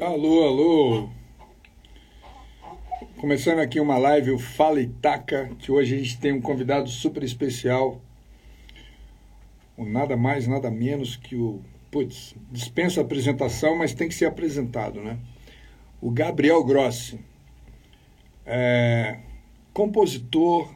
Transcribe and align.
Alô, 0.00 0.44
alô. 0.44 1.10
Começando 3.20 3.58
aqui 3.58 3.78
uma 3.78 3.98
live, 3.98 4.30
o 4.30 4.38
Fala 4.38 4.80
Itaca, 4.80 5.50
que 5.58 5.70
hoje 5.70 5.94
a 5.94 5.98
gente 5.98 6.18
tem 6.18 6.32
um 6.32 6.40
convidado 6.40 6.88
super 6.88 7.22
especial. 7.22 8.00
O 9.76 9.84
nada 9.84 10.16
mais, 10.16 10.46
nada 10.46 10.70
menos 10.70 11.16
que 11.16 11.36
o. 11.36 11.62
Putz, 11.90 12.34
dispensa 12.50 13.02
a 13.02 13.04
apresentação, 13.04 13.76
mas 13.76 13.92
tem 13.92 14.08
que 14.08 14.14
ser 14.14 14.24
apresentado, 14.24 15.02
né? 15.02 15.18
O 16.00 16.10
Gabriel 16.10 16.64
Grossi. 16.64 17.20
É, 18.46 19.18
compositor, 19.74 20.74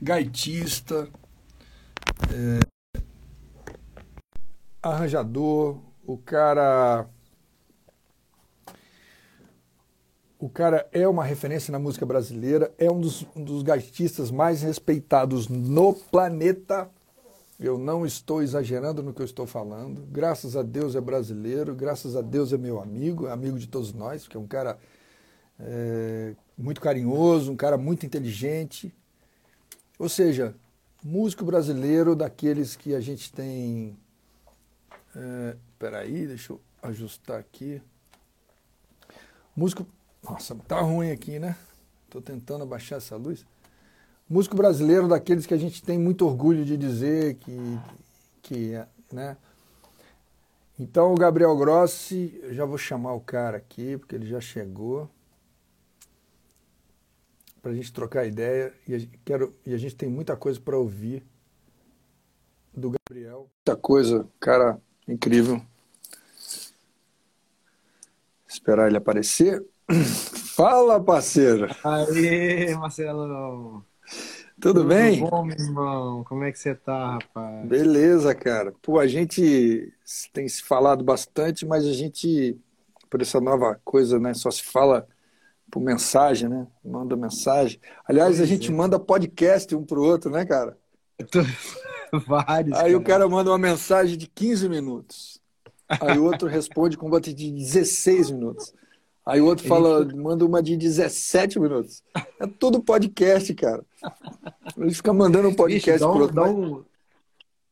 gaitista, 0.00 1.10
é, 2.32 3.00
arranjador, 4.82 5.82
o 6.06 6.16
cara 6.16 7.10
O 10.44 10.48
cara 10.50 10.86
é 10.92 11.08
uma 11.08 11.24
referência 11.24 11.72
na 11.72 11.78
música 11.78 12.04
brasileira, 12.04 12.70
é 12.76 12.92
um 12.92 13.00
dos, 13.00 13.26
um 13.34 13.42
dos 13.42 13.62
gaitistas 13.62 14.30
mais 14.30 14.60
respeitados 14.60 15.48
no 15.48 15.94
planeta. 15.94 16.90
Eu 17.58 17.78
não 17.78 18.04
estou 18.04 18.42
exagerando 18.42 19.02
no 19.02 19.14
que 19.14 19.22
eu 19.22 19.24
estou 19.24 19.46
falando. 19.46 20.02
Graças 20.12 20.54
a 20.54 20.62
Deus 20.62 20.94
é 20.94 21.00
brasileiro, 21.00 21.74
graças 21.74 22.14
a 22.14 22.20
Deus 22.20 22.52
é 22.52 22.58
meu 22.58 22.78
amigo, 22.78 23.26
amigo 23.26 23.58
de 23.58 23.66
todos 23.66 23.94
nós, 23.94 24.24
porque 24.24 24.36
é 24.36 24.40
um 24.40 24.46
cara 24.46 24.78
é, 25.58 26.34
muito 26.58 26.78
carinhoso, 26.78 27.50
um 27.50 27.56
cara 27.56 27.78
muito 27.78 28.04
inteligente. 28.04 28.94
Ou 29.98 30.10
seja, 30.10 30.54
músico 31.02 31.42
brasileiro 31.42 32.14
daqueles 32.14 32.76
que 32.76 32.94
a 32.94 33.00
gente 33.00 33.32
tem. 33.32 33.96
É, 35.16 35.56
peraí, 35.78 36.26
deixa 36.26 36.52
eu 36.52 36.60
ajustar 36.82 37.40
aqui. 37.40 37.80
Músico 39.56 39.86
nossa, 40.24 40.54
tá 40.66 40.80
ruim 40.80 41.10
aqui, 41.10 41.38
né? 41.38 41.56
Tô 42.08 42.20
tentando 42.20 42.62
abaixar 42.62 42.98
essa 42.98 43.16
luz. 43.16 43.44
Músico 44.28 44.56
brasileiro 44.56 45.06
daqueles 45.06 45.44
que 45.44 45.52
a 45.54 45.58
gente 45.58 45.82
tem 45.82 45.98
muito 45.98 46.26
orgulho 46.26 46.64
de 46.64 46.76
dizer 46.76 47.34
que, 47.34 47.78
que 48.42 48.72
né? 49.12 49.36
Então 50.78 51.12
o 51.12 51.16
Gabriel 51.16 51.56
Grossi, 51.56 52.38
eu 52.42 52.52
já 52.52 52.64
vou 52.64 52.78
chamar 52.78 53.12
o 53.12 53.20
cara 53.20 53.58
aqui, 53.58 53.96
porque 53.98 54.14
ele 54.16 54.26
já 54.26 54.40
chegou. 54.40 55.08
Para 57.62 57.70
a 57.70 57.74
gente 57.74 57.92
trocar 57.92 58.26
ideia. 58.26 58.74
E 58.86 58.94
a, 58.94 59.00
quero, 59.24 59.54
e 59.64 59.72
a 59.72 59.78
gente 59.78 59.94
tem 59.94 60.08
muita 60.08 60.36
coisa 60.36 60.60
para 60.60 60.76
ouvir 60.76 61.22
do 62.72 62.92
Gabriel. 62.92 63.48
Muita 63.58 63.80
coisa, 63.80 64.28
cara 64.40 64.80
incrível. 65.06 65.62
Esperar 68.48 68.88
ele 68.88 68.96
aparecer. 68.96 69.64
Fala, 70.54 71.02
parceiro. 71.02 71.68
Aí, 71.84 72.74
Marcelo. 72.74 73.84
Tudo, 74.60 74.80
Tudo 74.80 74.84
bem? 74.84 75.18
Tudo 75.18 75.30
bom, 75.30 75.44
meu 75.44 75.56
irmão? 75.56 76.24
Como 76.24 76.44
é 76.44 76.52
que 76.52 76.58
você 76.58 76.74
tá, 76.74 77.14
rapaz? 77.14 77.66
Beleza, 77.66 78.34
cara. 78.34 78.72
Pô, 78.80 78.98
a 78.98 79.06
gente 79.06 79.92
tem 80.32 80.48
se 80.48 80.62
falado 80.62 81.04
bastante, 81.04 81.66
mas 81.66 81.84
a 81.84 81.92
gente, 81.92 82.58
por 83.10 83.20
essa 83.20 83.40
nova 83.40 83.80
coisa, 83.84 84.18
né, 84.18 84.32
só 84.32 84.50
se 84.50 84.62
fala 84.62 85.06
por 85.70 85.80
mensagem, 85.80 86.48
né? 86.48 86.66
Manda 86.84 87.16
mensagem. 87.16 87.80
Aliás, 88.08 88.40
a 88.40 88.46
gente 88.46 88.70
é. 88.70 88.74
manda 88.74 88.98
podcast 88.98 89.74
um 89.74 89.84
pro 89.84 90.02
outro, 90.02 90.30
né, 90.30 90.44
cara? 90.46 90.78
Vários. 92.26 92.78
Aí 92.78 92.92
cara. 92.92 92.96
o 92.96 93.02
cara 93.02 93.28
manda 93.28 93.50
uma 93.50 93.58
mensagem 93.58 94.16
de 94.16 94.28
15 94.28 94.68
minutos. 94.68 95.40
Aí 95.88 96.18
o 96.18 96.24
outro 96.24 96.48
responde 96.48 96.96
com 96.96 97.08
um 97.08 97.20
de 97.20 97.34
16 97.34 98.30
minutos. 98.30 98.72
Aí 99.26 99.40
o 99.40 99.46
outro 99.46 99.66
fala, 99.66 100.04
manda 100.14 100.44
uma 100.44 100.62
de 100.62 100.76
17 100.76 101.58
minutos. 101.58 102.02
É 102.38 102.46
tudo 102.46 102.82
podcast, 102.82 103.54
cara. 103.54 103.82
Ele 104.76 104.92
fica 104.92 105.14
mandando 105.14 105.48
um 105.48 105.54
podcast 105.54 105.92
Vixe, 105.92 106.04
um, 106.04 106.12
pro 106.12 106.20
outro. 106.22 106.36
Dá 106.36 106.44
um, 106.44 106.84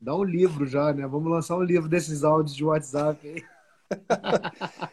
dá 0.01 0.17
um 0.17 0.25
livro 0.25 0.67
já, 0.67 0.95
né? 0.95 1.07
Vamos 1.07 1.31
lançar 1.31 1.57
um 1.59 1.63
livro 1.63 1.89
desses 1.89 2.25
áudios 2.25 2.57
de 2.57 2.65
WhatsApp 2.65 3.29
aí. 3.29 3.45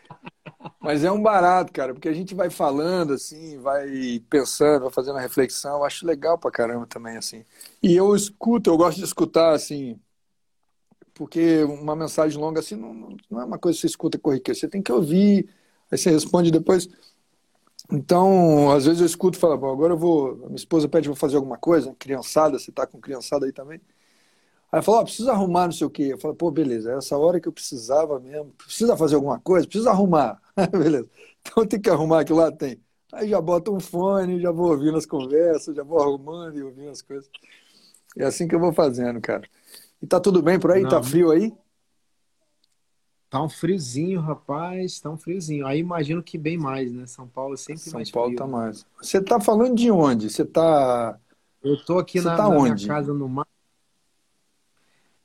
Mas 0.82 1.04
é 1.04 1.12
um 1.12 1.22
barato, 1.22 1.72
cara, 1.72 1.94
porque 1.94 2.10
a 2.10 2.14
gente 2.14 2.36
vai 2.36 2.50
falando, 2.50 3.14
assim, 3.14 3.58
vai 3.60 4.22
pensando, 4.30 4.84
vai 4.84 4.92
fazendo 4.92 5.18
a 5.18 5.22
reflexão. 5.22 5.78
Eu 5.78 5.86
acho 5.86 6.06
legal 6.06 6.38
pra 6.38 6.52
caramba 6.52 6.86
também, 6.86 7.16
assim. 7.16 7.46
E 7.82 7.96
eu 7.96 8.14
escuto, 8.16 8.70
eu 8.70 8.76
gosto 8.76 8.98
de 8.98 9.04
escutar, 9.06 9.54
assim, 9.54 10.00
porque 11.14 11.64
uma 11.64 11.96
mensagem 11.96 12.40
longa, 12.40 12.60
assim, 12.60 12.76
não, 12.76 13.16
não 13.30 13.42
é 13.42 13.46
uma 13.46 13.58
coisa 13.58 13.78
que 13.78 13.82
você 13.82 13.88
escuta 13.88 14.18
corriqueira. 14.18 14.60
Você 14.60 14.68
tem 14.68 14.82
que 14.82 14.92
ouvir 14.92 15.50
Aí 15.92 15.98
você 15.98 16.10
responde 16.10 16.52
depois. 16.52 16.88
Então, 17.92 18.72
às 18.72 18.86
vezes 18.86 19.00
eu 19.00 19.06
escuto 19.06 19.38
e 19.38 19.42
falo, 19.42 19.58
bom, 19.58 19.72
agora 19.72 19.94
eu 19.94 19.98
vou. 19.98 20.32
A 20.32 20.48
minha 20.48 20.56
esposa 20.56 20.88
pede 20.88 21.10
para 21.10 21.16
fazer 21.16 21.38
alguma 21.38 21.58
coisa, 21.58 21.96
criançada, 21.98 22.60
você 22.60 22.72
tá 22.72 22.86
com 22.86 23.00
criançada 23.00 23.46
aí 23.46 23.52
também. 23.52 23.82
Aí 24.72 24.84
fala, 24.84 25.00
ó, 25.00 25.02
oh, 25.02 25.04
precisa 25.06 25.32
arrumar 25.32 25.66
não 25.66 25.72
sei 25.72 25.88
o 25.88 25.90
quê. 25.90 26.10
Eu 26.12 26.20
falo, 26.20 26.36
pô, 26.36 26.52
beleza, 26.52 26.92
é 26.92 26.98
essa 26.98 27.18
hora 27.18 27.40
que 27.40 27.48
eu 27.48 27.52
precisava 27.52 28.20
mesmo. 28.20 28.52
Precisa 28.52 28.96
fazer 28.96 29.16
alguma 29.16 29.40
coisa? 29.40 29.68
Precisa 29.68 29.90
arrumar. 29.90 30.40
beleza. 30.72 31.10
Então 31.42 31.66
tem 31.66 31.82
que 31.82 31.90
arrumar 31.90 32.22
aquilo 32.22 32.40
lá, 32.40 32.52
tem. 32.52 32.80
Aí 33.12 33.30
já 33.30 33.42
bota 33.42 33.72
um 33.72 33.80
fone, 33.80 34.40
já 34.40 34.52
vou 34.52 34.70
ouvindo 34.70 34.98
as 34.98 35.08
conversas, 35.08 35.76
já 35.76 35.84
vou 35.84 36.00
arrumando 36.00 36.60
e 36.60 36.64
ouvindo 36.64 36.92
as 36.92 37.02
coisas. 37.02 37.28
É 38.16 38.26
assim 38.26 38.48
que 38.48 38.54
eu 38.54 38.60
vou 38.60 38.72
fazendo, 38.72 39.20
cara. 39.20 39.50
E 40.00 40.06
tá 40.06 40.20
tudo 40.20 40.44
bem 40.44 40.60
por 40.60 40.72
aí? 40.72 40.84
Não, 40.84 40.90
tá 40.90 41.02
frio 41.02 41.32
aí? 41.32 41.52
Tá 43.30 43.44
um 43.44 43.50
friozinho, 43.50 44.20
rapaz, 44.22 45.00
tá 45.00 45.10
um 45.10 45.18
friozinho. 45.18 45.68
Aí 45.68 45.80
imagino 45.80 46.24
que 46.24 46.36
bem 46.36 46.58
mais, 46.58 46.92
né? 46.92 47.06
São 47.06 47.28
Paulo 47.28 47.54
é 47.54 47.58
sempre 47.58 47.82
São 47.82 47.94
mais 47.94 48.10
Paulo 48.10 48.30
frio. 48.30 48.40
tá 48.40 48.48
mais. 48.48 48.86
Você 49.00 49.22
tá 49.22 49.40
falando 49.40 49.76
de 49.76 49.92
onde? 49.92 50.32
Você 50.32 50.44
tá. 50.44 51.20
Eu 51.64 51.78
tô 51.86 52.00
aqui 52.00 52.20
na, 52.22 52.36
tá 52.36 52.50
na 52.50 52.60
minha 52.60 52.88
casa 52.88 53.14
no 53.14 53.30
mar. 53.30 53.46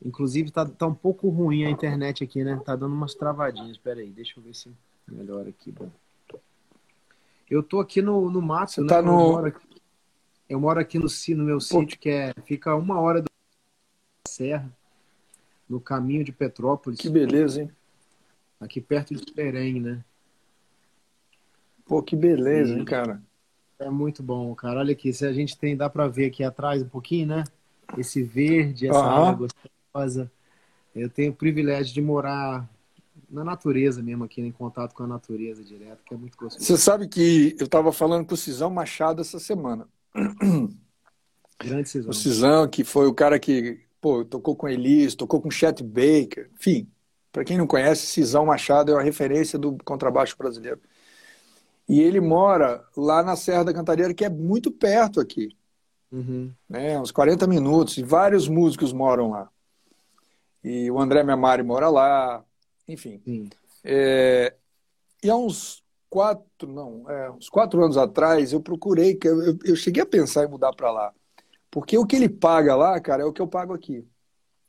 Inclusive 0.05 0.51
tá, 0.51 0.67
tá 0.67 0.87
um 0.87 0.95
pouco 0.95 1.31
ruim 1.31 1.65
a 1.65 1.71
internet 1.71 2.23
aqui, 2.23 2.45
né? 2.45 2.61
Tá 2.63 2.77
dando 2.77 2.93
umas 2.93 3.15
travadinhas. 3.15 3.79
Pera 3.79 4.01
aí, 4.01 4.11
deixa 4.11 4.39
eu 4.39 4.43
ver 4.43 4.55
se 4.55 4.71
melhora 5.09 5.49
aqui. 5.49 5.73
Bom. 5.73 5.91
Eu 7.51 7.63
tô 7.63 7.81
aqui 7.81 8.03
no, 8.03 8.31
no 8.31 8.43
mato, 8.43 8.73
Você 8.73 8.81
né? 8.83 8.87
Tá 8.87 9.01
no... 9.01 9.13
eu, 9.13 9.17
moro 9.17 9.47
aqui, 9.47 9.83
eu 10.49 10.61
moro 10.61 10.81
aqui 10.81 10.99
no, 10.99 11.07
no 11.07 11.45
meu 11.45 11.57
Pô. 11.57 11.61
sítio, 11.61 11.99
que 11.99 12.11
é, 12.11 12.35
fica 12.45 12.75
uma 12.75 13.01
hora 13.01 13.23
da 13.23 13.29
serra, 14.29 14.71
no 15.67 15.81
caminho 15.81 16.23
de 16.23 16.33
Petrópolis. 16.33 17.01
Que 17.01 17.09
beleza, 17.09 17.63
hein? 17.63 17.71
Aqui 18.65 18.81
perto 18.81 19.15
de 19.15 19.23
Xerém, 19.33 19.81
né? 19.81 20.05
Pô, 21.85 22.03
que 22.03 22.17
beleza, 22.17 22.75
hein, 22.75 22.85
cara? 22.85 23.23
É 23.79 23.91
muito 23.91 24.23
bom, 24.23 24.55
cara. 24.55 24.81
Olha 24.81 24.93
aqui, 24.93 25.13
se 25.13 25.27
a 25.27 25.33
gente 25.33 25.59
tem, 25.59 25.77
dá 25.77 25.91
para 25.91 26.09
ver 26.09 26.27
aqui 26.27 26.43
atrás 26.43 26.83
um 26.83 26.89
pouquinho, 26.89 27.27
né? 27.27 27.45
Esse 27.99 28.23
verde, 28.23 28.89
essa 28.89 28.99
uhum. 28.99 29.05
água 29.05 29.49
gostosa. 29.93 30.33
Eu 30.95 31.11
tenho 31.11 31.33
o 31.33 31.37
privilégio 31.37 31.93
de 31.93 32.01
morar 32.01 32.69
na 33.31 33.45
natureza 33.45 34.03
mesmo, 34.03 34.25
aqui 34.25 34.41
em 34.41 34.53
contato 34.53 34.95
com 34.95 35.03
a 35.03 35.07
natureza 35.07 35.63
direto, 35.63 36.03
que 36.05 36.15
é 36.15 36.17
muito 36.17 36.37
gostoso. 36.37 36.65
Você 36.65 36.79
sabe 36.79 37.09
que 37.09 37.55
eu 37.59 37.67
estava 37.67 37.93
falando 37.93 38.27
com 38.27 38.35
o 38.35 38.39
Cisão 38.39 38.71
Machado 38.71 39.21
essa 39.21 39.39
semana. 39.39 39.87
Grande 41.63 41.89
Cisão. 41.89 42.11
O 42.11 42.15
Cisão, 42.15 42.69
que 42.69 42.83
foi 42.83 43.07
o 43.07 43.15
cara 43.15 43.39
que 43.39 43.81
pô, 44.01 44.25
tocou 44.25 44.55
com 44.55 44.69
Elis, 44.69 45.15
tocou 45.15 45.41
com 45.41 45.51
Chet 45.51 45.83
Baker, 45.83 46.51
enfim, 46.55 46.87
para 47.35 47.45
quem 47.45 47.59
não 47.59 47.67
conhece, 47.67 48.07
Cisão 48.07 48.47
Machado 48.47 48.93
é 48.93 48.95
uma 48.95 49.03
referência 49.03 49.59
do 49.59 49.77
contrabaixo 49.85 50.39
brasileiro. 50.39 50.81
E 51.89 52.01
ele 52.01 52.21
mora 52.21 52.85
lá 52.97 53.25
na 53.25 53.35
Serra 53.35 53.65
da 53.65 53.75
Cantareira, 53.75 54.15
que 54.15 54.25
é 54.25 54.31
muito 54.31 54.71
perto 54.71 55.19
aqui. 55.19 55.49
Uhum. 56.13 56.53
Né, 56.69 56.97
uns 56.97 57.11
40 57.11 57.45
minutos. 57.49 57.99
E 57.99 58.05
vários 58.05 58.47
músicos 58.47 58.93
moram 58.93 59.31
lá. 59.31 59.51
E 60.63 60.89
o 60.93 61.01
André 61.01 61.25
Memari 61.25 61.65
mora 61.65 61.91
lá. 61.91 62.45
Enfim. 62.87 63.21
É, 63.83 64.55
e 65.21 65.29
há 65.29 65.35
uns 65.35 65.83
quatro, 66.09 66.69
não, 66.69 67.11
é, 67.11 67.33
uns 67.33 67.49
quatro 67.49 67.83
anos 67.83 67.97
atrás, 67.97 68.53
eu 68.53 68.61
procurei, 68.61 69.19
eu, 69.25 69.43
eu, 69.43 69.59
eu 69.65 69.75
cheguei 69.75 70.05
a 70.05 70.07
pensar 70.07 70.45
em 70.45 70.49
mudar 70.49 70.73
para 70.73 70.93
lá. 70.93 71.13
Porque 71.69 71.99
o 71.99 72.07
que 72.07 72.15
ele 72.15 72.29
paga 72.29 72.77
lá, 72.77 73.01
cara, 73.01 73.25
é 73.25 73.27
o 73.27 73.33
que 73.33 73.43
eu 73.43 73.49
pago 73.49 73.75
aqui. 73.75 74.07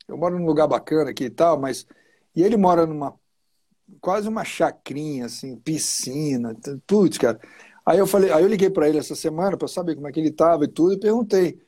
Eu 0.08 0.18
moro 0.18 0.40
num 0.40 0.48
lugar 0.48 0.68
bacana 0.68 1.12
aqui 1.12 1.26
e 1.26 1.30
tal, 1.30 1.60
mas 1.60 1.86
e 2.36 2.44
ele 2.44 2.58
mora 2.58 2.86
numa 2.86 3.14
quase 4.02 4.28
uma 4.28 4.44
chacrinha, 4.44 5.26
assim, 5.26 5.56
piscina, 5.58 6.56
putz, 6.88 7.18
cara. 7.18 7.40
Aí 7.86 8.00
eu 8.00 8.08
falei, 8.08 8.32
aí 8.32 8.42
eu 8.44 8.48
liguei 8.48 8.70
para 8.70 8.90
ele 8.90 8.98
essa 8.98 9.16
semana 9.16 9.58
para 9.58 9.68
saber 9.68 9.96
como 9.96 10.08
é 10.08 10.12
que 10.12 10.20
ele 10.20 10.32
tava 10.32 10.66
e 10.66 10.68
tudo 10.68 10.94
e 10.94 11.00
perguntei, 11.00 11.62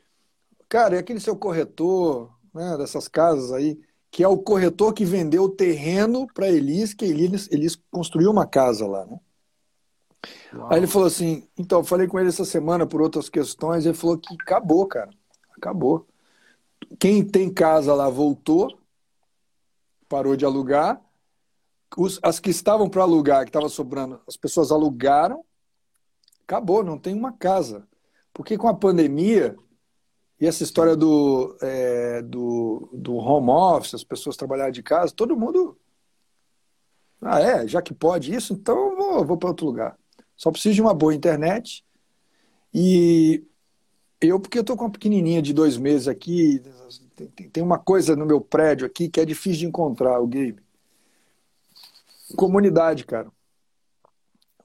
cara, 0.67 0.95
é 0.95 0.99
aquele 0.99 1.19
seu 1.19 1.35
corretor, 1.35 2.31
né, 2.53 2.75
dessas 2.77 3.07
casas 3.07 3.51
aí, 3.51 3.79
que 4.09 4.23
é 4.23 4.27
o 4.27 4.37
corretor 4.37 4.93
que 4.93 5.05
vendeu 5.05 5.43
o 5.43 5.49
terreno 5.49 6.25
para 6.33 6.49
Elis, 6.49 6.93
que 6.93 7.05
Elis, 7.05 7.47
Elis 7.51 7.79
construiu 7.91 8.31
uma 8.31 8.47
casa 8.47 8.87
lá, 8.87 9.05
né? 9.05 9.19
Uau. 10.53 10.71
Aí 10.71 10.79
ele 10.79 10.87
falou 10.87 11.07
assim, 11.07 11.47
então, 11.57 11.79
eu 11.79 11.83
falei 11.83 12.07
com 12.07 12.19
ele 12.19 12.29
essa 12.29 12.45
semana 12.45 12.87
por 12.87 13.01
outras 13.01 13.29
questões, 13.29 13.85
ele 13.85 13.93
falou 13.93 14.17
que 14.17 14.33
acabou, 14.33 14.87
cara, 14.87 15.11
acabou. 15.55 16.07
Quem 16.99 17.23
tem 17.23 17.53
casa 17.53 17.93
lá 17.93 18.09
voltou, 18.09 18.79
parou 20.07 20.35
de 20.35 20.45
alugar. 20.45 21.01
os, 21.97 22.19
as 22.21 22.39
que 22.39 22.49
estavam 22.49 22.89
para 22.89 23.03
alugar, 23.03 23.43
que 23.43 23.49
estavam 23.49 23.69
sobrando, 23.69 24.21
as 24.27 24.37
pessoas 24.37 24.71
alugaram, 24.71 25.43
acabou, 26.43 26.83
não 26.83 26.97
tem 26.97 27.13
uma 27.13 27.33
casa. 27.33 27.87
Porque 28.33 28.57
com 28.57 28.67
a 28.67 28.73
pandemia 28.73 29.57
e 30.39 30.45
essa 30.45 30.63
história 30.63 30.95
do, 30.95 31.57
é, 31.61 32.21
do, 32.21 32.89
do 32.93 33.15
home 33.15 33.49
office, 33.49 33.95
as 33.95 34.03
pessoas 34.03 34.37
trabalharem 34.37 34.71
de 34.71 34.83
casa, 34.83 35.13
todo 35.13 35.35
mundo. 35.35 35.77
Ah, 37.19 37.41
é? 37.41 37.67
Já 37.67 37.81
que 37.81 37.93
pode 37.93 38.33
isso, 38.33 38.53
então 38.53 38.91
eu 38.91 38.95
vou, 38.95 39.25
vou 39.25 39.37
para 39.37 39.49
outro 39.49 39.65
lugar. 39.65 39.97
Só 40.35 40.51
preciso 40.51 40.75
de 40.75 40.81
uma 40.81 40.93
boa 40.93 41.15
internet. 41.15 41.83
E 42.71 43.43
eu, 44.21 44.39
porque 44.39 44.57
eu 44.57 44.61
estou 44.61 44.75
com 44.75 44.85
uma 44.85 44.91
pequenininha 44.91 45.41
de 45.41 45.53
dois 45.53 45.77
meses 45.77 46.07
aqui, 46.07 46.61
tem, 47.15 47.49
tem 47.49 47.63
uma 47.63 47.77
coisa 47.77 48.15
no 48.15 48.25
meu 48.25 48.41
prédio 48.41 48.85
aqui 48.85 49.09
que 49.09 49.19
é 49.19 49.25
difícil 49.25 49.59
de 49.59 49.65
encontrar, 49.67 50.19
o 50.19 50.27
game. 50.27 50.57
Comunidade, 52.35 53.05
cara. 53.05 53.31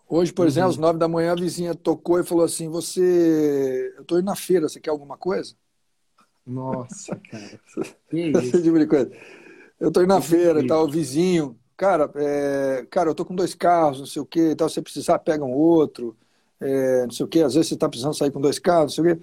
Hoje, 0.09 0.33
por 0.33 0.43
uhum. 0.43 0.49
exemplo, 0.49 0.71
às 0.71 0.77
nove 0.77 0.99
da 0.99 1.09
manhã, 1.09 1.33
a 1.33 1.35
vizinha 1.35 1.75
tocou 1.75 2.21
e 2.21 2.25
falou 2.25 2.45
assim: 2.45 2.69
Você. 2.69 3.95
Eu 3.97 4.03
estou 4.03 4.19
indo 4.19 4.27
na 4.27 4.37
feira, 4.37 4.69
você 4.69 4.79
quer 4.79 4.91
alguma 4.91 5.17
coisa? 5.17 5.55
Nossa, 6.47 7.17
cara. 7.31 7.61
Esse 8.13 8.63
tipo 8.63 8.79
de 8.79 8.87
coisa. 8.87 9.11
Eu 9.81 9.89
estou 9.89 10.03
indo 10.03 10.13
na 10.13 10.21
feira 10.21 10.61
e 10.61 10.67
tal, 10.67 10.85
o 10.85 10.91
vizinho. 10.91 11.59
Cara, 11.77 12.11
é... 12.17 12.87
cara, 12.91 13.09
eu 13.09 13.15
tô 13.15 13.25
com 13.25 13.35
dois 13.35 13.55
carros, 13.55 14.01
não 14.01 14.07
sei 14.07 14.21
o 14.21 14.27
quê, 14.27 14.55
tal. 14.55 14.69
Se 14.69 14.75
você 14.75 14.83
precisar, 14.83 15.19
pega 15.19 15.45
um 15.45 15.53
outro. 15.53 16.15
É... 16.61 17.05
não 17.05 17.11
sei 17.11 17.25
o 17.25 17.29
quê. 17.29 17.41
Às 17.41 17.55
vezes 17.55 17.69
você 17.69 17.75
está 17.75 17.89
precisando 17.89 18.15
sair 18.15 18.31
com 18.31 18.41
dois 18.41 18.59
carros, 18.59 18.97
não 18.97 19.05
sei 19.05 19.13
o 19.13 19.17
quê. 19.17 19.23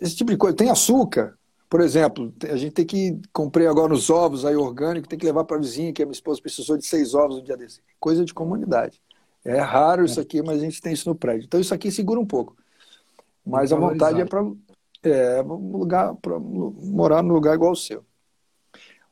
Esse 0.00 0.16
tipo 0.16 0.30
de 0.30 0.36
coisa. 0.36 0.56
Tem 0.56 0.70
açúcar. 0.70 1.36
Por 1.68 1.80
exemplo, 1.80 2.32
a 2.50 2.56
gente 2.56 2.72
tem 2.72 2.84
que 2.84 3.18
comprei 3.32 3.66
agora 3.66 3.94
os 3.94 4.10
ovos 4.10 4.44
aí 4.44 4.54
orgânicos, 4.54 5.08
tem 5.08 5.18
que 5.18 5.24
levar 5.24 5.44
para 5.44 5.56
a 5.56 5.60
vizinha, 5.60 5.92
que 5.92 6.02
a 6.02 6.06
minha 6.06 6.12
esposa 6.12 6.40
precisou 6.40 6.76
de 6.76 6.84
seis 6.84 7.14
ovos 7.14 7.36
no 7.36 7.42
dia 7.42 7.56
desse. 7.56 7.80
Coisa 7.98 8.24
de 8.24 8.34
comunidade. 8.34 9.00
É 9.44 9.58
raro 9.58 10.04
isso 10.04 10.20
é. 10.20 10.22
aqui, 10.22 10.42
mas 10.42 10.60
a 10.60 10.64
gente 10.64 10.82
tem 10.82 10.92
isso 10.92 11.08
no 11.08 11.14
prédio. 11.14 11.46
Então 11.46 11.58
isso 11.58 11.72
aqui 11.72 11.90
segura 11.90 12.20
um 12.20 12.26
pouco. 12.26 12.56
Mas 13.44 13.72
a 13.72 13.76
vontade 13.76 14.20
é 14.20 14.24
para 14.24 14.44
é 15.02 15.42
um 15.42 15.76
lugar 15.76 16.14
para 16.16 16.38
morar 16.38 17.22
num 17.22 17.34
lugar 17.34 17.54
igual 17.54 17.72
o 17.72 17.76
seu. 17.76 18.04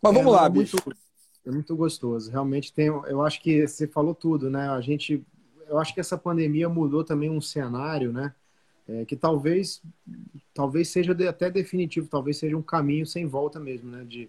Mas 0.00 0.14
vamos 0.14 0.32
é, 0.32 0.36
lá, 0.36 0.46
é 0.46 0.48
bicho. 0.48 0.76
Muito, 0.84 1.00
é 1.46 1.50
muito 1.50 1.76
gostoso. 1.76 2.30
Realmente 2.30 2.72
tem. 2.72 2.86
Eu 2.86 3.22
acho 3.22 3.42
que 3.42 3.66
você 3.66 3.86
falou 3.86 4.14
tudo, 4.14 4.48
né? 4.48 4.68
A 4.68 4.80
gente, 4.80 5.24
eu 5.68 5.78
acho 5.78 5.92
que 5.92 6.00
essa 6.00 6.16
pandemia 6.16 6.68
mudou 6.68 7.02
também 7.02 7.28
um 7.28 7.40
cenário, 7.40 8.12
né? 8.12 8.32
É, 8.90 9.04
que 9.04 9.14
talvez 9.14 9.80
talvez 10.52 10.88
seja 10.88 11.14
de, 11.14 11.26
até 11.28 11.50
definitivo, 11.50 12.08
talvez 12.08 12.38
seja 12.38 12.56
um 12.56 12.62
caminho 12.62 13.06
sem 13.06 13.26
volta 13.26 13.60
mesmo, 13.60 13.90
né? 13.90 14.04
De 14.04 14.28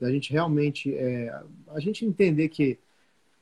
da 0.00 0.10
gente 0.10 0.30
realmente 0.30 0.94
é, 0.94 1.34
a 1.68 1.80
gente 1.80 2.04
entender 2.04 2.48
que 2.48 2.78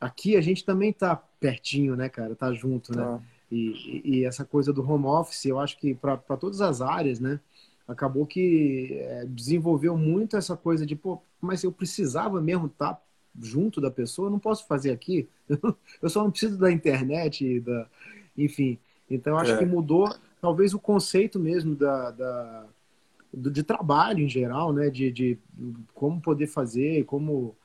aqui 0.00 0.36
a 0.36 0.40
gente 0.40 0.64
também 0.64 0.92
tá 0.92 1.16
pertinho, 1.16 1.96
né, 1.96 2.08
cara? 2.08 2.34
Tá 2.34 2.52
junto, 2.52 2.96
né? 2.96 3.02
Ah. 3.02 3.20
E, 3.50 4.02
e, 4.04 4.24
essa 4.24 4.44
coisa 4.44 4.72
do 4.72 4.88
home 4.88 5.04
office, 5.04 5.44
eu 5.44 5.60
acho 5.60 5.78
que 5.78 5.94
para 5.94 6.16
todas 6.36 6.60
as 6.60 6.80
áreas, 6.80 7.20
né? 7.20 7.38
Acabou 7.86 8.26
que 8.26 8.88
é, 8.92 9.26
desenvolveu 9.26 9.96
muito 9.96 10.36
essa 10.36 10.56
coisa 10.56 10.86
de, 10.86 10.96
pô, 10.96 11.20
mas 11.40 11.62
eu 11.62 11.70
precisava 11.70 12.40
mesmo 12.40 12.66
estar 12.66 12.94
tá 12.94 13.02
junto 13.40 13.80
da 13.80 13.90
pessoa, 13.90 14.26
eu 14.26 14.30
não 14.30 14.38
posso 14.38 14.66
fazer 14.66 14.90
aqui. 14.90 15.28
Eu 16.00 16.08
só 16.08 16.22
não 16.22 16.30
preciso 16.30 16.56
da 16.56 16.70
internet, 16.70 17.60
da, 17.60 17.86
enfim. 18.38 18.78
Então, 19.10 19.36
acho 19.36 19.52
é. 19.52 19.58
que 19.58 19.66
mudou 19.66 20.14
talvez 20.44 20.74
o 20.74 20.78
conceito 20.78 21.40
mesmo 21.40 21.74
da, 21.74 22.10
da 22.10 22.66
de 23.32 23.62
trabalho 23.62 24.20
em 24.20 24.28
geral, 24.28 24.74
né? 24.74 24.90
De, 24.90 25.10
de 25.10 25.38
como 25.94 26.20
poder 26.20 26.46
fazer, 26.46 27.02
como 27.06 27.56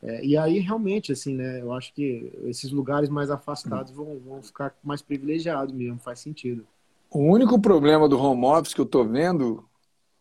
é, 0.00 0.24
e 0.24 0.36
aí 0.36 0.60
realmente 0.60 1.10
assim, 1.10 1.34
né? 1.34 1.60
Eu 1.60 1.72
acho 1.72 1.92
que 1.92 2.32
esses 2.44 2.70
lugares 2.70 3.08
mais 3.08 3.28
afastados 3.28 3.90
vão, 3.90 4.20
vão 4.20 4.40
ficar 4.40 4.72
mais 4.84 5.02
privilegiados 5.02 5.74
mesmo, 5.74 5.98
faz 5.98 6.20
sentido. 6.20 6.64
O 7.10 7.24
único 7.24 7.60
problema 7.60 8.08
do 8.08 8.16
home 8.16 8.44
office 8.44 8.72
que 8.72 8.80
eu 8.80 8.84
estou 8.84 9.04
vendo, 9.04 9.64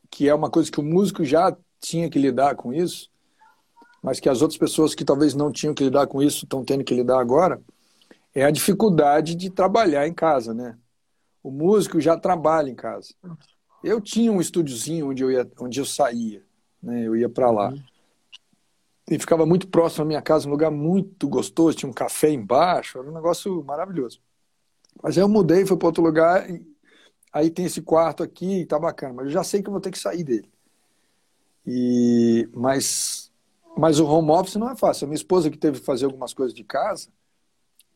que 0.09 0.27
é 0.27 0.33
uma 0.33 0.49
coisa 0.49 0.71
que 0.71 0.79
o 0.79 0.83
músico 0.83 1.23
já 1.23 1.55
tinha 1.79 2.09
que 2.09 2.17
lidar 2.17 2.55
com 2.55 2.73
isso, 2.73 3.11
mas 4.01 4.19
que 4.19 4.27
as 4.27 4.41
outras 4.41 4.57
pessoas 4.57 4.95
que 4.95 5.05
talvez 5.05 5.35
não 5.35 5.51
tinham 5.51 5.75
que 5.75 5.83
lidar 5.83 6.07
com 6.07 6.19
isso 6.19 6.45
estão 6.45 6.65
tendo 6.65 6.83
que 6.83 6.95
lidar 6.95 7.19
agora, 7.19 7.61
é 8.33 8.43
a 8.43 8.49
dificuldade 8.49 9.35
de 9.35 9.51
trabalhar 9.51 10.07
em 10.07 10.13
casa, 10.15 10.51
né? 10.51 10.75
O 11.47 11.51
músico 11.51 12.01
já 12.01 12.17
trabalha 12.17 12.69
em 12.69 12.75
casa. 12.75 13.13
Eu 13.81 14.01
tinha 14.01 14.29
um 14.29 14.41
estúdiozinho 14.41 15.11
onde 15.11 15.23
eu 15.23 15.31
ia, 15.31 15.49
onde 15.57 15.79
eu 15.79 15.85
saía, 15.85 16.43
né? 16.83 17.07
Eu 17.07 17.15
ia 17.15 17.29
para 17.29 17.49
lá. 17.49 17.69
Uhum. 17.69 17.81
E 19.09 19.17
ficava 19.17 19.45
muito 19.45 19.69
próximo 19.69 20.03
à 20.03 20.05
minha 20.05 20.21
casa, 20.21 20.45
um 20.45 20.51
lugar 20.51 20.69
muito 20.69 21.25
gostoso, 21.29 21.77
tinha 21.77 21.89
um 21.89 21.93
café 21.93 22.31
embaixo, 22.31 22.99
era 22.99 23.09
um 23.09 23.13
negócio 23.13 23.63
maravilhoso. 23.63 24.19
Mas 25.01 25.17
aí 25.17 25.23
eu 25.23 25.29
mudei, 25.29 25.65
fui 25.65 25.77
para 25.77 25.87
outro 25.87 26.03
lugar, 26.03 26.49
e 26.49 26.67
aí 27.31 27.49
tem 27.49 27.63
esse 27.63 27.81
quarto 27.81 28.23
aqui, 28.23 28.65
tá 28.65 28.77
bacana, 28.77 29.13
mas 29.13 29.27
eu 29.27 29.31
já 29.31 29.43
sei 29.45 29.61
que 29.61 29.69
eu 29.69 29.71
vou 29.71 29.79
ter 29.79 29.91
que 29.91 29.99
sair 29.99 30.25
dele. 30.25 30.51
E 31.65 32.49
mas 32.53 33.31
mas 33.77 34.01
o 34.01 34.05
home 34.05 34.31
office 34.31 34.55
não 34.55 34.69
é 34.69 34.75
fácil. 34.75 35.05
A 35.05 35.07
minha 35.07 35.15
esposa 35.15 35.49
que 35.49 35.57
teve 35.57 35.79
que 35.79 35.85
fazer 35.85 36.03
algumas 36.03 36.33
coisas 36.33 36.53
de 36.53 36.65
casa, 36.65 37.07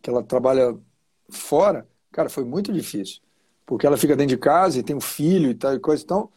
que 0.01 0.09
ela 0.09 0.23
trabalha 0.23 0.79
fora, 1.29 1.85
cara, 2.13 2.29
foi 2.29 2.45
muito 2.45 2.71
difícil 2.71 3.21
porque 3.71 3.87
ela 3.87 3.95
fica 3.95 4.17
dentro 4.17 4.35
de 4.35 4.37
casa 4.37 4.77
e 4.77 4.83
tem 4.83 4.93
um 4.93 4.99
filho 4.99 5.49
e 5.49 5.55
tal 5.55 5.73
e 5.73 5.79
coisa. 5.79 6.03
Então, 6.03 6.29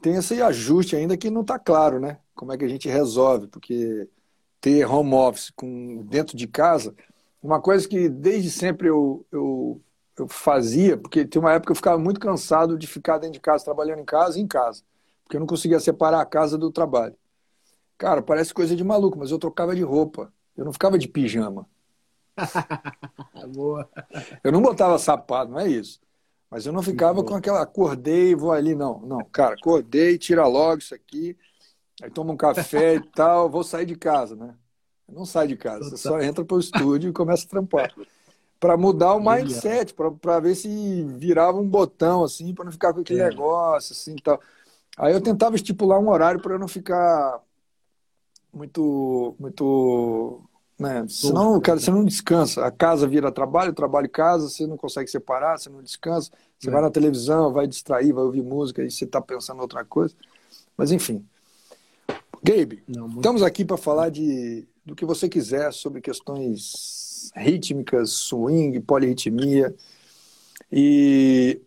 tem 0.00 0.14
esse 0.14 0.40
ajuste 0.40 0.96
ainda 0.96 1.14
que 1.14 1.28
não 1.28 1.42
está 1.42 1.58
claro, 1.58 2.00
né? 2.00 2.20
Como 2.34 2.54
é 2.54 2.56
que 2.56 2.64
a 2.64 2.68
gente 2.68 2.88
resolve, 2.88 3.48
porque 3.48 4.08
ter 4.62 4.86
home 4.86 5.12
office 5.12 5.50
com, 5.50 6.02
dentro 6.06 6.34
de 6.34 6.46
casa, 6.46 6.94
uma 7.42 7.60
coisa 7.60 7.86
que 7.86 8.08
desde 8.08 8.50
sempre 8.50 8.88
eu, 8.88 9.26
eu, 9.30 9.78
eu 10.16 10.26
fazia, 10.26 10.96
porque 10.96 11.26
tem 11.26 11.38
uma 11.38 11.52
época 11.52 11.66
que 11.66 11.72
eu 11.72 11.76
ficava 11.76 11.98
muito 11.98 12.18
cansado 12.18 12.78
de 12.78 12.86
ficar 12.86 13.18
dentro 13.18 13.34
de 13.34 13.40
casa, 13.40 13.62
trabalhando 13.62 14.00
em 14.00 14.06
casa 14.06 14.38
e 14.38 14.42
em 14.42 14.46
casa, 14.46 14.82
porque 15.22 15.36
eu 15.36 15.40
não 15.40 15.46
conseguia 15.46 15.78
separar 15.78 16.22
a 16.22 16.26
casa 16.26 16.56
do 16.56 16.70
trabalho. 16.70 17.14
Cara, 17.98 18.22
parece 18.22 18.54
coisa 18.54 18.74
de 18.74 18.82
maluco, 18.82 19.18
mas 19.18 19.30
eu 19.30 19.38
trocava 19.38 19.76
de 19.76 19.82
roupa, 19.82 20.32
eu 20.56 20.64
não 20.64 20.72
ficava 20.72 20.98
de 20.98 21.08
pijama. 21.08 21.68
Boa. 23.54 23.86
Eu 24.42 24.50
não 24.50 24.62
botava 24.62 24.98
sapato, 24.98 25.52
não 25.52 25.60
é 25.60 25.68
isso. 25.68 26.03
Mas 26.54 26.66
eu 26.66 26.72
não 26.72 26.84
ficava 26.84 27.24
com 27.24 27.34
aquela 27.34 27.62
acordei 27.62 28.30
e 28.30 28.34
vou 28.36 28.52
ali, 28.52 28.76
não. 28.76 29.00
Não, 29.00 29.24
cara, 29.24 29.56
acordei, 29.56 30.16
tira 30.16 30.46
logo 30.46 30.78
isso 30.78 30.94
aqui, 30.94 31.36
aí 32.00 32.08
toma 32.08 32.32
um 32.32 32.36
café 32.36 32.94
e 32.94 33.00
tal, 33.10 33.50
vou 33.50 33.64
sair 33.64 33.84
de 33.84 33.96
casa, 33.96 34.36
né? 34.36 34.54
Não 35.12 35.26
sai 35.26 35.48
de 35.48 35.56
casa, 35.56 35.90
você 35.90 35.96
só 35.96 36.20
entra 36.20 36.44
para 36.44 36.56
o 36.56 36.60
estúdio 36.60 37.10
e 37.10 37.12
começa 37.12 37.44
a 37.44 37.48
trampar. 37.48 37.92
Para 38.60 38.76
mudar 38.76 39.14
o 39.14 39.20
mindset, 39.20 39.92
para 39.94 40.38
ver 40.38 40.54
se 40.54 41.02
virava 41.18 41.58
um 41.58 41.68
botão, 41.68 42.22
assim, 42.22 42.54
para 42.54 42.66
não 42.66 42.70
ficar 42.70 42.94
com 42.94 43.00
aquele 43.00 43.22
é. 43.22 43.30
negócio, 43.30 43.92
assim 43.92 44.14
tal. 44.14 44.40
Aí 44.96 45.12
eu 45.12 45.20
tentava 45.20 45.56
estipular 45.56 45.98
um 45.98 46.08
horário 46.08 46.40
para 46.40 46.54
eu 46.54 46.58
não 46.60 46.68
ficar 46.68 47.42
muito, 48.52 49.34
muito 49.40 50.40
né? 50.78 51.06
Senão, 51.08 51.60
cara, 51.60 51.78
você 51.78 51.90
não 51.90 52.04
descansa. 52.04 52.64
A 52.64 52.70
casa 52.70 53.06
vira 53.06 53.30
trabalho, 53.30 53.72
trabalho 53.72 54.08
casa, 54.08 54.48
você 54.48 54.66
não 54.66 54.76
consegue 54.76 55.08
separar, 55.10 55.58
você 55.58 55.70
não 55.70 55.82
descansa. 55.82 56.30
Você 56.58 56.68
é. 56.68 56.72
vai 56.72 56.82
na 56.82 56.90
televisão, 56.90 57.52
vai 57.52 57.66
distrair, 57.66 58.12
vai 58.12 58.24
ouvir 58.24 58.42
música 58.42 58.82
e 58.82 58.90
você 58.90 59.04
está 59.04 59.20
pensando 59.20 59.58
em 59.58 59.62
outra 59.62 59.84
coisa. 59.84 60.14
Mas 60.76 60.90
enfim. 60.90 61.24
Gabe, 62.42 62.82
não, 62.86 63.04
muito... 63.04 63.20
estamos 63.20 63.42
aqui 63.42 63.64
para 63.64 63.76
falar 63.76 64.10
de, 64.10 64.66
do 64.84 64.94
que 64.94 65.04
você 65.04 65.28
quiser 65.28 65.72
sobre 65.72 66.00
questões 66.00 67.30
rítmicas, 67.34 68.10
swing, 68.10 68.80
polirritmia. 68.80 69.74
E 70.70 71.60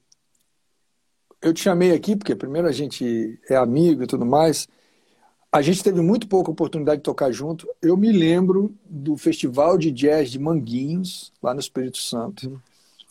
eu 1.41 1.53
te 1.53 1.61
chamei 1.61 1.93
aqui 1.93 2.15
porque 2.15 2.35
primeiro 2.35 2.67
a 2.67 2.71
gente 2.71 3.39
é 3.49 3.55
amigo 3.55 4.03
e 4.03 4.07
tudo 4.07 4.25
mais, 4.25 4.67
a 5.57 5.61
gente 5.61 5.83
teve 5.83 6.01
muito 6.01 6.27
pouca 6.27 6.51
oportunidade 6.51 6.97
de 6.97 7.03
tocar 7.03 7.31
junto. 7.31 7.67
Eu 7.81 7.97
me 7.97 8.11
lembro 8.11 8.75
do 8.85 9.17
Festival 9.17 9.75
de 9.75 9.91
Jazz 9.91 10.29
de 10.29 10.37
Manguinhos, 10.37 11.33
lá 11.41 11.51
no 11.51 11.59
Espírito 11.59 11.97
Santo. 11.97 12.47
Uhum. 12.47 12.59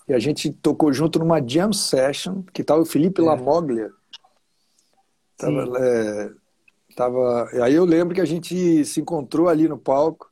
E 0.09 0.15
a 0.15 0.19
gente 0.21 0.53
tocou 0.53 0.93
junto 0.93 1.19
numa 1.19 1.41
jam 1.41 1.73
session, 1.73 2.43
que 2.53 2.63
estava 2.63 2.81
o 2.81 2.87
Felipe 2.87 3.21
é. 3.21 3.25
Lamoglia. 3.25 3.91
Tava, 5.37 5.79
é, 5.79 6.31
tava, 6.95 7.51
aí 7.63 7.75
eu 7.75 7.85
lembro 7.85 8.15
que 8.15 8.21
a 8.21 8.25
gente 8.25 8.85
se 8.85 9.01
encontrou 9.01 9.49
ali 9.49 9.69
no 9.69 9.77
palco, 9.77 10.31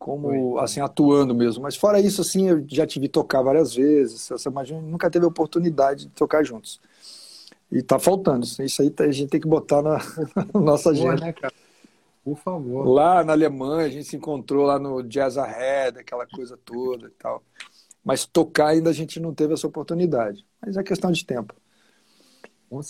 como 0.00 0.54
Foi. 0.54 0.64
assim, 0.64 0.80
atuando 0.80 1.32
mesmo. 1.32 1.62
Mas 1.62 1.76
fora 1.76 2.00
isso, 2.00 2.20
assim, 2.22 2.48
eu 2.48 2.64
já 2.66 2.84
tive 2.84 3.08
tocar 3.08 3.40
várias 3.40 3.72
vezes. 3.72 4.28
Essa, 4.32 4.50
mas 4.50 4.68
nunca 4.68 5.08
teve 5.08 5.24
oportunidade 5.24 6.06
de 6.06 6.12
tocar 6.12 6.42
juntos. 6.42 6.80
E 7.70 7.82
tá 7.82 7.98
faltando. 7.98 8.44
Isso 8.44 8.82
aí 8.82 8.90
tá, 8.90 9.04
a 9.04 9.12
gente 9.12 9.30
tem 9.30 9.40
que 9.40 9.46
botar 9.46 9.80
na, 9.82 9.98
nossa 10.58 10.90
agenda. 10.90 11.16
Né, 11.16 11.34
Por 12.24 12.36
favor. 12.36 12.88
Lá 12.88 13.22
na 13.22 13.32
Alemanha, 13.32 13.86
a 13.86 13.90
gente 13.90 14.04
se 14.04 14.16
encontrou 14.16 14.66
lá 14.66 14.78
no 14.78 15.02
Jazz 15.02 15.38
Ahead, 15.38 15.98
aquela 15.98 16.26
coisa 16.26 16.58
toda 16.64 17.06
e 17.06 17.10
tal. 17.10 17.42
Mas 18.04 18.26
tocar 18.26 18.68
ainda 18.68 18.90
a 18.90 18.92
gente 18.92 19.20
não 19.20 19.32
teve 19.32 19.54
essa 19.54 19.66
oportunidade. 19.66 20.44
Mas 20.60 20.76
é 20.76 20.82
questão 20.82 21.12
de 21.12 21.24
tempo. 21.24 21.54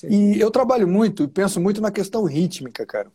E 0.08 0.38
eu 0.38 0.50
trabalho 0.50 0.86
muito 0.86 1.22
e 1.22 1.28
penso 1.28 1.58
muito 1.58 1.80
na 1.80 1.90
questão 1.90 2.24
rítmica, 2.24 2.84
cara. 2.84 3.10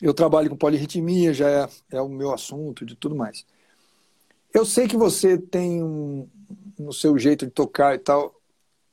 eu 0.00 0.14
trabalho 0.14 0.48
com 0.48 0.56
polirritmia, 0.56 1.34
já 1.34 1.48
é, 1.48 1.68
é 1.92 2.00
o 2.00 2.08
meu 2.08 2.32
assunto, 2.32 2.86
de 2.86 2.96
tudo 2.96 3.14
mais. 3.14 3.44
Eu 4.52 4.64
sei 4.64 4.88
que 4.88 4.96
você 4.96 5.36
tem 5.36 5.82
um, 5.82 6.26
no 6.78 6.90
seu 6.92 7.18
jeito 7.18 7.44
de 7.44 7.52
tocar 7.52 7.94
e 7.94 7.98
tal, 7.98 8.37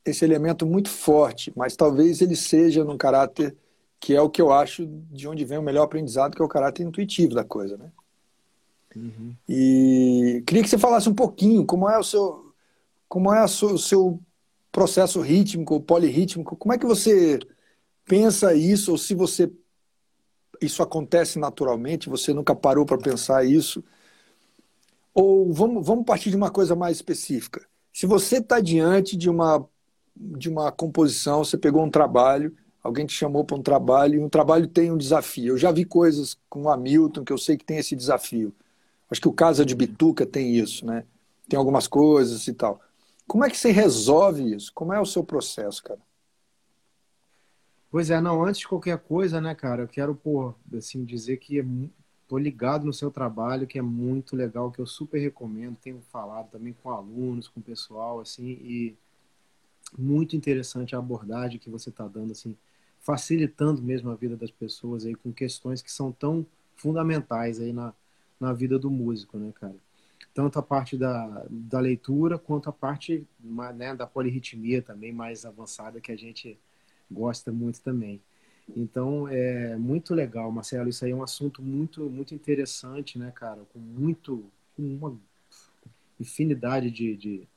esse 0.05 0.23
elemento 0.23 0.65
muito 0.65 0.89
forte, 0.89 1.51
mas 1.55 1.75
talvez 1.75 2.21
ele 2.21 2.35
seja 2.35 2.83
num 2.83 2.97
caráter 2.97 3.55
que 3.99 4.13
é 4.13 4.21
o 4.21 4.29
que 4.29 4.41
eu 4.41 4.51
acho 4.51 4.85
de 4.85 5.27
onde 5.27 5.43
vem 5.43 5.57
o 5.57 5.63
melhor 5.63 5.83
aprendizado, 5.83 6.35
que 6.35 6.41
é 6.41 6.45
o 6.45 6.49
caráter 6.49 6.83
intuitivo 6.83 7.33
da 7.33 7.43
coisa, 7.43 7.75
né? 7.75 7.91
Uhum. 8.95 9.35
E 9.49 10.43
queria 10.45 10.63
que 10.63 10.69
você 10.69 10.77
falasse 10.77 11.09
um 11.09 11.13
pouquinho 11.13 11.65
como 11.65 11.89
é 11.89 11.97
o 11.97 12.03
seu, 12.03 12.53
como 13.09 13.33
é 13.33 13.43
o 13.43 13.77
seu 13.77 14.19
processo 14.71 15.21
rítmico, 15.21 15.81
polirrítmico, 15.81 16.55
como 16.55 16.73
é 16.73 16.77
que 16.77 16.85
você 16.85 17.39
pensa 18.05 18.53
isso, 18.53 18.91
ou 18.91 18.97
se 18.97 19.15
você 19.15 19.51
isso 20.61 20.81
acontece 20.81 21.39
naturalmente, 21.39 22.09
você 22.09 22.33
nunca 22.33 22.55
parou 22.55 22.85
para 22.85 22.97
pensar 22.97 23.45
isso, 23.45 23.83
ou 25.13 25.51
vamos, 25.51 25.85
vamos 25.85 26.05
partir 26.05 26.29
de 26.29 26.35
uma 26.35 26.51
coisa 26.51 26.75
mais 26.75 26.97
específica. 26.97 27.65
Se 27.91 28.05
você 28.05 28.37
está 28.37 28.59
diante 28.59 29.17
de 29.17 29.29
uma, 29.29 29.67
de 30.15 30.49
uma 30.49 30.71
composição, 30.71 31.43
você 31.43 31.57
pegou 31.57 31.83
um 31.83 31.89
trabalho, 31.89 32.55
alguém 32.81 33.05
te 33.05 33.13
chamou 33.13 33.43
para 33.43 33.57
um 33.57 33.61
trabalho, 33.61 34.15
e 34.15 34.19
um 34.19 34.29
trabalho 34.29 34.67
tem 34.67 34.91
um 34.91 34.97
desafio. 34.97 35.53
Eu 35.53 35.57
já 35.57 35.71
vi 35.71 35.85
coisas 35.85 36.37
com 36.49 36.63
o 36.63 36.69
Hamilton 36.69 37.23
que 37.23 37.33
eu 37.33 37.37
sei 37.37 37.57
que 37.57 37.65
tem 37.65 37.77
esse 37.77 37.95
desafio. 37.95 38.53
Acho 39.09 39.21
que 39.21 39.27
o 39.27 39.33
Casa 39.33 39.65
de 39.65 39.75
Bituca 39.75 40.25
tem 40.25 40.55
isso, 40.55 40.85
né? 40.85 41.03
Tem 41.47 41.57
algumas 41.57 41.87
coisas 41.87 42.47
e 42.47 42.53
tal. 42.53 42.79
Como 43.27 43.43
é 43.43 43.49
que 43.49 43.57
você 43.57 43.71
resolve 43.71 44.55
isso? 44.55 44.71
Como 44.73 44.93
é 44.93 44.99
o 44.99 45.05
seu 45.05 45.23
processo, 45.23 45.83
cara? 45.83 45.99
Pois 47.89 48.09
é, 48.09 48.19
não, 48.19 48.43
antes 48.43 48.59
de 48.59 48.67
qualquer 48.67 48.97
coisa, 48.99 49.39
né, 49.39 49.55
cara, 49.55 49.83
eu 49.83 49.87
quero, 49.87 50.13
pô, 50.13 50.53
assim, 50.75 51.05
dizer 51.05 51.37
que 51.37 51.59
é, 51.59 51.65
tô 52.27 52.37
ligado 52.37 52.85
no 52.85 52.91
seu 52.91 53.09
trabalho, 53.09 53.65
que 53.65 53.79
é 53.79 53.81
muito 53.81 54.35
legal, 54.35 54.69
que 54.69 54.79
eu 54.79 54.85
super 54.85 55.17
recomendo, 55.19 55.77
tenho 55.77 56.01
falado 56.11 56.49
também 56.49 56.75
com 56.83 56.89
alunos, 56.89 57.47
com 57.47 57.61
pessoal, 57.61 58.19
assim, 58.19 58.43
e 58.43 58.97
muito 59.97 60.35
interessante 60.35 60.95
a 60.95 60.99
abordagem 60.99 61.59
que 61.59 61.69
você 61.69 61.89
está 61.89 62.07
dando, 62.07 62.31
assim, 62.31 62.55
facilitando 62.99 63.81
mesmo 63.81 64.09
a 64.09 64.15
vida 64.15 64.35
das 64.35 64.51
pessoas 64.51 65.05
aí 65.05 65.15
com 65.15 65.31
questões 65.31 65.81
que 65.81 65.91
são 65.91 66.11
tão 66.11 66.45
fundamentais 66.75 67.59
aí 67.59 67.71
na, 67.71 67.93
na 68.39 68.51
vida 68.51 68.77
do 68.79 68.89
músico, 68.89 69.37
né, 69.37 69.53
cara? 69.59 69.75
Tanto 70.33 70.59
a 70.59 70.61
parte 70.61 70.97
da, 70.97 71.45
da 71.49 71.79
leitura 71.79 72.37
quanto 72.37 72.69
a 72.69 72.73
parte 72.73 73.25
né, 73.39 73.95
da 73.95 74.05
polirritmia 74.05 74.81
também 74.81 75.13
mais 75.13 75.45
avançada 75.45 76.01
que 76.01 76.11
a 76.11 76.17
gente 76.17 76.59
gosta 77.09 77.51
muito 77.51 77.81
também. 77.81 78.21
Então, 78.75 79.27
é 79.27 79.77
muito 79.77 80.13
legal, 80.13 80.51
Marcelo. 80.51 80.89
Isso 80.89 81.05
aí 81.05 81.11
é 81.11 81.15
um 81.15 81.23
assunto 81.23 81.61
muito, 81.61 82.09
muito 82.09 82.33
interessante, 82.33 83.17
né, 83.17 83.31
cara? 83.31 83.61
Com 83.71 83.79
muito, 83.79 84.43
com 84.75 84.83
uma 84.83 85.17
infinidade 86.19 86.89
de, 86.89 87.15
de, 87.15 87.47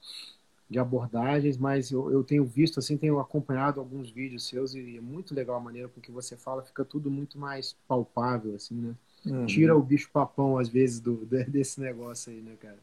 de 0.68 0.78
abordagens, 0.78 1.56
mas 1.56 1.90
eu, 1.90 2.10
eu, 2.10 2.22
tenho 2.22 2.44
visto, 2.44 2.78
assim, 2.78 2.96
tenho 2.96 3.18
acompanhado 3.18 3.80
alguns 3.80 4.10
vídeos 4.10 4.46
seus 4.46 4.75
e 4.75 4.98
é 4.98 5.00
muito 5.00 5.34
legal 5.34 5.56
a 5.56 5.60
maneira 5.60 5.88
com 5.88 6.00
que 6.00 6.10
você 6.10 6.37
fala, 6.37 6.62
fica 6.62 6.84
tudo 6.84 7.10
muito 7.10 7.38
mais 7.38 7.75
palpável, 7.87 8.54
assim, 8.54 8.75
né? 8.75 8.94
Uhum. 9.25 9.46
Tira 9.46 9.76
o 9.76 9.82
bicho 9.82 10.10
papão, 10.12 10.58
às 10.58 10.68
vezes, 10.68 11.00
do, 11.00 11.25
desse 11.48 11.80
negócio 11.80 12.32
aí, 12.32 12.42
né, 12.42 12.54
cara? 12.60 12.78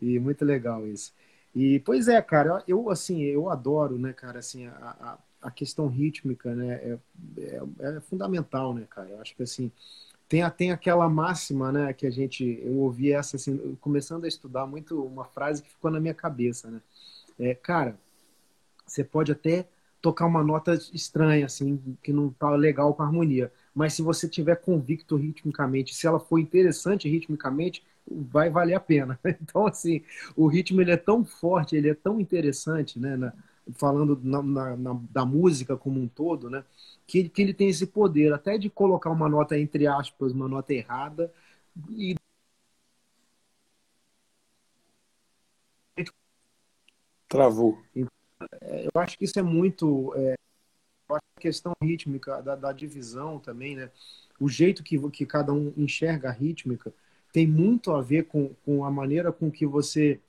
E 0.00 0.18
muito 0.18 0.44
legal 0.44 0.86
isso. 0.86 1.12
E, 1.54 1.80
pois 1.80 2.08
é, 2.08 2.20
cara, 2.20 2.62
eu, 2.68 2.90
assim, 2.90 3.22
eu 3.22 3.48
adoro, 3.48 3.98
né, 3.98 4.12
cara, 4.12 4.38
assim, 4.38 4.66
a, 4.66 4.96
a 5.00 5.18
a 5.40 5.50
questão 5.50 5.86
rítmica, 5.86 6.54
né, 6.54 6.74
é, 6.74 6.98
é, 7.38 7.62
é, 7.80 8.00
fundamental, 8.00 8.74
né, 8.74 8.86
cara? 8.88 9.08
Eu 9.10 9.20
acho 9.20 9.34
que 9.36 9.42
assim 9.42 9.70
tem, 10.28 10.48
tem 10.50 10.70
aquela 10.72 11.08
máxima, 11.08 11.72
né, 11.72 11.92
que 11.92 12.06
a 12.06 12.10
gente 12.10 12.60
eu 12.62 12.74
ouvi 12.78 13.12
essa 13.12 13.36
assim, 13.36 13.76
começando 13.80 14.24
a 14.24 14.28
estudar 14.28 14.66
muito 14.66 15.02
uma 15.02 15.24
frase 15.24 15.62
que 15.62 15.70
ficou 15.70 15.90
na 15.90 16.00
minha 16.00 16.14
cabeça, 16.14 16.70
né? 16.70 16.80
É, 17.38 17.54
cara, 17.54 17.98
você 18.86 19.04
pode 19.04 19.32
até 19.32 19.66
tocar 20.00 20.26
uma 20.26 20.42
nota 20.44 20.74
estranha, 20.92 21.46
assim, 21.46 21.80
que 22.02 22.12
não 22.12 22.30
tá 22.30 22.50
legal 22.50 22.94
com 22.94 23.02
a 23.02 23.06
harmonia, 23.06 23.52
mas 23.74 23.94
se 23.94 24.02
você 24.02 24.28
tiver 24.28 24.56
convicto 24.56 25.16
ritmicamente, 25.16 25.94
se 25.94 26.06
ela 26.06 26.20
for 26.20 26.38
interessante 26.38 27.08
ritmicamente, 27.08 27.82
vai 28.06 28.50
valer 28.50 28.74
a 28.74 28.80
pena. 28.80 29.18
Então, 29.42 29.66
assim, 29.66 30.02
o 30.36 30.46
ritmo 30.46 30.80
ele 30.80 30.90
é 30.92 30.96
tão 30.96 31.24
forte, 31.24 31.76
ele 31.76 31.90
é 31.90 31.94
tão 31.94 32.20
interessante, 32.20 32.98
né, 32.98 33.16
na, 33.16 33.32
falando 33.74 34.18
na, 34.22 34.42
na, 34.42 34.76
na, 34.76 35.00
da 35.10 35.24
música 35.24 35.76
como 35.76 36.00
um 36.00 36.08
todo, 36.08 36.50
né? 36.50 36.64
Que, 37.06 37.28
que 37.28 37.42
ele 37.42 37.54
tem 37.54 37.68
esse 37.68 37.86
poder 37.86 38.32
até 38.32 38.58
de 38.58 38.70
colocar 38.70 39.10
uma 39.10 39.28
nota 39.28 39.58
entre 39.58 39.86
aspas, 39.86 40.32
uma 40.32 40.48
nota 40.48 40.72
errada 40.74 41.32
e 41.90 42.14
travou. 47.28 47.78
É, 48.62 48.86
eu 48.86 49.00
acho 49.00 49.18
que 49.18 49.24
isso 49.24 49.38
é 49.38 49.42
muito 49.42 50.12
é, 50.16 50.34
a 51.10 51.40
questão 51.40 51.72
rítmica 51.82 52.42
da, 52.42 52.56
da, 52.56 52.72
divisão 52.72 53.38
também, 53.38 53.76
né? 53.76 53.90
O 54.40 54.48
jeito 54.48 54.82
que, 54.82 54.98
que 55.10 55.26
cada 55.26 55.52
um 55.52 55.72
enxerga 55.76 56.28
a 56.28 56.32
rítmica 56.32 56.92
tem 57.32 57.46
muito 57.46 57.92
a 57.92 58.00
ver 58.00 58.24
com, 58.24 58.54
com 58.64 58.84
a 58.84 58.90
maneira 58.90 59.32
com 59.32 59.50
que 59.50 59.66
você 59.66 60.20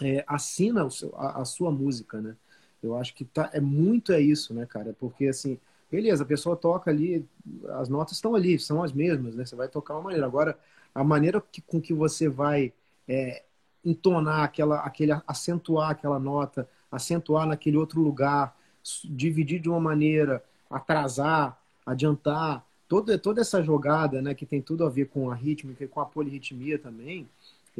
é, 0.00 0.24
assina 0.26 0.88
seu, 0.90 1.14
a, 1.16 1.42
a, 1.42 1.44
sua 1.44 1.70
música, 1.70 2.20
né? 2.20 2.36
Eu 2.82 2.96
acho 2.96 3.14
que 3.14 3.24
tá, 3.24 3.50
é 3.52 3.60
muito 3.60 4.12
é 4.12 4.20
isso, 4.20 4.54
né, 4.54 4.66
cara? 4.66 4.94
Porque 4.98 5.26
assim, 5.26 5.58
beleza, 5.90 6.22
a 6.22 6.26
pessoa 6.26 6.56
toca 6.56 6.90
ali, 6.90 7.26
as 7.78 7.88
notas 7.88 8.14
estão 8.14 8.34
ali, 8.34 8.58
são 8.58 8.82
as 8.82 8.92
mesmas, 8.92 9.34
né? 9.34 9.44
Você 9.44 9.56
vai 9.56 9.68
tocar 9.68 9.94
uma 9.94 10.02
maneira. 10.02 10.26
Agora, 10.26 10.58
a 10.94 11.04
maneira 11.04 11.40
que, 11.40 11.60
com 11.60 11.80
que 11.80 11.92
você 11.92 12.28
vai 12.28 12.72
é, 13.08 13.42
entonar 13.84 14.44
aquela, 14.44 14.80
aquele, 14.80 15.12
acentuar 15.26 15.90
aquela 15.90 16.18
nota, 16.18 16.68
acentuar 16.90 17.46
naquele 17.46 17.76
outro 17.76 18.00
lugar, 18.00 18.56
dividir 19.04 19.60
de 19.60 19.68
uma 19.68 19.80
maneira, 19.80 20.42
atrasar, 20.70 21.58
adiantar, 21.84 22.64
toda, 22.88 23.18
toda 23.18 23.40
essa 23.40 23.62
jogada, 23.62 24.20
né, 24.22 24.34
que 24.34 24.46
tem 24.46 24.60
tudo 24.60 24.84
a 24.84 24.90
ver 24.90 25.06
com 25.08 25.30
a 25.30 25.34
rítmica 25.34 25.84
e 25.84 25.88
com 25.88 26.00
a 26.00 26.06
polirritmia 26.06 26.78
também, 26.78 27.28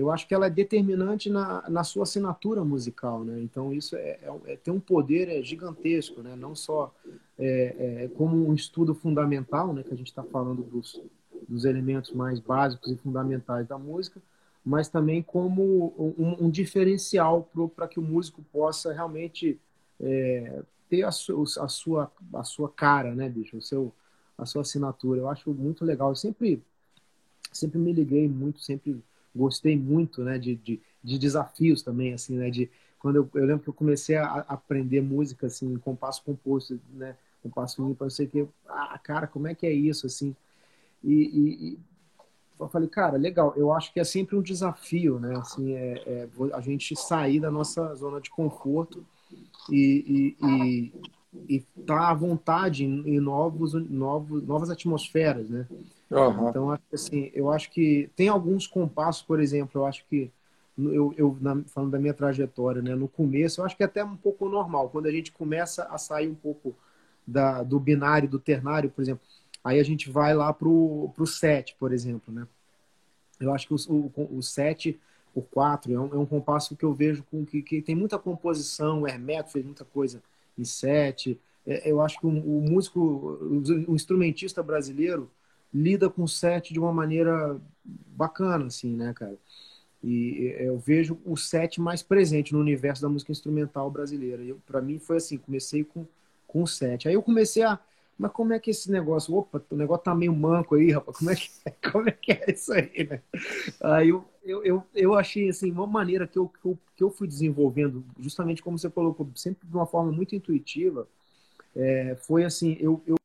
eu 0.00 0.10
acho 0.10 0.26
que 0.26 0.34
ela 0.34 0.46
é 0.46 0.50
determinante 0.50 1.28
na, 1.28 1.68
na 1.68 1.84
sua 1.84 2.04
assinatura 2.04 2.64
musical, 2.64 3.22
né? 3.22 3.38
Então 3.42 3.70
isso 3.70 3.94
é, 3.96 4.18
é, 4.22 4.40
é 4.46 4.56
tem 4.56 4.72
um 4.72 4.80
poder 4.80 5.28
é, 5.28 5.42
gigantesco, 5.42 6.22
né? 6.22 6.34
Não 6.34 6.54
só 6.54 6.94
é, 7.38 8.04
é, 8.04 8.08
como 8.16 8.48
um 8.48 8.54
estudo 8.54 8.94
fundamental, 8.94 9.74
né? 9.74 9.82
Que 9.82 9.92
a 9.92 9.96
gente 9.96 10.06
está 10.06 10.22
falando 10.22 10.62
dos, 10.62 11.02
dos 11.46 11.66
elementos 11.66 12.12
mais 12.12 12.40
básicos 12.40 12.90
e 12.90 12.96
fundamentais 12.96 13.66
da 13.68 13.76
música, 13.76 14.22
mas 14.64 14.88
também 14.88 15.22
como 15.22 15.92
um, 15.98 16.46
um 16.46 16.50
diferencial 16.50 17.46
para 17.76 17.86
que 17.86 18.00
o 18.00 18.02
músico 18.02 18.42
possa 18.50 18.94
realmente 18.94 19.60
é, 20.00 20.62
ter 20.88 21.02
a, 21.02 21.12
su, 21.12 21.44
a, 21.60 21.68
sua 21.68 22.10
a 22.32 22.42
sua 22.42 22.70
cara, 22.70 23.14
né, 23.14 23.28
bicho? 23.28 23.58
O 23.58 23.62
seu 23.62 23.92
a 24.38 24.46
sua 24.46 24.62
assinatura. 24.62 25.20
Eu 25.20 25.28
acho 25.28 25.52
muito 25.52 25.84
legal. 25.84 26.08
Eu 26.08 26.16
sempre 26.16 26.62
sempre 27.52 27.78
me 27.78 27.92
liguei 27.92 28.26
muito, 28.26 28.60
sempre 28.60 29.02
gostei 29.34 29.76
muito, 29.76 30.22
né, 30.22 30.38
de, 30.38 30.56
de, 30.56 30.80
de 31.02 31.18
desafios 31.18 31.82
também, 31.82 32.12
assim, 32.12 32.36
né, 32.36 32.50
de 32.50 32.70
quando 32.98 33.16
eu, 33.16 33.30
eu 33.34 33.46
lembro 33.46 33.62
que 33.62 33.68
eu 33.68 33.74
comecei 33.74 34.16
a, 34.16 34.44
aprender 34.48 35.00
música, 35.00 35.46
assim, 35.46 35.76
compasso 35.78 36.22
composto, 36.22 36.78
né, 36.92 37.16
compasso 37.42 37.82
ímpar, 37.88 38.04
não 38.04 38.10
sei 38.10 38.26
o 38.26 38.28
que, 38.28 38.48
ah, 38.68 38.98
cara, 39.02 39.26
como 39.26 39.46
é 39.46 39.54
que 39.54 39.66
é 39.66 39.72
isso, 39.72 40.06
assim, 40.06 40.34
e, 41.02 41.12
e, 41.12 41.68
e, 41.68 41.78
eu 42.58 42.68
falei, 42.68 42.88
cara, 42.88 43.16
legal, 43.16 43.54
eu 43.56 43.72
acho 43.72 43.90
que 43.92 43.98
é 43.98 44.04
sempre 44.04 44.36
um 44.36 44.42
desafio, 44.42 45.18
né, 45.18 45.34
assim, 45.38 45.72
é, 45.72 46.02
é 46.06 46.28
a 46.52 46.60
gente 46.60 46.94
sair 46.94 47.40
da 47.40 47.50
nossa 47.50 47.94
zona 47.94 48.20
de 48.20 48.28
conforto 48.30 49.04
e, 49.70 50.36
e, 50.42 50.92
e 51.48 51.60
tá 51.86 52.10
à 52.10 52.14
vontade 52.14 52.84
em, 52.84 53.16
em 53.16 53.20
novos, 53.20 53.72
novos, 53.72 54.42
novas 54.42 54.68
atmosferas, 54.68 55.48
né, 55.48 55.66
Uhum. 56.10 56.48
Então, 56.48 56.78
assim, 56.92 57.30
eu 57.32 57.50
acho 57.50 57.70
que 57.70 58.10
tem 58.16 58.28
alguns 58.28 58.66
compassos, 58.66 59.22
por 59.22 59.40
exemplo, 59.40 59.80
eu 59.80 59.86
acho 59.86 60.04
que 60.06 60.30
eu, 60.76 61.14
eu 61.16 61.36
na, 61.40 61.62
falando 61.64 61.92
da 61.92 61.98
minha 61.98 62.14
trajetória, 62.14 62.82
né, 62.82 62.94
no 62.94 63.06
começo, 63.06 63.60
eu 63.60 63.64
acho 63.64 63.76
que 63.76 63.82
é 63.82 63.86
até 63.86 64.02
um 64.02 64.16
pouco 64.16 64.48
normal, 64.48 64.88
quando 64.88 65.06
a 65.06 65.10
gente 65.12 65.30
começa 65.30 65.84
a 65.84 65.98
sair 65.98 66.28
um 66.28 66.34
pouco 66.34 66.74
da, 67.26 67.62
do 67.62 67.78
binário, 67.78 68.28
do 68.28 68.38
ternário, 68.38 68.90
por 68.90 69.02
exemplo, 69.02 69.22
aí 69.62 69.78
a 69.78 69.84
gente 69.84 70.10
vai 70.10 70.34
lá 70.34 70.52
pro, 70.52 71.10
pro 71.14 71.26
7, 71.26 71.76
por 71.78 71.92
exemplo, 71.92 72.32
né? 72.32 72.46
Eu 73.38 73.54
acho 73.54 73.68
que 73.68 73.74
o, 73.74 74.12
o, 74.16 74.38
o 74.38 74.42
7 74.42 74.98
por 75.32 75.44
4 75.44 75.92
é 75.92 75.98
um, 75.98 76.14
é 76.14 76.16
um 76.16 76.26
compasso 76.26 76.76
que 76.76 76.84
eu 76.84 76.92
vejo 76.92 77.24
com 77.30 77.44
que, 77.44 77.62
que 77.62 77.80
tem 77.80 77.94
muita 77.94 78.18
composição, 78.18 79.02
o 79.02 79.08
Hermeto 79.08 79.52
fez 79.52 79.64
muita 79.64 79.84
coisa 79.84 80.22
em 80.58 80.64
7, 80.64 81.38
é, 81.66 81.90
eu 81.90 82.00
acho 82.00 82.18
que 82.18 82.26
o, 82.26 82.30
o 82.30 82.60
músico, 82.60 83.00
o 83.00 83.94
instrumentista 83.94 84.62
brasileiro, 84.62 85.30
lida 85.72 86.10
com 86.10 86.24
o 86.24 86.28
set 86.28 86.72
de 86.72 86.80
uma 86.80 86.92
maneira 86.92 87.60
bacana, 87.84 88.66
assim, 88.66 88.96
né, 88.96 89.12
cara? 89.14 89.36
E 90.02 90.54
eu 90.58 90.78
vejo 90.78 91.18
o 91.24 91.36
set 91.36 91.80
mais 91.80 92.02
presente 92.02 92.52
no 92.52 92.60
universo 92.60 93.02
da 93.02 93.08
música 93.08 93.32
instrumental 93.32 93.90
brasileira. 93.90 94.42
Para 94.66 94.80
mim 94.80 94.98
foi 94.98 95.18
assim, 95.18 95.36
comecei 95.36 95.84
com, 95.84 96.06
com 96.46 96.62
o 96.62 96.66
set. 96.66 97.06
Aí 97.06 97.14
eu 97.14 97.22
comecei 97.22 97.62
a 97.62 97.78
mas 98.20 98.32
como 98.32 98.52
é 98.52 98.60
que 98.60 98.70
esse 98.70 98.90
negócio, 98.92 99.34
opa, 99.34 99.64
o 99.70 99.74
negócio 99.74 100.04
tá 100.04 100.14
meio 100.14 100.34
manco 100.36 100.74
aí, 100.74 100.90
rapaz, 100.92 101.16
como 101.16 101.30
é 101.30 101.34
que, 101.34 101.50
como 101.90 102.08
é, 102.10 102.12
que 102.12 102.32
é 102.32 102.52
isso 102.52 102.70
aí, 102.70 103.08
né? 103.08 103.22
Aí 103.82 104.10
eu, 104.10 104.22
eu, 104.44 104.62
eu, 104.62 104.86
eu 104.94 105.14
achei, 105.14 105.48
assim, 105.48 105.70
uma 105.70 105.86
maneira 105.86 106.28
que 106.28 106.38
eu, 106.38 106.46
que 106.46 106.68
eu, 106.68 106.78
que 106.94 107.02
eu 107.02 107.10
fui 107.10 107.26
desenvolvendo, 107.26 108.04
justamente 108.18 108.62
como 108.62 108.78
você 108.78 108.90
colocou, 108.90 109.26
sempre 109.34 109.66
de 109.66 109.74
uma 109.74 109.86
forma 109.86 110.12
muito 110.12 110.36
intuitiva, 110.36 111.08
é, 111.74 112.14
foi 112.16 112.44
assim, 112.44 112.76
eu, 112.78 113.02
eu... 113.06 113.16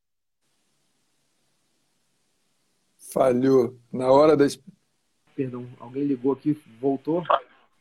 Falhou. 3.15 3.79
Na 3.93 4.12
hora 4.12 4.36
da... 4.36 4.45
Perdão, 5.34 5.65
alguém 5.79 6.03
ligou 6.03 6.34
aqui, 6.34 6.62
voltou? 6.81 7.24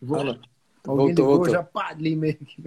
Voltou. 0.00 0.38
Alguém 0.86 1.06
voltou, 1.06 1.06
ligou, 1.08 1.26
voltou. 1.26 1.52
já 1.52 1.62
pá, 1.64 1.92
meio 1.98 2.38
aqui. 2.40 2.62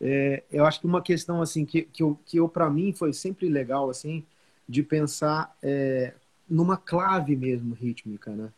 É, 0.00 0.42
eu 0.50 0.66
acho 0.66 0.80
que 0.80 0.86
uma 0.86 1.00
questão 1.00 1.40
assim 1.40 1.64
que, 1.64 1.82
que 1.82 2.02
eu, 2.02 2.18
que 2.26 2.38
eu 2.38 2.48
para 2.48 2.68
mim 2.68 2.92
foi 2.92 3.12
sempre 3.12 3.48
legal 3.48 3.88
assim 3.88 4.24
de 4.68 4.82
pensar 4.82 5.56
é, 5.62 6.12
numa 6.48 6.76
clave 6.76 7.36
mesmo 7.36 7.72
rítmica, 7.72 8.32
né? 8.32 8.52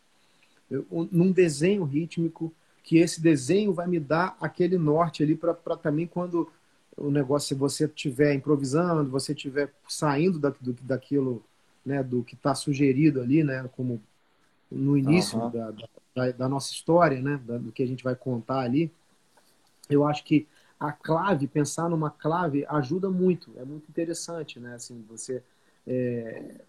Eu, 0.69 0.85
num 0.89 1.31
desenho 1.31 1.83
rítmico 1.83 2.51
que 2.83 2.97
esse 2.97 3.21
desenho 3.21 3.71
vai 3.71 3.87
me 3.87 3.99
dar 3.99 4.35
aquele 4.41 4.77
norte 4.77 5.21
ali 5.21 5.35
para 5.35 5.53
também 5.77 6.07
quando 6.07 6.51
o 6.97 7.11
negócio 7.11 7.49
se 7.49 7.53
você 7.53 7.85
estiver 7.85 8.33
improvisando, 8.33 9.09
você 9.09 9.31
estiver 9.31 9.71
saindo 9.87 10.39
da, 10.39 10.49
do, 10.49 10.73
daquilo, 10.81 11.43
né, 11.85 12.03
do 12.03 12.23
que 12.23 12.35
está 12.35 12.53
sugerido 12.53 13.21
ali, 13.21 13.43
né, 13.43 13.67
como 13.75 14.01
no 14.71 14.97
início 14.97 15.39
uhum. 15.39 15.49
da, 15.49 15.71
da, 16.15 16.31
da, 16.31 16.49
nossa 16.49 16.71
história, 16.71 17.21
né, 17.21 17.37
do 17.37 17.71
que 17.71 17.81
a 17.81 17.87
gente 17.87 18.03
vai 18.03 18.15
contar 18.15 18.59
ali, 18.59 18.91
eu 19.89 20.05
acho 20.05 20.23
que 20.23 20.47
a 20.79 20.91
clave, 20.91 21.47
pensar 21.47 21.89
numa 21.89 22.09
clave 22.09 22.65
ajuda 22.69 23.09
muito, 23.09 23.51
é 23.57 23.65
muito 23.65 23.89
interessante, 23.89 24.59
né? 24.59 24.75
Assim, 24.75 25.03
você, 25.09 25.43
é, 25.85 26.61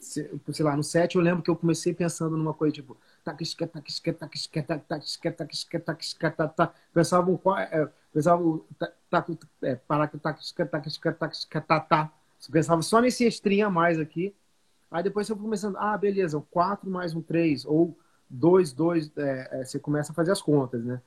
sei 0.00 0.64
lá, 0.64 0.74
no 0.74 0.82
set 0.82 1.14
eu 1.14 1.20
lembro 1.20 1.42
que 1.42 1.50
eu 1.50 1.56
comecei 1.56 1.92
pensando 1.92 2.36
numa 2.36 2.54
coisa 2.54 2.72
tipo 2.72 2.96
pensava 6.94 7.30
um 7.30 7.38
pensava 8.12 8.58
é, 9.62 9.78
pensava 12.50 12.80
só 12.80 13.00
nesse 13.00 13.26
extrinha 13.26 13.66
a 13.66 13.70
mais 13.70 13.98
aqui 13.98 14.34
aí 14.90 15.02
depois 15.02 15.26
você 15.26 15.34
começando 15.34 15.76
ah 15.76 15.96
beleza 15.96 16.42
4 16.50 16.90
mais 16.90 17.14
um 17.14 17.22
3 17.22 17.64
ou 17.64 17.96
2, 18.28 18.72
2 18.72 19.12
é, 19.16 19.48
é, 19.52 19.64
você 19.64 19.78
começa 19.78 20.12
a 20.12 20.14
fazer 20.14 20.32
as 20.32 20.42
contas 20.42 20.84
né 20.84 21.00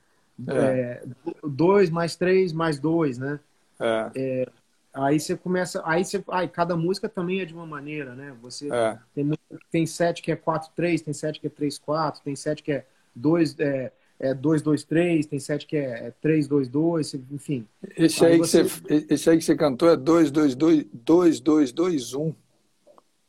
é. 0.48 1.02
dois 1.46 1.90
mais 1.90 2.16
três 2.16 2.52
mais 2.52 2.78
dois, 2.78 3.18
né? 3.18 3.38
É. 3.80 4.10
é. 4.14 4.46
aí 4.92 5.18
você 5.20 5.36
começa, 5.36 5.82
aí 5.84 6.04
você, 6.04 6.22
aí 6.28 6.48
cada 6.48 6.76
música 6.76 7.08
também 7.08 7.40
é 7.40 7.44
de 7.44 7.54
uma 7.54 7.66
maneira, 7.66 8.14
né? 8.14 8.34
Você 8.42 8.68
é. 8.72 8.98
tem 9.14 9.30
tem 9.70 9.86
sete 9.86 10.22
que 10.22 10.32
é 10.32 10.36
quatro 10.36 10.70
três, 10.74 11.02
tem 11.02 11.14
sete 11.14 11.40
que 11.40 11.46
é 11.46 11.50
três 11.50 11.78
quatro, 11.78 12.20
tem 12.22 12.34
sete 12.34 12.62
que 12.62 12.72
é 12.72 12.84
dois 13.14 13.56
é, 13.58 13.92
é 14.18 14.34
dois 14.34 14.60
dois 14.60 14.82
três, 14.82 15.26
tem 15.26 15.38
sete 15.38 15.66
que 15.66 15.76
é, 15.76 16.08
é 16.08 16.12
três 16.20 16.48
dois 16.48 16.68
dois, 16.68 17.14
enfim. 17.30 17.66
Esse 17.96 18.24
aí, 18.24 18.32
aí 18.32 18.38
você... 18.38 18.64
que 18.64 18.70
você, 18.70 19.06
esse 19.10 19.30
aí 19.30 19.38
que 19.38 19.44
você 19.44 19.54
cantou 19.54 19.88
é 19.88 19.96
dois 19.96 20.30
dois 20.30 20.54
dois 20.54 20.84
dois 20.92 21.40
dois 21.40 21.72
dois 21.72 22.14
um. 22.14 22.32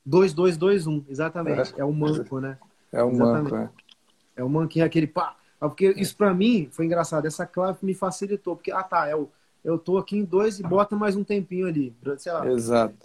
Dois 0.05 0.33
dois 0.33 0.55
dois 0.57 0.85
um, 0.85 1.03
exatamente. 1.09 1.73
É, 1.75 1.81
é 1.81 1.85
o 1.85 1.91
manco, 1.91 2.39
né? 2.39 2.57
É 2.91 3.03
o 3.03 3.11
manco, 3.13 3.55
é. 3.55 3.69
É 4.35 4.43
o 4.43 4.49
manco, 4.49 4.77
é 4.77 4.81
aquele 4.81 5.07
pá 5.07 5.35
porque 5.67 5.93
isso 5.97 6.15
para 6.15 6.33
mim 6.33 6.67
foi 6.71 6.85
engraçado. 6.85 7.25
Essa 7.25 7.45
clave 7.45 7.79
me 7.81 7.93
facilitou. 7.93 8.55
Porque, 8.55 8.71
ah, 8.71 8.83
tá, 8.83 9.09
eu, 9.09 9.29
eu 9.63 9.77
tô 9.77 9.97
aqui 9.97 10.17
em 10.17 10.23
dois 10.23 10.59
e 10.59 10.63
bota 10.63 10.95
mais 10.95 11.15
um 11.15 11.23
tempinho 11.23 11.67
ali. 11.67 11.95
Sei 12.17 12.31
lá. 12.31 12.47
Exato. 12.49 12.95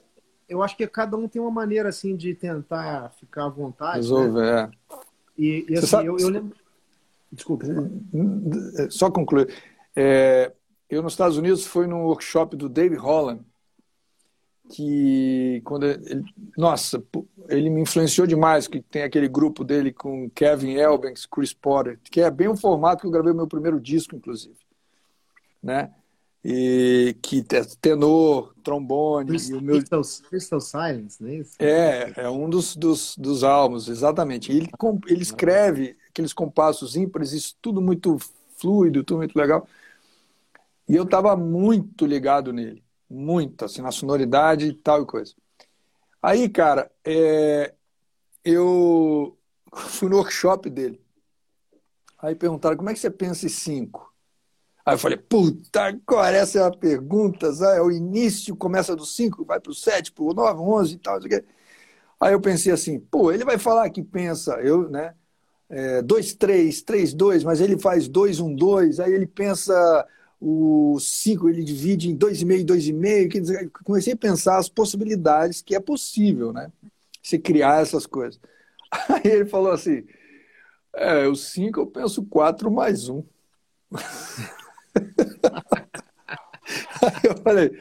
Eu 0.49 0.63
acho 0.63 0.77
que 0.77 0.87
cada 0.87 1.17
um 1.17 1.29
tem 1.29 1.41
uma 1.41 1.51
maneira, 1.51 1.89
assim, 1.89 2.17
de 2.17 2.35
tentar 2.35 3.11
ficar 3.19 3.47
à 3.47 3.49
vontade. 3.49 3.93
Né? 3.93 3.97
Resolver, 3.97 4.41
né? 4.41 4.63
é. 4.63 4.97
E, 5.39 5.67
e 5.69 5.79
assim, 5.79 5.87
sabe... 5.87 6.07
eu, 6.07 6.19
eu, 6.19 6.29
lembro... 6.29 6.57
Desculpa. 7.33 7.65
Só 8.91 9.11
concluir. 9.11 9.49
É, 9.95 10.53
eu, 10.89 11.03
nos 11.03 11.13
Estados 11.13 11.37
Unidos, 11.37 11.65
fui 11.65 11.87
no 11.87 11.99
workshop 12.07 12.57
do 12.57 12.69
Dave 12.69 12.97
Holland, 12.97 13.41
que 14.71 15.61
quando 15.65 15.85
ele, 15.87 16.25
nossa, 16.57 17.03
ele 17.49 17.69
me 17.69 17.83
influenciou 17.83 18.27
demais, 18.27 18.69
que 18.69 18.81
tem 18.81 19.03
aquele 19.03 19.29
grupo 19.29 19.65
dele 19.65 19.93
com 19.93 20.31
Kevin 20.31 20.75
Elbanks, 20.75 21.27
Chris 21.27 21.53
Potter, 21.53 21.99
que 22.05 22.21
é 22.21 22.31
bem 22.31 22.49
o 22.49 22.57
formato 22.57 23.01
que 23.01 23.07
eu 23.07 23.11
gravei 23.11 23.33
o 23.33 23.37
meu 23.37 23.49
primeiro 23.49 23.81
disco, 23.81 24.15
inclusive, 24.15 24.57
né? 25.63 25.91
E 26.43 27.17
que 27.21 27.45
é 27.53 27.63
tenor, 27.81 28.55
trombone, 28.63 29.29
Crystal, 29.29 29.57
e 29.57 29.59
o 29.59 29.63
meu 29.63 29.83
Crystal 30.31 30.61
Silence, 30.61 31.23
não 31.23 31.29
é 31.29 31.35
isso? 31.35 31.53
É, 31.59 32.13
é 32.17 32.31
um 32.31 32.49
dos, 32.49 32.75
dos, 32.77 33.15
dos 33.19 33.45
álbuns, 33.45 33.89
exatamente. 33.89 34.51
Ele, 34.51 34.71
ele 35.07 35.23
escreve 35.23 35.99
aqueles 36.09 36.33
compassos 36.33 36.97
ímpares, 36.97 37.33
isso 37.33 37.57
tudo 37.61 37.83
muito 37.83 38.17
fluido, 38.57 39.05
tudo 39.05 39.19
muito 39.19 39.37
legal. 39.37 39.67
E 40.89 40.97
eu 40.97 41.03
estava 41.03 41.37
muito 41.37 42.07
ligado 42.07 42.53
nele 42.53 42.83
muito, 43.11 43.65
assim, 43.65 43.83
na 43.83 43.91
sonoridade 43.91 44.67
e 44.69 44.75
tal 44.75 45.03
e 45.03 45.07
coisa. 45.07 45.35
Aí, 46.23 46.49
cara, 46.49 46.91
é, 47.05 47.75
eu 48.45 49.37
fui 49.75 50.09
no 50.09 50.17
workshop 50.17 50.71
dele. 50.71 51.01
Aí 52.19 52.35
perguntaram, 52.35 52.77
como 52.77 52.91
é 52.91 52.95
que 52.95 53.01
você 53.01 53.11
pensa 53.11 53.47
em 53.47 53.49
cinco? 53.49 54.15
Aí 54.85 54.95
eu 54.95 54.99
falei, 54.99 55.17
puta, 55.17 55.83
agora 55.83 56.37
essa 56.37 56.59
é 56.59 56.65
a 56.65 56.71
pergunta, 56.71 57.53
sabe? 57.53 57.79
é 57.79 57.83
o 57.83 57.91
início, 57.91 58.57
começa 58.57 58.97
do 58.97 59.05
cinco, 59.05 59.45
vai 59.45 59.61
para 59.61 59.71
o 59.71 59.75
sete, 59.75 60.13
para 60.13 60.25
o 60.25 60.35
nove, 60.35 60.61
onze 60.61 60.95
e 60.95 60.99
tal, 60.99 61.19
Aí 62.21 62.33
eu 62.35 62.41
pensei 62.41 62.73
assim, 62.73 63.01
pô, 63.01 63.33
ele 63.33 63.45
vai 63.45 63.59
falar 63.59 63.89
que 63.91 64.03
pensa, 64.03 64.61
eu, 64.61 64.91
né, 64.91 65.15
é, 65.71 66.03
dois, 66.03 66.35
três, 66.35 66.83
três, 66.83 67.15
dois, 67.15 67.45
mas 67.45 67.61
ele 67.61 67.79
faz 67.79 68.09
dois, 68.09 68.41
um, 68.41 68.55
dois, 68.55 69.01
aí 69.01 69.13
ele 69.13 69.27
pensa 69.27 70.07
o 70.41 70.99
5 70.99 71.49
ele 71.49 71.63
divide 71.63 72.09
em 72.09 72.17
2,5 72.17 72.61
e 72.61 72.65
2,5. 72.65 73.29
Quer 73.31 73.41
dizer, 73.41 73.71
comecei 73.85 74.15
a 74.15 74.17
pensar 74.17 74.59
as 74.59 74.69
possibilidades 74.69 75.61
que 75.61 75.75
é 75.75 75.81
possível, 75.81 76.53
né? 76.53 76.73
Se 77.23 77.39
criar 77.39 77.83
essas 77.83 78.07
coisas. 78.07 78.41
Aí 79.09 79.31
ele 79.31 79.45
falou 79.47 79.71
assim: 79.71 80.05
é, 80.95 81.27
o 81.27 81.37
5 81.37 81.79
eu 81.81 81.87
penso 81.87 82.25
4 82.25 82.71
mais 82.71 83.09
1. 83.09 83.23
aí 87.03 87.21
eu 87.25 87.37
falei, 87.43 87.79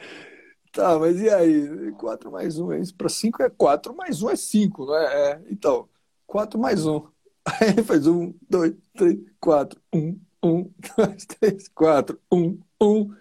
tá, 0.72 0.98
mas 0.98 1.20
e 1.20 1.30
aí? 1.30 1.92
4 1.92 2.30
mais 2.30 2.58
1 2.58 2.72
é 2.72 2.80
isso? 2.80 2.94
Para 2.94 3.08
5 3.08 3.42
é 3.42 3.50
4, 3.50 3.94
mais 3.96 4.22
1 4.22 4.30
é 4.30 4.36
5, 4.36 4.86
não 4.86 4.96
é? 4.96 5.30
é? 5.30 5.42
Então, 5.50 5.88
4 6.26 6.58
mais 6.58 6.86
1. 6.86 7.06
Aí 7.44 7.70
ele 7.70 7.82
faz 7.82 8.06
1, 8.06 8.34
2, 8.48 8.74
3, 8.96 9.18
4, 9.40 9.80
1, 9.92 10.20
um, 10.42 10.70
dois, 10.96 11.26
três, 11.26 11.68
quatro, 11.68 12.18
um, 12.30 12.58
um. 12.80 13.14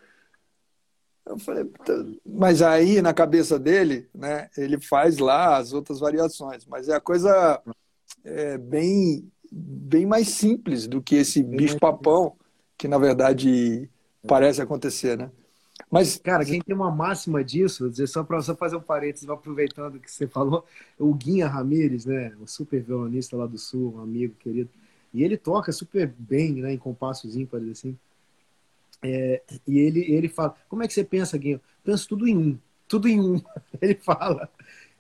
Eu 1.25 1.37
falei, 1.37 1.69
mas 2.25 2.61
aí 2.61 3.01
na 3.01 3.13
cabeça 3.13 3.59
dele, 3.59 4.09
né, 4.15 4.49
ele 4.57 4.79
faz 4.79 5.19
lá 5.19 5.57
as 5.57 5.73
outras 5.73 5.99
variações, 5.99 6.65
mas 6.65 6.89
é 6.89 6.95
a 6.95 7.01
coisa 7.01 7.61
é, 8.23 8.57
bem, 8.57 9.31
bem 9.51 10.05
mais 10.07 10.29
simples 10.29 10.87
do 10.87 11.01
que 11.01 11.15
esse 11.15 11.43
bicho-papão 11.43 12.35
que 12.75 12.87
na 12.87 12.97
verdade 12.97 13.87
parece 14.27 14.61
acontecer, 14.61 15.17
né? 15.17 15.29
Mas, 15.89 16.17
cara, 16.17 16.45
quem 16.45 16.61
tem 16.61 16.75
uma 16.75 16.91
máxima 16.91 17.43
disso, 17.43 17.83
vou 17.83 17.89
dizer 17.89 18.07
só 18.07 18.23
para 18.23 18.41
só 18.41 18.55
fazer 18.55 18.75
um 18.75 18.81
parênteses, 18.81 19.29
aproveitando 19.29 19.99
que 19.99 20.11
você 20.11 20.27
falou, 20.27 20.65
o 20.97 21.13
Guinha 21.13 21.47
Ramírez, 21.47 22.05
né, 22.05 22.33
o 22.39 22.47
super 22.47 22.81
violonista 22.81 23.35
lá 23.35 23.47
do 23.47 23.57
Sul, 23.57 23.95
um 23.95 24.01
amigo 24.01 24.35
querido, 24.39 24.69
e 25.13 25.23
ele 25.23 25.37
toca 25.37 25.71
super 25.71 26.07
bem, 26.17 26.53
né, 26.53 26.73
em 26.73 26.77
compassos 26.77 27.35
ímpares, 27.35 27.69
assim. 27.71 27.97
É, 29.01 29.41
e 29.67 29.79
ele, 29.79 30.01
ele 30.11 30.27
fala, 30.27 30.55
como 30.67 30.83
é 30.83 30.87
que 30.87 30.93
você 30.93 31.03
pensa, 31.03 31.37
Guinho? 31.37 31.61
Penso 31.83 32.07
tudo 32.07 32.27
em 32.27 32.37
um, 32.37 32.59
tudo 32.87 33.07
em 33.07 33.19
um, 33.19 33.41
ele 33.81 33.95
fala. 33.95 34.49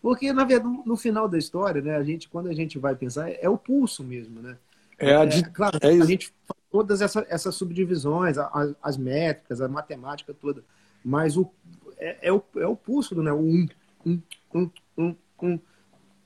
Porque, 0.01 0.31
na 0.31 0.45
verdade, 0.45 0.81
no 0.85 0.95
final 0.95 1.27
da 1.27 1.37
história, 1.37 1.81
né, 1.81 1.95
a 1.95 2.03
gente, 2.03 2.29
quando 2.29 2.47
a 2.47 2.53
gente 2.53 2.79
vai 2.79 2.95
pensar, 2.95 3.29
é, 3.29 3.39
é 3.41 3.49
o 3.49 3.57
pulso 3.57 4.03
mesmo, 4.03 4.41
né? 4.41 4.57
É, 4.97 5.15
a 5.15 5.25
de... 5.25 5.39
é 5.39 5.43
claro, 5.43 5.77
é 5.81 5.87
a 5.89 6.05
gente 6.05 6.33
faz 6.45 6.59
todas 6.71 7.01
essa, 7.01 7.25
essas 7.29 7.55
subdivisões, 7.55 8.37
as, 8.37 8.75
as, 8.81 8.97
métricas, 8.97 9.61
a 9.61 9.67
matemática 9.67 10.33
toda, 10.33 10.63
mas 11.03 11.37
o, 11.37 11.49
é, 11.97 12.29
é, 12.29 12.33
o, 12.33 12.43
é 12.57 12.67
o 12.67 12.75
pulso 12.75 13.15
do 13.15 13.23
né? 13.23 13.31
O 13.31 13.39
um, 13.39 13.67
um, 14.05 14.21
um, 14.53 14.69
um, 14.97 15.15
um, 15.41 15.59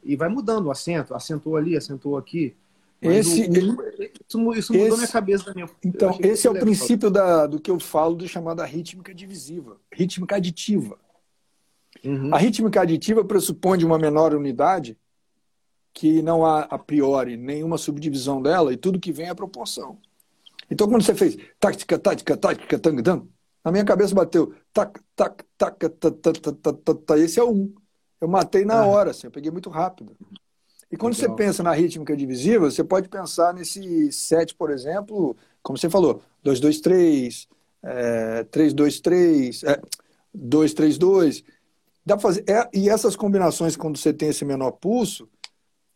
e 0.03 0.15
vai 0.15 0.29
mudando 0.29 0.65
o 0.65 0.71
acento, 0.71 1.13
acentou 1.13 1.55
ali, 1.55 1.77
acentou 1.77 2.17
aqui, 2.17 2.55
esse, 3.11 3.41
isso, 3.41 3.77
isso 4.27 4.37
mudou 4.37 4.55
esse, 4.55 4.71
minha 4.71 5.07
cabeça 5.07 5.45
da 5.45 5.53
minha. 5.53 5.69
Então, 5.83 6.17
esse 6.21 6.47
é 6.47 6.49
o 6.49 6.53
princípio 6.53 7.09
da, 7.09 7.47
do 7.47 7.59
que 7.59 7.71
eu 7.71 7.79
falo 7.79 8.15
de 8.15 8.27
chamada 8.27 8.63
rítmica 8.65 9.13
divisiva, 9.13 9.77
rítmica 9.91 10.35
aditiva. 10.35 10.97
Uhum. 12.03 12.33
A 12.33 12.37
rítmica 12.37 12.81
aditiva 12.81 13.23
pressupõe 13.23 13.83
uma 13.83 13.97
menor 13.97 14.33
unidade 14.33 14.97
que 15.93 16.21
não 16.21 16.45
há 16.45 16.61
a 16.61 16.77
priori 16.77 17.37
nenhuma 17.37 17.77
subdivisão 17.77 18.41
dela 18.41 18.73
e 18.73 18.77
tudo 18.77 18.99
que 18.99 19.11
vem 19.11 19.29
é 19.29 19.33
proporção. 19.33 19.97
Então, 20.69 20.87
quando 20.87 21.03
você 21.03 21.13
fez 21.13 21.37
tática, 21.59 21.99
tática, 21.99 22.35
tática, 22.35 22.79
tang, 22.79 23.01
tang, 23.01 23.27
Na 23.63 23.71
minha 23.71 23.85
cabeça 23.85 24.15
bateu 24.15 24.53
tac, 24.73 24.99
tac, 25.15 25.43
tac, 25.57 25.77
tac, 25.77 25.99
tac, 25.99 26.39
tac, 26.39 26.57
tac, 26.61 27.01
tac, 27.05 27.19
esse 27.19 27.39
é 27.39 27.43
o 27.43 27.51
um. 27.51 27.75
Eu 28.19 28.27
matei 28.27 28.65
na 28.65 28.85
hora, 28.85 29.11
assim, 29.11 29.27
eu 29.27 29.31
peguei 29.31 29.51
muito 29.51 29.69
rápido. 29.69 30.15
E 30.93 30.95
quando 30.95 31.15
Legal. 31.15 31.31
você 31.31 31.43
pensa 31.43 31.63
na 31.63 31.73
rítmica 31.73 32.15
divisiva, 32.15 32.69
você 32.69 32.83
pode 32.83 33.09
pensar 33.09 33.51
nesse 33.51 34.11
set, 34.11 34.53
por 34.53 34.69
exemplo, 34.69 35.35
como 35.63 35.75
você 35.75 35.89
falou, 35.89 36.21
2, 36.43 36.59
2, 36.59 36.81
3, 36.81 37.47
3, 38.51 38.73
2, 38.75 38.99
3, 38.99 39.61
2, 40.31 40.73
3, 40.75 40.97
2. 40.99 41.43
Dá 42.05 42.19
fazer. 42.19 42.47
É, 42.47 42.69
e 42.71 42.91
essas 42.91 43.15
combinações, 43.15 43.75
quando 43.75 43.97
você 43.97 44.13
tem 44.13 44.29
esse 44.29 44.45
menor 44.45 44.73
pulso, 44.73 45.27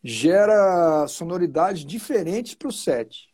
gera 0.02 1.06
sonoridades 1.06 1.84
diferentes 1.84 2.56
para 2.56 2.66
o 2.66 2.72
set. 2.72 3.28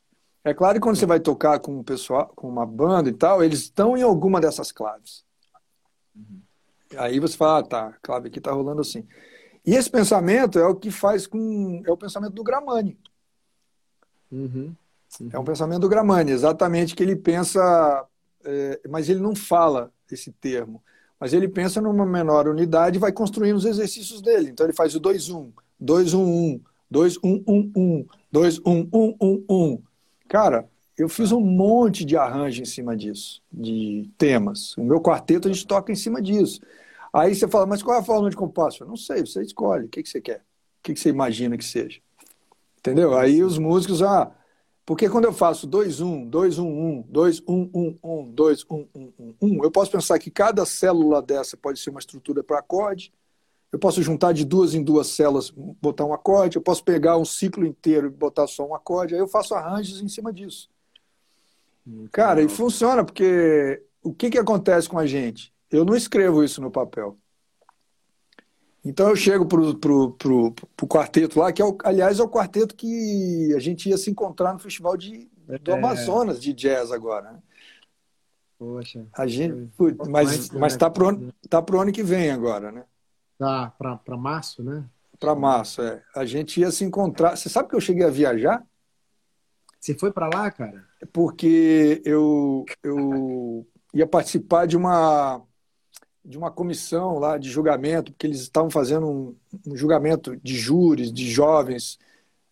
É 0.45 0.53
claro 0.53 0.75
que 0.75 0.81
quando 0.81 0.97
você 0.97 1.07
vai 1.07 1.19
tocar 1.19 1.59
com 1.61 1.79
um 1.79 1.83
pessoal, 1.83 2.31
com 2.37 2.47
uma 2.47 2.67
banda 2.67 3.09
e 3.09 3.15
tal, 3.15 3.43
eles 3.43 3.61
estão 3.61 3.97
em 3.97 4.03
alguma 4.03 4.39
dessas 4.39 4.71
claves. 4.71 5.25
Uhum. 6.15 6.43
Aí 6.99 7.19
você 7.19 7.39
fala, 7.39 7.61
ah, 7.61 7.63
tá, 7.63 7.87
a 7.87 7.93
clave 8.03 8.29
aqui 8.29 8.39
tá 8.39 8.53
rolando 8.53 8.83
assim. 8.83 9.09
E 9.67 9.75
esse 9.75 9.91
pensamento 9.91 10.59
é 10.59 10.67
o 10.67 10.75
que 10.75 10.91
faz 10.91 11.27
com. 11.27 11.83
É 11.87 11.91
o 11.91 11.97
pensamento 11.97 12.35
do 12.35 12.45
Gramani. 12.45 12.99
Uhum. 14.31 14.75
Uhum. 15.21 15.31
É 15.33 15.39
um 15.39 15.45
pensamento 15.45 15.81
do 15.83 15.89
Gramani, 15.89 16.33
exatamente 16.33 16.95
que 16.95 17.03
ele 17.03 17.17
pensa, 17.17 18.05
é, 18.45 18.81
mas 18.89 19.09
ele 19.09 19.21
não 19.21 19.35
fala 19.35 19.93
esse 20.11 20.33
termo. 20.33 20.83
Mas 21.19 21.33
ele 21.33 21.49
pensa 21.49 21.81
numa 21.81 22.05
menor 22.05 22.49
unidade 22.49 22.97
e 22.97 23.01
vai 23.01 23.13
construindo 23.13 23.57
os 23.57 23.65
exercícios 23.65 24.21
dele. 24.21 24.51
Então 24.51 24.67
ele 24.67 24.75
faz 24.75 24.95
o 24.95 25.01
2-1, 25.01 25.51
2-1-1, 25.81 26.61
2-1-1-1, 26.93 28.07
2-1-1-1-1. 28.33 29.83
Cara, 30.29 30.69
eu 30.99 31.09
fiz 31.09 31.33
um 31.33 31.41
monte 31.41 32.05
de 32.05 32.17
arranjo 32.17 32.63
em 32.63 32.67
cima 32.67 32.97
disso, 32.97 33.43
de 33.53 34.11
temas. 34.19 34.77
O 34.77 34.85
meu 34.85 35.01
quarteto 35.01 35.49
a 35.49 35.53
gente 35.53 35.67
toca 35.67 35.93
em 35.93 35.97
cima 35.97 36.21
disso. 36.21 36.61
Aí 37.15 37.33
você 37.33 37.47
fala, 37.47 37.65
mas 37.65 37.81
qual 37.81 37.97
é 37.97 38.01
a 38.01 38.05
forma 38.05 38.29
de 38.29 38.35
compasso? 38.35 38.83
Eu 38.83 38.89
não 38.89 38.97
sei, 38.97 39.21
você 39.21 39.41
escolhe. 39.41 39.87
O 39.87 39.89
que, 39.89 40.03
que 40.03 40.09
você 40.09 40.21
quer? 40.21 40.39
O 40.39 40.83
que, 40.83 40.95
que 40.95 40.99
você 40.99 41.11
imagina 41.11 41.57
que 41.57 41.65
seja? 41.65 42.01
Entendeu? 42.77 43.17
Aí 43.17 43.41
os 43.41 43.57
músicos, 43.57 44.03
ah, 44.03 44.33
porque 44.85 45.09
quando 45.09 45.27
eu 45.27 45.33
faço 45.33 45.69
2-1, 45.69 46.29
2-1-1, 46.29 47.05
2-1-1-1, 47.09 48.35
2-1-1-1, 48.35 49.63
eu 49.63 49.71
posso 49.71 49.93
pensar 49.93 50.19
que 50.19 50.29
cada 50.29 50.67
célula 50.67 51.23
dessa 51.23 51.57
pode 51.57 51.79
ser 51.79 51.91
uma 51.91 52.01
estrutura 52.01 52.43
para 52.43 52.59
acorde. 52.59 53.13
Eu 53.71 53.79
posso 53.79 54.03
juntar 54.03 54.33
de 54.33 54.45
duas 54.45 54.75
em 54.75 54.83
duas 54.83 55.07
células, 55.07 55.51
botar 55.81 56.05
um 56.05 56.13
acorde. 56.13 56.57
Eu 56.57 56.63
posso 56.63 56.83
pegar 56.83 57.17
um 57.17 57.25
ciclo 57.25 57.65
inteiro 57.65 58.09
e 58.09 58.11
botar 58.11 58.49
só 58.49 58.67
um 58.67 58.75
acorde. 58.75 59.15
Aí 59.15 59.21
eu 59.21 59.29
faço 59.29 59.55
arranjos 59.55 60.03
em 60.03 60.09
cima 60.09 60.33
disso. 60.33 60.69
Muito 61.87 62.11
Cara, 62.11 62.41
legal. 62.41 62.53
e 62.53 62.57
funciona, 62.57 63.05
porque 63.05 63.81
o 64.03 64.13
que, 64.13 64.31
que 64.31 64.39
acontece 64.39 64.89
com 64.89 64.99
a 64.99 65.07
gente? 65.07 65.54
Eu 65.75 65.85
não 65.85 65.97
escrevo 65.97 66.45
isso 66.45 66.61
no 66.61 66.71
papel. 66.71 67.19
Então 68.85 69.09
eu 69.09 69.17
chego 69.17 69.45
pro, 69.45 69.77
pro, 69.77 70.13
pro, 70.13 70.53
pro 70.53 70.87
quarteto 70.87 71.41
lá, 71.41 71.53
que 71.53 71.61
é 71.61 71.65
o, 71.65 71.77
aliás 71.83 72.21
é 72.21 72.23
o 72.23 72.29
quarteto 72.29 72.77
que 72.77 73.53
a 73.57 73.59
gente 73.59 73.89
ia 73.89 73.99
se 73.99 74.09
encontrar 74.09 74.53
no 74.53 74.61
festival 74.61 74.97
de, 74.97 75.29
do 75.63 75.73
é. 75.73 75.75
Amazonas 75.75 76.41
de 76.41 76.53
jazz 76.53 76.93
agora. 76.93 77.33
Né? 77.33 77.43
Poxa. 78.57 79.05
A 79.13 79.27
gente, 79.27 79.69
putz, 79.77 80.07
mas 80.07 80.51
mas 80.51 80.77
tá 80.77 80.89
pro, 80.89 81.09
ano, 81.09 81.35
tá 81.49 81.61
pro 81.61 81.81
ano 81.81 81.91
que 81.91 82.05
vem 82.05 82.31
agora, 82.31 82.71
né? 82.71 82.85
Tá, 83.37 83.75
para 83.77 84.17
março, 84.17 84.63
né? 84.63 84.85
Para 85.19 85.35
março, 85.35 85.83
é. 85.83 86.03
A 86.15 86.25
gente 86.25 86.61
ia 86.61 86.71
se 86.71 86.85
encontrar. 86.85 87.37
Você 87.37 87.49
sabe 87.49 87.69
que 87.69 87.75
eu 87.75 87.81
cheguei 87.81 88.05
a 88.05 88.11
viajar? 88.11 88.65
Você 89.81 89.95
foi 89.95 90.13
para 90.13 90.29
lá, 90.29 90.51
cara? 90.53 90.87
Porque 91.13 92.01
eu, 92.05 92.65
eu 92.83 93.67
ia 93.93 94.07
participar 94.07 94.67
de 94.67 94.77
uma 94.77 95.43
de 96.25 96.39
uma 96.39 96.51
comissão 96.51 97.19
lá 97.19 97.37
de 97.37 97.51
julgamento, 97.51 98.13
porque 98.13 98.27
eles 98.27 98.41
estavam 98.41 98.71
fazendo 98.71 99.07
um, 99.07 99.37
um 99.67 99.77
julgamento 99.77 100.37
de 100.43 100.57
júris, 100.57 101.13
de 101.13 101.31
jovens 101.31 101.99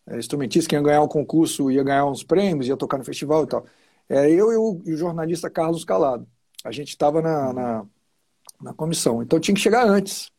é, 0.07 0.19
instrumentistas 0.19 0.67
que 0.67 0.75
iam 0.75 0.83
ganhar 0.83 1.03
um 1.03 1.09
concurso, 1.09 1.71
ia 1.71 1.83
ganhar 1.83 2.07
uns 2.07 2.23
prêmios, 2.23 2.69
ia 2.69 2.77
tocar 2.77 2.99
no 2.99 3.05
festival 3.05 3.45
e 3.45 3.47
tal. 3.47 3.67
É, 4.09 4.31
eu 4.31 4.53
e 4.53 4.57
o, 4.57 4.83
e 4.85 4.93
o 4.93 4.97
jornalista 4.97 5.49
Carlos 5.49 5.85
Calado. 5.85 6.27
A 6.65 6.71
gente 6.71 6.91
estava 6.91 7.23
na, 7.23 7.53
na, 7.53 7.87
na, 8.61 8.75
comissão, 8.75 9.23
então 9.23 9.41
tinha 9.41 9.55
que 9.55 9.61
chegar 9.61 9.87
antes. 9.87 10.31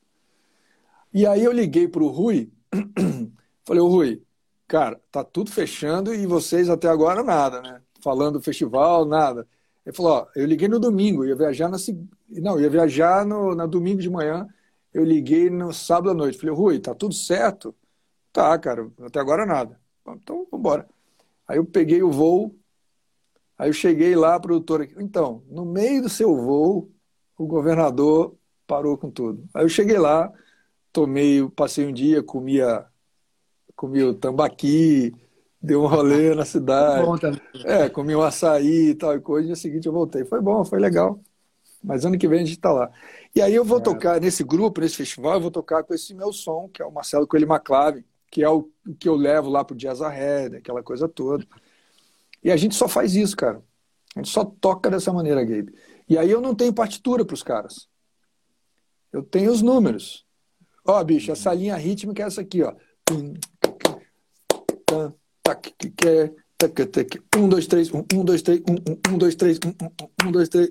E 1.13 1.25
aí 1.25 1.43
eu 1.43 1.51
liguei 1.51 1.87
para 1.87 2.03
o 2.03 2.07
Rui, 2.07 2.51
falei, 3.65 3.81
ô 3.81 3.87
Rui, 3.87 4.21
cara, 4.67 4.99
tá 5.11 5.23
tudo 5.23 5.51
fechando 5.51 6.13
e 6.13 6.25
vocês 6.25 6.69
até 6.69 6.87
agora 6.87 7.23
nada, 7.23 7.61
né? 7.61 7.81
Falando 8.01 8.33
do 8.39 8.43
festival, 8.43 9.05
nada. 9.05 9.47
Ele 9.85 9.95
falou, 9.95 10.11
ó, 10.13 10.27
eu 10.35 10.45
liguei 10.45 10.67
no 10.67 10.79
domingo, 10.79 11.25
ia 11.25 11.35
viajar 11.35 11.69
na 11.69 11.77
não, 12.41 12.59
ia 12.59 12.69
viajar 12.69 13.25
no 13.25 13.55
na 13.55 13.65
domingo 13.65 14.01
de 14.01 14.09
manhã. 14.09 14.47
Eu 14.93 15.03
liguei 15.03 15.49
no 15.49 15.73
sábado 15.73 16.11
à 16.11 16.13
noite. 16.13 16.37
Falei, 16.37 16.55
Rui, 16.55 16.79
tá 16.79 16.93
tudo 16.93 17.13
certo? 17.13 17.75
Tá, 18.31 18.57
cara, 18.59 18.91
até 19.01 19.19
agora 19.19 19.45
nada. 19.45 19.79
Então, 20.07 20.47
vamos 20.51 20.53
embora. 20.53 20.87
Aí 21.47 21.57
eu 21.57 21.65
peguei 21.65 22.03
o 22.03 22.11
voo, 22.11 22.55
aí 23.57 23.69
eu 23.69 23.73
cheguei 23.73 24.15
lá, 24.15 24.39
produtor, 24.39 24.87
então, 24.97 25.43
no 25.49 25.65
meio 25.65 26.01
do 26.01 26.09
seu 26.09 26.35
voo, 26.35 26.91
o 27.37 27.45
governador 27.47 28.35
parou 28.67 28.97
com 28.97 29.11
tudo. 29.11 29.47
Aí 29.53 29.63
eu 29.63 29.69
cheguei 29.69 29.97
lá, 29.97 30.31
tomei, 30.91 31.47
passei 31.49 31.85
um 31.85 31.93
dia, 31.93 32.23
comia, 32.23 32.85
comia 33.75 34.09
o 34.09 34.13
tambaqui, 34.13 35.13
deu 35.61 35.83
um 35.83 35.87
rolê 35.87 36.33
na 36.35 36.45
cidade. 36.45 37.05
Bom 37.05 37.17
É, 37.65 37.89
comi 37.89 38.15
um 38.15 38.21
açaí 38.21 38.89
e 38.89 38.95
tal 38.95 39.15
e 39.15 39.21
coisa. 39.21 39.45
E 39.45 39.47
dia 39.47 39.55
seguinte 39.55 39.87
eu 39.87 39.93
voltei. 39.93 40.25
Foi 40.25 40.41
bom, 40.41 40.63
foi 40.65 40.79
legal. 40.79 41.19
Mas 41.83 42.05
ano 42.05 42.17
que 42.17 42.27
vem 42.27 42.39
a 42.39 42.45
gente 42.45 42.55
está 42.55 42.71
lá. 42.71 42.91
E 43.35 43.41
aí 43.41 43.53
eu 43.53 43.65
vou 43.65 43.79
é. 43.79 43.81
tocar 43.81 44.21
nesse 44.21 44.43
grupo, 44.43 44.81
nesse 44.81 44.95
festival, 44.95 45.33
eu 45.35 45.41
vou 45.41 45.51
tocar 45.51 45.83
com 45.83 45.93
esse 45.93 46.13
meu 46.13 46.31
som, 46.31 46.69
que 46.69 46.81
é 46.81 46.85
o 46.85 46.91
Marcelo 46.91 47.27
Coelho 47.27 47.47
Maclave, 47.47 48.05
que 48.31 48.43
é 48.43 48.49
o 48.49 48.69
que 48.99 49.09
eu 49.09 49.15
levo 49.15 49.49
lá 49.49 49.63
pro 49.63 49.75
Jazz 49.75 50.01
Ahead, 50.01 50.55
aquela 50.55 50.81
coisa 50.81 51.07
toda. 51.07 51.45
E 52.43 52.51
a 52.51 52.57
gente 52.57 52.75
só 52.75 52.87
faz 52.87 53.15
isso, 53.15 53.35
cara. 53.35 53.61
A 54.15 54.19
gente 54.19 54.29
só 54.29 54.45
toca 54.45 54.89
dessa 54.89 55.11
maneira, 55.11 55.43
Gabe. 55.43 55.73
E 56.07 56.17
aí 56.17 56.29
eu 56.29 56.41
não 56.41 56.55
tenho 56.55 56.73
partitura 56.73 57.25
para 57.25 57.33
os 57.33 57.43
caras. 57.43 57.87
Eu 59.11 59.23
tenho 59.23 59.51
os 59.51 59.61
números. 59.61 60.25
Ó, 60.85 61.03
bicho, 61.03 61.31
essa 61.31 61.53
linha 61.53 61.75
rítmica 61.75 62.23
é 62.23 62.25
essa 62.25 62.41
aqui, 62.41 62.61
ó 62.63 62.73
tac, 65.43 65.73
que 65.79 66.07
é 66.07 66.31
um, 67.37 67.47
dois, 67.47 67.67
três, 67.67 67.91
um, 67.93 68.03
um, 68.13 68.23
dois, 68.23 68.41
três, 68.41 68.61
um, 69.09 69.17
dois, 69.17 69.35
três, 69.35 69.59
um, 70.25 70.31
dois, 70.31 70.49
três, 70.49 70.69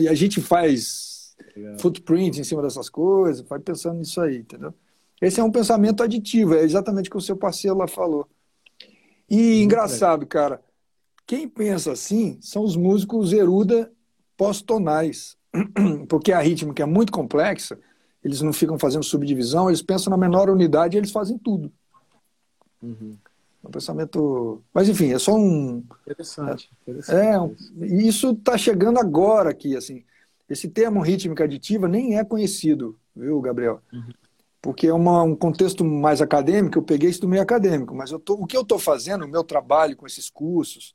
e 0.00 0.08
a 0.08 0.14
gente 0.14 0.40
faz 0.40 1.34
Legal. 1.56 1.78
footprint 1.78 2.38
em 2.38 2.44
cima 2.44 2.62
dessas 2.62 2.88
coisas, 2.88 3.46
vai 3.46 3.58
pensando 3.58 3.98
nisso 3.98 4.20
aí, 4.20 4.38
entendeu? 4.38 4.72
Esse 5.20 5.40
é 5.40 5.44
um 5.44 5.50
pensamento 5.50 6.02
aditivo, 6.02 6.54
é 6.54 6.62
exatamente 6.62 7.08
o 7.08 7.12
que 7.12 7.18
o 7.18 7.20
seu 7.20 7.36
parceiro 7.36 7.76
lá 7.76 7.88
falou. 7.88 8.28
E 9.28 9.62
engraçado, 9.62 10.26
cara, 10.26 10.62
quem 11.26 11.48
pensa 11.48 11.92
assim 11.92 12.38
são 12.40 12.64
os 12.64 12.76
músicos 12.76 13.32
eruda 13.32 13.92
pós-tonais, 14.36 15.36
porque 16.08 16.32
a 16.32 16.40
rítmica 16.40 16.84
é 16.84 16.86
muito 16.86 17.12
complexa, 17.12 17.78
eles 18.22 18.40
não 18.40 18.52
ficam 18.52 18.78
fazendo 18.78 19.04
subdivisão, 19.04 19.68
eles 19.68 19.82
pensam 19.82 20.10
na 20.10 20.16
menor 20.16 20.48
unidade 20.48 20.96
e 20.96 20.98
eles 20.98 21.10
fazem 21.10 21.36
tudo. 21.36 21.72
Uhum. 22.82 23.16
Um 23.68 23.70
pensamento. 23.70 24.62
Mas 24.72 24.88
enfim, 24.88 25.12
é 25.12 25.18
só 25.18 25.36
um. 25.36 25.84
Interessante. 26.02 26.70
interessante 26.82 27.18
é, 27.18 27.38
um... 27.38 27.54
isso 27.80 28.30
está 28.30 28.56
chegando 28.56 28.98
agora 28.98 29.50
aqui, 29.50 29.76
assim. 29.76 30.04
Esse 30.48 30.68
termo 30.68 31.02
rítmica 31.02 31.44
aditiva 31.44 31.86
nem 31.86 32.18
é 32.18 32.24
conhecido, 32.24 32.98
viu, 33.14 33.38
Gabriel? 33.40 33.82
Uhum. 33.92 34.12
Porque 34.62 34.86
é 34.86 34.94
uma, 34.94 35.22
um 35.22 35.36
contexto 35.36 35.84
mais 35.84 36.22
acadêmico, 36.22 36.78
eu 36.78 36.82
peguei 36.82 37.10
isso 37.10 37.20
do 37.20 37.28
meio 37.28 37.42
acadêmico, 37.42 37.94
mas 37.94 38.10
eu 38.10 38.18
tô, 38.18 38.34
o 38.34 38.46
que 38.46 38.56
eu 38.56 38.62
estou 38.62 38.78
fazendo, 38.78 39.24
o 39.24 39.28
meu 39.28 39.44
trabalho 39.44 39.96
com 39.96 40.06
esses 40.06 40.30
cursos, 40.30 40.94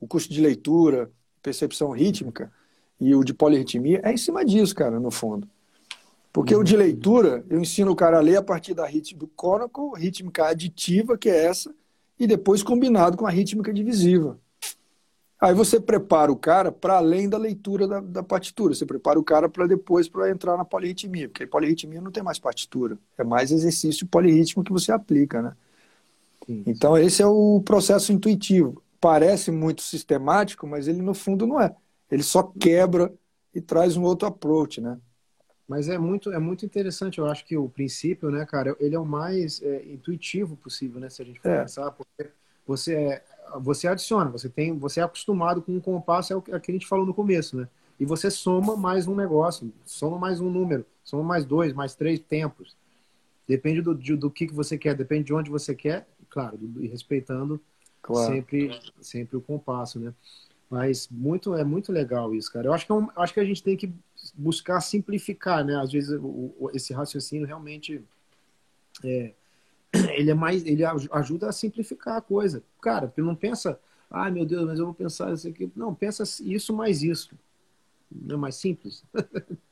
o 0.00 0.06
curso 0.06 0.28
de 0.30 0.40
leitura, 0.40 1.10
percepção 1.42 1.90
rítmica 1.90 2.50
e 2.98 3.14
o 3.14 3.22
de 3.22 3.34
polirritmia, 3.34 4.00
é 4.02 4.12
em 4.12 4.16
cima 4.16 4.44
disso, 4.44 4.74
cara, 4.74 4.98
no 4.98 5.10
fundo. 5.10 5.46
Porque 6.32 6.54
uhum. 6.54 6.62
o 6.62 6.64
de 6.64 6.76
leitura, 6.76 7.44
eu 7.48 7.60
ensino 7.60 7.92
o 7.92 7.96
cara 7.96 8.16
a 8.16 8.20
ler 8.20 8.36
a 8.36 8.42
partir 8.42 8.72
da 8.72 8.86
rítmica 8.86 9.20
do 9.20 9.28
Coracle, 9.28 9.92
rítmica 9.96 10.46
aditiva, 10.46 11.16
que 11.16 11.28
é 11.28 11.44
essa, 11.44 11.72
e 12.18 12.26
depois 12.26 12.62
combinado 12.62 13.16
com 13.16 13.26
a 13.26 13.30
rítmica 13.30 13.72
divisiva. 13.72 14.38
Aí 15.40 15.52
você 15.52 15.78
prepara 15.78 16.32
o 16.32 16.36
cara 16.36 16.72
para 16.72 16.96
além 16.96 17.28
da 17.28 17.36
leitura 17.36 17.86
da, 17.86 18.00
da, 18.00 18.22
partitura, 18.22 18.74
você 18.74 18.86
prepara 18.86 19.18
o 19.18 19.24
cara 19.24 19.48
para 19.48 19.66
depois 19.66 20.08
para 20.08 20.30
entrar 20.30 20.56
na 20.56 20.64
polirritmia, 20.64 21.28
porque 21.28 21.44
a 21.44 21.48
polirritmia 21.48 22.00
não 22.00 22.10
tem 22.10 22.22
mais 22.22 22.38
partitura, 22.38 22.96
é 23.18 23.24
mais 23.24 23.50
exercício 23.50 24.06
polirrítmico 24.06 24.64
que 24.64 24.72
você 24.72 24.90
aplica, 24.90 25.42
né? 25.42 25.52
Sim. 26.46 26.62
Então 26.66 26.96
esse 26.96 27.22
é 27.22 27.26
o 27.26 27.60
processo 27.62 28.12
intuitivo. 28.12 28.82
Parece 29.00 29.50
muito 29.50 29.82
sistemático, 29.82 30.66
mas 30.66 30.88
ele 30.88 31.02
no 31.02 31.12
fundo 31.12 31.46
não 31.46 31.60
é. 31.60 31.74
Ele 32.10 32.22
só 32.22 32.42
quebra 32.42 33.12
e 33.54 33.60
traz 33.60 33.96
um 33.96 34.02
outro 34.02 34.26
approach, 34.26 34.80
né? 34.80 34.98
Mas 35.68 35.88
é 35.88 35.96
muito, 35.96 36.30
é 36.30 36.38
muito 36.38 36.64
interessante, 36.66 37.18
eu 37.18 37.26
acho 37.26 37.44
que 37.46 37.56
o 37.56 37.68
princípio, 37.68 38.30
né, 38.30 38.44
cara, 38.44 38.76
ele 38.78 38.94
é 38.94 38.98
o 38.98 39.04
mais 39.04 39.62
é, 39.62 39.84
intuitivo 39.86 40.56
possível, 40.56 41.00
né, 41.00 41.08
se 41.08 41.22
a 41.22 41.24
gente 41.24 41.40
for 41.40 41.48
é. 41.48 41.62
pensar, 41.62 41.90
porque 41.90 42.30
você, 42.66 43.22
você 43.60 43.88
adiciona, 43.88 44.30
você 44.30 44.48
tem, 44.48 44.78
você 44.78 45.00
é 45.00 45.02
acostumado 45.02 45.62
com 45.62 45.72
um 45.72 45.80
compasso, 45.80 46.32
é 46.32 46.36
o 46.36 46.42
que 46.42 46.52
a 46.52 46.74
gente 46.74 46.86
falou 46.86 47.06
no 47.06 47.14
começo, 47.14 47.56
né? 47.56 47.66
e 47.98 48.04
você 48.04 48.30
soma 48.30 48.76
mais 48.76 49.06
um 49.06 49.14
negócio, 49.14 49.72
soma 49.84 50.18
mais 50.18 50.40
um 50.40 50.50
número, 50.50 50.84
soma 51.02 51.22
mais 51.22 51.44
dois, 51.44 51.72
mais 51.72 51.94
três 51.94 52.18
tempos. 52.18 52.76
Depende 53.46 53.82
do, 53.82 53.94
do, 53.94 54.16
do 54.16 54.30
que, 54.30 54.46
que 54.46 54.54
você 54.54 54.76
quer, 54.76 54.94
depende 54.94 55.24
de 55.24 55.34
onde 55.34 55.50
você 55.50 55.74
quer, 55.74 56.06
claro, 56.28 56.58
e 56.80 56.86
respeitando 56.86 57.60
claro. 58.02 58.32
sempre, 58.32 58.80
sempre 59.00 59.36
o 59.36 59.40
compasso, 59.40 60.00
né? 60.00 60.12
Mas 60.68 61.08
muito, 61.10 61.54
é 61.54 61.62
muito 61.62 61.92
legal 61.92 62.34
isso, 62.34 62.52
cara. 62.52 62.66
Eu 62.66 62.72
acho 62.72 62.86
que, 62.86 62.90
é 62.90 62.94
um, 62.94 63.08
acho 63.16 63.34
que 63.34 63.40
a 63.40 63.44
gente 63.44 63.62
tem 63.62 63.76
que 63.76 63.92
buscar 64.34 64.80
simplificar, 64.80 65.64
né? 65.64 65.76
Às 65.76 65.92
vezes 65.92 66.10
o, 66.10 66.54
o, 66.58 66.70
esse 66.72 66.92
raciocínio 66.92 67.46
realmente 67.46 68.02
é, 69.02 69.32
ele 70.16 70.30
é 70.30 70.34
mais, 70.34 70.64
ele 70.64 70.84
ajuda 70.84 71.48
a 71.48 71.52
simplificar 71.52 72.16
a 72.16 72.20
coisa. 72.20 72.62
Cara, 72.80 73.08
porque 73.08 73.22
não 73.22 73.34
pensa, 73.34 73.78
ah, 74.10 74.30
meu 74.30 74.44
Deus, 74.44 74.64
mas 74.64 74.78
eu 74.78 74.86
vou 74.86 74.94
pensar 74.94 75.32
isso 75.32 75.48
aqui. 75.48 75.70
Não, 75.74 75.94
pensa 75.94 76.22
isso 76.42 76.74
mais 76.74 77.02
isso. 77.02 77.34
Não 78.10 78.36
é 78.36 78.38
mais 78.38 78.56
simples. 78.56 79.04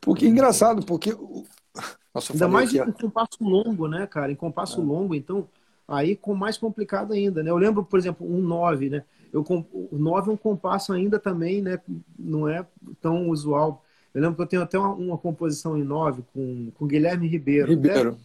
Porque 0.00 0.26
é 0.26 0.28
engraçado, 0.28 0.84
porque 0.84 1.12
Nossa, 2.14 2.34
ainda 2.34 2.46
mais 2.46 2.74
em 2.74 2.92
compasso 2.92 3.38
longo, 3.40 3.88
né, 3.88 4.06
cara? 4.06 4.30
Em 4.30 4.36
compasso 4.36 4.80
é. 4.80 4.84
longo, 4.84 5.14
então 5.14 5.48
aí 5.88 6.14
com 6.14 6.34
mais 6.34 6.58
complicado 6.58 7.12
ainda, 7.12 7.42
né? 7.42 7.50
Eu 7.50 7.56
lembro, 7.56 7.82
por 7.82 7.98
exemplo, 7.98 8.26
um 8.26 8.40
9, 8.40 8.90
né? 8.90 9.04
Eu, 9.32 9.42
o 9.72 9.98
9 9.98 10.30
é 10.30 10.32
um 10.34 10.36
compasso 10.36 10.92
ainda 10.92 11.18
também, 11.18 11.60
né? 11.60 11.80
Não 12.18 12.48
é 12.48 12.66
tão 13.00 13.28
usual. 13.28 13.83
Eu 14.14 14.22
lembro 14.22 14.36
que 14.36 14.42
eu 14.42 14.46
tenho 14.46 14.62
até 14.62 14.78
uma, 14.78 14.94
uma 14.94 15.18
composição 15.18 15.76
em 15.76 15.82
9 15.82 16.22
com, 16.32 16.70
com 16.70 16.86
Guilherme 16.86 17.26
Ribeiro. 17.26 17.68
Ribeiro. 17.68 18.16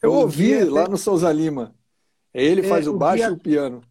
Eu 0.00 0.12
ouvi 0.12 0.54
até... 0.54 0.64
lá 0.64 0.88
no 0.88 0.96
Souza 0.96 1.30
Lima. 1.32 1.74
Ele 2.32 2.60
é, 2.60 2.64
faz 2.64 2.86
o, 2.86 2.94
o 2.94 2.98
baixo 2.98 3.24
Gui... 3.24 3.30
e 3.30 3.34
o 3.34 3.38
piano. 3.38 3.82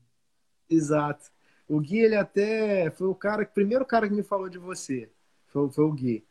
Exato. 0.70 1.30
O 1.68 1.80
Gui, 1.80 2.00
ele 2.00 2.16
até 2.16 2.90
foi 2.92 3.08
o 3.08 3.16
cara, 3.16 3.44
o 3.44 3.46
primeiro 3.46 3.86
cara 3.86 4.08
que 4.08 4.16
me 4.16 4.24
falou 4.24 4.50
de 4.50 4.58
você. 4.58 5.10
Foi, 5.48 5.70
foi 5.70 5.84
o 5.84 5.92
Gui. 5.92 6.24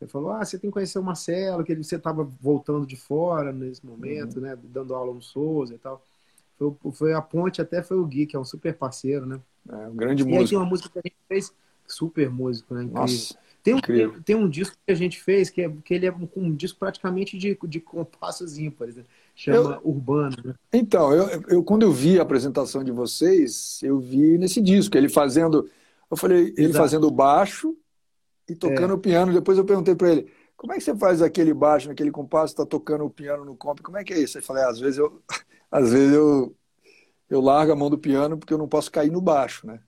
Ele 0.00 0.10
falou: 0.10 0.30
Ah, 0.32 0.44
você 0.44 0.58
tem 0.58 0.70
que 0.70 0.74
conhecer 0.74 0.98
o 0.98 1.02
Marcelo, 1.02 1.62
que 1.62 1.72
ele, 1.72 1.84
você 1.84 1.96
estava 1.96 2.24
voltando 2.40 2.86
de 2.86 2.96
fora 2.96 3.52
nesse 3.52 3.84
momento, 3.86 4.36
uhum. 4.36 4.42
né? 4.42 4.58
Dando 4.64 4.94
aula 4.94 5.14
no 5.14 5.22
Souza 5.22 5.74
e 5.74 5.78
tal. 5.78 6.04
Foi, 6.58 6.92
foi, 6.92 7.12
a 7.14 7.22
ponte, 7.22 7.60
até 7.60 7.82
foi 7.82 7.98
o 7.98 8.06
Gui, 8.06 8.26
que 8.26 8.36
é 8.36 8.38
um 8.38 8.44
super 8.44 8.74
parceiro, 8.74 9.26
né? 9.26 9.40
É, 9.68 9.88
um 9.88 9.96
grande 9.96 10.22
e 10.22 10.26
músico. 10.26 10.40
E 10.40 10.42
aí 10.42 10.48
tem 10.48 10.58
uma 10.58 10.66
música 10.66 10.88
que 10.90 10.98
a 10.98 11.02
gente 11.04 11.16
fez, 11.28 11.52
super 11.86 12.30
músico, 12.30 12.74
né? 12.74 12.82
Incrível. 12.82 13.02
Nossa, 13.02 13.38
tem, 13.62 13.74
um, 13.74 13.78
incrível. 13.78 14.22
tem 14.24 14.36
um 14.36 14.48
disco 14.48 14.76
que 14.84 14.92
a 14.92 14.94
gente 14.94 15.22
fez 15.22 15.48
que, 15.48 15.62
é, 15.62 15.72
que 15.84 15.94
ele 15.94 16.06
é 16.06 16.12
um, 16.12 16.28
um 16.36 16.54
disco 16.54 16.78
praticamente 16.78 17.38
de, 17.38 17.56
de 17.68 17.80
compassos 17.80 18.58
ímpares, 18.58 18.96
né? 18.96 19.04
Chama 19.34 19.80
eu, 19.82 19.90
Urbano. 19.90 20.36
Né? 20.44 20.54
Então, 20.72 21.12
eu, 21.12 21.42
eu, 21.48 21.64
quando 21.64 21.82
eu 21.82 21.92
vi 21.92 22.18
a 22.18 22.22
apresentação 22.22 22.82
de 22.82 22.90
vocês, 22.90 23.80
eu 23.82 23.98
vi 23.98 24.36
nesse 24.36 24.60
disco, 24.60 24.96
ele 24.96 25.08
fazendo. 25.08 25.70
Eu 26.10 26.16
falei, 26.16 26.52
ele 26.56 26.66
Exato. 26.66 26.78
fazendo 26.78 27.10
baixo 27.10 27.76
e 28.48 28.54
tocando 28.54 28.90
é. 28.90 28.94
o 28.94 28.98
piano. 28.98 29.32
Depois 29.32 29.56
eu 29.56 29.64
perguntei 29.64 29.94
para 29.94 30.10
ele, 30.12 30.30
como 30.56 30.72
é 30.72 30.76
que 30.76 30.82
você 30.82 30.94
faz 30.96 31.22
aquele 31.22 31.54
baixo, 31.54 31.88
naquele 31.88 32.10
compasso, 32.10 32.52
está 32.52 32.66
tocando 32.66 33.04
o 33.04 33.10
piano 33.10 33.44
no 33.44 33.56
comp? 33.56 33.80
Como 33.80 33.96
é 33.96 34.04
que 34.04 34.12
é 34.12 34.18
isso? 34.18 34.38
Ele 34.38 34.44
falou, 34.44 34.62
é, 34.62 34.66
às 34.66 34.78
vezes 34.78 34.98
eu, 34.98 35.22
às 35.70 35.90
vezes 35.90 36.14
eu, 36.14 36.54
eu 37.30 37.40
largo 37.40 37.72
a 37.72 37.76
mão 37.76 37.88
do 37.88 37.98
piano 37.98 38.36
porque 38.36 38.52
eu 38.52 38.58
não 38.58 38.68
posso 38.68 38.90
cair 38.90 39.10
no 39.10 39.20
baixo, 39.20 39.66
né? 39.66 39.80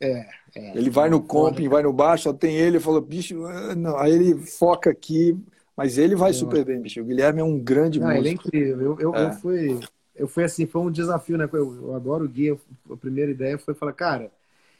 É, 0.00 0.28
é, 0.54 0.78
ele 0.78 0.90
vai 0.90 1.08
no 1.08 1.22
comp, 1.22 1.58
vai 1.68 1.82
no 1.82 1.92
baixo, 1.92 2.24
só 2.24 2.32
tem 2.32 2.56
ele, 2.56 2.78
falou, 2.78 3.00
bicho, 3.00 3.44
ah, 3.46 3.74
não. 3.74 3.96
aí 3.96 4.12
ele 4.12 4.34
foca 4.46 4.90
aqui, 4.90 5.38
mas 5.76 5.96
ele 5.96 6.14
vai 6.14 6.32
super 6.32 6.64
bem, 6.64 6.80
bicho. 6.80 7.00
O 7.00 7.04
Guilherme 7.04 7.40
é 7.40 7.44
um 7.44 7.58
grande 7.58 7.98
não, 7.98 8.08
músico. 8.08 8.22
Ele 8.22 8.28
é 8.28 8.32
incrível. 8.32 8.80
Eu, 8.80 8.98
eu, 9.00 9.14
é. 9.14 9.26
eu, 9.26 9.32
fui, 9.32 9.80
eu 10.14 10.28
fui 10.28 10.44
assim, 10.44 10.66
foi 10.66 10.82
um 10.82 10.90
desafio, 10.90 11.38
né? 11.38 11.48
Eu, 11.52 11.74
eu 11.74 11.94
adoro 11.94 12.24
o 12.24 12.28
Gui. 12.28 12.58
A 12.90 12.96
primeira 12.96 13.30
ideia 13.30 13.58
foi 13.58 13.74
falar, 13.74 13.92
cara, 13.92 14.30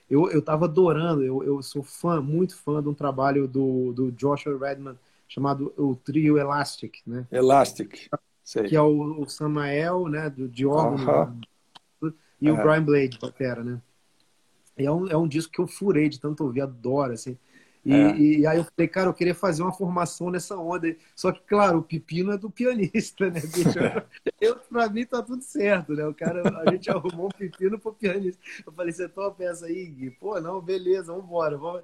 eu, 0.08 0.30
eu 0.30 0.40
tava 0.42 0.66
adorando, 0.66 1.22
eu, 1.22 1.42
eu 1.42 1.62
sou 1.62 1.82
fã, 1.82 2.20
muito 2.20 2.56
fã 2.56 2.82
de 2.82 2.88
um 2.88 2.94
trabalho 2.94 3.48
do, 3.48 3.92
do 3.92 4.12
Joshua 4.12 4.58
Redman 4.58 4.96
chamado 5.28 5.72
o 5.76 5.96
Trio 5.96 6.38
Elastic, 6.38 6.98
né? 7.06 7.26
Elastic, 7.32 8.08
Sei. 8.44 8.62
Que 8.62 8.76
é 8.76 8.80
o, 8.80 9.22
o 9.22 9.28
Samael, 9.28 10.06
né, 10.06 10.30
do, 10.30 10.48
de 10.48 10.64
órgão, 10.64 11.04
uh 11.04 11.28
-huh. 12.00 12.14
e 12.40 12.48
uh 12.48 12.54
-huh. 12.54 12.60
o 12.60 12.62
Brian 12.62 12.84
Blade, 12.84 13.18
batera, 13.20 13.64
né? 13.64 13.80
E 14.76 14.84
é 14.84 14.90
um, 14.90 15.08
é 15.08 15.16
um 15.16 15.26
disco 15.26 15.52
que 15.52 15.60
eu 15.60 15.66
furei 15.66 16.08
de 16.08 16.20
tanto 16.20 16.44
ouvir, 16.44 16.60
adoro, 16.60 17.12
assim. 17.12 17.38
E, 17.86 17.94
é. 17.94 18.16
e, 18.18 18.46
aí 18.48 18.58
eu 18.58 18.64
falei, 18.64 18.88
cara, 18.88 19.08
eu 19.08 19.14
queria 19.14 19.34
fazer 19.34 19.62
uma 19.62 19.72
formação 19.72 20.28
nessa 20.28 20.56
onda. 20.56 20.96
Só 21.14 21.30
que, 21.30 21.40
claro, 21.46 21.78
o 21.78 21.82
pepino 21.84 22.32
é 22.32 22.36
do 22.36 22.50
pianista, 22.50 23.30
né, 23.30 23.40
bicho? 23.40 23.78
Eu, 24.40 24.56
pra 24.56 24.88
mim 24.88 25.06
tá 25.06 25.22
tudo 25.22 25.40
certo, 25.42 25.94
né? 25.94 26.04
O 26.04 26.12
cara, 26.12 26.42
a 26.60 26.70
gente 26.72 26.90
arrumou 26.90 27.26
um 27.26 27.38
pepino 27.38 27.78
pro 27.78 27.92
pianista. 27.92 28.42
Eu 28.66 28.72
falei, 28.72 28.92
você 28.92 29.08
topa 29.08 29.44
essa 29.44 29.66
aí, 29.66 29.86
Gui? 29.86 30.10
Pô, 30.10 30.38
não, 30.40 30.60
beleza, 30.60 31.12
vambora. 31.12 31.56
Vamos... 31.56 31.82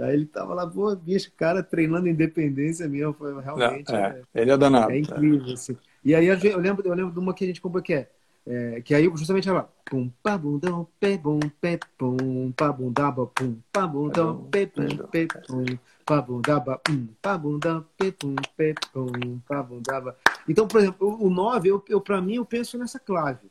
Aí 0.00 0.14
ele 0.14 0.24
tava 0.24 0.54
lá, 0.54 0.66
pô, 0.66 0.96
bicho, 0.96 1.30
cara 1.36 1.62
treinando 1.62 2.08
independência 2.08 2.88
mesmo. 2.88 3.12
Foi 3.12 3.40
realmente. 3.42 3.94
É, 3.94 4.22
é, 4.34 4.42
ele 4.42 4.50
é 4.50 4.56
danado. 4.56 4.90
É 4.90 4.98
incrível, 4.98 5.52
assim. 5.52 5.76
E 6.02 6.14
aí 6.14 6.26
eu 6.26 6.58
lembro, 6.58 6.86
eu 6.86 6.94
lembro 6.94 7.12
de 7.12 7.18
uma 7.18 7.34
que 7.34 7.44
a 7.44 7.46
gente 7.46 7.60
comprou 7.60 7.82
que 7.82 7.92
é. 7.92 8.10
É, 8.44 8.80
que 8.80 8.92
aí 8.92 9.04
justamente 9.14 9.48
ela 9.48 9.72
pum 9.84 10.10
pa 10.20 10.36
bundão 10.36 10.88
pe 10.98 11.16
bum 11.16 11.38
pe 11.60 11.78
pum 11.96 12.50
pa 12.50 12.72
bundaba 12.72 13.26
pum 13.26 13.56
pa 13.70 13.86
bundão 13.86 14.48
pe 14.50 14.66
pum 14.66 14.88
pe 15.12 15.28
pum 15.46 15.64
pa 16.04 16.20
bundaba 16.20 16.78
pum 16.78 17.06
pa 17.22 17.38
bundão 17.38 17.86
pe 17.96 18.10
pum 18.10 18.34
pe 18.56 18.74
pum 18.92 19.38
pa 19.46 19.62
bundaba. 19.62 20.16
Então 20.48 20.66
por 20.66 20.80
exemplo 20.80 21.24
o 21.24 21.30
9 21.30 21.68
eu, 21.68 21.84
eu 21.88 22.00
para 22.00 22.20
mim 22.20 22.34
eu 22.34 22.44
penso 22.44 22.76
nessa 22.76 22.98
clave. 22.98 23.48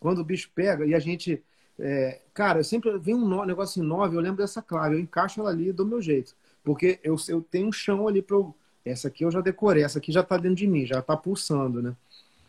Quando 0.00 0.18
o 0.18 0.24
bicho 0.24 0.50
pega 0.52 0.84
e 0.84 0.92
a 0.92 0.98
gente 0.98 1.40
é, 1.78 2.20
cara 2.34 2.58
eu 2.58 2.64
sempre 2.64 2.98
vem 2.98 3.14
um 3.14 3.44
negócio 3.44 3.82
em 3.82 3.86
9 3.86 4.16
eu 4.16 4.20
lembro 4.20 4.38
dessa 4.38 4.60
clave 4.60 4.96
eu 4.96 5.00
encaixo 5.00 5.40
ela 5.40 5.50
ali 5.50 5.72
do 5.72 5.86
meu 5.86 6.02
jeito 6.02 6.34
porque 6.62 6.98
eu, 7.02 7.16
eu 7.28 7.40
tenho 7.40 7.68
um 7.68 7.72
chão 7.72 8.06
ali 8.06 8.20
para 8.20 8.36
essa 8.84 9.08
aqui 9.08 9.24
eu 9.24 9.30
já 9.30 9.40
decorei 9.40 9.82
essa 9.82 9.98
aqui 9.98 10.12
já 10.12 10.22
tá 10.22 10.36
dentro 10.36 10.56
de 10.56 10.66
mim 10.66 10.84
já 10.84 11.00
tá 11.00 11.16
pulsando 11.16 11.80
né 11.80 11.96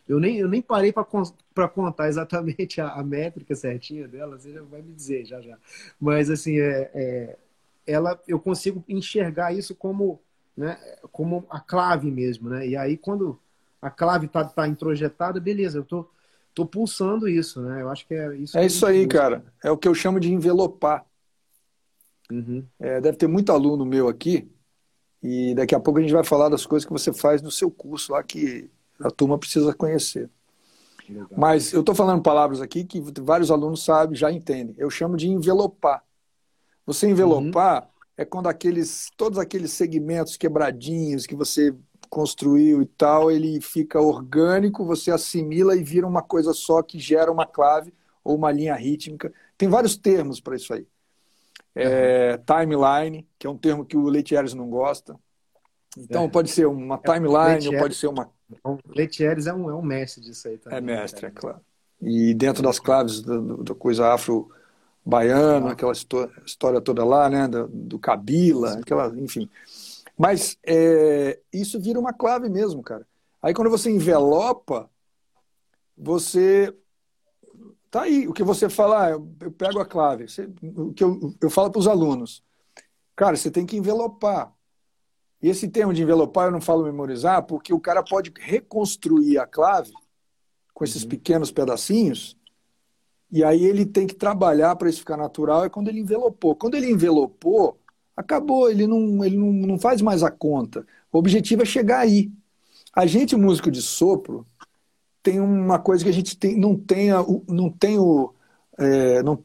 eu 0.08 0.20
nem, 0.20 0.38
eu 0.38 0.48
nem 0.48 0.62
parei 0.62 0.92
para 0.92 1.68
contar 1.70 2.08
exatamente 2.08 2.82
a, 2.82 2.89
a, 2.94 3.04
métrica 3.04 3.56
certinha 3.56 4.08
dela, 4.08 4.38
você 4.38 4.52
já 4.52 4.62
vai 4.62 4.82
me 4.82 4.94
dizer 4.94 5.26
já 5.26 5.39
já. 5.42 5.58
Mas 6.00 6.30
assim, 6.30 6.60
é, 6.60 6.92
é, 6.94 7.38
ela, 7.88 8.20
eu 8.28 8.39
consigo 8.39 8.84
enxergar 8.88 9.54
isso 9.54 9.74
como, 9.74 10.20
né, 10.56 10.78
como 11.12 11.46
a 11.50 11.60
clave 11.60 12.12
mesmo, 12.12 12.50
né? 12.50 12.68
E 12.68 12.76
aí 12.76 12.98
quando 12.98 13.39
a 13.82 13.89
clave 13.89 14.26
está 14.26 14.44
tá 14.44 14.68
introjetada, 14.68 15.39
beleza, 15.39 15.78
eu 15.78 15.86
tô, 15.86 16.10
tô 16.54 16.66
pulsando 16.66 17.28
isso, 17.30 17.62
né? 17.62 17.82
Eu 17.82 17.89
acho 17.89 18.06
que 18.06 18.13
é 18.13 18.36
isso. 18.36 18.58
É 18.58 18.66
isso 18.66 18.86
aí, 18.86 19.08
cara. 19.08 19.44
É 19.63 19.72
o 19.72 19.78
que 19.78 19.88
eu 19.88 19.96
chamo 19.96 20.20
de 20.20 20.32
envelopar. 20.32 21.06
Uhum. 22.32 22.66
É, 22.80 23.00
deve 23.00 23.18
ter 23.18 23.28
muito 23.28 23.52
aluno 23.52 23.86
meu 23.86 24.08
aqui 24.08 24.50
e 25.22 25.54
daqui 25.56 25.76
a 25.76 25.80
pouco 25.80 26.00
a 26.00 26.02
gente 26.02 26.13
vai 26.13 26.24
falar 26.24 26.50
das 26.50 26.66
coisas 26.66 26.86
que 26.86 26.92
você 26.92 27.13
faz 27.13 27.42
no 27.42 27.52
seu 27.52 27.70
curso 27.70 28.12
lá 28.12 28.24
que 28.24 28.70
a 28.99 29.12
turma 29.12 29.38
precisa 29.38 29.73
conhecer. 29.73 30.29
Legal. 31.08 31.27
Mas 31.36 31.73
eu 31.73 31.82
estou 31.82 31.93
falando 31.93 32.21
palavras 32.21 32.62
aqui 32.62 32.84
que 32.84 33.01
vários 33.21 33.51
alunos 33.51 33.84
sabem, 33.84 34.15
já 34.15 34.32
entendem. 34.32 34.75
Eu 34.77 34.89
chamo 34.89 35.17
de 35.17 35.27
envelopar. 35.27 36.03
Você 36.86 37.08
envelopar 37.08 37.84
uhum. 37.84 37.89
é 38.17 38.25
quando 38.25 38.47
aqueles, 38.47 39.10
todos 39.17 39.38
aqueles 39.38 39.71
segmentos 39.71 40.38
quebradinhos 40.38 41.25
que 41.25 41.36
você 41.36 41.75
construiu 42.10 42.82
e 42.82 42.86
tal, 42.86 43.32
ele 43.32 43.60
fica 43.60 43.99
orgânico, 43.99 44.86
você 44.86 45.10
assimila 45.10 45.75
e 45.75 45.84
vira 45.84 46.06
uma 46.06 46.21
coisa 46.21 46.53
só 46.53 46.82
que 46.84 46.99
gera 46.99 47.32
uma 47.32 47.45
clave 47.45 47.93
ou 48.23 48.36
uma 48.36 48.51
linha 48.51 48.75
rítmica. 48.75 49.34
Tem 49.58 49.67
vários 49.67 49.97
termos 49.97 50.39
para 50.39 50.56
isso 50.56 50.73
aí. 50.73 50.88
É, 51.75 52.38
uhum. 52.38 52.43
timeline, 52.45 53.27
que 53.39 53.47
é 53.47 53.49
um 53.49 53.58
termo 53.58 53.84
que 53.84 53.97
o 53.97 54.08
Leitieres 54.08 54.53
não 54.53 54.69
gosta. 54.69 55.15
Então, 55.97 56.25
é. 56.25 56.27
pode 56.27 56.49
ser 56.49 56.67
uma 56.67 56.95
é, 56.95 57.13
timeline, 57.13 57.67
ou 57.67 57.82
pode 57.82 57.95
ser 57.95 58.08
uma. 58.08 58.29
O 58.63 58.78
Letieres 58.88 59.48
é 59.48 59.54
um, 59.54 59.70
é 59.70 59.76
um 59.76 59.82
mestre 59.82 60.22
disso 60.22 60.48
aí 60.48 60.58
também. 60.58 60.78
É 60.78 60.82
mestre, 60.82 61.26
é 61.26 61.32
claro. 61.32 61.60
E 62.02 62.34
dentro 62.34 62.62
das 62.62 62.80
claves 62.80 63.22
da 63.22 63.74
coisa 63.76 64.13
afro-baiana, 64.13 65.72
aquela 65.72 65.94
história 65.94 66.82
toda 66.82 67.06
lá, 67.06 67.30
né? 67.30 67.48
Do, 67.48 67.68
do 67.68 68.00
Kabila, 68.00 68.80
aquela, 68.80 69.08
enfim. 69.18 69.50
Mas 70.18 70.58
é, 70.66 71.39
isso 71.52 71.80
vira 71.80 72.00
uma 72.00 72.13
clave 72.13 72.50
mesmo, 72.50 72.84
cara. 72.84 73.08
Aí 73.42 73.54
quando 73.54 73.70
você 73.70 73.89
envelopa, 73.89 74.89
você. 75.98 76.76
Tá 77.89 78.04
aí, 78.04 78.28
o 78.28 78.34
que 78.34 78.44
você 78.44 78.70
fala, 78.70 79.06
ah, 79.06 79.10
eu 79.12 79.52
pego 79.52 79.80
a 79.80 79.86
clave. 79.86 80.28
Você, 80.28 80.50
o 80.76 80.94
que 80.94 81.04
eu, 81.04 81.34
eu 81.39 81.50
falo 81.50 81.70
para 81.70 81.80
os 81.80 81.88
alunos. 81.88 82.44
Cara, 83.16 83.36
você 83.36 83.52
tem 83.52 83.66
que 83.66 83.78
envelopar. 83.78 84.52
E 85.43 85.49
esse 85.49 85.67
termo 85.67 85.93
de 85.93 86.01
envelopar 86.01 86.47
eu 86.47 86.51
não 86.51 86.62
falo 86.62 86.86
memorizar, 86.86 87.43
porque 87.43 87.73
o 87.73 87.79
cara 87.79 88.01
pode 88.01 88.32
reconstruir 88.39 89.38
a 89.38 89.45
clave 89.45 89.91
com 90.73 90.86
esses 90.86 91.03
uhum. 91.03 91.10
pequenos 91.10 91.51
pedacinhos, 91.51 92.38
e 93.29 93.43
aí 93.43 93.65
ele 93.65 93.86
tem 93.86 94.08
que 94.08 94.15
trabalhar 94.15 94.73
para 94.77 94.89
isso 94.89 94.99
ficar 94.99 95.17
natural, 95.17 95.65
é 95.65 95.69
quando 95.69 95.89
ele 95.89 95.99
envelopou. 95.99 96.56
Quando 96.56 96.75
ele 96.75 96.89
envelopou, 96.89 97.77
acabou, 98.15 98.69
ele 98.69 98.88
não, 98.88 99.25
ele 99.25 99.36
não, 99.36 99.51
não 99.51 99.77
faz 99.77 100.01
mais 100.01 100.23
a 100.23 100.32
conta. 100.32 100.86
O 101.12 101.17
objetivo 101.17 101.63
é 101.63 101.65
chegar 101.65 101.99
aí. 101.99 102.32
A 102.95 103.06
gente, 103.06 103.36
músico 103.36 103.69
de 103.69 103.82
sopro, 103.82 104.45
tem 105.21 105.39
uma 105.39 105.79
coisa 105.79 106.03
que 106.03 106.10
a 106.10 106.13
gente 106.13 106.38
tem, 106.38 106.56
não 106.56 106.77
tem, 106.77 107.12
a, 107.12 107.25
não 107.49 107.69
tem 107.69 107.99
o. 107.99 108.34
É, 108.77 109.23
não, 109.23 109.43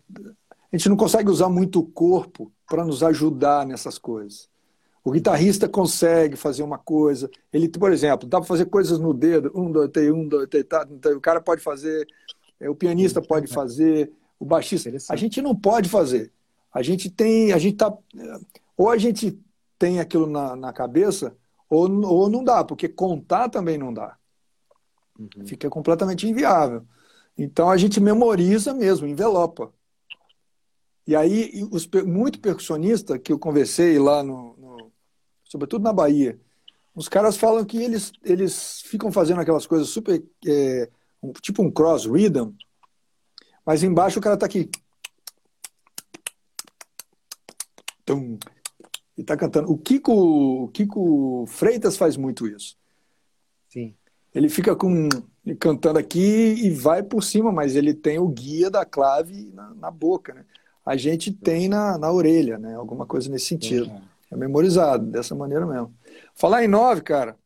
a 0.71 0.77
gente 0.77 0.89
não 0.89 0.97
consegue 0.97 1.31
usar 1.31 1.49
muito 1.49 1.81
o 1.81 1.87
corpo 1.87 2.53
para 2.69 2.85
nos 2.85 3.03
ajudar 3.03 3.67
nessas 3.67 3.99
coisas. 3.99 4.49
O 5.09 5.11
guitarrista 5.11 5.67
consegue 5.67 6.37
fazer 6.37 6.63
uma 6.63 6.77
coisa. 6.77 7.31
Ele, 7.51 7.67
por 7.67 7.91
exemplo, 7.91 8.29
dá 8.29 8.37
para 8.41 8.47
fazer 8.47 8.67
coisas 8.67 8.99
no 8.99 9.15
dedo. 9.15 9.51
Um, 9.55 9.73
dois, 9.73 9.91
três, 9.91 10.13
um, 10.13 10.29
dois, 10.29 10.47
três, 10.51 10.67
tá. 10.67 10.87
Então, 10.91 11.17
o 11.17 11.21
cara 11.21 11.41
pode 11.41 11.63
fazer, 11.63 12.07
é, 12.61 12.69
o 12.69 12.75
pianista 12.75 13.23
pode 13.23 13.47
fazer, 13.47 14.13
o 14.39 14.45
baixista. 14.45 14.91
A 15.09 15.17
gente 15.17 15.41
não 15.41 15.57
pode 15.57 15.89
fazer. 15.89 16.31
A 16.71 16.83
gente 16.83 17.09
tem, 17.09 17.55
a 17.55 17.59
gente 17.59 17.79
tá, 17.79 17.91
ou 18.77 18.91
a 18.91 18.99
gente 18.99 19.41
tem 19.79 19.99
aquilo 19.99 20.27
na, 20.27 20.55
na 20.55 20.75
cabeça, 20.75 21.35
ou, 21.71 21.91
ou 22.05 22.29
não 22.29 22.45
dá, 22.45 22.63
porque 22.63 22.87
contar 22.87 23.49
também 23.49 23.79
não 23.79 23.95
dá. 23.95 24.15
Uhum. 25.19 25.47
Fica 25.47 25.71
completamente 25.71 26.29
inviável. 26.29 26.83
Então 27.39 27.71
a 27.71 27.79
gente 27.79 27.99
memoriza 27.99 28.75
mesmo, 28.75 29.07
envelopa. 29.07 29.73
E 31.09 31.17
aí, 31.17 31.67
os, 31.71 31.89
muito 32.05 32.39
percussionista 32.39 33.19
que 33.19 33.33
eu 33.33 33.39
conversei 33.39 33.99
lá, 33.99 34.23
no, 34.23 34.55
sobretudo 35.49 35.83
na 35.83 35.93
Bahia, 35.93 36.39
os 36.95 37.09
caras 37.09 37.37
falam 37.37 37.65
que 37.65 37.83
eles, 37.83 38.13
eles 38.25 38.83
ficam 38.83 39.11
fazendo 39.11 39.41
aquelas 39.41 39.67
coisas 39.67 39.89
super. 39.89 40.23
É, 40.47 40.89
um, 41.23 41.33
tipo 41.33 41.63
um 41.63 41.71
cross 41.71 42.07
rhythm, 42.07 42.53
mas 43.67 43.83
embaixo 43.83 44.19
o 44.19 44.23
cara 44.23 44.37
tá 44.37 44.47
aqui. 44.47 44.71
Tum, 48.05 48.39
e 49.17 49.25
tá 49.25 49.37
cantando. 49.37 49.71
O 49.71 49.77
Kiko, 49.77 50.13
o 50.13 50.69
Kiko 50.69 51.45
Freitas 51.47 51.97
faz 51.97 52.17
muito 52.17 52.47
isso. 52.47 52.77
Sim. 53.69 53.95
Ele 54.35 54.49
fica 54.49 54.77
com 54.77 55.09
cantando 55.59 55.99
aqui 55.99 56.21
e 56.21 56.71
vai 56.71 57.03
por 57.03 57.23
cima, 57.23 57.51
mas 57.51 57.75
ele 57.75 57.95
tem 57.95 58.19
o 58.19 58.29
guia 58.29 58.71
da 58.71 58.85
clave 58.85 59.51
na, 59.55 59.75
na 59.75 59.91
boca, 59.91 60.35
né? 60.35 60.45
a 60.89 60.97
gente 60.97 61.31
tem 61.31 61.69
na, 61.69 61.99
na 61.99 62.11
orelha, 62.11 62.57
né? 62.57 62.75
Alguma 62.75 63.05
coisa 63.05 63.31
nesse 63.31 63.45
sentido. 63.47 63.91
É. 63.91 64.01
é 64.31 64.37
memorizado, 64.37 65.07
dessa 65.07 65.35
maneira 65.35 65.67
mesmo. 65.67 65.95
Falar 66.35 66.65
em 66.65 66.69
nove, 66.69 67.03
cara. 67.03 67.37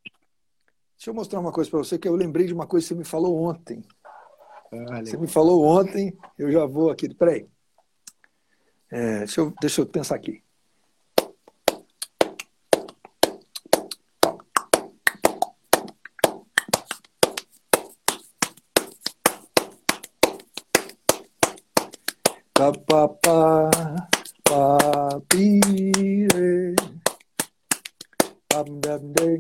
Deixa 0.96 1.10
eu 1.10 1.14
mostrar 1.14 1.40
uma 1.40 1.52
coisa 1.52 1.70
para 1.70 1.78
você 1.78 1.98
que 1.98 2.08
eu 2.08 2.14
lembrei 2.14 2.46
de 2.46 2.54
uma 2.54 2.66
coisa 2.66 2.84
que 2.84 2.94
você 2.94 2.98
me 2.98 3.04
falou 3.04 3.36
ontem. 3.42 3.82
você 5.04 5.16
me 5.16 5.26
falou 5.26 5.64
ontem, 5.64 6.16
eu 6.38 6.50
já 6.50 6.64
vou 6.66 6.90
aqui. 6.90 7.12
Peraí. 7.14 7.46
É, 8.90 9.18
deixa, 9.18 9.40
eu, 9.40 9.52
deixa 9.60 9.80
eu 9.80 9.86
pensar 9.86 10.16
aqui. 10.16 10.42
pa 22.62 22.70
pa 22.86 23.08
pa 23.22 23.70
pa 24.46 24.62
pi 25.28 25.58
re 26.34 26.76
pam 28.48 28.68
dam 28.82 29.02
de 29.16 29.30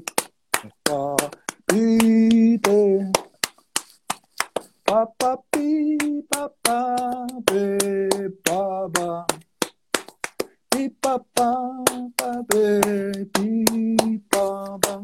pa 0.82 1.14
pi 1.68 2.58
de 2.64 2.80
pa 4.86 5.06
pa 5.18 5.30
pi 5.52 5.68
pa 6.30 6.42
pa 6.64 6.78
pe 7.46 7.62
pa 8.42 8.60
ba 8.94 9.08
pi 10.70 10.82
pa 11.02 11.14
pa 11.34 11.50
pa 12.18 12.30
pe 12.50 12.64
pi 13.32 13.48
pa 14.30 14.46
ba 14.82 14.94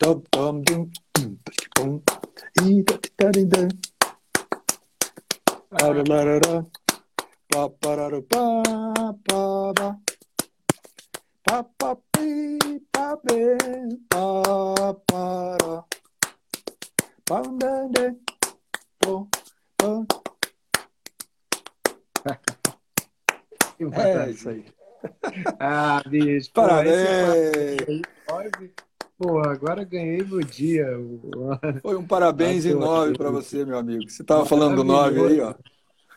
dum 0.00 0.22
dum 0.32 0.62
dum 0.64 0.82
dum 1.76 1.90
i 2.64 2.82
da 2.86 2.96
da 3.18 3.28
da 3.36 3.44
da 3.52 3.94
Ararara, 5.82 6.64
pa 7.50 7.68
parara 7.68 8.22
pa 8.22 8.62
pa 9.26 9.72
ba. 9.74 9.88
Pa 11.42 11.64
pa 11.78 11.96
pi 12.12 12.78
pa 12.92 13.16
be 13.24 13.58
pa 14.08 14.94
para. 15.06 15.84
Pa 17.26 17.42
de 17.90 18.06
po 19.00 19.28
po. 19.76 20.06
É 23.94 24.30
isso 24.30 24.48
aí. 24.48 24.64
Ah, 25.58 26.02
bicho. 26.06 26.50
Parabéns. 26.52 27.76
Pô, 29.18 29.38
agora 29.40 29.84
ganhei 29.84 30.22
meu 30.24 30.40
dia. 30.40 30.86
Foi 31.82 31.96
um 31.96 32.06
parabéns 32.06 32.64
em 32.64 32.74
nove 32.74 33.14
para 33.14 33.30
você, 33.30 33.64
meu 33.64 33.78
amigo. 33.78 34.08
Você 34.08 34.22
estava 34.22 34.44
falando 34.46 34.76
do 34.76 34.84
nove 34.84 35.20
aí, 35.20 35.40
ó. 35.40 35.54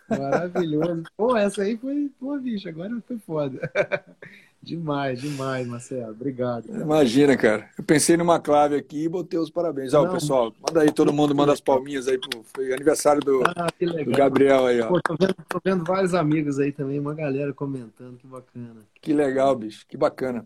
Maravilhoso. 0.10 1.04
Pô, 1.18 1.36
essa 1.36 1.64
aí 1.64 1.78
foi, 1.78 2.10
pô, 2.18 2.38
bicho, 2.40 2.70
agora 2.70 2.92
foi 3.06 3.20
foda. 3.20 3.60
Demais, 4.68 5.22
demais, 5.22 5.66
Marcelo. 5.66 6.12
Obrigado. 6.12 6.68
Cara. 6.68 6.82
Imagina, 6.82 7.38
cara. 7.38 7.70
Eu 7.78 7.86
pensei 7.86 8.18
numa 8.18 8.38
clave 8.38 8.76
aqui 8.76 9.06
e 9.06 9.08
botei 9.08 9.40
os 9.40 9.50
parabéns. 9.50 9.94
Ó, 9.94 10.06
pessoal, 10.10 10.54
manda 10.60 10.82
aí, 10.82 10.92
todo 10.92 11.14
mundo 11.14 11.34
manda 11.34 11.54
as 11.54 11.62
palminhas 11.62 12.06
aí. 12.06 12.18
Pô. 12.18 12.44
Foi 12.54 12.74
aniversário 12.74 13.22
do, 13.22 13.44
ah, 13.46 13.68
do 14.04 14.12
Gabriel 14.12 14.66
aí, 14.66 14.82
ó. 14.82 14.90
Pô, 14.90 15.02
tô 15.02 15.16
vendo, 15.18 15.36
tô 15.48 15.62
vendo 15.64 15.86
vários 15.86 16.14
amigos 16.14 16.60
aí 16.60 16.74
também, 16.74 17.00
uma 17.00 17.16
galera 17.16 17.54
comentando, 17.54 18.18
que 18.18 18.28
bacana. 18.28 18.82
Que 19.02 19.14
legal, 19.14 19.56
bicho, 19.56 19.86
que 19.88 19.96
bacana. 19.96 20.46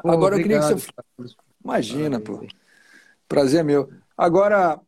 Pô, 0.00 0.12
Agora 0.12 0.36
obrigado, 0.36 0.70
eu 0.70 0.76
queria 0.76 0.86
que 0.94 1.22
você. 1.24 1.34
Imagina, 1.64 2.20
pô. 2.20 2.46
Prazer 3.28 3.60
é 3.60 3.64
meu. 3.64 3.90
Agora, 4.16 4.78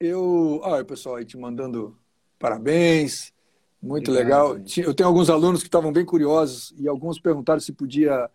eu. 0.00 0.60
Olha, 0.62 0.82
pessoal 0.82 1.16
aí 1.16 1.26
te 1.26 1.36
mandando 1.36 1.94
parabéns. 2.38 3.34
Muito 3.80 4.10
Obrigado, 4.10 4.54
legal. 4.54 4.66
Eu 4.76 4.94
tenho 4.94 5.08
alguns 5.08 5.30
alunos 5.30 5.60
que 5.60 5.68
estavam 5.68 5.92
bem 5.92 6.04
curiosos 6.04 6.74
e 6.76 6.88
alguns 6.88 7.20
perguntaram 7.20 7.60
se 7.60 7.72
podia 7.72 8.28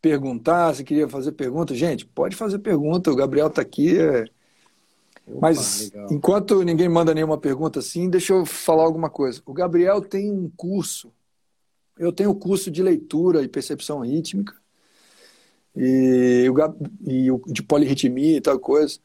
perguntar, 0.00 0.74
se 0.74 0.84
queria 0.84 1.08
fazer 1.08 1.32
pergunta. 1.32 1.74
Gente, 1.74 2.06
pode 2.06 2.36
fazer 2.36 2.58
pergunta, 2.58 3.10
o 3.10 3.16
Gabriel 3.16 3.48
está 3.48 3.62
aqui. 3.62 3.98
É... 3.98 4.24
Opa, 5.26 5.38
Mas 5.42 5.90
legal. 5.90 6.08
enquanto 6.10 6.62
ninguém 6.62 6.88
manda 6.88 7.14
nenhuma 7.14 7.38
pergunta 7.38 7.78
assim, 7.78 8.08
deixa 8.10 8.32
eu 8.32 8.44
falar 8.44 8.82
alguma 8.82 9.08
coisa. 9.08 9.42
O 9.46 9.52
Gabriel 9.52 10.00
tem 10.00 10.30
um 10.30 10.50
curso. 10.56 11.12
Eu 11.98 12.12
tenho 12.12 12.30
um 12.30 12.38
curso 12.38 12.70
de 12.70 12.82
leitura 12.82 13.42
e 13.42 13.48
percepção 13.48 14.00
rítmica 14.00 14.54
e, 15.76 16.46
e 17.06 17.30
o 17.30 17.42
de 17.46 17.62
polirritmia 17.62 18.38
e 18.38 18.40
tal 18.40 18.58
coisa. 18.58 18.98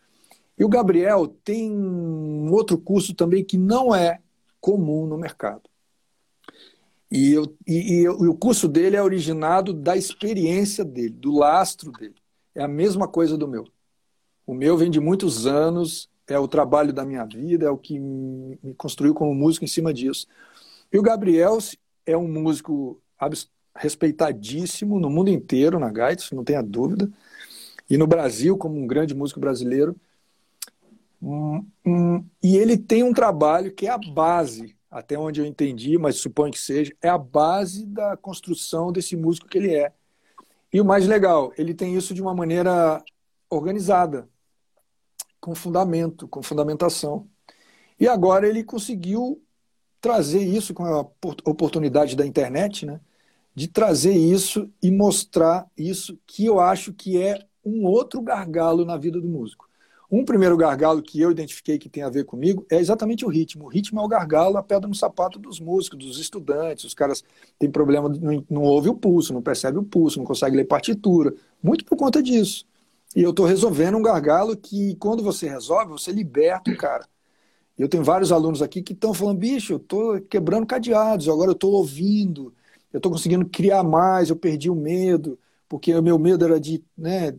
E 0.57 0.63
o 0.63 0.69
Gabriel 0.69 1.27
tem 1.27 1.69
um 1.71 2.51
outro 2.51 2.77
curso 2.77 3.13
também 3.13 3.43
que 3.43 3.57
não 3.57 3.93
é 3.93 4.19
comum 4.61 5.05
no 5.05 5.17
mercado. 5.17 5.69
E, 7.11 7.31
eu, 7.31 7.55
e, 7.67 8.01
e, 8.01 8.09
o 8.09 8.35
curso 8.35 8.67
dele 8.67 8.95
é 8.95 9.03
originado 9.03 9.73
da 9.73 9.95
experiência 9.95 10.83
dele, 10.83 11.09
do 11.09 11.37
lastro 11.37 11.91
dele. 11.91 12.15
É 12.53 12.63
a 12.63 12.67
mesma 12.67 13.07
coisa 13.07 13.37
do 13.37 13.47
meu. 13.47 13.67
O 14.45 14.53
meu 14.53 14.77
vem 14.77 14.89
de 14.89 14.99
muitos 14.99 15.45
anos, 15.45 16.09
é 16.27 16.37
o 16.39 16.47
trabalho 16.47 16.91
da 16.91 17.05
minha 17.05 17.23
vida, 17.25 17.65
é 17.65 17.69
o 17.69 17.77
que 17.77 17.99
me 17.99 18.73
construiu 18.77 19.13
como 19.13 19.33
músico 19.33 19.65
em 19.65 19.67
cima 19.67 19.93
disso. 19.93 20.27
E 20.91 20.97
o 20.97 21.01
Gabriel 21.01 21.57
é 22.05 22.17
um 22.17 22.27
músico 22.27 23.01
respeitadíssimo 23.75 24.99
no 24.99 25.09
mundo 25.09 25.29
inteiro 25.29 25.79
na 25.79 25.91
gaita, 25.91 26.23
não 26.33 26.43
tenha 26.43 26.61
dúvida, 26.61 27.09
e 27.89 27.97
no 27.97 28.07
Brasil 28.07 28.57
como 28.57 28.77
um 28.77 28.87
grande 28.87 29.13
músico 29.13 29.39
brasileiro. 29.39 29.95
Hum, 31.21 31.65
hum, 31.85 32.25
e 32.41 32.57
ele 32.57 32.77
tem 32.77 33.03
um 33.03 33.13
trabalho 33.13 33.73
que 33.73 33.87
é 33.87 33.89
a 33.89 33.97
base, 33.97 34.74
até 34.95 35.19
onde 35.19 35.41
eu 35.41 35.45
entendi, 35.45 35.97
mas 35.97 36.15
suponho 36.15 36.53
que 36.53 36.59
seja, 36.59 36.95
é 37.01 37.09
a 37.09 37.17
base 37.17 37.85
da 37.85 38.15
construção 38.15 38.93
desse 38.93 39.13
músico 39.17 39.45
que 39.45 39.57
ele 39.57 39.75
é. 39.75 39.91
E 40.71 40.79
o 40.79 40.85
mais 40.85 41.05
legal, 41.05 41.51
ele 41.57 41.73
tem 41.73 41.93
isso 41.97 42.13
de 42.13 42.21
uma 42.21 42.33
maneira 42.33 43.03
organizada, 43.49 44.29
com 45.41 45.53
fundamento, 45.53 46.29
com 46.29 46.41
fundamentação. 46.41 47.27
E 47.99 48.07
agora 48.07 48.47
ele 48.47 48.63
conseguiu 48.63 49.43
trazer 49.99 50.41
isso 50.41 50.73
com 50.73 50.85
a 50.85 51.01
oportunidade 51.45 52.15
da 52.15 52.25
internet, 52.25 52.85
né? 52.85 53.01
de 53.53 53.67
trazer 53.67 54.13
isso 54.13 54.71
e 54.81 54.89
mostrar 54.89 55.69
isso 55.77 56.17
que 56.25 56.45
eu 56.45 56.57
acho 56.57 56.93
que 56.93 57.21
é 57.21 57.45
um 57.65 57.85
outro 57.85 58.21
gargalo 58.21 58.85
na 58.85 58.95
vida 58.95 59.19
do 59.19 59.27
músico. 59.27 59.64
Um 60.15 60.23
primeiro 60.23 60.55
gargalo 60.55 61.01
que 61.01 61.19
eu 61.19 61.29
identifiquei 61.29 61.77
que 61.77 61.89
tem 61.89 62.01
a 62.01 62.09
ver 62.09 62.23
comigo 62.23 62.65
é 62.71 62.77
exatamente 62.79 63.25
o 63.25 63.27
ritmo. 63.27 63.65
O 63.65 63.67
ritmo 63.67 63.99
é 63.99 64.03
o 64.03 64.07
gargalo, 64.07 64.55
a 64.55 64.63
pedra 64.63 64.87
no 64.87 64.95
sapato 64.95 65.37
dos 65.37 65.59
músicos, 65.59 65.99
dos 65.99 66.17
estudantes. 66.17 66.85
Os 66.85 66.93
caras 66.93 67.21
têm 67.59 67.69
problema, 67.69 68.07
não, 68.07 68.45
não 68.49 68.61
ouve 68.61 68.87
o 68.87 68.95
pulso, 68.95 69.33
não 69.33 69.41
percebe 69.41 69.77
o 69.77 69.83
pulso, 69.83 70.17
não 70.17 70.25
consegue 70.25 70.55
ler 70.55 70.63
partitura. 70.63 71.33
Muito 71.61 71.83
por 71.83 71.97
conta 71.97 72.23
disso. 72.23 72.65
E 73.13 73.21
eu 73.21 73.31
estou 73.31 73.45
resolvendo 73.45 73.97
um 73.97 74.01
gargalo 74.01 74.55
que, 74.55 74.95
quando 74.95 75.21
você 75.21 75.49
resolve, 75.49 75.91
você 75.91 76.13
liberta 76.13 76.71
o 76.71 76.77
cara. 76.77 77.05
Eu 77.77 77.89
tenho 77.89 78.01
vários 78.03 78.31
alunos 78.31 78.61
aqui 78.61 78.81
que 78.81 78.93
estão 78.93 79.13
falando, 79.13 79.39
bicho, 79.39 79.73
eu 79.73 79.77
estou 79.77 80.21
quebrando 80.21 80.65
cadeados, 80.65 81.27
agora 81.27 81.49
eu 81.49 81.55
estou 81.55 81.73
ouvindo, 81.73 82.53
eu 82.93 82.99
estou 82.99 83.11
conseguindo 83.11 83.45
criar 83.49 83.83
mais, 83.83 84.29
eu 84.29 84.37
perdi 84.37 84.69
o 84.69 84.75
medo, 84.75 85.37
porque 85.67 85.93
o 85.93 86.01
meu 86.01 86.17
medo 86.17 86.45
era 86.45 86.57
de, 86.57 86.81
né, 86.97 87.35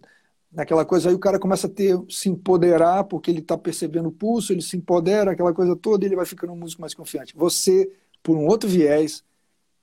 naquela 0.57 0.85
coisa, 0.85 1.11
aí 1.11 1.15
o 1.15 1.19
cara 1.19 1.39
começa 1.39 1.67
a 1.67 1.71
ter, 1.71 1.97
se 2.09 2.31
empoderar, 2.31 3.05
porque 3.05 3.31
ele 3.31 3.41
está 3.41 3.59
percebendo 3.59 4.09
o 4.09 4.13
pulso, 4.13 4.53
ele 4.53 4.63
se 4.63 4.77
empodera, 4.77 5.33
aquela 5.33 5.53
coisa 5.53 5.77
toda, 5.77 6.03
e 6.05 6.09
ele 6.09 6.17
vai 6.17 6.25
ficando 6.25 6.53
um 6.55 6.57
músico 6.57 6.81
mais 6.81 6.95
confiante. 6.95 7.37
Você 7.37 7.93
por 8.27 8.37
um 8.37 8.47
outro 8.49 8.69
viés, 8.69 9.23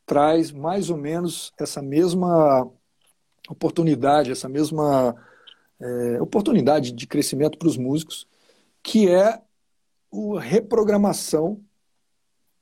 traz 0.05 0.51
mais 0.51 0.89
ou 0.89 0.97
menos 0.97 1.53
essa 1.57 1.81
mesma 1.81 2.69
oportunidade, 3.47 4.31
essa 4.31 4.49
mesma 4.49 5.15
é, 5.79 6.21
oportunidade 6.21 6.91
de 6.91 7.07
crescimento 7.07 7.57
para 7.57 7.69
os 7.69 7.77
músicos, 7.77 8.27
que 8.83 9.09
é 9.09 9.27
a 9.27 10.39
reprogramação 10.41 11.61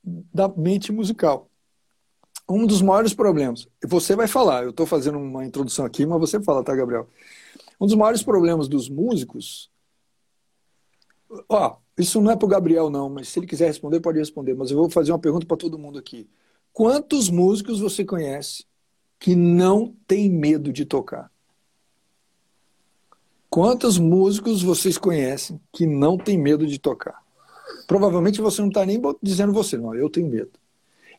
da 0.04 0.48
mente 0.48 0.92
musical. 0.92 1.50
Um 2.48 2.68
dos 2.68 2.82
maiores 2.84 3.16
problemas, 3.16 3.68
você 3.84 4.16
vai 4.16 4.28
falar, 4.28 4.64
eu 4.64 4.70
estou 4.70 4.86
fazendo 4.86 5.18
uma 5.18 5.44
introdução 5.44 5.84
aqui, 5.84 6.06
mas 6.06 6.20
você 6.20 6.40
fala, 6.44 6.64
tá, 6.64 6.76
Gabriel? 6.76 7.08
Um 7.82 7.88
dos 7.88 7.96
maiores 7.96 8.22
problemas 8.22 8.68
dos 8.68 8.88
músicos. 8.88 9.72
Ó, 11.50 11.78
isso 11.98 12.22
não 12.22 12.30
é 12.30 12.36
para 12.36 12.46
o 12.46 12.50
Gabriel, 12.50 12.92
não, 12.92 13.10
mas 13.10 13.30
se 13.30 13.40
ele 13.40 13.48
quiser 13.48 13.66
responder, 13.66 14.00
pode 14.00 14.20
responder. 14.20 14.54
Mas 14.54 14.70
eu 14.70 14.78
vou 14.78 14.88
fazer 14.88 15.12
uma 15.12 15.18
pergunta 15.18 15.48
para 15.48 15.58
todo 15.58 15.80
mundo 15.80 15.98
aqui. 15.98 16.30
Quantos 16.72 17.28
músicos 17.28 17.80
você 17.80 18.06
conhece 18.06 18.66
que 19.20 19.36
não 19.36 19.96
tem 20.06 20.30
medo 20.30 20.72
de 20.72 20.86
tocar? 20.86 21.32
Quantos 23.50 23.98
músicos 23.98 24.62
vocês 24.62 24.98
conhecem 24.98 25.60
que 25.74 25.88
não 25.88 26.18
tem 26.18 26.38
medo 26.38 26.68
de 26.68 26.78
tocar? 26.78 27.20
Provavelmente 27.88 28.40
você 28.40 28.62
não 28.62 28.70
está 28.70 28.86
nem 28.86 29.02
dizendo 29.22 29.52
você, 29.52 29.76
não, 29.76 29.96
eu 29.96 30.10
tenho 30.10 30.30
medo. 30.30 30.52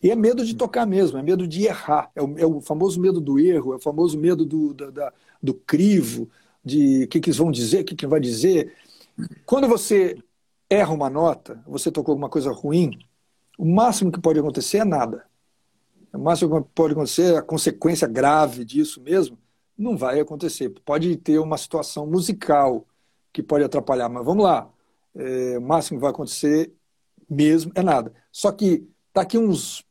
E 0.00 0.10
é 0.10 0.16
medo 0.16 0.44
de 0.44 0.54
tocar 0.54 0.86
mesmo, 0.86 1.18
é 1.18 1.22
medo 1.22 1.46
de 1.46 1.64
errar. 1.64 2.10
É 2.14 2.22
o, 2.22 2.38
é 2.38 2.46
o 2.46 2.60
famoso 2.60 3.00
medo 3.00 3.20
do 3.20 3.38
erro, 3.38 3.72
é 3.72 3.76
o 3.76 3.80
famoso 3.80 4.16
medo 4.16 4.44
do, 4.44 4.72
da, 4.72 4.90
da, 4.90 5.12
do 5.42 5.54
crivo, 5.54 6.30
de 6.64 7.04
o 7.04 7.08
que, 7.08 7.20
que 7.20 7.30
eles 7.30 7.38
vão 7.38 7.50
dizer, 7.50 7.80
o 7.80 7.84
que, 7.84 7.94
que 7.94 8.06
vai 8.06 8.20
dizer. 8.20 8.74
Quando 9.44 9.68
você 9.68 10.16
erra 10.68 10.92
uma 10.92 11.10
nota, 11.10 11.62
você 11.66 11.90
tocou 11.90 12.12
alguma 12.12 12.28
coisa 12.28 12.50
ruim, 12.50 12.98
o 13.58 13.64
máximo 13.64 14.10
que 14.10 14.20
pode 14.20 14.38
acontecer 14.38 14.78
é 14.78 14.84
nada. 14.84 15.24
O 16.12 16.18
máximo 16.18 16.62
que 16.62 16.70
pode 16.74 16.92
acontecer, 16.92 17.36
a 17.36 17.42
consequência 17.42 18.06
grave 18.06 18.64
disso 18.64 19.00
mesmo, 19.00 19.38
não 19.76 19.96
vai 19.96 20.20
acontecer. 20.20 20.70
Pode 20.84 21.16
ter 21.16 21.38
uma 21.38 21.56
situação 21.56 22.06
musical 22.06 22.86
que 23.32 23.42
pode 23.42 23.64
atrapalhar, 23.64 24.08
mas 24.08 24.24
vamos 24.24 24.44
lá. 24.44 24.70
É, 25.14 25.58
o 25.58 25.62
máximo 25.62 25.98
que 25.98 26.02
vai 26.02 26.10
acontecer 26.10 26.72
mesmo 27.28 27.72
é 27.74 27.82
nada. 27.82 28.12
Só 28.30 28.52
que 28.52 28.86
daqui 29.14 29.38
uns 29.38 29.84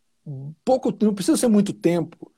pouco 0.63 0.95
não 1.01 1.13
precisa 1.13 1.37
ser 1.37 1.47
muito 1.47 1.73
tempo. 1.73 2.30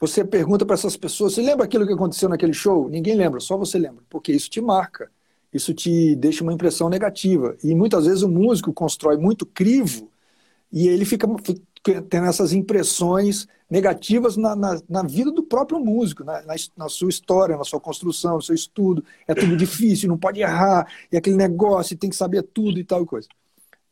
Você 0.00 0.24
pergunta 0.24 0.66
para 0.66 0.74
essas 0.74 0.96
pessoas: 0.96 1.34
você 1.34 1.42
lembra 1.42 1.64
aquilo 1.64 1.86
que 1.86 1.92
aconteceu 1.92 2.28
naquele 2.28 2.52
show? 2.52 2.88
Ninguém 2.88 3.14
lembra, 3.14 3.40
só 3.40 3.56
você 3.56 3.78
lembra, 3.78 4.02
porque 4.08 4.32
isso 4.32 4.50
te 4.50 4.60
marca, 4.60 5.10
isso 5.52 5.72
te 5.72 6.14
deixa 6.16 6.42
uma 6.42 6.52
impressão 6.52 6.88
negativa. 6.88 7.56
E 7.62 7.74
muitas 7.74 8.06
vezes 8.06 8.22
o 8.22 8.28
músico 8.28 8.72
constrói 8.72 9.16
muito 9.16 9.46
crivo 9.46 10.10
e 10.72 10.88
ele 10.88 11.04
fica, 11.04 11.28
tendo 12.08 12.26
essas 12.26 12.52
impressões 12.52 13.46
negativas 13.70 14.36
na, 14.36 14.56
na, 14.56 14.80
na, 14.88 15.02
vida 15.02 15.30
do 15.30 15.42
próprio 15.42 15.78
músico, 15.78 16.24
na, 16.24 16.42
na, 16.76 16.88
sua 16.88 17.08
história, 17.08 17.56
na 17.56 17.64
sua 17.64 17.80
construção, 17.80 18.36
no 18.36 18.42
seu 18.42 18.54
estudo. 18.54 19.04
É 19.26 19.34
tudo 19.34 19.56
difícil, 19.56 20.08
não 20.08 20.18
pode 20.18 20.40
errar, 20.40 20.86
e 21.10 21.16
aquele 21.16 21.36
negócio, 21.36 21.96
tem 21.96 22.10
que 22.10 22.16
saber 22.16 22.42
tudo 22.42 22.78
e 22.78 22.84
tal 22.84 23.06
coisa. 23.06 23.28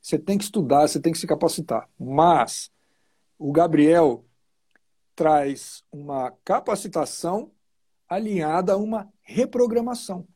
Você 0.01 0.19
tem 0.19 0.37
que 0.37 0.45
estudar, 0.45 0.89
você 0.89 0.99
tem 0.99 1.13
que 1.13 1.19
se 1.19 1.27
capacitar. 1.27 1.89
Mas 1.99 2.71
o 3.39 3.53
Gabriel 3.53 4.25
traz 5.15 5.83
uma 5.93 6.33
capacitação 6.45 7.51
alinhada 8.09 8.73
a 8.73 8.77
uma 8.77 9.09
reprogramação 9.23 10.27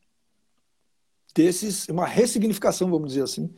desses, 1.37 1.87
uma 1.89 2.07
ressignificação, 2.07 2.91
vamos 2.91 3.11
dizer 3.11 3.25
assim, 3.25 3.51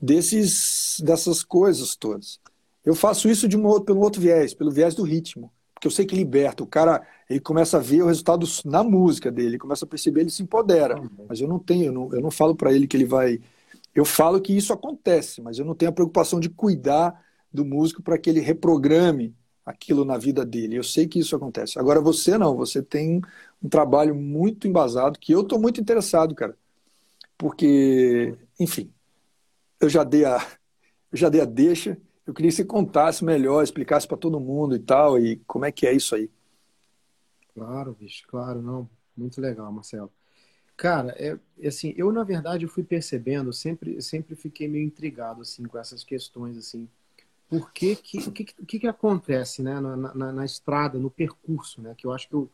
desses, 0.00 1.00
dessas 1.04 1.42
coisas 1.42 1.94
todas. 1.94 2.40
Eu 2.82 2.94
faço 2.94 3.28
isso 3.28 3.46
de 3.46 3.58
um, 3.58 3.80
pelo 3.82 4.00
outro 4.00 4.20
viés, 4.20 4.54
pelo 4.54 4.70
viés 4.70 4.94
do 4.94 5.02
ritmo. 5.02 5.52
Porque 5.74 5.86
eu 5.86 5.90
sei 5.90 6.06
que 6.06 6.16
liberta. 6.16 6.62
O 6.62 6.66
cara 6.66 7.06
ele 7.28 7.40
começa 7.40 7.76
a 7.76 7.80
ver 7.80 8.02
o 8.02 8.06
resultado 8.06 8.46
na 8.64 8.82
música 8.82 9.30
dele, 9.30 9.58
começa 9.58 9.84
a 9.84 9.88
perceber, 9.88 10.22
ele 10.22 10.30
se 10.30 10.42
empodera. 10.42 10.96
Mas 11.28 11.40
eu 11.40 11.48
não 11.48 11.58
tenho, 11.58 11.86
eu 11.86 11.92
não, 11.92 12.12
eu 12.12 12.20
não 12.20 12.30
falo 12.30 12.54
para 12.54 12.72
ele 12.72 12.86
que 12.86 12.96
ele 12.96 13.04
vai. 13.04 13.40
Eu 13.94 14.04
falo 14.04 14.40
que 14.40 14.56
isso 14.56 14.72
acontece, 14.72 15.42
mas 15.42 15.58
eu 15.58 15.64
não 15.64 15.74
tenho 15.74 15.90
a 15.90 15.94
preocupação 15.94 16.40
de 16.40 16.48
cuidar 16.48 17.22
do 17.52 17.64
músico 17.64 18.02
para 18.02 18.16
que 18.18 18.30
ele 18.30 18.40
reprograme 18.40 19.34
aquilo 19.70 20.04
na 20.04 20.18
vida 20.18 20.44
dele. 20.44 20.76
Eu 20.76 20.84
sei 20.84 21.08
que 21.08 21.18
isso 21.18 21.34
acontece. 21.36 21.78
Agora 21.78 22.00
você 22.00 22.36
não, 22.38 22.56
você 22.56 22.82
tem 22.82 23.20
um 23.62 23.68
trabalho 23.68 24.14
muito 24.14 24.68
embasado 24.68 25.18
que 25.18 25.32
eu 25.32 25.42
estou 25.42 25.60
muito 25.60 25.80
interessado, 25.80 26.34
cara. 26.34 26.56
Porque, 27.38 28.36
enfim, 28.58 28.92
eu 29.80 29.88
já 29.88 30.04
dei 30.04 30.24
a, 30.24 30.38
eu 31.12 31.18
já 31.18 31.28
dei 31.28 31.40
a 31.40 31.44
deixa 31.46 31.96
eu 32.30 32.34
queria 32.34 32.48
que 32.48 32.56
você 32.56 32.64
contasse 32.64 33.24
melhor, 33.24 33.60
explicasse 33.60 34.06
para 34.06 34.16
todo 34.16 34.38
mundo 34.38 34.76
e 34.76 34.78
tal, 34.78 35.18
e 35.18 35.38
como 35.48 35.64
é 35.64 35.72
que 35.72 35.84
é 35.84 35.92
isso 35.92 36.14
aí. 36.14 36.30
Claro, 37.52 37.92
bicho, 37.98 38.24
claro, 38.28 38.62
não. 38.62 38.88
Muito 39.16 39.40
legal, 39.40 39.70
Marcelo. 39.72 40.12
Cara, 40.76 41.12
é, 41.18 41.36
é 41.58 41.66
assim, 41.66 41.92
eu 41.96 42.12
na 42.12 42.22
verdade 42.22 42.64
eu 42.64 42.68
fui 42.68 42.84
percebendo, 42.84 43.52
sempre, 43.52 44.00
sempre 44.00 44.36
fiquei 44.36 44.68
meio 44.68 44.84
intrigado 44.84 45.42
assim 45.42 45.64
com 45.64 45.76
essas 45.76 46.04
questões 46.04 46.56
assim. 46.56 46.88
Por 47.50 47.72
que 47.72 47.96
que, 47.96 48.18
o 48.18 48.30
que, 48.30 48.44
que, 48.44 48.78
que 48.78 48.86
acontece, 48.86 49.60
né, 49.60 49.80
na, 49.80 49.96
na, 49.96 50.32
na, 50.32 50.44
estrada, 50.44 51.00
no 51.00 51.10
percurso, 51.10 51.82
né? 51.82 51.94
Que 51.98 52.06
eu 52.06 52.12
acho 52.12 52.28
que 52.28 52.36
o, 52.36 52.48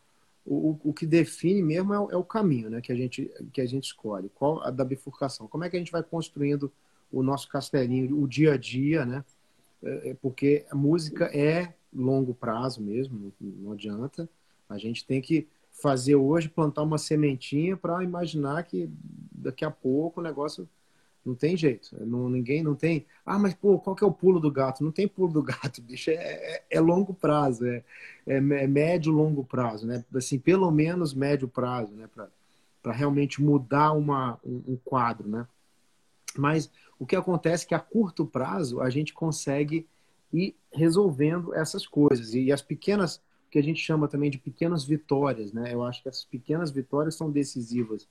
o, 0.44 0.80
o 0.84 0.92
que 0.94 1.04
define 1.04 1.62
mesmo 1.62 1.92
é 1.92 2.00
o, 2.00 2.10
é 2.12 2.16
o, 2.16 2.24
caminho, 2.24 2.70
né? 2.70 2.80
Que 2.80 2.92
a 2.92 2.96
gente 2.96 3.30
que 3.52 3.60
a 3.60 3.66
gente 3.66 3.84
escolhe, 3.84 4.30
qual 4.34 4.62
a 4.62 4.70
da 4.70 4.86
bifurcação. 4.86 5.46
Como 5.46 5.64
é 5.64 5.68
que 5.68 5.76
a 5.76 5.78
gente 5.78 5.92
vai 5.92 6.02
construindo 6.02 6.72
o 7.12 7.22
nosso 7.22 7.46
castelinho, 7.46 8.18
o 8.18 8.26
dia 8.26 8.54
a 8.54 8.56
dia, 8.56 9.04
né? 9.04 9.22
É, 9.82 10.10
é 10.10 10.14
porque 10.14 10.64
a 10.70 10.74
música 10.74 11.26
é 11.26 11.74
longo 11.92 12.34
prazo 12.34 12.80
mesmo, 12.80 13.30
não 13.38 13.72
adianta. 13.72 14.26
A 14.66 14.78
gente 14.78 15.04
tem 15.04 15.20
que 15.20 15.46
fazer 15.70 16.16
hoje, 16.16 16.48
plantar 16.48 16.82
uma 16.82 16.96
sementinha 16.96 17.76
para 17.76 18.02
imaginar 18.02 18.62
que 18.62 18.88
daqui 19.30 19.62
a 19.62 19.70
pouco 19.70 20.20
o 20.20 20.22
negócio 20.22 20.66
não 21.26 21.34
tem 21.34 21.56
jeito. 21.56 21.96
Não, 22.06 22.30
ninguém 22.30 22.62
não 22.62 22.76
tem. 22.76 23.04
Ah, 23.24 23.38
mas 23.38 23.52
pô, 23.52 23.78
qual 23.80 23.96
que 23.96 24.04
é 24.04 24.06
o 24.06 24.12
pulo 24.12 24.38
do 24.38 24.50
gato? 24.50 24.84
Não 24.84 24.92
tem 24.92 25.08
pulo 25.08 25.32
do 25.32 25.42
gato, 25.42 25.82
bicho. 25.82 26.10
É, 26.10 26.14
é, 26.14 26.64
é 26.70 26.80
longo 26.80 27.12
prazo, 27.12 27.66
é, 27.66 27.82
é, 28.26 28.36
é, 28.36 28.40
médio 28.40 29.12
longo 29.12 29.44
prazo, 29.44 29.86
né? 29.86 30.04
Assim, 30.14 30.38
pelo 30.38 30.70
menos 30.70 31.12
médio 31.12 31.48
prazo, 31.48 31.92
né? 31.92 32.08
Para 32.80 32.92
realmente 32.92 33.42
mudar 33.42 33.92
uma, 33.92 34.38
um, 34.44 34.62
um 34.68 34.76
quadro, 34.76 35.28
né? 35.28 35.46
Mas 36.38 36.70
o 36.98 37.04
que 37.04 37.16
acontece 37.16 37.64
é 37.64 37.68
que 37.68 37.74
a 37.74 37.80
curto 37.80 38.24
prazo 38.24 38.80
a 38.80 38.88
gente 38.88 39.12
consegue 39.12 39.86
ir 40.32 40.54
resolvendo 40.72 41.52
essas 41.54 41.86
coisas. 41.86 42.34
E 42.34 42.52
as 42.52 42.62
pequenas, 42.62 43.20
que 43.50 43.58
a 43.58 43.62
gente 43.62 43.80
chama 43.80 44.06
também 44.06 44.30
de 44.30 44.38
pequenas 44.38 44.84
vitórias, 44.84 45.52
né? 45.52 45.74
Eu 45.74 45.82
acho 45.82 46.02
que 46.02 46.08
essas 46.08 46.24
pequenas 46.24 46.70
vitórias 46.70 47.16
são 47.16 47.30
decisivas 47.30 48.06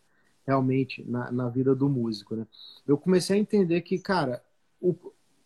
realmente 0.46 1.04
na, 1.10 1.32
na 1.32 1.50
vida 1.50 1.76
do 1.76 1.89
músico, 1.89 2.36
né? 2.36 2.46
Eu 2.88 2.98
comecei 2.98 3.38
a 3.38 3.39
entender 3.39 3.82
que, 3.82 3.98
cara, 3.98 4.43
o, 4.80 4.96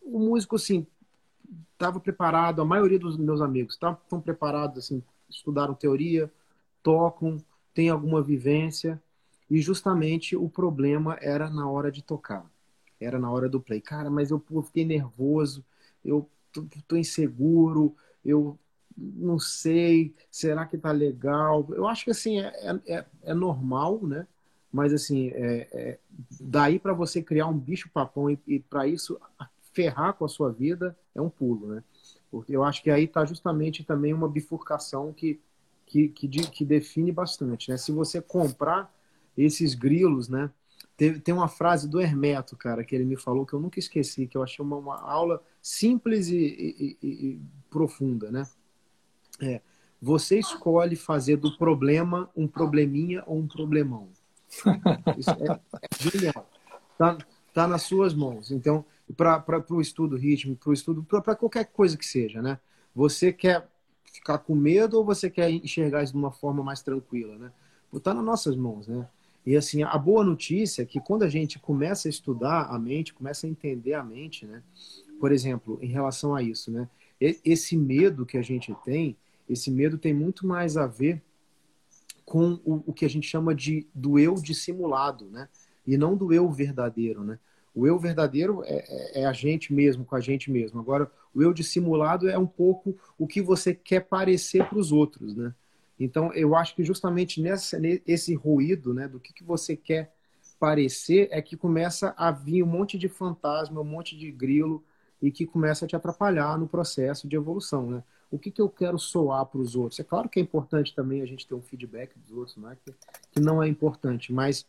o 0.01 0.19
músico, 0.19 0.55
assim, 0.55 0.85
estava 1.73 1.99
preparado, 1.99 2.61
a 2.61 2.65
maioria 2.65 2.99
dos 2.99 3.17
meus 3.17 3.41
amigos 3.41 3.73
estão 3.73 4.21
preparados, 4.21 4.85
assim, 4.85 5.03
estudaram 5.29 5.73
teoria, 5.73 6.31
tocam, 6.83 7.37
têm 7.73 7.89
alguma 7.89 8.21
vivência, 8.21 9.01
e 9.49 9.61
justamente 9.61 10.35
o 10.35 10.49
problema 10.49 11.17
era 11.21 11.49
na 11.49 11.69
hora 11.69 11.91
de 11.91 12.03
tocar 12.03 12.45
era 12.99 13.17
na 13.17 13.31
hora 13.31 13.47
do 13.47 13.61
play. 13.61 13.81
Cara, 13.81 14.09
mas 14.09 14.31
eu 14.31 14.39
pô, 14.39 14.61
fiquei 14.61 14.85
nervoso, 14.85 15.63
eu 16.03 16.29
tô, 16.51 16.65
tô, 16.87 16.95
inseguro, 16.97 17.95
eu 18.25 18.57
não 18.97 19.39
sei, 19.39 20.13
será 20.29 20.65
que 20.65 20.77
tá 20.77 20.91
legal? 20.91 21.65
Eu 21.69 21.87
acho 21.87 22.03
que 22.03 22.11
assim, 22.11 22.41
é, 22.41 22.53
é, 22.57 22.95
é, 22.95 23.05
é 23.23 23.33
normal, 23.33 24.05
né? 24.05 24.27
Mas 24.71 24.93
assim, 24.93 25.29
é, 25.29 25.67
é 25.71 25.99
daí 26.39 26.77
para 26.77 26.93
você 26.93 27.21
criar 27.21 27.47
um 27.47 27.57
bicho 27.57 27.89
papão 27.89 28.29
e, 28.29 28.39
e 28.47 28.59
para 28.59 28.87
isso 28.87 29.19
ferrar 29.73 30.13
com 30.13 30.25
a 30.25 30.29
sua 30.29 30.51
vida 30.51 30.97
é 31.15 31.21
um 31.21 31.29
pulo, 31.29 31.67
né? 31.67 31.83
Porque 32.29 32.55
eu 32.55 32.63
acho 32.63 32.83
que 32.83 32.91
aí 32.91 33.07
tá 33.07 33.25
justamente 33.25 33.83
também 33.83 34.13
uma 34.13 34.29
bifurcação 34.29 35.11
que, 35.11 35.39
que, 35.85 36.09
que, 36.09 36.27
que 36.27 36.65
define 36.65 37.11
bastante, 37.11 37.71
né? 37.71 37.77
Se 37.77 37.91
você 37.91 38.21
comprar 38.21 38.93
esses 39.37 39.73
grilos, 39.73 40.29
né? 40.29 40.51
Tem, 40.95 41.19
tem 41.19 41.33
uma 41.33 41.47
frase 41.47 41.87
do 41.87 41.99
Hermeto, 41.99 42.57
cara, 42.57 42.83
que 42.83 42.93
ele 42.93 43.05
me 43.05 43.15
falou 43.15 43.45
que 43.45 43.53
eu 43.53 43.59
nunca 43.59 43.79
esqueci, 43.79 44.27
que 44.27 44.37
eu 44.37 44.43
achei 44.43 44.63
uma, 44.63 44.75
uma 44.75 44.99
aula 44.99 45.41
simples 45.61 46.27
e, 46.27 46.35
e, 46.37 46.97
e, 47.01 47.07
e 47.07 47.41
profunda, 47.69 48.29
né? 48.29 48.47
É, 49.41 49.61
você 50.01 50.37
escolhe 50.37 50.95
fazer 50.95 51.37
do 51.37 51.57
problema 51.57 52.29
um 52.35 52.47
probleminha 52.47 53.23
ou 53.25 53.39
um 53.39 53.47
problemão. 53.47 54.09
Isso 55.17 55.29
é, 55.29 55.59
é 55.81 56.11
genial. 56.11 56.49
Tá, 56.97 57.17
tá 57.53 57.67
nas 57.67 57.83
suas 57.83 58.13
mãos. 58.13 58.51
Então, 58.51 58.85
para 59.15 59.63
o 59.69 59.81
estudo 59.81 60.15
ritmo, 60.15 60.55
para 60.55 60.69
o 60.69 60.73
estudo, 60.73 61.03
para 61.03 61.35
qualquer 61.35 61.65
coisa 61.65 61.97
que 61.97 62.05
seja, 62.05 62.41
né? 62.41 62.59
Você 62.93 63.31
quer 63.31 63.67
ficar 64.03 64.39
com 64.39 64.55
medo 64.55 64.97
ou 64.97 65.05
você 65.05 65.29
quer 65.29 65.49
enxergar 65.49 66.03
isso 66.03 66.13
de 66.13 66.19
uma 66.19 66.31
forma 66.31 66.63
mais 66.63 66.81
tranquila, 66.81 67.37
né? 67.37 67.51
Está 67.93 68.13
nas 68.13 68.23
nossas 68.23 68.55
mãos, 68.55 68.87
né? 68.87 69.07
E 69.45 69.55
assim, 69.55 69.81
a 69.83 69.97
boa 69.97 70.23
notícia 70.23 70.83
é 70.83 70.85
que 70.85 70.99
quando 70.99 71.23
a 71.23 71.29
gente 71.29 71.57
começa 71.57 72.07
a 72.07 72.09
estudar 72.09 72.65
a 72.65 72.77
mente, 72.77 73.13
começa 73.13 73.47
a 73.47 73.49
entender 73.49 73.93
a 73.93 74.03
mente, 74.03 74.45
né? 74.45 74.61
Por 75.19 75.31
exemplo, 75.31 75.79
em 75.81 75.87
relação 75.87 76.35
a 76.35 76.41
isso, 76.41 76.71
né? 76.71 76.87
esse 77.21 77.75
medo 77.75 78.25
que 78.25 78.37
a 78.37 78.41
gente 78.41 78.73
tem, 78.85 79.17
esse 79.49 79.69
medo 79.69 79.97
tem 79.97 80.13
muito 80.13 80.47
mais 80.47 80.77
a 80.77 80.87
ver 80.87 81.21
com 82.29 82.59
o, 82.63 82.83
o 82.85 82.93
que 82.93 83.05
a 83.05 83.09
gente 83.09 83.27
chama 83.27 83.55
de 83.55 83.87
do 83.93 84.19
eu 84.19 84.35
dissimulado, 84.35 85.25
né? 85.31 85.49
E 85.85 85.97
não 85.97 86.15
do 86.15 86.31
eu 86.31 86.47
verdadeiro, 86.51 87.23
né? 87.23 87.39
O 87.73 87.87
eu 87.87 87.97
verdadeiro 87.97 88.61
é, 88.65 88.85
é, 88.87 89.21
é, 89.21 89.25
a 89.25 89.33
gente 89.33 89.73
mesmo, 89.73 90.05
com 90.05 90.15
a 90.15 90.19
gente 90.19 90.51
mesmo. 90.51 90.79
Agora, 90.79 91.11
o 91.33 91.41
eu 91.41 91.51
dissimulado 91.51 92.29
é 92.29 92.37
um 92.37 92.45
pouco 92.45 92.95
o 93.17 93.25
que 93.25 93.41
você 93.41 93.73
quer 93.73 94.01
parecer 94.01 94.63
para 94.67 94.77
os 94.77 94.91
outros, 94.91 95.35
né? 95.35 95.55
Então, 95.99 96.31
eu 96.33 96.55
acho 96.55 96.75
que 96.75 96.83
justamente 96.83 97.41
nessa, 97.41 97.79
nesse 97.79 98.35
ruído, 98.35 98.93
né, 98.93 99.07
do 99.07 99.19
que, 99.19 99.33
que 99.33 99.43
você 99.43 99.75
quer 99.75 100.13
parecer, 100.59 101.27
é 101.31 101.41
que 101.41 101.57
começa 101.57 102.13
a 102.15 102.31
vir 102.31 102.63
um 102.63 102.67
monte 102.67 102.97
de 102.97 103.09
fantasma, 103.09 103.81
um 103.81 103.85
monte 103.85 104.15
de 104.15 104.31
grilo, 104.31 104.83
e 105.21 105.31
que 105.31 105.47
começa 105.47 105.83
a 105.83 105.87
te 105.87 105.95
atrapalhar 105.95 106.57
no 106.59 106.67
processo 106.67 107.27
de 107.27 107.35
evolução, 107.35 107.89
né? 107.89 108.03
O 108.31 108.37
que, 108.37 108.51
que 108.51 108.61
eu 108.61 108.69
quero 108.69 108.99
soar 108.99 109.45
para 109.45 109.59
os 109.59 109.75
outros. 109.75 109.99
É 109.99 110.03
claro 110.03 110.29
que 110.29 110.39
é 110.39 110.41
importante 110.41 110.93
também 110.93 111.21
a 111.21 111.25
gente 111.25 111.47
ter 111.47 111.55
um 111.55 111.61
feedback 111.61 112.11
dos 112.19 112.37
outros, 112.37 112.57
não 112.57 112.71
é 112.71 112.75
que, 112.75 112.93
que 113.31 113.39
não 113.39 113.61
é 113.61 113.67
importante, 113.67 114.31
mas 114.31 114.65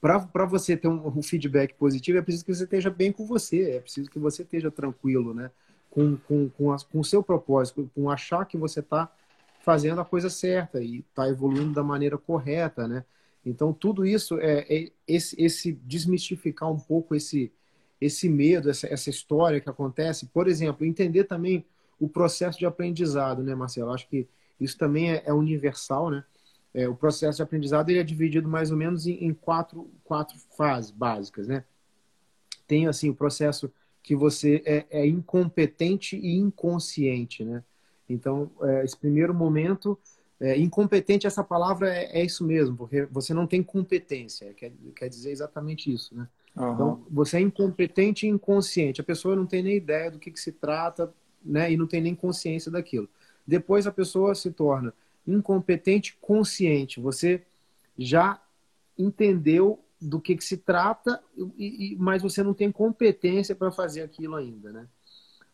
para 0.00 0.44
você 0.44 0.76
ter 0.76 0.88
um, 0.88 1.18
um, 1.18 1.22
feedback 1.22 1.74
positivo, 1.74 2.18
é 2.18 2.22
preciso 2.22 2.44
que 2.44 2.54
você 2.54 2.64
esteja 2.64 2.90
bem 2.90 3.10
com 3.10 3.24
você, 3.24 3.70
é 3.70 3.80
preciso 3.80 4.10
que 4.10 4.18
você 4.18 4.42
esteja 4.42 4.70
tranquilo, 4.70 5.32
né? 5.32 5.50
Com, 5.90 6.16
com, 6.16 6.50
com, 6.50 6.76
com 6.76 7.00
o 7.00 7.04
seu 7.04 7.22
propósito, 7.22 7.90
com 7.94 8.10
achar 8.10 8.44
que 8.44 8.58
você 8.58 8.80
está 8.80 9.10
fazendo 9.60 10.02
a 10.02 10.04
coisa 10.04 10.28
certa 10.28 10.82
e 10.82 10.98
está 10.98 11.26
evoluindo 11.26 11.72
da 11.72 11.82
maneira 11.82 12.18
correta, 12.18 12.86
né? 12.86 13.04
Então, 13.46 13.72
tudo 13.72 14.04
isso 14.04 14.38
é, 14.40 14.66
é 14.68 14.92
esse, 15.08 15.40
esse, 15.42 15.72
desmistificar 15.72 16.70
um 16.70 16.78
pouco 16.78 17.14
esse, 17.14 17.50
esse 17.98 18.28
medo, 18.28 18.68
essa, 18.68 18.86
essa 18.86 19.08
história 19.08 19.60
que 19.60 19.70
acontece. 19.70 20.26
Por 20.26 20.48
exemplo, 20.48 20.84
entender 20.84 21.24
também 21.24 21.64
o 21.98 22.08
processo 22.08 22.58
de 22.58 22.66
aprendizado, 22.66 23.42
né, 23.42 23.54
Marcelo? 23.54 23.90
Acho 23.90 24.08
que 24.08 24.26
isso 24.60 24.76
também 24.78 25.12
é, 25.12 25.22
é 25.26 25.32
universal, 25.32 26.10
né? 26.10 26.24
É, 26.72 26.88
o 26.88 26.94
processo 26.94 27.36
de 27.36 27.42
aprendizado 27.42 27.88
ele 27.88 28.00
é 28.00 28.04
dividido 28.04 28.48
mais 28.48 28.70
ou 28.70 28.76
menos 28.76 29.06
em, 29.06 29.24
em, 29.24 29.32
quatro, 29.32 29.88
quatro 30.02 30.36
fases 30.56 30.90
básicas, 30.90 31.46
né? 31.46 31.64
Tem, 32.66 32.88
assim, 32.88 33.10
o 33.10 33.14
processo 33.14 33.70
que 34.02 34.16
você 34.16 34.62
é, 34.66 34.86
é 34.90 35.06
incompetente 35.06 36.16
e 36.16 36.36
inconsciente, 36.36 37.44
né? 37.44 37.62
Então, 38.08 38.50
é, 38.62 38.84
esse 38.84 38.96
primeiro 38.96 39.32
momento, 39.32 39.98
é, 40.40 40.58
incompetente, 40.58 41.26
essa 41.26 41.44
palavra 41.44 41.94
é, 41.94 42.20
é, 42.20 42.24
isso 42.24 42.44
mesmo, 42.44 42.76
porque 42.76 43.06
você 43.10 43.32
não 43.32 43.46
tem 43.46 43.62
competência, 43.62 44.52
quer, 44.54 44.72
quer 44.96 45.08
dizer 45.08 45.30
exatamente 45.30 45.92
isso, 45.92 46.14
né? 46.14 46.28
Uhum. 46.56 46.72
Então, 46.72 47.06
você 47.10 47.38
é 47.38 47.40
incompetente 47.40 48.26
e 48.26 48.30
inconsciente. 48.30 49.00
A 49.00 49.04
pessoa 49.04 49.34
não 49.34 49.46
tem 49.46 49.62
nem 49.62 49.76
ideia 49.76 50.10
do 50.10 50.18
que, 50.18 50.30
que 50.30 50.40
se 50.40 50.52
trata, 50.52 51.12
né, 51.44 51.70
e 51.70 51.76
não 51.76 51.86
tem 51.86 52.00
nem 52.00 52.14
consciência 52.14 52.70
daquilo. 52.70 53.08
Depois 53.46 53.86
a 53.86 53.92
pessoa 53.92 54.34
se 54.34 54.50
torna 54.50 54.94
incompetente 55.26 56.16
consciente. 56.20 57.00
Você 57.00 57.42
já 57.98 58.40
entendeu 58.98 59.80
do 60.00 60.20
que, 60.20 60.36
que 60.36 60.44
se 60.44 60.56
trata, 60.56 61.22
e, 61.36 61.92
e, 61.92 61.96
mas 61.96 62.22
você 62.22 62.42
não 62.42 62.52
tem 62.52 62.70
competência 62.70 63.54
para 63.54 63.70
fazer 63.70 64.02
aquilo 64.02 64.36
ainda. 64.36 64.72
Né? 64.72 64.86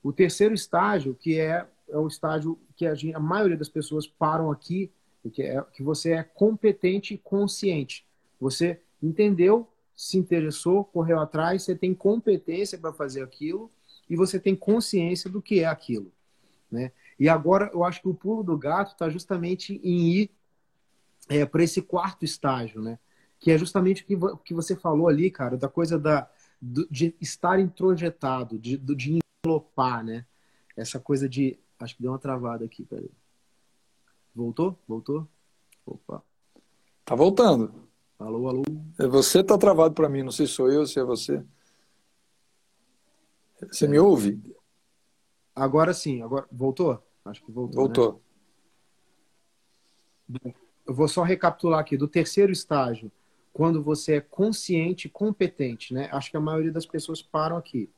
O 0.03 0.13
terceiro 0.13 0.55
estágio, 0.55 1.15
que 1.15 1.39
é, 1.39 1.67
é 1.89 1.97
o 1.97 2.09
estágio 2.09 2.59
que 2.75 2.87
a, 2.87 2.95
gente, 2.95 3.15
a 3.15 3.21
maioria 3.21 3.57
das 3.57 3.69
pessoas 3.69 4.07
param 4.07 4.51
aqui, 4.51 4.91
que 5.33 5.43
é 5.43 5.63
que 5.75 5.83
você 5.83 6.13
é 6.13 6.23
competente 6.23 7.15
e 7.15 7.19
consciente. 7.19 8.07
Você 8.41 8.81
entendeu, 9.03 9.69
se 9.95 10.17
interessou, 10.17 10.85
correu 10.85 11.21
atrás, 11.21 11.63
você 11.63 11.77
tem 11.77 11.95
competência 11.95 12.79
para 12.79 12.93
fazer 12.93 13.23
aquilo 13.23 13.71
e 14.11 14.17
você 14.17 14.39
tem 14.39 14.57
consciência 14.57 15.31
do 15.31 15.41
que 15.41 15.61
é 15.61 15.67
aquilo. 15.67 16.13
Né? 16.71 16.93
E 17.19 17.29
agora 17.29 17.71
eu 17.73 17.85
acho 17.85 18.03
que 18.03 18.09
o 18.09 18.15
pulo 18.15 18.43
do 18.43 18.59
gato 18.59 18.93
está 18.93 19.09
justamente 19.09 19.81
em 19.83 20.11
ir 20.11 20.31
é, 21.29 21.47
para 21.47 21.63
esse 21.63 21.81
quarto 21.81 22.25
estágio, 22.25 22.83
né? 22.83 22.99
que 23.41 23.51
é 23.51 23.57
justamente 23.57 24.03
o 24.03 24.07
que, 24.07 24.45
que 24.45 24.55
você 24.55 24.77
falou 24.77 25.09
ali, 25.09 25.31
cara, 25.31 25.57
da 25.57 25.69
coisa 25.69 25.99
da, 25.99 26.29
de 26.61 27.15
estar 27.21 27.59
introjetado, 27.59 28.59
de, 28.59 28.77
de 28.77 29.19
envelopar, 29.43 30.05
né? 30.05 30.27
Essa 30.77 31.01
coisa 31.01 31.27
de. 31.27 31.59
Acho 31.79 31.97
que 31.97 32.03
deu 32.03 32.13
uma 32.13 32.19
travada 32.19 32.67
aqui, 32.67 32.85
peraí. 32.85 33.11
Voltou? 34.35 34.79
Voltou? 34.87 35.27
Opa. 35.87 36.23
Tá 37.05 37.15
voltando. 37.15 37.73
Alô, 38.19 38.49
alô. 38.49 38.63
É 38.99 39.07
você 39.07 39.43
tá 39.43 39.57
travado 39.57 39.95
para 39.95 40.09
mim, 40.09 40.23
não 40.23 40.31
sei 40.31 40.47
se 40.47 40.53
sou 40.53 40.71
eu, 40.71 40.87
se 40.87 41.01
é 41.01 41.03
você. 41.03 41.43
Você 43.69 43.87
me 43.87 43.99
ouve? 43.99 44.41
Agora 45.55 45.93
sim, 45.93 46.23
agora 46.23 46.47
voltou? 46.51 47.03
Acho 47.25 47.45
que 47.45 47.51
voltou. 47.51 47.75
Né? 47.75 47.87
Voltou. 47.87 48.23
Né? 50.29 50.55
Eu 50.87 50.95
vou 50.95 51.09
só 51.09 51.23
recapitular 51.23 51.81
aqui 51.81 51.97
do 51.97 52.09
terceiro 52.09 52.51
estágio, 52.51 53.13
quando 53.53 53.83
você 53.83 54.15
é 54.15 54.21
consciente 54.21 55.07
e 55.07 55.11
competente, 55.11 55.93
né? 55.93 56.09
Acho 56.13 56.31
que 56.31 56.37
a 56.37 56.41
maioria 56.41 56.73
das 56.73 56.87
pessoas 56.87 57.21
param 57.21 57.57
aqui. 57.57 57.91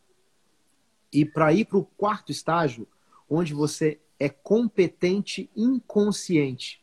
E 1.13 1.25
para 1.25 1.53
ir 1.53 1.67
para 1.67 1.79
o 1.79 1.85
quarto 1.85 2.33
estágio, 2.33 2.89
onde 3.29 3.55
você 3.55 4.01
é 4.19 4.29
competente 4.29 5.51
inconsciente. 5.55 6.83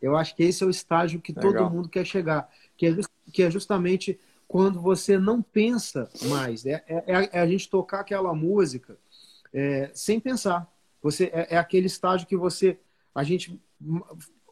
Eu 0.00 0.16
acho 0.16 0.34
que 0.34 0.42
esse 0.42 0.62
é 0.62 0.66
o 0.66 0.70
estágio 0.70 1.20
que 1.20 1.32
Legal. 1.32 1.52
todo 1.52 1.70
mundo 1.70 1.88
quer 1.88 2.04
chegar, 2.04 2.48
que 2.76 2.86
é, 2.86 2.96
que 3.32 3.42
é 3.42 3.50
justamente 3.50 4.18
quando 4.48 4.80
você 4.80 5.18
não 5.18 5.42
pensa 5.42 6.10
mais. 6.24 6.64
É, 6.64 6.82
é, 6.88 7.04
é, 7.06 7.30
é 7.34 7.40
a 7.40 7.46
gente 7.46 7.68
tocar 7.68 8.00
aquela 8.00 8.34
música 8.34 8.98
é, 9.52 9.90
sem 9.94 10.18
pensar. 10.18 10.66
Você 11.02 11.26
é, 11.26 11.54
é, 11.54 11.58
aquele 11.58 11.86
estágio 11.86 12.26
que 12.26 12.36
você 12.36 12.78
a 13.14 13.22
gente 13.22 13.60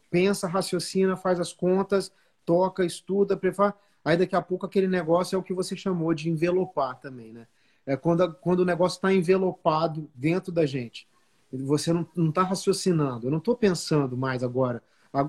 pensa, 0.09 0.47
raciocina, 0.47 1.17
faz 1.17 1.39
as 1.39 1.51
contas, 1.51 2.11
toca, 2.45 2.85
estuda, 2.85 3.35
prepara. 3.35 3.75
Aí 4.05 4.15
daqui 4.15 4.35
a 4.35 4.41
pouco 4.41 4.65
aquele 4.65 4.87
negócio 4.87 5.35
é 5.35 5.39
o 5.39 5.43
que 5.43 5.53
você 5.53 5.75
chamou 5.75 6.13
de 6.13 6.29
envelopar 6.29 6.99
também, 6.99 7.33
né? 7.33 7.47
É 7.85 7.97
quando, 7.97 8.33
quando 8.35 8.59
o 8.59 8.65
negócio 8.65 8.97
está 8.97 9.13
envelopado 9.13 10.09
dentro 10.13 10.51
da 10.51 10.65
gente. 10.65 11.07
Você 11.51 11.93
não 11.93 12.29
está 12.29 12.43
raciocinando. 12.43 13.27
Eu 13.27 13.31
não 13.31 13.37
estou 13.37 13.55
pensando 13.55 14.17
mais 14.17 14.43
agora. 14.43 14.83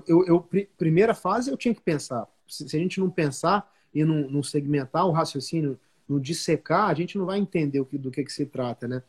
Eu, 0.05 0.25
eu, 0.25 0.49
primeira 0.77 1.15
fase 1.15 1.49
eu 1.49 1.57
tinha 1.57 1.73
que 1.73 1.81
pensar. 1.81 2.27
Se 2.45 2.65
a 2.75 2.79
gente 2.79 2.99
não 2.99 3.09
pensar, 3.09 3.71
e 3.93 4.03
não, 4.03 4.29
não 4.29 4.43
segmentar 4.43 5.05
o 5.07 5.11
raciocínio, 5.11 5.79
não 6.07 6.19
dissecar, 6.19 6.89
a 6.89 6.93
gente 6.93 7.17
não 7.17 7.25
vai 7.25 7.39
entender 7.39 7.79
o 7.79 7.85
que, 7.85 7.97
do 7.97 8.11
que, 8.11 8.23
que 8.23 8.33
se 8.33 8.45
trata, 8.45 8.87
né? 8.87 9.03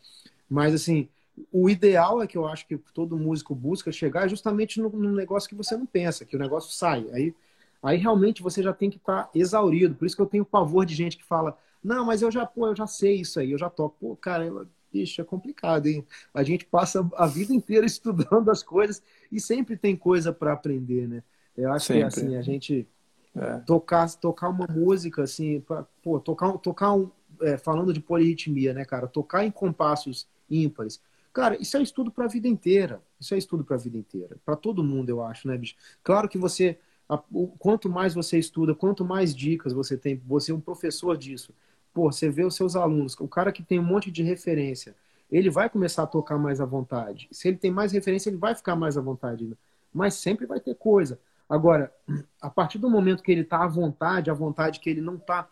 Mas, 0.49 0.75
assim, 0.75 1.09
o 1.53 1.71
ideal 1.71 2.23
é 2.23 2.27
que 2.27 2.37
eu 2.37 2.47
acho 2.47 2.67
que 2.67 2.77
todo 2.93 3.17
músico 3.17 3.55
busca 3.55 3.93
chegar 3.93 4.29
justamente 4.29 4.81
no, 4.81 4.91
no, 4.91 5.13
negócio 5.13 5.49
que 5.49 5.55
você 5.55 5.77
não 5.77 5.87
pensa, 5.87 6.25
que 6.25 6.37
o 6.37 6.39
negócio 6.39 6.73
sai. 6.73 7.07
Aí, 7.13 7.35
aí 7.83 7.97
realmente 7.97 8.43
você 8.43 8.63
já 8.63 8.73
tem 8.73 8.91
que 8.91 8.97
estar 8.97 9.25
tá 9.25 9.31
exaurido. 9.35 9.95
Por 9.95 10.07
isso 10.07 10.17
que 10.17 10.23
eu 10.23 10.27
tenho 10.27 10.45
pavor 10.45 10.85
de 10.85 10.95
gente 10.95 11.17
que 11.17 11.25
fala, 11.25 11.57
não, 11.83 12.05
mas 12.05 12.21
eu 12.23 12.31
já, 12.31 12.45
pô, 12.45 12.67
eu 12.67 12.77
já 12.77 12.87
sei 12.87 13.21
isso 13.21 13.41
aí, 13.41 13.53
eu 13.53 13.59
já 13.59 13.71
toco. 13.71 13.97
Pô, 13.99 14.17
cara, 14.17 14.45
eu, 14.45 14.67
bicho, 14.93 15.21
é 15.21 15.25
complicado, 15.25 15.87
hein? 15.87 16.05
A 16.35 16.43
gente 16.43 16.67
passa 16.67 17.09
a 17.17 17.27
vida 17.27 17.55
inteira 17.55 17.87
estudando 17.87 18.51
as 18.51 18.63
coisas 18.63 19.03
e 19.31 19.41
sempre 19.41 19.77
tem 19.77 19.97
coisa 19.97 20.33
para 20.33 20.53
aprender, 20.53 21.09
né? 21.09 21.23
Eu 21.57 21.73
acho 21.73 21.87
sempre. 21.87 22.01
que 22.01 22.07
assim, 22.07 22.37
a 22.37 22.43
gente 22.43 22.87
é. 23.35 23.59
Tocar, 23.61 24.13
tocar 24.17 24.49
uma 24.49 24.67
música, 24.67 25.23
assim, 25.23 25.61
pra, 25.61 25.87
pô, 26.03 26.19
tocar, 26.19 26.53
tocar 26.59 26.93
um, 26.95 27.11
é, 27.41 27.57
falando 27.57 27.93
de 27.93 28.01
polirritmia, 28.01 28.73
né, 28.73 28.85
cara? 28.85 29.07
Tocar 29.07 29.45
em 29.45 29.51
compassos 29.51 30.29
ímpares. 30.49 31.01
Cara, 31.33 31.61
isso 31.61 31.77
é 31.77 31.83
estudo 31.83 32.11
para 32.11 32.25
a 32.25 32.29
vida 32.29 32.49
inteira. 32.49 33.01
Isso 33.21 33.35
é 33.35 33.39
estudo 33.39 33.65
para 33.65 33.77
a 33.77 33.79
vida 33.79 33.97
inteira. 33.97 34.37
Para 34.45 34.57
todo 34.57 34.83
mundo, 34.83 35.11
eu 35.11 35.23
acho, 35.23 35.47
né, 35.47 35.57
bicho? 35.57 35.77
Claro 36.03 36.29
que 36.29 36.37
você, 36.37 36.79
a, 37.09 37.23
o, 37.31 37.49
quanto 37.49 37.89
mais 37.89 38.15
você 38.15 38.39
estuda, 38.39 38.75
quanto 38.75 39.05
mais 39.05 39.35
dicas 39.35 39.73
você 39.73 39.97
tem, 39.97 40.21
você 40.27 40.51
é 40.51 40.55
um 40.55 40.61
professor 40.61 41.17
disso. 41.17 41.55
Pô, 41.95 42.11
você 42.11 42.29
vê 42.29 42.45
os 42.45 42.55
seus 42.57 42.77
alunos, 42.77 43.17
o 43.19 43.29
cara 43.29 43.53
que 43.53 43.63
tem 43.63 43.79
um 43.79 43.85
monte 43.85 44.11
de 44.11 44.23
referência, 44.23 44.95
ele 45.31 45.51
vai 45.51 45.71
começar 45.71 46.03
a 46.03 46.07
tocar 46.07 46.39
mais 46.39 46.61
à 46.61 46.65
vontade. 46.65 47.29
Se 47.31 47.49
ele 47.49 47.57
tem 47.57 47.71
mais 47.71 47.93
referência, 47.93 48.29
ele 48.31 48.37
vai 48.37 48.55
ficar 48.55 48.75
mais 48.75 48.97
à 48.97 49.01
vontade. 49.01 49.57
Mas 49.93 50.15
sempre 50.15 50.47
vai 50.47 50.61
ter 50.61 50.75
coisa. 50.75 51.21
Agora, 51.51 51.93
a 52.41 52.49
partir 52.49 52.79
do 52.79 52.89
momento 52.89 53.25
que 53.25 53.33
ele 53.33 53.41
está 53.41 53.65
à 53.65 53.67
vontade, 53.67 54.31
à 54.31 54.35
vontade 54.35 54.79
que 54.79 54.89
ele 54.89 55.01
não 55.01 55.17
está 55.17 55.51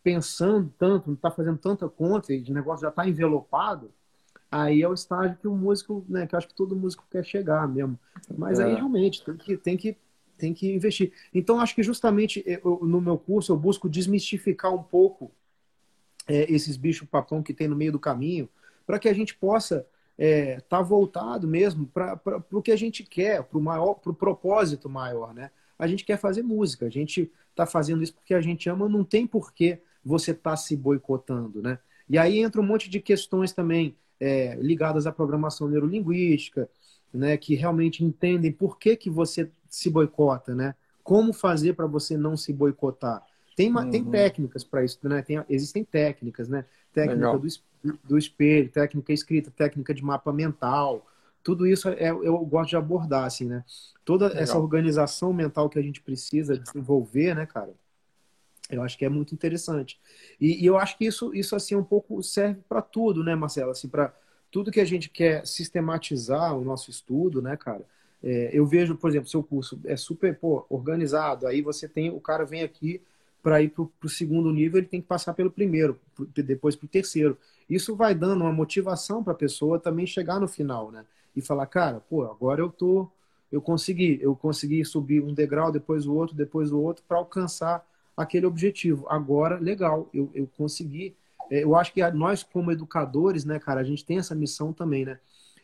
pensando 0.00 0.72
tanto, 0.78 1.08
não 1.08 1.14
está 1.14 1.28
fazendo 1.28 1.58
tanta 1.58 1.88
conta, 1.88 2.32
e 2.32 2.40
o 2.48 2.54
negócio 2.54 2.82
já 2.82 2.88
está 2.90 3.08
envelopado, 3.08 3.90
aí 4.48 4.80
é 4.80 4.88
o 4.88 4.94
estágio 4.94 5.36
que 5.36 5.48
o 5.48 5.56
músico, 5.56 6.04
né, 6.08 6.24
que 6.24 6.36
eu 6.36 6.38
acho 6.38 6.46
que 6.46 6.54
todo 6.54 6.76
músico 6.76 7.04
quer 7.10 7.24
chegar 7.24 7.66
mesmo. 7.66 7.98
Mas 8.38 8.60
é. 8.60 8.64
aí 8.64 8.74
realmente 8.74 9.24
tem 9.24 9.36
que, 9.36 9.56
tem 9.56 9.76
que 9.76 9.96
tem 10.36 10.52
que 10.52 10.72
investir. 10.72 11.12
Então 11.32 11.60
acho 11.60 11.74
que 11.74 11.82
justamente 11.82 12.42
eu, 12.46 12.80
no 12.82 13.00
meu 13.00 13.16
curso 13.16 13.52
eu 13.52 13.56
busco 13.56 13.88
desmistificar 13.88 14.74
um 14.74 14.82
pouco 14.82 15.30
é, 16.26 16.52
esses 16.52 16.76
bichos 16.76 17.08
papão 17.08 17.42
que 17.42 17.54
tem 17.54 17.68
no 17.68 17.76
meio 17.76 17.92
do 17.92 18.00
caminho, 18.00 18.48
para 18.86 18.98
que 18.98 19.08
a 19.08 19.12
gente 19.12 19.34
possa 19.34 19.86
é, 20.18 20.60
tá 20.60 20.80
voltado 20.82 21.46
mesmo 21.48 21.86
para 21.86 22.20
o 22.52 22.62
que 22.62 22.72
a 22.72 22.76
gente 22.76 23.02
quer, 23.02 23.42
para 23.44 23.58
o 23.58 23.62
maior, 23.62 23.94
para 23.94 24.12
o 24.12 24.14
propósito 24.14 24.88
maior, 24.88 25.34
né? 25.34 25.50
A 25.78 25.86
gente 25.86 26.04
quer 26.04 26.18
fazer 26.18 26.42
música, 26.42 26.86
a 26.86 26.90
gente 26.90 27.30
está 27.50 27.66
fazendo 27.66 28.02
isso 28.02 28.14
porque 28.14 28.34
a 28.34 28.40
gente 28.40 28.68
ama, 28.68 28.88
não 28.88 29.04
tem 29.04 29.26
porquê 29.26 29.80
você 30.04 30.32
tá 30.34 30.56
se 30.56 30.76
boicotando, 30.76 31.62
né? 31.62 31.78
E 32.08 32.18
aí 32.18 32.38
entra 32.38 32.60
um 32.60 32.64
monte 32.66 32.88
de 32.90 33.00
questões 33.00 33.52
também. 33.52 33.96
é, 34.20 34.54
ligadas 34.56 35.06
à 35.06 35.12
programação 35.12 35.68
neurolinguística, 35.68 36.68
né, 37.12 37.36
que 37.36 37.54
realmente 37.54 38.04
entendem 38.04 38.52
por 38.52 38.78
que, 38.78 38.96
que 38.96 39.10
você 39.10 39.50
se 39.68 39.90
boicota, 39.90 40.54
né? 40.54 40.74
Como 41.02 41.32
fazer 41.32 41.74
para 41.74 41.86
você 41.86 42.16
não 42.16 42.36
se 42.36 42.52
boicotar. 42.52 43.22
Tem, 43.56 43.68
uma, 43.68 43.84
uhum. 43.84 43.90
tem 43.90 44.04
técnicas 44.04 44.64
para 44.64 44.84
isso, 44.84 44.98
né? 45.02 45.22
Tem, 45.22 45.42
existem 45.48 45.84
técnicas, 45.84 46.48
né? 46.48 46.64
Técnica 46.92 47.38
do, 47.38 47.98
do 48.02 48.18
espelho, 48.18 48.68
técnica 48.70 49.12
escrita, 49.12 49.50
técnica 49.50 49.94
de 49.94 50.02
mapa 50.02 50.32
mental. 50.32 51.06
Tudo 51.42 51.66
isso 51.66 51.88
é, 51.88 52.10
eu 52.10 52.38
gosto 52.46 52.70
de 52.70 52.76
abordar, 52.76 53.24
assim, 53.24 53.44
né? 53.46 53.64
Toda 54.04 54.26
Legal. 54.28 54.42
essa 54.42 54.58
organização 54.58 55.32
mental 55.32 55.68
que 55.68 55.78
a 55.78 55.82
gente 55.82 56.00
precisa 56.00 56.58
desenvolver, 56.58 57.34
né, 57.34 57.46
cara? 57.46 57.72
Eu 58.70 58.82
acho 58.82 58.96
que 58.96 59.04
é 59.04 59.08
muito 59.08 59.34
interessante. 59.34 60.00
E, 60.40 60.62
e 60.62 60.66
eu 60.66 60.78
acho 60.78 60.96
que 60.96 61.04
isso, 61.04 61.34
isso 61.34 61.54
assim, 61.54 61.76
um 61.76 61.84
pouco 61.84 62.22
serve 62.22 62.60
para 62.68 62.80
tudo, 62.80 63.22
né, 63.22 63.34
Marcelo? 63.34 63.70
Assim, 63.70 63.88
para 63.88 64.14
tudo 64.50 64.70
que 64.70 64.80
a 64.80 64.84
gente 64.84 65.10
quer 65.10 65.46
sistematizar 65.46 66.56
o 66.56 66.64
nosso 66.64 66.90
estudo, 66.90 67.42
né, 67.42 67.56
cara? 67.56 67.84
É, 68.22 68.50
eu 68.52 68.64
vejo, 68.66 68.96
por 68.96 69.10
exemplo, 69.10 69.28
seu 69.28 69.42
curso 69.42 69.78
é 69.84 69.96
super 69.96 70.38
pô, 70.38 70.64
organizado. 70.70 71.46
Aí 71.46 71.60
você 71.60 71.86
tem, 71.86 72.10
o 72.10 72.20
cara 72.20 72.44
vem 72.46 72.62
aqui 72.62 73.02
para 73.44 73.60
ir 73.60 73.68
para 73.68 73.84
o 74.02 74.08
segundo 74.08 74.50
nível, 74.50 74.78
ele 74.78 74.86
tem 74.86 75.02
que 75.02 75.06
passar 75.06 75.34
pelo 75.34 75.50
primeiro, 75.50 76.00
depois 76.34 76.74
para 76.74 76.86
o 76.86 76.88
terceiro. 76.88 77.36
Isso 77.68 77.94
vai 77.94 78.14
dando 78.14 78.40
uma 78.40 78.52
motivação 78.52 79.22
para 79.22 79.34
a 79.34 79.36
pessoa 79.36 79.78
também 79.78 80.06
chegar 80.06 80.40
no 80.40 80.48
final, 80.48 80.90
né? 80.90 81.04
E 81.36 81.42
falar, 81.42 81.66
cara, 81.66 82.00
pô, 82.00 82.24
agora 82.24 82.62
eu 82.62 82.70
tô, 82.70 83.06
eu 83.52 83.60
consegui, 83.60 84.18
eu 84.22 84.34
consegui 84.34 84.82
subir 84.82 85.22
um 85.22 85.34
degrau, 85.34 85.70
depois 85.70 86.06
o 86.06 86.14
outro, 86.14 86.34
depois 86.34 86.72
o 86.72 86.80
outro, 86.80 87.04
para 87.06 87.18
alcançar 87.18 87.86
aquele 88.16 88.46
objetivo. 88.46 89.06
Agora, 89.10 89.58
legal, 89.58 90.08
eu, 90.14 90.30
eu 90.32 90.48
consegui. 90.56 91.14
É, 91.50 91.64
eu 91.64 91.76
acho 91.76 91.92
que 91.92 92.02
nós, 92.12 92.42
como 92.42 92.72
educadores, 92.72 93.44
né, 93.44 93.58
cara, 93.58 93.82
a 93.82 93.84
gente 93.84 94.06
tem 94.06 94.16
essa 94.16 94.34
missão 94.34 94.72
também, 94.72 95.04
né? 95.04 95.18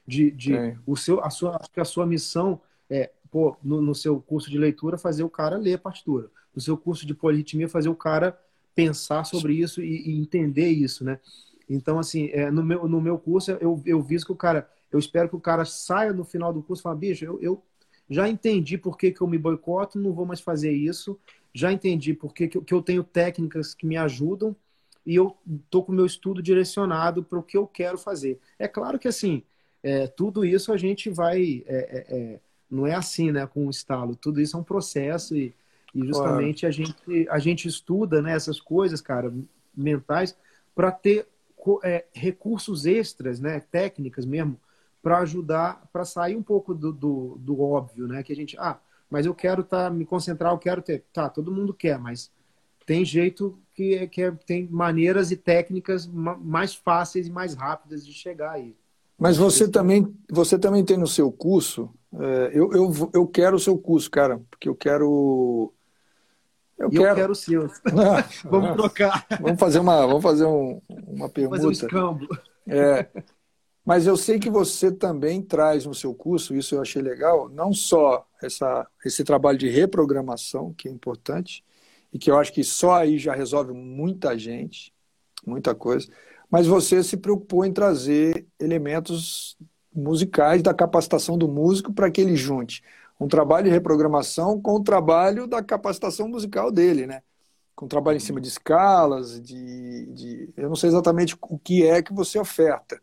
De, 0.06 0.30
de 0.30 0.52
o 0.86 0.96
seu, 0.96 1.24
a 1.24 1.30
sua, 1.30 1.56
acho 1.56 1.70
que 1.70 1.80
a 1.80 1.84
sua 1.84 2.04
missão 2.04 2.60
é, 2.90 3.10
pô, 3.30 3.56
no, 3.62 3.80
no, 3.80 3.94
seu 3.94 4.20
curso 4.20 4.50
de 4.50 4.58
leitura, 4.58 4.98
fazer 4.98 5.22
o 5.22 5.30
cara 5.30 5.56
ler 5.56 5.74
a 5.74 5.78
partitura. 5.78 6.30
No 6.54 6.60
seu 6.60 6.76
curso 6.76 7.06
de 7.06 7.14
polirritmia, 7.14 7.68
fazer 7.68 7.88
o 7.88 7.94
cara 7.94 8.38
pensar 8.74 9.24
sobre 9.24 9.54
isso 9.54 9.82
e, 9.82 10.10
e 10.10 10.20
entender 10.20 10.68
isso, 10.68 11.04
né? 11.04 11.18
Então, 11.68 11.98
assim, 11.98 12.30
é, 12.32 12.50
no, 12.50 12.62
meu, 12.62 12.88
no 12.88 13.00
meu 13.00 13.18
curso, 13.18 13.52
eu, 13.52 13.80
eu 13.86 14.02
viso 14.02 14.26
que 14.26 14.32
o 14.32 14.36
cara, 14.36 14.68
eu 14.90 14.98
espero 14.98 15.28
que 15.28 15.36
o 15.36 15.40
cara 15.40 15.64
saia 15.64 16.12
no 16.12 16.24
final 16.24 16.52
do 16.52 16.62
curso 16.62 16.82
e 16.82 16.84
fale, 16.84 16.98
bicho, 16.98 17.24
eu, 17.24 17.38
eu 17.40 17.62
já 18.08 18.28
entendi 18.28 18.76
por 18.76 18.96
que, 18.96 19.12
que 19.12 19.20
eu 19.20 19.26
me 19.28 19.38
boicoto, 19.38 19.98
não 19.98 20.12
vou 20.12 20.26
mais 20.26 20.40
fazer 20.40 20.72
isso 20.72 21.18
já 21.52 21.72
entendi 21.72 22.14
porque 22.14 22.48
que, 22.48 22.60
que 22.60 22.74
eu 22.74 22.82
tenho 22.82 23.02
técnicas 23.02 23.74
que 23.74 23.86
me 23.86 23.96
ajudam 23.96 24.54
e 25.04 25.14
eu 25.14 25.36
estou 25.64 25.84
com 25.84 25.92
o 25.92 25.94
meu 25.94 26.06
estudo 26.06 26.42
direcionado 26.42 27.24
para 27.24 27.38
o 27.38 27.42
que 27.42 27.56
eu 27.56 27.66
quero 27.66 27.98
fazer. 27.98 28.38
É 28.58 28.68
claro 28.68 28.98
que 28.98 29.08
assim, 29.08 29.42
é, 29.82 30.06
tudo 30.06 30.44
isso 30.44 30.72
a 30.72 30.76
gente 30.76 31.10
vai. 31.10 31.64
É, 31.66 31.76
é, 31.76 32.06
é 32.08 32.40
não 32.70 32.86
é 32.86 32.94
assim, 32.94 33.32
né? 33.32 33.46
Com 33.46 33.66
o 33.66 33.70
estalo. 33.70 34.14
Tudo 34.14 34.40
isso 34.40 34.56
é 34.56 34.60
um 34.60 34.64
processo 34.64 35.36
e, 35.36 35.54
e 35.94 36.06
justamente 36.06 36.60
claro. 36.60 36.68
a, 36.68 36.70
gente, 36.70 37.28
a 37.28 37.38
gente 37.38 37.68
estuda 37.68 38.22
né, 38.22 38.32
essas 38.32 38.60
coisas, 38.60 39.00
cara, 39.00 39.32
mentais, 39.74 40.36
para 40.74 40.92
ter 40.92 41.26
é, 41.82 42.04
recursos 42.12 42.86
extras, 42.86 43.40
né? 43.40 43.60
Técnicas 43.60 44.24
mesmo, 44.24 44.58
para 45.02 45.18
ajudar, 45.18 45.88
para 45.92 46.04
sair 46.04 46.36
um 46.36 46.42
pouco 46.42 46.74
do, 46.74 46.92
do, 46.92 47.36
do 47.40 47.60
óbvio, 47.60 48.06
né? 48.06 48.22
Que 48.22 48.32
a 48.32 48.36
gente. 48.36 48.56
Ah, 48.58 48.78
mas 49.10 49.26
eu 49.26 49.34
quero 49.34 49.64
tá, 49.64 49.90
me 49.90 50.04
concentrar, 50.04 50.52
eu 50.52 50.58
quero 50.58 50.80
ter. 50.80 51.04
Tá, 51.12 51.28
todo 51.28 51.52
mundo 51.52 51.74
quer, 51.74 51.98
mas 51.98 52.30
tem 52.86 53.04
jeito 53.04 53.58
que, 53.74 54.06
que 54.08 54.22
é, 54.22 54.30
tem 54.30 54.68
maneiras 54.70 55.30
e 55.30 55.36
técnicas 55.36 56.06
mais 56.06 56.74
fáceis 56.74 57.26
e 57.26 57.30
mais 57.30 57.54
rápidas 57.54 58.06
de 58.06 58.12
chegar 58.12 58.52
aí. 58.52 58.74
Mas 59.18 59.36
você 59.36 59.68
também, 59.68 60.12
você 60.30 60.58
também 60.58 60.84
tem 60.84 60.96
no 60.96 61.06
seu 61.06 61.30
curso, 61.30 61.90
é, 61.90 61.99
eu, 62.12 62.72
eu, 62.72 63.10
eu 63.14 63.26
quero 63.26 63.56
o 63.56 63.60
seu 63.60 63.78
curso, 63.78 64.10
cara, 64.10 64.40
porque 64.50 64.68
eu 64.68 64.74
quero. 64.74 65.72
Eu, 66.78 66.90
quero... 66.90 67.04
eu 67.04 67.14
quero 67.14 67.32
o 67.32 67.36
seu. 67.36 67.68
vamos 68.44 68.76
trocar. 68.76 69.26
Vamos 69.40 69.60
fazer 69.60 69.78
uma, 69.78 70.06
vamos 70.06 70.22
fazer 70.22 70.44
um, 70.44 70.80
uma 70.88 71.28
pergunta. 71.28 71.56
Fazer 71.56 71.68
um 71.68 71.70
escambo. 71.70 72.26
É, 72.66 73.08
mas 73.84 74.06
eu 74.06 74.16
sei 74.16 74.38
que 74.38 74.50
você 74.50 74.92
também 74.92 75.42
traz 75.42 75.86
no 75.86 75.94
seu 75.94 76.14
curso, 76.14 76.54
isso 76.54 76.74
eu 76.74 76.80
achei 76.80 77.02
legal, 77.02 77.48
não 77.48 77.72
só 77.72 78.26
essa, 78.42 78.86
esse 79.04 79.24
trabalho 79.24 79.58
de 79.58 79.68
reprogramação, 79.68 80.72
que 80.74 80.88
é 80.88 80.90
importante, 80.90 81.64
e 82.12 82.18
que 82.18 82.30
eu 82.30 82.38
acho 82.38 82.52
que 82.52 82.62
só 82.62 82.94
aí 82.94 83.18
já 83.18 83.34
resolve 83.34 83.72
muita 83.72 84.38
gente, 84.38 84.92
muita 85.46 85.74
coisa, 85.74 86.08
mas 86.50 86.66
você 86.66 87.02
se 87.02 87.16
preocupou 87.16 87.64
em 87.64 87.72
trazer 87.72 88.46
elementos 88.58 89.56
musicais 89.94 90.62
da 90.62 90.72
capacitação 90.74 91.36
do 91.36 91.48
músico 91.48 91.92
para 91.92 92.10
que 92.10 92.20
ele 92.20 92.36
junte 92.36 92.82
um 93.20 93.28
trabalho 93.28 93.64
de 93.64 93.70
reprogramação 93.70 94.60
com 94.60 94.76
o 94.76 94.82
trabalho 94.82 95.46
da 95.46 95.62
capacitação 95.62 96.26
musical 96.26 96.72
dele, 96.72 97.06
né? 97.06 97.22
Com 97.76 97.86
trabalho 97.86 98.16
em 98.16 98.20
cima 98.20 98.40
de 98.40 98.48
escalas, 98.48 99.40
de, 99.40 100.06
de 100.06 100.48
eu 100.56 100.68
não 100.68 100.76
sei 100.76 100.88
exatamente 100.88 101.36
o 101.42 101.58
que 101.58 101.86
é 101.86 102.02
que 102.02 102.14
você 102.14 102.38
oferta, 102.38 103.00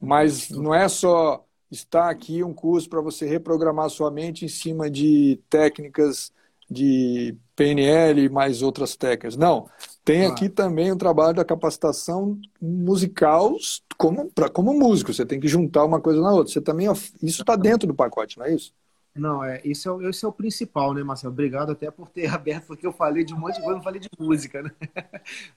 mas 0.00 0.50
não 0.50 0.74
é 0.74 0.88
só 0.88 1.44
estar 1.70 2.10
aqui 2.10 2.42
um 2.42 2.52
curso 2.52 2.88
para 2.88 3.00
você 3.00 3.26
reprogramar 3.26 3.88
sua 3.88 4.10
mente 4.10 4.44
em 4.44 4.48
cima 4.48 4.90
de 4.90 5.40
técnicas 5.48 6.32
de 6.68 7.36
PNL 7.54 8.24
e 8.24 8.28
mais 8.28 8.62
outras 8.62 8.96
técnicas. 8.96 9.36
Não, 9.36 9.68
tem 10.04 10.26
aqui 10.26 10.48
também 10.48 10.90
o 10.90 10.94
um 10.94 10.98
trabalho 10.98 11.34
da 11.34 11.44
capacitação 11.44 12.38
musical 12.60 13.54
como, 13.96 14.30
pra, 14.30 14.48
como 14.48 14.72
músico. 14.72 15.12
Você 15.12 15.26
tem 15.26 15.38
que 15.38 15.46
juntar 15.46 15.84
uma 15.84 16.00
coisa 16.00 16.20
na 16.20 16.32
outra. 16.32 16.52
Você 16.52 16.60
também 16.60 16.90
isso 17.22 17.42
está 17.42 17.56
dentro 17.56 17.86
do 17.86 17.94
pacote, 17.94 18.38
não 18.38 18.46
é 18.46 18.54
isso? 18.54 18.72
Não, 19.14 19.44
é, 19.44 19.60
isso 19.64 20.00
é, 20.00 20.08
esse 20.08 20.24
é 20.24 20.28
o 20.28 20.32
principal, 20.32 20.94
né, 20.94 21.02
Marcelo? 21.02 21.32
Obrigado 21.32 21.72
até 21.72 21.90
por 21.90 22.08
ter 22.08 22.26
aberto, 22.32 22.66
porque 22.66 22.86
eu 22.86 22.92
falei 22.92 23.24
de 23.24 23.34
um 23.34 23.38
monte 23.38 23.56
de 23.56 23.62
coisa, 23.62 23.76
não 23.76 23.82
falei 23.82 24.00
de 24.00 24.08
música, 24.18 24.62
né? 24.62 24.70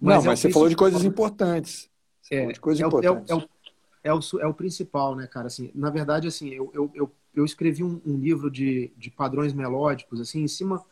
Mas 0.02 0.18
não, 0.18 0.24
mas 0.24 0.40
é 0.40 0.42
você 0.42 0.52
falou 0.52 0.70
de 0.70 0.76
coisas 0.76 1.04
importantes. 1.04 1.90
Você 2.22 2.36
é, 2.36 2.40
falou 2.40 2.54
de 2.54 2.60
coisas 2.60 2.84
é, 2.84 2.88
importantes. 2.88 3.32
É, 3.32 3.34
é, 3.36 4.10
é 4.10 4.14
o, 4.14 4.20
é 4.42 4.48
o 4.48 4.54
principal, 4.54 5.16
né, 5.16 5.28
cara? 5.28 5.48
Assim, 5.48 5.72
na 5.74 5.90
verdade, 5.90 6.28
assim, 6.28 6.50
eu, 6.50 6.72
eu, 6.74 6.92
eu, 6.94 7.12
eu 7.34 7.46
escrevi 7.46 7.84
um, 7.84 8.02
um, 8.06 8.18
livro 8.18 8.50
de, 8.50 8.92
de 8.98 9.10
padrões 9.10 9.54
melódicos, 9.54 10.20
assim, 10.20 10.42
em 10.42 10.48
cima 10.48 10.84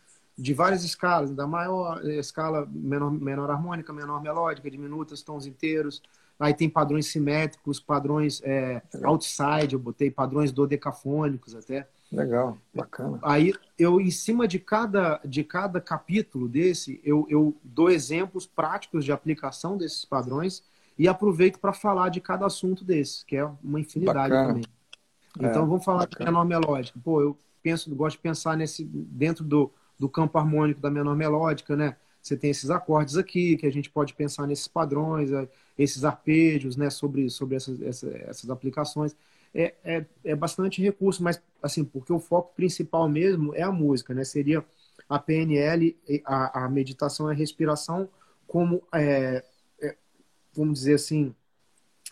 de 0.41 0.55
várias 0.55 0.83
escalas, 0.83 1.29
da 1.29 1.45
maior 1.45 2.01
eh, 2.03 2.15
escala 2.15 2.67
menor, 2.71 3.11
menor 3.11 3.51
harmônica, 3.51 3.93
menor 3.93 4.19
melódica, 4.23 4.71
diminutas, 4.71 5.21
tons 5.21 5.45
inteiros. 5.45 6.01
Aí 6.39 6.51
tem 6.51 6.67
padrões 6.67 7.05
simétricos, 7.05 7.79
padrões 7.79 8.41
é, 8.43 8.81
outside, 9.03 9.73
eu 9.73 9.79
botei 9.79 10.09
padrões 10.09 10.51
dodecafônicos 10.51 11.53
até. 11.53 11.87
Legal, 12.11 12.57
bacana. 12.73 13.19
Aí 13.21 13.53
eu, 13.77 14.01
em 14.01 14.09
cima 14.09 14.47
de 14.47 14.57
cada, 14.57 15.21
de 15.23 15.43
cada 15.43 15.79
capítulo 15.79 16.49
desse, 16.49 16.99
eu, 17.03 17.27
eu 17.29 17.55
dou 17.63 17.91
exemplos 17.91 18.47
práticos 18.47 19.05
de 19.05 19.11
aplicação 19.11 19.77
desses 19.77 20.03
padrões 20.03 20.63
e 20.97 21.07
aproveito 21.07 21.59
para 21.59 21.71
falar 21.71 22.09
de 22.09 22.19
cada 22.19 22.47
assunto 22.47 22.83
desse, 22.83 23.23
que 23.27 23.37
é 23.37 23.45
uma 23.63 23.79
infinidade 23.79 24.33
Bacana. 24.33 24.47
também. 24.47 24.63
Então 25.37 25.63
é, 25.63 25.67
vamos 25.67 25.85
falar 25.85 26.07
bacana. 26.07 26.17
de 26.17 26.25
menor 26.25 26.45
melódica. 26.45 26.99
Pô, 27.03 27.21
eu 27.21 27.37
penso, 27.61 27.93
gosto 27.93 28.15
de 28.15 28.23
pensar 28.23 28.57
nesse 28.57 28.83
dentro 28.83 29.43
do, 29.43 29.71
do 30.01 30.09
campo 30.09 30.37
harmônico 30.37 30.81
da 30.81 30.89
menor 30.89 31.15
melódica, 31.15 31.75
né? 31.75 31.95
Você 32.21 32.35
tem 32.35 32.49
esses 32.49 32.69
acordes 32.69 33.17
aqui 33.17 33.57
que 33.57 33.65
a 33.65 33.71
gente 33.71 33.89
pode 33.89 34.13
pensar 34.13 34.47
nesses 34.47 34.67
padrões, 34.67 35.31
é, 35.31 35.47
esses 35.77 36.03
arpejos, 36.03 36.75
né? 36.75 36.89
Sobre, 36.89 37.29
sobre 37.29 37.55
essas, 37.55 37.81
essas, 37.81 38.13
essas 38.15 38.49
aplicações. 38.49 39.15
É, 39.53 39.75
é, 39.83 40.05
é 40.23 40.35
bastante 40.35 40.81
recurso, 40.81 41.21
mas 41.23 41.41
assim, 41.61 41.83
porque 41.83 42.11
o 42.11 42.19
foco 42.19 42.55
principal 42.55 43.07
mesmo 43.07 43.53
é 43.55 43.61
a 43.61 43.71
música, 43.71 44.13
né? 44.13 44.23
Seria 44.23 44.65
a 45.07 45.19
PNL, 45.19 45.95
a, 46.25 46.65
a 46.65 46.69
meditação 46.69 47.29
e 47.29 47.33
a 47.33 47.35
respiração 47.35 48.09
como 48.47 48.83
é, 48.93 49.43
vamos 50.53 50.79
dizer 50.79 50.95
assim, 50.95 51.33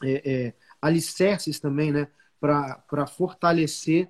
é, 0.03 0.47
é, 0.47 0.53
alicerces 0.81 1.59
também, 1.59 1.91
né, 1.91 2.07
para 2.39 3.05
fortalecer 3.07 4.09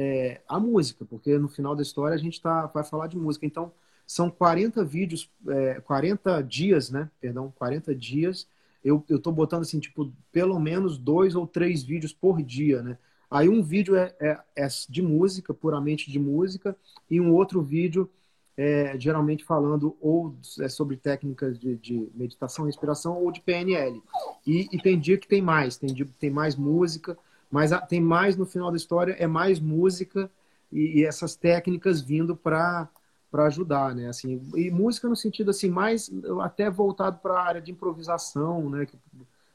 é, 0.00 0.40
a 0.48 0.58
música, 0.58 1.04
porque 1.04 1.36
no 1.36 1.48
final 1.48 1.76
da 1.76 1.82
história 1.82 2.14
a 2.14 2.18
gente 2.18 2.40
tá, 2.40 2.66
vai 2.66 2.82
falar 2.82 3.06
de 3.06 3.18
música. 3.18 3.44
Então, 3.44 3.70
são 4.06 4.30
40 4.30 4.82
vídeos, 4.84 5.30
é, 5.46 5.80
40 5.80 6.42
dias, 6.42 6.90
né, 6.90 7.10
perdão, 7.20 7.52
40 7.56 7.94
dias, 7.94 8.48
eu, 8.82 9.04
eu 9.08 9.18
tô 9.18 9.30
botando 9.30 9.62
assim, 9.62 9.78
tipo, 9.78 10.10
pelo 10.32 10.58
menos 10.58 10.96
dois 10.96 11.34
ou 11.34 11.46
três 11.46 11.82
vídeos 11.82 12.12
por 12.12 12.42
dia, 12.42 12.82
né, 12.82 12.96
Aí 13.30 13.48
um 13.48 13.62
vídeo 13.62 13.94
é, 13.94 14.12
é, 14.18 14.40
é, 14.56 14.66
de 14.88 15.00
música, 15.00 15.54
puramente 15.54 16.10
de 16.10 16.18
música, 16.18 16.76
e 17.08 17.20
um 17.20 17.32
outro 17.32 17.62
vídeo 17.62 18.10
é, 18.56 18.98
geralmente 18.98 19.44
falando 19.44 19.96
ou 20.00 20.34
é, 20.58 20.68
sobre 20.68 20.96
técnicas 20.96 21.56
de, 21.56 21.76
de, 21.76 22.08
meditação, 22.12 22.64
respiração 22.64 23.22
ou 23.22 23.30
de 23.30 23.40
PNL. 23.40 24.02
E, 24.44 24.68
e, 24.72 24.82
tem 24.82 24.98
dia 24.98 25.16
que 25.16 25.28
tem 25.28 25.40
mais, 25.40 25.76
tem 25.76 25.94
dia 25.94 26.04
que 26.04 26.12
tem 26.14 26.28
mais 26.28 26.56
música, 26.56 27.16
mas 27.50 27.72
a, 27.72 27.80
tem 27.80 28.00
mais 28.00 28.36
no 28.36 28.46
final 28.46 28.70
da 28.70 28.76
história, 28.76 29.12
é 29.18 29.26
mais 29.26 29.58
música 29.60 30.30
e, 30.72 31.00
e 31.00 31.04
essas 31.04 31.36
técnicas 31.36 32.00
vindo 32.00 32.36
para 32.36 32.88
para 33.30 33.46
ajudar, 33.46 33.94
né? 33.94 34.08
Assim, 34.08 34.42
e 34.56 34.72
música 34.72 35.08
no 35.08 35.14
sentido 35.14 35.50
assim 35.50 35.70
mais 35.70 36.10
até 36.42 36.68
voltado 36.68 37.18
para 37.18 37.34
a 37.34 37.46
área 37.46 37.60
de 37.60 37.70
improvisação, 37.70 38.68
né? 38.68 38.86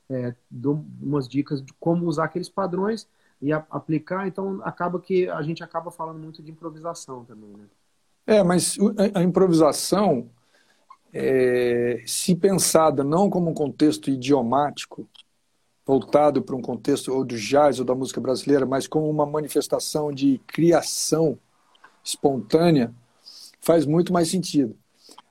é, 0.09 0.33
dou 0.49 0.85
umas 1.01 1.27
dicas 1.27 1.61
de 1.63 1.73
como 1.73 2.05
usar 2.05 2.25
aqueles 2.25 2.49
padrões 2.49 3.07
e 3.41 3.51
a, 3.51 3.65
aplicar, 3.69 4.27
então 4.27 4.61
acaba 4.63 4.99
que 4.99 5.27
a 5.29 5.41
gente 5.41 5.63
acaba 5.63 5.91
falando 5.91 6.19
muito 6.19 6.41
de 6.41 6.51
improvisação 6.51 7.25
também, 7.25 7.49
né? 7.49 7.65
É, 8.27 8.41
mas 8.43 8.75
a 9.13 9.21
improvisação, 9.21 10.27
é, 11.13 12.03
se 12.07 12.35
pensada 12.35 13.03
não 13.03 13.29
como 13.29 13.51
um 13.51 13.53
contexto 13.53 14.09
idiomático, 14.09 15.07
voltado 15.85 16.41
para 16.41 16.55
um 16.55 16.61
contexto 16.61 17.13
ou 17.13 17.23
do 17.23 17.37
jazz 17.37 17.79
ou 17.79 17.85
da 17.85 17.93
música 17.93 18.19
brasileira, 18.19 18.65
mas 18.65 18.87
como 18.87 19.09
uma 19.09 19.25
manifestação 19.25 20.11
de 20.11 20.41
criação 20.47 21.37
espontânea, 22.03 22.93
faz 23.61 23.85
muito 23.85 24.11
mais 24.11 24.29
sentido. 24.29 24.75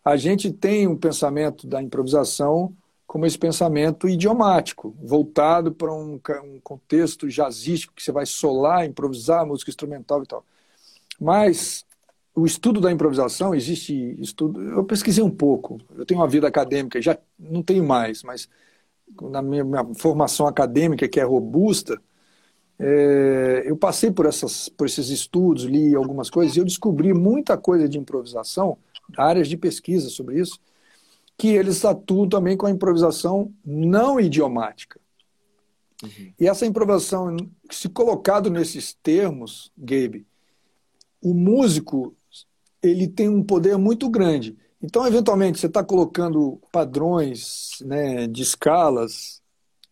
A 0.05 0.16
gente 0.16 0.52
tem 0.52 0.86
um 0.86 0.96
pensamento 0.96 1.66
da 1.66 1.82
improvisação 1.82 2.72
como 3.07 3.26
esse 3.26 3.38
pensamento 3.38 4.09
idiomático, 4.09 4.94
voltado 5.00 5.72
para 5.72 5.92
um, 5.92 6.20
um 6.44 6.61
contexto 6.62 7.28
jazzístico, 7.28 7.94
que 7.94 8.02
você 8.02 8.11
vai 8.11 8.26
solar, 8.26 8.86
improvisar, 8.86 9.46
música 9.46 9.70
instrumental 9.70 10.22
e 10.22 10.26
tal. 10.26 10.44
Mas 11.20 11.86
o 12.34 12.44
estudo 12.44 12.80
da 12.80 12.90
improvisação, 12.90 13.55
existe 13.55 14.16
estudo. 14.20 14.61
Eu 14.61 14.82
pesquisei 14.84 15.22
um 15.22 15.30
pouco, 15.30 15.80
eu 15.96 16.05
tenho 16.05 16.20
uma 16.20 16.28
vida 16.28 16.48
acadêmica, 16.48 17.00
já 17.00 17.16
não 17.38 17.62
tenho 17.62 17.84
mais, 17.84 18.24
mas 18.24 18.48
na 19.22 19.42
minha, 19.42 19.64
minha 19.64 19.84
formação 19.94 20.46
acadêmica, 20.46 21.08
que 21.08 21.20
é 21.20 21.24
robusta, 21.24 22.00
é, 22.78 23.62
eu 23.66 23.76
passei 23.76 24.10
por, 24.10 24.26
essas, 24.26 24.68
por 24.68 24.86
esses 24.86 25.08
estudos, 25.08 25.64
li 25.64 25.94
algumas 25.94 26.28
coisas, 26.28 26.56
e 26.56 26.60
eu 26.60 26.64
descobri 26.64 27.14
muita 27.14 27.56
coisa 27.56 27.88
de 27.88 27.98
improvisação, 27.98 28.76
áreas 29.16 29.48
de 29.48 29.56
pesquisa 29.56 30.08
sobre 30.08 30.40
isso, 30.40 30.58
que 31.36 31.48
eles 31.48 31.84
atuam 31.84 32.28
também 32.28 32.56
com 32.56 32.66
a 32.66 32.70
improvisação 32.70 33.52
não 33.64 34.20
idiomática. 34.20 35.00
Uhum. 36.02 36.32
E 36.38 36.48
essa 36.48 36.66
improvisação, 36.66 37.36
se 37.70 37.88
colocado 37.88 38.50
nesses 38.50 38.94
termos, 38.94 39.70
Gabe, 39.76 40.26
o 41.22 41.32
músico 41.32 42.14
ele 42.82 43.08
tem 43.08 43.28
um 43.28 43.42
poder 43.42 43.78
muito 43.78 44.08
grande. 44.08 44.56
Então, 44.85 45.07
eventualmente, 45.07 45.59
você 45.59 45.66
está 45.66 45.82
colocando 45.82 46.61
padrões 46.70 47.78
né, 47.87 48.26
de 48.26 48.43
escalas 48.43 49.41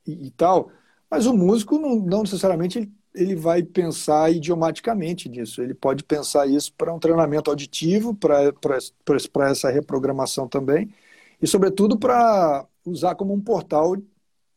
e, 0.06 0.26
e, 0.26 0.30
tal, 0.32 0.70
mas 1.10 1.24
o 1.24 1.32
músico 1.32 1.78
não, 1.78 1.96
não 1.96 2.20
necessariamente 2.20 2.78
ele, 2.78 2.92
ele, 3.14 3.34
vai 3.34 3.62
pensar 3.62 4.30
idiomaticamente 4.30 5.30
nisso. 5.30 5.62
Ele 5.62 5.72
pode 5.72 6.04
pensar 6.04 6.46
isso 6.46 6.74
para 6.74 6.92
um 6.92 6.98
treinamento 6.98 7.48
auditivo, 7.48 8.14
para 8.14 9.50
essa 9.50 9.70
reprogramação 9.70 10.46
também, 10.46 10.92
e, 11.40 11.46
sobretudo, 11.46 11.98
para 11.98 12.66
usar 12.84 13.14
como 13.14 13.32
um 13.32 13.40
portal 13.40 13.96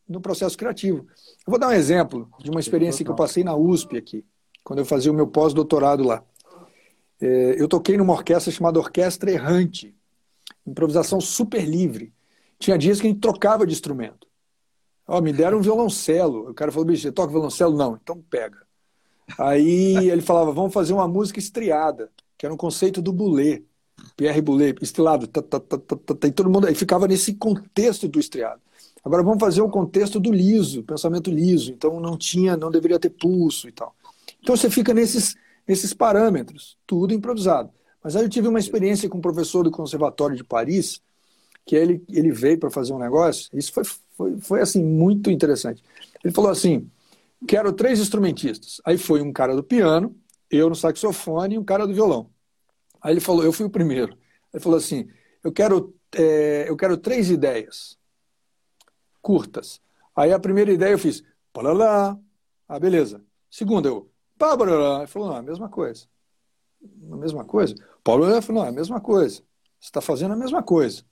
no 0.05 0.19
processo 0.19 0.57
criativo. 0.57 1.07
Eu 1.47 1.51
vou 1.51 1.57
dar 1.57 1.69
um 1.69 1.71
exemplo 1.71 2.29
de 2.41 2.49
uma 2.49 2.59
experiência 2.59 3.05
que 3.05 3.11
eu 3.11 3.15
passei 3.15 3.45
na 3.45 3.55
USP 3.55 3.95
aqui, 3.95 4.25
quando 4.65 4.79
eu 4.79 4.85
fazia 4.85 5.13
o 5.13 5.15
meu 5.15 5.27
pós-doutorado 5.27 6.03
lá. 6.03 6.21
É, 7.21 7.55
eu 7.57 7.69
toquei 7.69 7.95
numa 7.95 8.11
orquestra 8.11 8.51
chamada 8.51 8.77
Orquestra 8.77 9.31
Errante, 9.31 9.94
improvisação 10.65 11.19
super 11.21 11.63
livre. 11.63 12.13
Tinha 12.59 12.77
dias 12.77 12.99
que 12.99 13.07
a 13.07 13.09
gente 13.09 13.19
trocava 13.19 13.65
de 13.65 13.73
instrumento. 13.73 14.27
Oh, 15.07 15.21
me 15.21 15.31
deram 15.31 15.59
um 15.59 15.61
violoncelo. 15.61 16.49
O 16.49 16.53
cara 16.53 16.71
falou, 16.71 16.85
bicho, 16.85 17.03
você 17.03 17.11
toca 17.11 17.31
violoncelo? 17.31 17.75
Não, 17.75 17.99
então 18.01 18.21
pega. 18.29 18.57
Aí 19.37 20.09
ele 20.09 20.21
falava, 20.21 20.51
vamos 20.51 20.73
fazer 20.73 20.93
uma 20.93 21.07
música 21.07 21.39
estriada, 21.39 22.11
que 22.37 22.45
era 22.45 22.53
um 22.53 22.57
conceito 22.57 23.01
do 23.01 23.11
Boulez, 23.11 23.61
Pierre 24.15 24.41
Boulez, 24.41 24.75
estrelado, 24.81 25.27
tá, 25.27 25.41
tá, 25.41 25.59
tá, 25.59 25.77
tá, 25.77 26.27
e 26.27 26.31
todo 26.31 26.49
mundo 26.49 26.67
aí 26.67 26.75
ficava 26.75 27.07
nesse 27.07 27.33
contexto 27.33 28.07
do 28.07 28.19
estriado. 28.19 28.61
Agora 29.03 29.23
vamos 29.23 29.39
fazer 29.39 29.61
o 29.61 29.65
um 29.65 29.69
contexto 29.69 30.19
do 30.19 30.31
liso, 30.31 30.83
pensamento 30.83 31.31
liso, 31.31 31.71
então 31.71 31.99
não 31.99 32.17
tinha, 32.17 32.55
não 32.55 32.69
deveria 32.69 32.99
ter 32.99 33.09
pulso 33.09 33.67
e 33.67 33.71
tal. 33.71 33.95
Então 34.41 34.55
você 34.55 34.69
fica 34.69 34.93
nesses 34.93 35.35
nesses 35.67 35.93
parâmetros, 35.93 36.77
tudo 36.85 37.13
improvisado. 37.13 37.71
Mas 38.05 38.15
aí 38.15 38.23
eu 38.23 38.29
tive 38.29 38.47
uma 38.47 38.59
experiência 38.59 39.09
com 39.09 39.17
um 39.17 39.21
professor 39.21 39.63
do 39.63 39.71
Conservatório 39.71 40.35
de 40.35 40.43
Paris, 40.43 41.01
que 41.65 41.75
ele, 41.75 42.05
ele 42.07 42.31
veio 42.31 42.59
para 42.59 42.69
fazer 42.69 42.93
um 42.93 42.99
negócio, 42.99 43.49
isso 43.51 43.73
foi, 43.73 43.83
foi, 43.83 44.39
foi 44.39 44.61
assim 44.61 44.83
muito 44.83 45.31
interessante. 45.31 45.83
Ele 46.23 46.31
falou 46.31 46.51
assim: 46.51 46.87
quero 47.47 47.73
três 47.73 47.99
instrumentistas. 47.99 48.79
Aí 48.85 48.95
foi 48.95 49.23
um 49.23 49.33
cara 49.33 49.55
do 49.55 49.63
piano, 49.63 50.15
eu 50.51 50.69
no 50.69 50.75
saxofone 50.75 51.55
e 51.55 51.57
um 51.57 51.63
cara 51.63 51.87
do 51.87 51.95
violão. 51.95 52.29
Aí 53.01 53.11
ele 53.11 53.19
falou, 53.19 53.43
eu 53.43 53.51
fui 53.51 53.65
o 53.65 53.71
primeiro. 53.71 54.15
Ele 54.53 54.61
falou 54.61 54.77
assim: 54.77 55.07
eu 55.43 55.51
quero, 55.51 55.91
é, 56.13 56.69
eu 56.69 56.77
quero 56.77 56.97
três 56.97 57.31
ideias 57.31 57.97
curtas. 59.19 59.81
Aí 60.15 60.31
a 60.31 60.37
primeira 60.37 60.71
ideia 60.71 60.91
eu 60.91 60.99
fiz, 60.99 61.23
lá, 61.55 62.15
ah, 62.67 62.79
beleza. 62.79 63.25
Segunda, 63.49 63.89
eu, 63.89 64.11
Bárbara, 64.37 64.99
ele 64.99 65.07
falou, 65.07 65.29
não, 65.29 65.37
é 65.37 65.39
a 65.39 65.41
mesma 65.41 65.69
coisa. 65.69 66.05
A 67.11 67.15
mesma 67.15 67.43
coisa? 67.43 67.73
Paulo 68.05 68.39
falou, 68.39 68.61
não, 68.61 68.67
é 68.67 68.69
a 68.69 68.71
mesma 68.71 69.01
coisa. 69.01 69.37
Você 69.79 69.89
está 69.89 69.99
fazendo 69.99 70.33
a 70.33 70.37
mesma 70.37 70.61
coisa. 70.61 71.03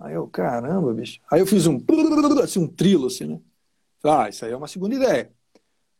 Aí 0.00 0.14
eu, 0.14 0.26
caramba, 0.26 0.92
bicho. 0.92 1.20
Aí 1.30 1.38
eu 1.38 1.46
fiz 1.46 1.64
um, 1.68 1.78
assim, 2.42 2.58
um 2.58 2.66
trilo, 2.66 3.06
assim, 3.06 3.24
né? 3.26 3.40
Ah, 4.02 4.28
isso 4.28 4.44
aí 4.44 4.50
é 4.50 4.56
uma 4.56 4.66
segunda 4.66 4.96
ideia. 4.96 5.30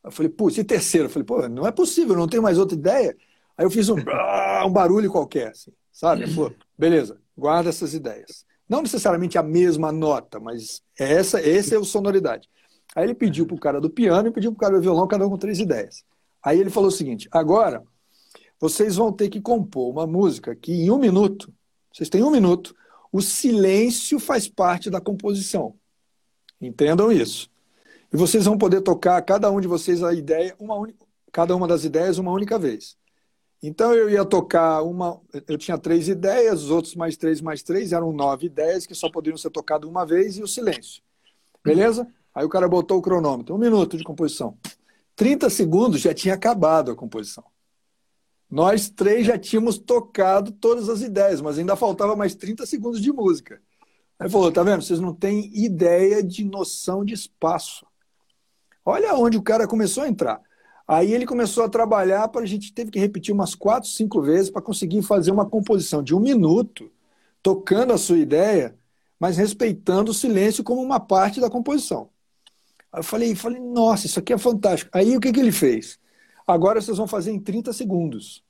Eu 0.02 0.10
falei, 0.10 0.28
putz, 0.28 0.58
e 0.58 0.64
terceiro? 0.64 1.06
Eu 1.06 1.10
falei, 1.10 1.24
pô, 1.24 1.48
não 1.48 1.64
é 1.68 1.70
possível, 1.70 2.16
não 2.16 2.26
tem 2.26 2.40
mais 2.40 2.58
outra 2.58 2.76
ideia. 2.76 3.16
Aí 3.56 3.64
eu 3.64 3.70
fiz 3.70 3.88
um, 3.88 3.94
um 4.66 4.70
barulho 4.70 5.08
qualquer, 5.08 5.52
assim, 5.52 5.72
sabe? 5.92 6.24
Beleza, 6.76 7.16
guarda 7.38 7.70
essas 7.70 7.94
ideias. 7.94 8.44
Não 8.68 8.82
necessariamente 8.82 9.38
a 9.38 9.42
mesma 9.42 9.92
nota, 9.92 10.40
mas 10.40 10.82
essa, 10.98 11.40
essa 11.40 11.76
é 11.76 11.78
a 11.78 11.84
sonoridade. 11.84 12.48
Aí 12.96 13.04
ele 13.04 13.14
pediu 13.14 13.46
para 13.46 13.54
o 13.54 13.60
cara 13.60 13.80
do 13.80 13.88
piano 13.88 14.28
e 14.28 14.32
pediu 14.32 14.50
para 14.50 14.56
o 14.56 14.60
cara 14.60 14.76
do 14.76 14.82
violão, 14.82 15.06
cada 15.06 15.24
um 15.24 15.30
com 15.30 15.38
três 15.38 15.60
ideias. 15.60 16.04
Aí 16.42 16.58
ele 16.58 16.70
falou 16.70 16.88
o 16.88 16.92
seguinte: 16.92 17.28
agora 17.30 17.84
vocês 18.60 18.96
vão 18.96 19.12
ter 19.12 19.28
que 19.28 19.40
compor 19.40 19.90
uma 19.90 20.06
música 20.06 20.54
que 20.54 20.72
em 20.72 20.90
um 20.90 20.98
minuto, 20.98 21.52
vocês 21.92 22.08
têm 22.08 22.22
um 22.22 22.30
minuto, 22.30 22.74
o 23.12 23.20
silêncio 23.20 24.18
faz 24.18 24.48
parte 24.48 24.90
da 24.90 25.00
composição. 25.00 25.74
Entendam 26.60 27.12
isso. 27.12 27.50
E 28.12 28.16
vocês 28.16 28.44
vão 28.44 28.56
poder 28.56 28.80
tocar 28.80 29.20
cada 29.22 29.50
um 29.50 29.60
de 29.60 29.68
vocês 29.68 30.02
a 30.02 30.12
ideia, 30.12 30.54
uma 30.58 30.86
cada 31.30 31.54
uma 31.54 31.66
das 31.66 31.84
ideias 31.84 32.18
uma 32.18 32.30
única 32.30 32.58
vez. 32.58 32.96
Então 33.62 33.94
eu 33.94 34.10
ia 34.10 34.24
tocar 34.24 34.82
uma. 34.82 35.20
Eu 35.48 35.56
tinha 35.56 35.78
três 35.78 36.06
ideias, 36.06 36.62
os 36.62 36.70
outros 36.70 36.94
mais 36.94 37.16
três, 37.16 37.40
mais 37.40 37.62
três, 37.62 37.92
eram 37.92 38.12
nove 38.12 38.46
ideias 38.46 38.86
que 38.86 38.94
só 38.94 39.10
poderiam 39.10 39.38
ser 39.38 39.50
tocadas 39.50 39.88
uma 39.88 40.04
vez 40.04 40.36
e 40.36 40.42
o 40.42 40.46
silêncio. 40.46 41.02
Beleza? 41.64 42.06
Aí 42.34 42.44
o 42.44 42.48
cara 42.48 42.68
botou 42.68 42.98
o 42.98 43.02
cronômetro, 43.02 43.54
um 43.54 43.58
minuto 43.58 43.96
de 43.96 44.04
composição. 44.04 44.58
30 45.16 45.48
segundos 45.48 46.00
já 46.00 46.12
tinha 46.12 46.34
acabado 46.34 46.90
a 46.90 46.96
composição. 46.96 47.44
Nós 48.54 48.88
três 48.88 49.26
já 49.26 49.36
tínhamos 49.36 49.78
tocado 49.78 50.52
todas 50.52 50.88
as 50.88 51.00
ideias, 51.00 51.40
mas 51.40 51.58
ainda 51.58 51.74
faltava 51.74 52.14
mais 52.14 52.36
30 52.36 52.64
segundos 52.64 53.02
de 53.02 53.12
música. 53.12 53.60
Aí 54.16 54.30
falou: 54.30 54.52
tá 54.52 54.62
vendo? 54.62 54.80
Vocês 54.80 55.00
não 55.00 55.12
têm 55.12 55.50
ideia 55.52 56.22
de 56.22 56.44
noção 56.44 57.04
de 57.04 57.12
espaço. 57.14 57.84
Olha 58.84 59.12
onde 59.16 59.36
o 59.36 59.42
cara 59.42 59.66
começou 59.66 60.04
a 60.04 60.08
entrar. 60.08 60.40
Aí 60.86 61.12
ele 61.12 61.26
começou 61.26 61.64
a 61.64 61.68
trabalhar 61.68 62.28
para 62.28 62.42
a 62.42 62.46
gente 62.46 62.72
teve 62.72 62.92
que 62.92 62.98
repetir 63.00 63.34
umas 63.34 63.56
quatro, 63.56 63.90
cinco 63.90 64.22
vezes 64.22 64.50
para 64.50 64.62
conseguir 64.62 65.02
fazer 65.02 65.32
uma 65.32 65.50
composição 65.50 66.00
de 66.00 66.14
um 66.14 66.20
minuto, 66.20 66.88
tocando 67.42 67.92
a 67.92 67.98
sua 67.98 68.18
ideia, 68.18 68.78
mas 69.18 69.36
respeitando 69.36 70.12
o 70.12 70.14
silêncio 70.14 70.62
como 70.62 70.80
uma 70.80 71.00
parte 71.00 71.40
da 71.40 71.50
composição. 71.50 72.08
Aí 72.92 73.00
eu 73.00 73.02
falei, 73.02 73.34
falei, 73.34 73.60
nossa, 73.60 74.06
isso 74.06 74.20
aqui 74.20 74.32
é 74.32 74.38
fantástico. 74.38 74.92
Aí 74.94 75.16
o 75.16 75.20
que, 75.20 75.32
que 75.32 75.40
ele 75.40 75.50
fez? 75.50 75.98
Agora 76.46 76.80
vocês 76.80 76.96
vão 76.96 77.08
fazer 77.08 77.32
em 77.32 77.40
30 77.40 77.72
segundos. 77.72 78.43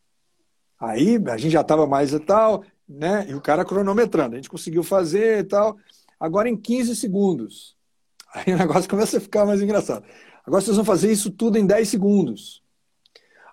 Aí 0.84 1.22
a 1.26 1.36
gente 1.36 1.52
já 1.52 1.60
estava 1.60 1.86
mais 1.86 2.12
e 2.12 2.20
tal, 2.20 2.64
né? 2.88 3.26
E 3.28 3.34
o 3.34 3.40
cara 3.40 3.64
cronometrando. 3.64 4.34
A 4.34 4.36
gente 4.36 4.48
conseguiu 4.48 4.82
fazer 4.82 5.40
e 5.40 5.44
tal. 5.44 5.76
Agora 6.18 6.48
em 6.48 6.56
15 6.56 6.96
segundos. 6.96 7.76
Aí 8.34 8.52
o 8.52 8.58
negócio 8.58 8.88
começa 8.88 9.18
a 9.18 9.20
ficar 9.20 9.46
mais 9.46 9.62
engraçado. 9.62 10.04
Agora 10.44 10.62
vocês 10.62 10.76
vão 10.76 10.84
fazer 10.84 11.10
isso 11.10 11.30
tudo 11.30 11.58
em 11.58 11.66
10 11.66 11.88
segundos. 11.88 12.62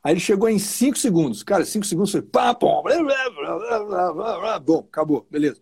Aí 0.04 0.14
ele 0.14 0.20
chegou 0.20 0.50
em 0.50 0.58
5 0.58 0.98
segundos. 0.98 1.44
Cara, 1.44 1.64
5 1.64 1.86
segundos 1.86 2.12
foi 2.12 2.22
pá, 2.22 2.56
pom, 2.56 2.82
blá, 2.82 3.02
blá, 3.04 4.14
blá, 4.14 4.60
bom, 4.60 4.80
acabou, 4.80 5.28
beleza. 5.30 5.62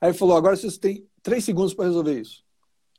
Aí 0.00 0.10
ele 0.10 0.18
falou: 0.18 0.36
agora 0.36 0.56
vocês 0.56 0.78
têm 0.78 1.06
3 1.22 1.44
segundos 1.44 1.74
para 1.74 1.86
resolver 1.86 2.20
isso. 2.20 2.44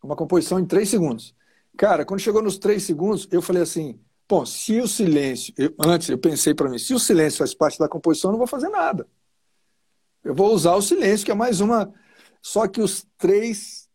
Uma 0.03 0.15
composição 0.15 0.59
em 0.59 0.65
3 0.65 0.89
segundos. 0.89 1.34
Cara, 1.78 2.05
quando 2.05 2.19
chegou 2.19 2.41
nos 2.41 2.57
três 2.57 2.84
segundos, 2.84 3.28
eu 3.32 3.41
falei 3.41 3.63
assim: 3.63 3.99
bom, 4.32 4.45
se 4.45 4.79
o 4.79 4.88
silêncio. 4.88 5.53
Eu, 5.57 5.75
antes 5.77 6.07
eu 6.07 6.17
pensei 6.17 6.55
para 6.55 6.69
mim: 6.69 6.79
se 6.79 6.93
o 6.93 6.99
silêncio 6.99 7.39
faz 7.39 7.53
parte 7.53 7.77
da 7.77 7.89
composição, 7.89 8.29
eu 8.29 8.32
não 8.34 8.38
vou 8.38 8.47
fazer 8.47 8.69
nada. 8.69 9.05
Eu 10.23 10.34
vou 10.34 10.53
usar 10.53 10.73
o 10.75 10.82
silêncio, 10.82 11.25
que 11.25 11.32
é 11.32 11.36
mais 11.36 11.59
uma. 11.59 11.93
Só 12.41 12.65
que 12.67 12.79
os 12.79 13.05
três 13.17 13.89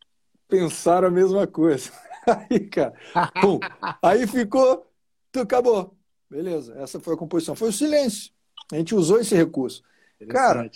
pensaram 0.47 1.09
a 1.09 1.11
mesma 1.11 1.47
coisa. 1.47 1.91
Aí, 2.51 2.61
cara, 2.68 2.93
pum. 3.41 3.59
Aí 4.03 4.26
ficou, 4.26 4.87
acabou. 5.34 5.97
Beleza, 6.28 6.74
essa 6.76 7.01
foi 7.01 7.14
a 7.14 7.16
composição. 7.16 7.55
Foi 7.55 7.68
o 7.68 7.72
silêncio. 7.72 8.32
A 8.72 8.76
gente 8.76 8.95
usou 8.95 9.20
esse 9.20 9.34
recurso. 9.34 9.82
Cara, 10.28 10.68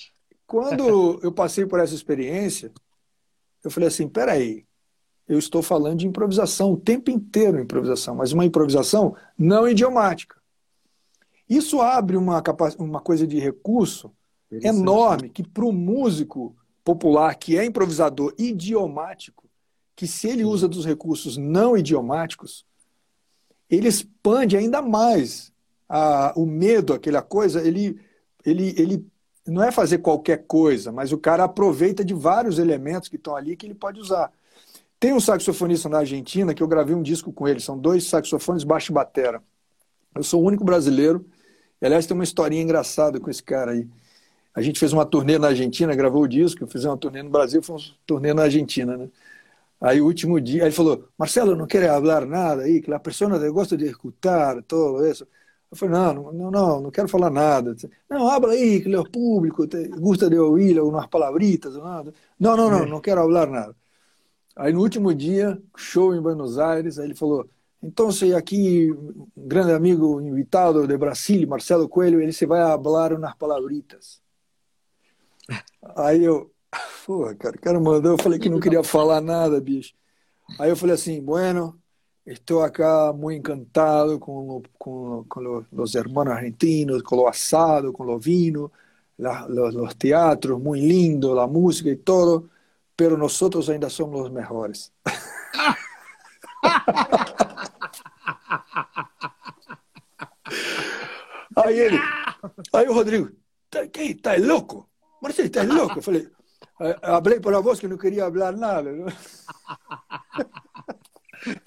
quando 0.47 1.21
eu 1.23 1.33
passei 1.33 1.67
por 1.67 1.81
essa 1.81 1.95
experiência, 1.95 2.73
eu 3.63 3.71
falei 3.71 3.89
assim: 3.89 4.09
peraí, 4.09 4.65
eu 5.31 5.39
estou 5.39 5.63
falando 5.63 6.01
de 6.01 6.09
improvisação, 6.09 6.73
o 6.73 6.77
tempo 6.77 7.09
inteiro 7.09 7.61
improvisação, 7.61 8.17
mas 8.17 8.33
uma 8.33 8.45
improvisação 8.45 9.15
não 9.39 9.69
idiomática. 9.69 10.37
Isso 11.49 11.81
abre 11.81 12.17
uma, 12.17 12.43
uma 12.77 13.01
coisa 13.01 13.25
de 13.29 13.39
recurso 13.39 14.11
enorme 14.51 15.31
que 15.31 15.45
para 15.45 15.65
o 15.65 15.73
músico 15.73 16.57
popular 16.83 17.33
que 17.37 17.57
é 17.57 17.65
improvisador 17.65 18.35
idiomático, 18.37 19.49
que 19.95 20.05
se 20.05 20.29
ele 20.29 20.45
usa 20.45 20.67
dos 20.67 20.85
recursos 20.85 21.37
não 21.37 21.77
idiomáticos, 21.77 22.67
ele 23.71 23.87
expande 23.87 24.57
ainda 24.57 24.83
mais 24.83 25.53
a, 25.89 26.33
o 26.35 26.45
medo, 26.45 26.93
aquela 26.93 27.23
coisa, 27.23 27.65
ele, 27.65 28.01
ele, 28.45 28.75
ele 28.77 29.07
não 29.47 29.63
é 29.63 29.71
fazer 29.71 29.99
qualquer 29.99 30.45
coisa, 30.49 30.91
mas 30.91 31.13
o 31.13 31.19
cara 31.19 31.45
aproveita 31.45 32.05
de 32.05 32.15
vários 32.15 32.59
elementos 32.59 33.09
que 33.09 33.15
estão 33.15 33.37
ali 33.37 33.57
que 33.57 33.65
ele 33.65 33.75
pode 33.75 34.01
usar. 34.01 34.33
Tem 35.01 35.15
um 35.15 35.21
saxofonista 35.21 35.89
na 35.89 35.99
Argentina 36.01 36.55
que 36.55 36.63
eu 36.63 36.69
gravei 36.69 36.95
um 36.95 37.03
disco 37.03 37.33
com 37.33 37.49
ele, 37.49 37.59
são 37.59 37.79
dois 37.79 38.05
saxofones 38.05 38.65
baixo 38.65 38.93
e 38.93 38.95
batera. 38.95 39.43
Eu 40.15 40.23
sou 40.23 40.43
o 40.43 40.47
único 40.47 40.63
brasileiro. 40.63 41.25
E, 41.81 41.87
aliás, 41.87 42.07
tem 42.07 42.15
uma 42.15 42.25
historinha 42.25 42.63
engraçada 42.63 43.19
com 43.19 43.31
esse 43.31 43.43
cara 43.43 43.73
aí. 43.73 43.89
A 44.55 44.61
gente 44.63 44.79
fez 44.79 44.93
uma 44.93 45.07
turnê 45.07 45.39
na 45.39 45.49
Argentina, 45.49 45.95
gravou 45.95 46.23
o 46.23 46.29
disco, 46.29 46.63
eu 46.65 46.69
fiz 46.69 46.85
uma 46.85 46.99
turnê 46.99 47.23
no 47.23 47.31
Brasil, 47.31 47.63
foi 47.63 47.77
uma 47.77 47.83
turnê 48.07 48.35
na 48.35 48.43
Argentina, 48.43 48.97
né? 48.97 49.09
Aí 49.81 50.01
o 50.01 50.07
último 50.07 50.41
dia, 50.41 50.65
ele 50.65 50.73
falou, 50.73 51.09
Marcelo, 51.19 51.57
não 51.57 51.67
quer 51.67 51.89
falar 51.89 52.27
nada 52.27 52.63
aí, 52.65 52.83
que 52.83 52.93
a 52.93 53.01
pessoa 53.01 53.51
gosta 53.51 53.77
de 53.77 53.87
escutar 53.87 54.63
todo 54.65 55.07
isso. 55.07 55.27
Eu 55.71 55.77
falei, 55.77 55.95
não, 55.95 56.33
não, 56.33 56.51
não, 56.51 56.81
não 56.83 56.91
quero 56.91 57.09
falar 57.09 57.31
nada. 57.31 57.75
Não, 58.09 58.29
habla 58.29 58.53
aí, 58.53 58.83
que 58.83 58.95
o 58.95 59.11
público 59.11 59.67
te, 59.67 59.89
gusta 59.89 60.29
de 60.29 60.39
ouvir 60.39 60.79
algumas 60.79 61.07
palavritas. 61.07 61.77
Nada. 61.77 62.13
Não, 62.39 62.57
não, 62.57 62.71
não, 62.71 62.87
não 62.87 63.01
quero 63.01 63.23
falar 63.23 63.47
nada. 63.47 63.77
Aí 64.61 64.75
no 64.75 64.81
último 64.83 65.15
dia, 65.15 65.59
show 65.75 66.15
em 66.15 66.21
Buenos 66.21 66.59
Aires, 66.59 66.99
aí 66.99 67.07
ele 67.07 67.15
falou, 67.15 67.49
então 67.83 68.11
aqui 68.37 68.93
um 68.93 69.27
grande 69.35 69.73
amigo 69.73 70.21
invitado 70.21 70.87
de 70.87 70.99
Brasil, 70.99 71.49
Marcelo 71.49 71.89
Coelho, 71.89 72.21
ele 72.21 72.31
se 72.31 72.45
vai 72.45 72.61
falar 72.61 73.15
umas 73.15 73.35
palavritas. 73.37 74.21
Aí 75.97 76.23
eu, 76.25 76.53
pô, 77.07 77.35
cara, 77.37 77.57
o 77.57 77.61
cara 77.61 77.81
mandou, 77.81 78.13
eu 78.13 78.23
falei 78.23 78.39
que 78.39 78.51
não 78.51 78.61
queria 78.61 78.85
falar 78.85 79.23
nada, 79.23 79.59
bicho. 79.63 79.95
Aí 80.59 80.69
eu 80.69 80.77
falei 80.77 80.95
assim, 80.95 81.23
bueno, 81.23 81.81
Estou 82.25 82.63
acá 82.63 83.13
muy 83.15 83.37
encantado 83.37 84.21
con, 84.21 84.63
con 84.79 85.43
los, 85.43 85.65
los, 85.73 85.95
hermanos 85.95 86.35
argentinos, 86.35 87.03
asado, 87.29 87.93
con 87.93 88.07
lo 88.07 88.19
vino, 88.19 88.71
la, 89.17 89.47
los, 89.49 89.75
los, 89.75 89.97
teatros, 89.97 90.61
muy 90.61 90.81
lindo, 90.83 91.35
la 91.35 91.47
música 91.47 91.91
y 91.91 91.97
todo, 91.97 92.51
pero 93.01 93.17
nosotros 93.17 93.71
ainda 93.71 93.89
somos 93.89 94.21
los 94.21 94.31
mejores. 94.31 94.93
aí 101.57 101.79
ele, 101.79 101.99
aí 102.75 102.87
o 102.87 102.93
Rodrigo, 102.93 103.31
tá, 103.71 103.87
que, 103.87 104.15
tá 104.17 104.37
louco? 104.37 104.87
Marcelo, 105.23 105.47
está 105.47 105.63
louco? 105.63 106.01
Eu 106.01 106.03
falei, 106.03 106.29
falei 107.01 107.41
para 107.41 107.61
vos 107.61 107.81
que 107.81 107.89
não 107.89 107.97
queria 107.97 108.31
falar 108.31 108.53
nada. 108.53 108.91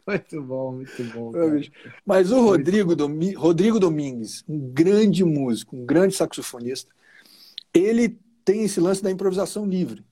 Muito 0.06 0.40
bom, 0.44 0.74
muito 0.74 1.04
bom. 1.06 1.32
Mas 2.06 2.32
o 2.32 2.44
Rodrigo, 2.44 2.96
Domi 2.96 3.34
Rodrigo 3.34 3.80
Domingues, 3.80 4.44
um 4.48 4.72
grande 4.72 5.24
músico, 5.24 5.76
um 5.76 5.84
grande 5.84 6.14
saxofonista, 6.14 6.92
ele 7.74 8.20
tem 8.46 8.66
esse 8.66 8.80
lance 8.80 9.02
da 9.02 9.10
improvisação 9.10 9.66
livre. 9.66 10.06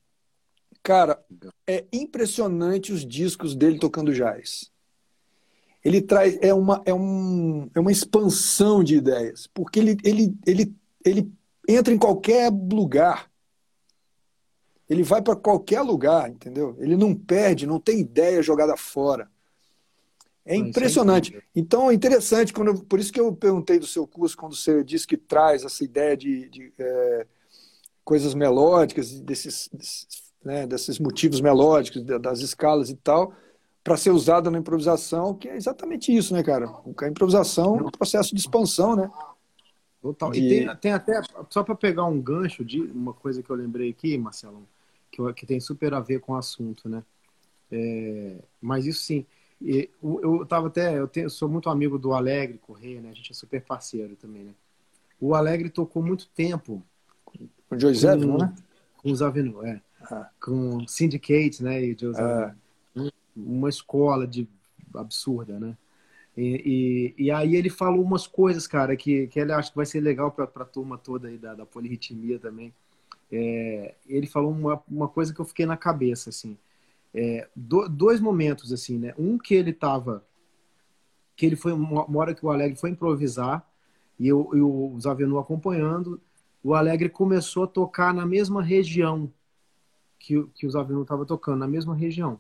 Cara, 0.84 1.24
é 1.68 1.86
impressionante 1.94 2.92
os 2.92 3.06
discos 3.06 3.56
dele 3.56 3.78
tocando 3.78 4.14
jazz. 4.14 4.72
Ele 5.84 6.02
traz 6.02 6.38
é 6.42 6.54
uma, 6.54 6.82
é, 6.86 6.94
um, 6.94 7.70
é 7.74 7.80
uma 7.80 7.92
expansão 7.92 8.84
de 8.84 8.96
ideias, 8.96 9.48
porque 9.48 9.80
ele, 9.80 9.98
ele, 10.04 10.36
ele, 10.46 10.76
ele 11.04 11.32
entra 11.68 11.94
em 11.94 11.98
qualquer 11.98 12.52
lugar. 12.52 13.30
Ele 14.90 15.04
vai 15.04 15.22
para 15.22 15.36
qualquer 15.36 15.82
lugar, 15.82 16.30
entendeu? 16.30 16.76
Ele 16.80 16.96
não 16.96 17.16
perde, 17.16 17.66
não 17.66 17.80
tem 17.80 18.00
ideia 18.00 18.44
jogada 18.44 18.76
fora. 18.76 19.30
É 20.44 20.56
impressionante. 20.56 21.42
Então 21.56 21.90
é 21.90 21.94
interessante, 21.94 22.52
quando, 22.52 22.84
por 22.84 23.00
isso 23.00 23.14
que 23.14 23.20
eu 23.20 23.34
perguntei 23.34 23.80
do 23.80 23.86
seu 23.88 24.08
curso, 24.08 24.36
quando 24.36 24.56
você 24.56 24.84
disse 24.84 25.06
que 25.08 25.16
traz 25.16 25.64
essa 25.64 25.84
ideia 25.84 26.18
de, 26.18 26.50
de 26.50 26.74
é, 26.78 27.28
coisas 28.04 28.34
melódicas, 28.34 29.20
desses, 29.22 29.70
desses, 29.72 30.08
né, 30.44 30.66
desses 30.66 31.00
motivos 31.00 31.42
melódicos, 31.42 32.04
das 32.04 32.40
escalas 32.40 32.90
e 32.90 32.96
tal, 32.96 33.34
para 33.84 33.98
ser 33.98 34.12
usada 34.12 34.50
na 34.52 34.60
improvisação, 34.60 35.34
que 35.34 35.48
é 35.48 35.56
exatamente 35.56 36.16
isso, 36.16 36.34
né, 36.34 36.44
cara? 36.44 36.72
A 37.02 37.08
improvisação 37.08 37.78
é 37.78 37.84
um 37.84 37.92
processo 37.92 38.36
de 38.36 38.42
expansão, 38.42 38.96
né? 38.96 39.10
Total. 40.02 40.34
E, 40.34 40.38
e 40.38 40.50
tem, 40.50 40.76
tem, 40.78 40.92
até, 40.92 41.22
só 41.50 41.64
para 41.64 41.76
pegar 41.76 42.06
um 42.06 42.20
gancho 42.20 42.66
de 42.66 42.82
uma 42.82 43.14
coisa 43.14 43.42
que 43.42 43.50
eu 43.50 43.56
lembrei 43.56 43.90
aqui, 43.90 44.18
Marcelo, 44.18 44.68
que, 45.12 45.34
que 45.34 45.46
tem 45.46 45.60
super 45.60 45.94
a 45.94 46.00
ver 46.00 46.20
com 46.20 46.34
o 46.34 46.38
assunto, 46.38 46.90
né? 46.90 47.04
É, 47.72 48.36
mas 48.62 48.86
isso 48.86 49.02
sim 49.04 49.26
eu 49.64 50.46
tava 50.48 50.68
até, 50.68 50.98
eu, 50.98 51.08
tenho, 51.08 51.26
eu 51.26 51.30
sou 51.30 51.48
muito 51.48 51.70
amigo 51.70 52.00
do 52.00 52.14
Alegre 52.14 52.58
Correia, 52.58 53.00
né? 53.00 53.12
A 53.12 53.14
gente 53.14 53.32
é 53.32 53.36
super 53.36 53.62
parceiro 53.62 54.16
também, 54.16 54.44
né? 54.44 54.54
O 55.20 55.36
Alegre 55.36 55.70
tocou 55.70 56.02
muito 56.02 56.28
tempo 56.30 56.84
com 57.24 57.76
o 57.76 57.80
José 57.80 58.10
Avenue, 58.10 58.40
né? 58.40 58.56
Com 58.98 59.12
os 59.12 59.22
Avenue, 59.22 59.66
é. 59.68 59.82
Ah. 60.04 60.30
Com 60.40 60.88
Syndicate, 60.88 61.64
né? 61.64 61.84
E 61.84 61.98
José 61.98 62.22
ah. 62.22 62.56
Uma 63.36 63.70
escola 63.70 64.28
de 64.28 64.48
absurda, 64.94 65.60
né? 65.60 65.78
E, 66.36 67.14
e, 67.18 67.26
e, 67.26 67.32
aí 67.32 67.56
ele 67.56 67.70
falou 67.70 68.04
umas 68.04 68.26
coisas, 68.26 68.66
cara, 68.66 68.96
que, 68.96 69.28
que 69.28 69.40
ele 69.40 69.52
acha 69.52 69.70
que 69.70 69.76
vai 69.76 69.86
ser 69.86 70.00
legal 70.00 70.32
para 70.32 70.46
a 70.46 70.66
turma 70.66 70.98
toda 70.98 71.28
aí 71.28 71.38
da, 71.38 71.54
da 71.54 71.66
polirritmia 71.66 72.40
também. 72.40 72.74
É, 73.32 73.96
ele 74.08 74.28
falou 74.28 74.52
uma, 74.52 74.82
uma 74.90 75.08
coisa 75.08 75.34
que 75.34 75.40
eu 75.40 75.46
fiquei 75.46 75.66
na 75.66 75.78
cabeça, 75.78 76.30
assim 76.30 76.58
é, 77.14 77.48
do, 77.56 77.88
dois 77.88 78.20
momentos 78.20 78.72
assim, 78.72 78.98
né? 78.98 79.14
Um 79.18 79.38
que 79.38 79.54
ele 79.54 79.74
tava 79.74 80.24
que 81.36 81.46
ele 81.46 81.56
foi 81.56 81.74
uma, 81.74 82.06
uma 82.06 82.20
hora 82.20 82.36
que 82.36 82.46
o 82.46 82.50
Alegre 82.50 82.78
foi 82.78 82.92
improvisar 82.92 83.66
e, 84.20 84.28
eu, 84.28 84.50
e 84.54 84.62
o 84.62 84.96
Zavenu 85.00 85.40
acompanhando, 85.40 86.22
o 86.64 86.76
Alegre 86.76 87.10
começou 87.10 87.64
a 87.64 87.68
tocar 87.68 88.14
na 88.14 88.26
mesma 88.26 88.62
região 88.62 89.32
que, 90.22 90.44
que 90.54 90.68
o 90.68 90.72
Zavenu 90.72 91.02
estava 91.02 91.26
tocando, 91.26 91.60
na 91.60 91.68
mesma 91.68 91.96
região. 91.96 92.40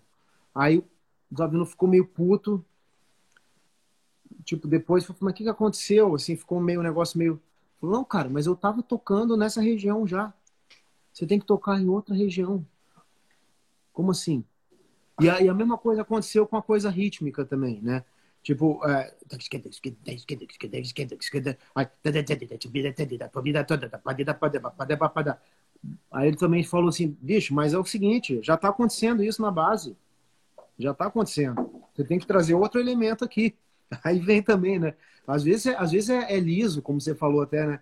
Aí 0.54 0.80
o 1.32 1.38
Zavenu 1.38 1.66
ficou 1.66 1.90
meio 1.90 2.06
puto, 2.06 2.64
tipo, 4.44 4.68
depois 4.68 5.04
falou, 5.04 5.20
mas 5.22 5.34
o 5.34 5.36
que, 5.36 5.44
que 5.44 5.50
aconteceu? 5.50 6.14
Assim, 6.16 6.36
ficou 6.36 6.62
meio 6.62 6.80
um 6.80 6.84
negócio 6.84 7.18
meio. 7.18 7.42
Não, 7.82 8.04
cara, 8.04 8.30
mas 8.30 8.46
eu 8.46 8.56
tava 8.56 8.84
tocando 8.84 9.36
nessa 9.36 9.62
região 9.62 10.06
já. 10.06 10.32
Você 11.12 11.26
tem 11.26 11.40
que 11.40 11.46
tocar 11.46 11.82
em 11.82 11.90
outra 11.90 12.14
região. 12.16 12.66
Como 13.92 14.12
assim? 14.12 14.46
E 15.20 15.30
a, 15.30 15.38
a 15.38 15.54
mesma 15.54 15.78
coisa 15.78 16.04
aconteceu 16.04 16.48
com 16.48 16.58
a 16.58 16.62
coisa 16.62 16.90
rítmica 16.90 17.44
também, 17.44 17.82
né? 17.82 18.04
Tipo, 18.44 18.84
é... 18.88 19.14
aí 26.12 26.28
ele 26.28 26.38
também 26.38 26.64
falou 26.64 26.90
assim, 26.90 27.18
bicho, 27.22 27.54
mas 27.54 27.74
é 27.74 27.78
o 27.78 27.86
seguinte, 27.86 28.40
já 28.44 28.56
está 28.56 28.70
acontecendo 28.70 29.24
isso 29.24 29.42
na 29.42 29.52
base, 29.52 29.96
já 30.78 30.92
está 30.92 31.08
acontecendo. 31.08 31.70
Você 31.94 32.04
tem 32.04 32.20
que 32.20 32.28
trazer 32.28 32.54
outro 32.54 32.80
elemento 32.80 33.24
aqui. 33.24 33.54
Aí 34.04 34.20
vem 34.20 34.42
também, 34.42 34.80
né? 34.80 34.96
Às 35.28 35.44
vezes, 35.44 35.68
é, 35.68 35.76
às 35.78 35.92
vezes 35.92 36.10
é, 36.10 36.34
é 36.34 36.40
liso, 36.40 36.82
como 36.82 37.00
você 37.00 37.14
falou 37.14 37.42
até, 37.42 37.68
né? 37.68 37.80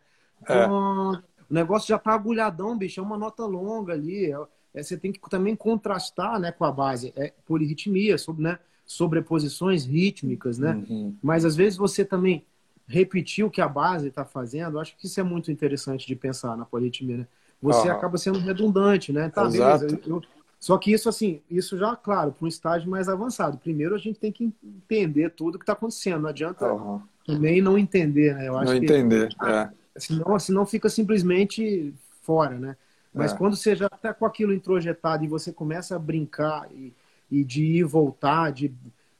É. 0.47 0.67
o 0.67 1.21
negócio 1.49 1.87
já 1.87 1.99
tá 1.99 2.13
agulhadão, 2.13 2.77
bicho, 2.77 2.99
é 2.99 3.03
uma 3.03 3.17
nota 3.17 3.45
longa 3.45 3.93
ali. 3.93 4.31
É, 4.31 4.37
é, 4.73 4.83
você 4.83 4.97
tem 4.97 5.11
que 5.11 5.19
também 5.29 5.55
contrastar 5.55 6.39
né, 6.39 6.51
com 6.51 6.65
a 6.65 6.71
base. 6.71 7.13
É 7.15 7.33
polirritmia, 7.45 8.17
sobre, 8.17 8.43
né, 8.43 8.59
sobreposições 8.85 9.85
rítmicas, 9.85 10.57
né? 10.57 10.73
Uhum. 10.89 11.15
Mas 11.21 11.45
às 11.45 11.55
vezes 11.55 11.77
você 11.77 12.03
também 12.03 12.45
repetir 12.87 13.45
o 13.45 13.51
que 13.51 13.61
a 13.61 13.67
base 13.67 14.07
está 14.07 14.25
fazendo, 14.25 14.79
acho 14.79 14.97
que 14.97 15.05
isso 15.05 15.19
é 15.19 15.23
muito 15.23 15.51
interessante 15.51 16.07
de 16.07 16.15
pensar 16.15 16.57
na 16.57 16.65
polirritmia, 16.65 17.17
né? 17.17 17.27
Você 17.61 17.87
uhum. 17.87 17.93
acaba 17.93 18.17
sendo 18.17 18.39
redundante, 18.39 19.11
né? 19.11 19.29
Tá, 19.29 19.45
Exato. 19.45 19.85
beleza. 19.85 20.01
Eu, 20.05 20.15
eu... 20.15 20.21
Só 20.59 20.77
que 20.77 20.91
isso, 20.91 21.07
assim, 21.07 21.41
isso 21.49 21.77
já, 21.77 21.95
claro, 21.95 22.31
para 22.33 22.45
um 22.45 22.47
estágio 22.47 22.89
mais 22.89 23.07
avançado. 23.07 23.57
Primeiro 23.57 23.95
a 23.95 23.97
gente 23.97 24.19
tem 24.19 24.31
que 24.31 24.53
entender 24.63 25.29
tudo 25.29 25.55
o 25.55 25.57
que 25.57 25.63
está 25.63 25.73
acontecendo. 25.73 26.23
Não 26.23 26.29
adianta 26.29 26.71
uhum. 26.71 27.01
também 27.25 27.61
não 27.61 27.77
entender, 27.77 28.35
né? 28.35 28.47
Eu 28.47 28.57
acho 28.57 28.73
não 28.73 28.79
que, 28.79 28.85
entender, 28.85 29.29
é. 29.43 29.69
Senão, 29.97 30.39
senão 30.39 30.65
fica 30.65 30.89
simplesmente 30.89 31.93
fora, 32.21 32.59
né? 32.59 32.75
Mas 33.13 33.31
é. 33.33 33.37
quando 33.37 33.55
você 33.55 33.75
já 33.75 33.87
está 33.87 34.13
com 34.13 34.25
aquilo 34.25 34.53
introjetado 34.53 35.23
e 35.23 35.27
você 35.27 35.51
começa 35.51 35.95
a 35.95 35.99
brincar 35.99 36.67
e, 36.71 36.93
e 37.31 37.43
de 37.43 37.63
ir 37.63 37.77
e 37.77 37.83
voltar, 37.83 38.51
de, 38.51 38.73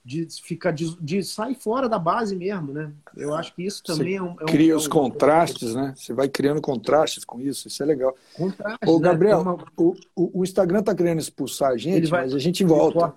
de 0.04 0.28
ficar 0.42 0.72
de, 0.72 0.96
de, 1.00 1.24
sair 1.24 1.56
fora 1.56 1.90
da 1.90 2.00
base 2.00 2.36
mesmo, 2.36 2.74
né? 2.74 2.92
Eu 3.16 3.34
acho 3.34 3.54
que 3.54 3.64
isso 3.64 3.84
também 3.84 4.16
é 4.16 4.22
um, 4.22 4.36
é 4.40 4.44
um, 4.44 4.46
cria 4.46 4.74
é 4.74 4.76
os 4.76 4.88
contrastes, 4.88 5.76
né? 5.76 5.94
Você 5.96 6.14
vai 6.14 6.28
criando 6.30 6.62
contrastes 6.62 7.26
com 7.26 7.40
isso, 7.40 7.68
isso 7.68 7.84
é 7.84 7.86
legal. 7.86 8.16
Contrastes, 8.34 8.90
Ô, 8.90 9.00
né? 9.00 9.04
Gabriel, 9.04 9.44
né? 9.44 9.52
uma... 9.52 9.66
o, 9.78 10.40
o 10.40 10.44
Instagram 10.44 10.80
está 10.80 10.96
querendo 10.96 11.20
expulsar 11.20 11.72
a 11.72 11.78
gente, 11.78 12.08
vai... 12.08 12.22
mas 12.24 12.34
a 12.34 12.40
gente 12.40 12.64
volta. 12.64 13.14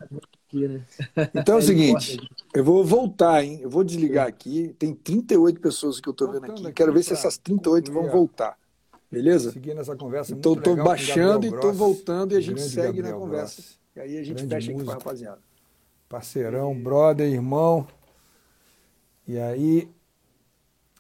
aqui, 0.49 0.69
né? 0.69 0.81
Então 1.35 1.57
é 1.57 1.59
o 1.59 1.63
seguinte, 1.63 2.19
eu 2.53 2.65
vou 2.65 2.85
voltar, 2.85 3.45
hein? 3.45 3.61
Eu 3.63 3.71
vou 3.71 3.85
desligar 3.85 4.27
aqui. 4.27 4.75
Tem 4.79 4.93
38 4.93 5.61
pessoas 5.61 6.01
que 6.01 6.09
eu 6.09 6.13
estou 6.13 6.31
vendo 6.31 6.47
aqui. 6.47 6.73
Quero 6.73 6.93
ver 6.93 7.03
se 7.03 7.13
essas 7.13 7.39
38 7.39 7.93
vão 7.93 8.11
voltar. 8.11 8.57
Beleza? 9.11 9.53
Seguindo 9.53 9.79
essa 9.79 9.95
conversa. 9.95 10.33
Então 10.33 10.55
estou 10.55 10.75
baixando 10.75 11.47
e 11.47 11.51
estou 11.51 11.73
voltando 11.73 12.33
e 12.33 12.37
a 12.37 12.41
gente 12.41 12.63
segue 12.63 13.03
Gabriel 13.03 13.13
na 13.13 13.25
conversa. 13.25 13.63
E 13.95 14.01
aí 14.01 14.19
a 14.19 14.25
gente 14.25 14.45
Grande 14.45 14.55
fecha 14.55 14.73
aqui 14.73 14.85
com 14.85 14.91
a 14.91 14.95
rapaziada. 14.95 15.52
Parceirão, 16.13 16.79
brother, 16.79 17.27
irmão. 17.27 17.89
E 19.27 19.39
aí, 19.39 19.91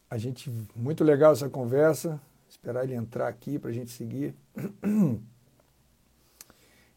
a 0.08 0.16
gente. 0.16 0.50
Muito 0.74 1.04
legal 1.04 1.34
essa 1.34 1.50
conversa. 1.50 2.18
Esperar 2.48 2.84
ele 2.84 2.94
entrar 2.94 3.28
aqui 3.28 3.58
para 3.58 3.68
a 3.68 3.72
gente 3.74 3.90
seguir. 3.90 4.34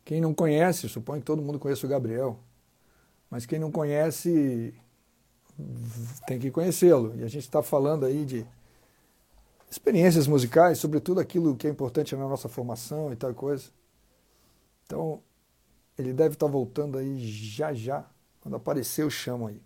Quem 0.06 0.22
não 0.22 0.34
conhece, 0.34 0.88
suponho 0.88 1.20
que 1.20 1.26
todo 1.26 1.42
mundo 1.42 1.60
conhece 1.60 1.86
o 1.86 1.90
Gabriel, 1.90 2.40
mas 3.30 3.46
quem 3.46 3.58
não 3.58 3.72
conhece 3.72 4.74
tem 6.28 6.38
que 6.40 6.52
conhecê-lo. 6.52 7.16
E 7.18 7.24
a 7.24 7.28
gente 7.28 7.44
está 7.44 7.64
falando 7.64 8.06
aí 8.06 8.24
de 8.24 8.46
experiências 9.70 10.28
musicais, 10.28 10.78
sobretudo 10.78 11.20
aquilo 11.20 11.56
que 11.56 11.66
é 11.66 11.72
importante 11.72 12.16
na 12.16 12.30
nossa 12.30 12.48
formação 12.48 13.12
e 13.12 13.16
tal 13.16 13.34
coisa. 13.34 13.72
Então, 14.86 15.24
ele 15.98 16.14
deve 16.14 16.36
estar 16.36 16.46
tá 16.46 16.52
voltando 16.52 16.98
aí 16.98 17.18
já 17.20 17.74
já. 17.74 18.06
Quando 18.42 18.56
aparecer, 18.56 19.04
eu 19.04 19.10
chamo 19.10 19.48
aí. 19.48 19.62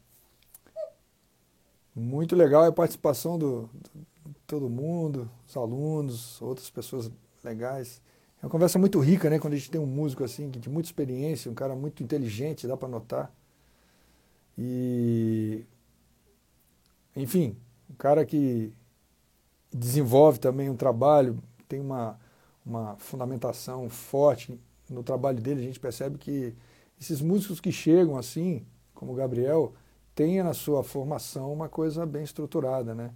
Muito 1.95 2.35
legal 2.35 2.63
a 2.63 2.71
participação 2.71 3.37
do, 3.37 3.69
do 3.73 4.07
todo 4.47 4.69
mundo, 4.69 5.29
os 5.47 5.55
alunos, 5.55 6.41
outras 6.41 6.69
pessoas 6.69 7.11
legais. 7.43 8.01
É 8.41 8.45
uma 8.45 8.49
conversa 8.49 8.79
muito 8.79 8.99
rica, 8.99 9.29
né? 9.29 9.37
Quando 9.37 9.53
a 9.53 9.57
gente 9.57 9.69
tem 9.69 9.81
um 9.81 9.85
músico 9.85 10.23
assim, 10.23 10.49
de 10.49 10.69
muita 10.69 10.87
experiência, 10.87 11.51
um 11.51 11.53
cara 11.53 11.75
muito 11.75 12.01
inteligente, 12.01 12.67
dá 12.67 12.77
para 12.77 12.87
notar. 12.87 13.31
E. 14.57 15.65
Enfim, 17.15 17.57
um 17.89 17.95
cara 17.95 18.25
que 18.25 18.71
desenvolve 19.71 20.39
também 20.39 20.69
um 20.69 20.75
trabalho, 20.75 21.37
tem 21.67 21.79
uma, 21.79 22.19
uma 22.65 22.95
fundamentação 22.97 23.89
forte 23.89 24.59
no 24.89 25.03
trabalho 25.03 25.41
dele. 25.41 25.61
A 25.61 25.63
gente 25.63 25.79
percebe 25.79 26.17
que 26.17 26.55
esses 26.99 27.21
músicos 27.21 27.59
que 27.59 27.71
chegam 27.71 28.17
assim, 28.17 28.65
como 28.93 29.13
o 29.13 29.15
Gabriel, 29.15 29.73
têm 30.13 30.43
na 30.43 30.53
sua 30.53 30.83
formação 30.83 31.53
uma 31.53 31.69
coisa 31.69 32.05
bem 32.05 32.23
estruturada, 32.23 32.93
né? 32.93 33.13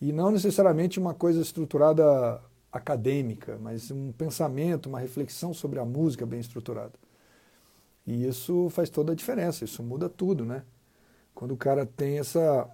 E 0.00 0.12
não 0.12 0.30
necessariamente 0.30 0.98
uma 0.98 1.14
coisa 1.14 1.40
estruturada 1.40 2.42
acadêmica, 2.72 3.58
mas 3.60 3.90
um 3.90 4.12
pensamento, 4.12 4.88
uma 4.88 4.98
reflexão 4.98 5.52
sobre 5.52 5.78
a 5.78 5.84
música 5.84 6.24
bem 6.24 6.40
estruturada. 6.40 6.94
E 8.06 8.26
isso 8.26 8.68
faz 8.70 8.88
toda 8.90 9.12
a 9.12 9.14
diferença, 9.14 9.64
isso 9.64 9.82
muda 9.82 10.08
tudo, 10.08 10.44
né? 10.44 10.64
Quando 11.34 11.52
o 11.52 11.56
cara 11.56 11.86
tem 11.86 12.18
essa. 12.18 12.68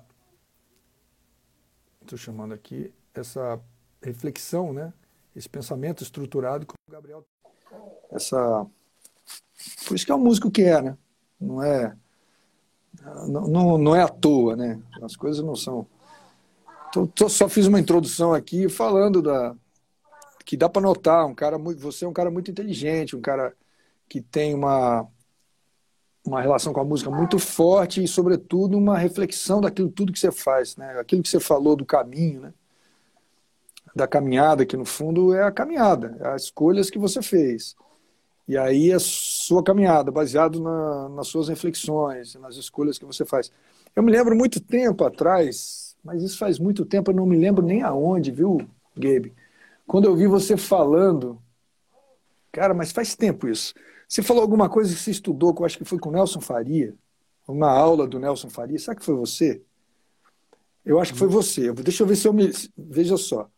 Estou 2.01 2.17
chamando 2.17 2.55
aqui, 2.55 2.95
essa 3.13 3.61
reflexão, 4.03 4.73
né? 4.73 4.93
Esse 5.35 5.49
pensamento 5.49 6.03
estruturado 6.03 6.65
como 6.65 6.79
o 6.89 6.93
Gabriel. 6.93 7.27
Essa. 8.11 8.67
Por 9.87 9.95
isso 9.95 10.07
que 10.07 10.13
é 10.13 10.15
o 10.15 10.19
músico 10.19 10.51
que 10.51 10.63
é, 10.63 10.81
né? 10.81 10.97
Não 11.41 11.63
é. 11.63 11.97
Não, 13.29 13.47
não, 13.47 13.79
não 13.79 13.95
é 13.95 14.03
à 14.03 14.09
toa, 14.09 14.57
né? 14.57 14.81
As 15.03 15.17
coisas 15.17 15.45
não 15.45 15.55
são. 15.55 15.87
Tô, 16.93 17.07
tô, 17.07 17.29
só 17.29 17.49
fiz 17.49 17.67
uma 17.67 17.81
introdução 17.81 18.33
aqui 18.33 18.69
falando 18.69 19.21
da, 19.21 19.55
que 20.45 20.57
dá 20.57 20.69
para 20.69 20.81
notar, 20.81 21.27
um 21.27 21.35
cara 21.35 21.59
muito, 21.59 21.81
você 21.81 22.05
é 22.05 22.09
um 22.09 22.13
cara 22.13 22.31
muito 22.31 22.51
inteligente, 22.51 23.17
um 23.17 23.21
cara 23.21 23.53
que 24.09 24.21
tem 24.21 24.55
uma 24.55 25.07
uma 26.25 26.41
relação 26.41 26.73
com 26.73 26.81
a 26.81 26.85
música 26.85 27.09
muito 27.09 27.39
forte 27.39 28.03
e 28.03 28.09
sobretudo 28.09 28.77
uma 28.77 28.99
reflexão 28.99 29.61
daquilo 29.61 29.89
tudo 29.89 30.13
que 30.13 30.19
você 30.19 30.33
faz, 30.33 30.77
né? 30.77 30.99
Aquilo 30.99 31.23
que 31.23 31.29
você 31.29 31.39
falou 31.39 31.77
do 31.77 31.85
caminho, 31.85 32.41
né? 32.41 32.55
Da 33.97 34.07
caminhada, 34.07 34.67
que 34.67 34.77
no 34.77 34.85
fundo 34.85 35.33
é 35.33 35.43
a 35.43 35.51
caminhada, 35.51 36.19
é 36.21 36.29
as 36.29 36.43
escolhas 36.43 36.91
que 36.91 36.99
você 36.99 37.23
fez. 37.23 37.75
E 38.47 38.55
aí 38.55 38.93
a 38.93 38.99
sua 39.01 39.63
caminhada, 39.63 40.11
baseado 40.11 40.61
na, 40.61 41.09
nas 41.09 41.29
suas 41.29 41.49
reflexões, 41.49 42.35
nas 42.35 42.57
escolhas 42.57 42.99
que 42.99 43.07
você 43.07 43.25
faz. 43.25 43.51
Eu 43.95 44.03
me 44.03 44.13
lembro 44.13 44.37
muito 44.37 44.61
tempo 44.61 45.03
atrás, 45.03 45.97
mas 46.05 46.23
isso 46.23 46.37
faz 46.37 46.59
muito 46.59 46.85
tempo, 46.85 47.11
eu 47.11 47.15
não 47.17 47.25
me 47.25 47.39
lembro 47.39 47.65
nem 47.65 47.83
aonde, 47.83 48.31
viu, 48.31 48.59
Gabe? 48.95 49.35
Quando 49.87 50.05
eu 50.05 50.15
vi 50.15 50.27
você 50.27 50.59
falando, 50.59 51.41
cara, 52.53 52.75
mas 52.75 52.93
faz 52.93 53.17
tempo 53.17 53.49
isso. 53.49 53.73
Você 54.07 54.23
falou 54.23 54.43
alguma 54.43 54.69
coisa 54.69 54.95
que 54.95 55.01
você 55.01 55.11
estudou, 55.11 55.55
que 55.55 55.63
eu 55.63 55.67
acho 55.67 55.79
que 55.79 55.87
foi 55.87 55.99
com 55.99 56.11
o 56.11 56.13
Nelson 56.13 56.43
Faria, 56.43 56.95
uma 57.49 57.71
aula 57.71 58.07
do 58.07 58.19
Nelson 58.19 58.51
Faria. 58.51 58.79
Será 58.79 58.95
que 58.95 59.05
foi 59.05 59.15
você? 59.15 59.63
Eu 60.85 61.01
acho 61.01 61.15
que 61.15 61.19
foi 61.19 61.29
você. 61.29 61.73
Deixa 61.73 62.03
eu 62.03 62.07
ver 62.07 62.17
se 62.17 62.29
eu 62.29 62.33
me. 62.33 62.53
Veja 62.77 63.17
só. 63.17 63.51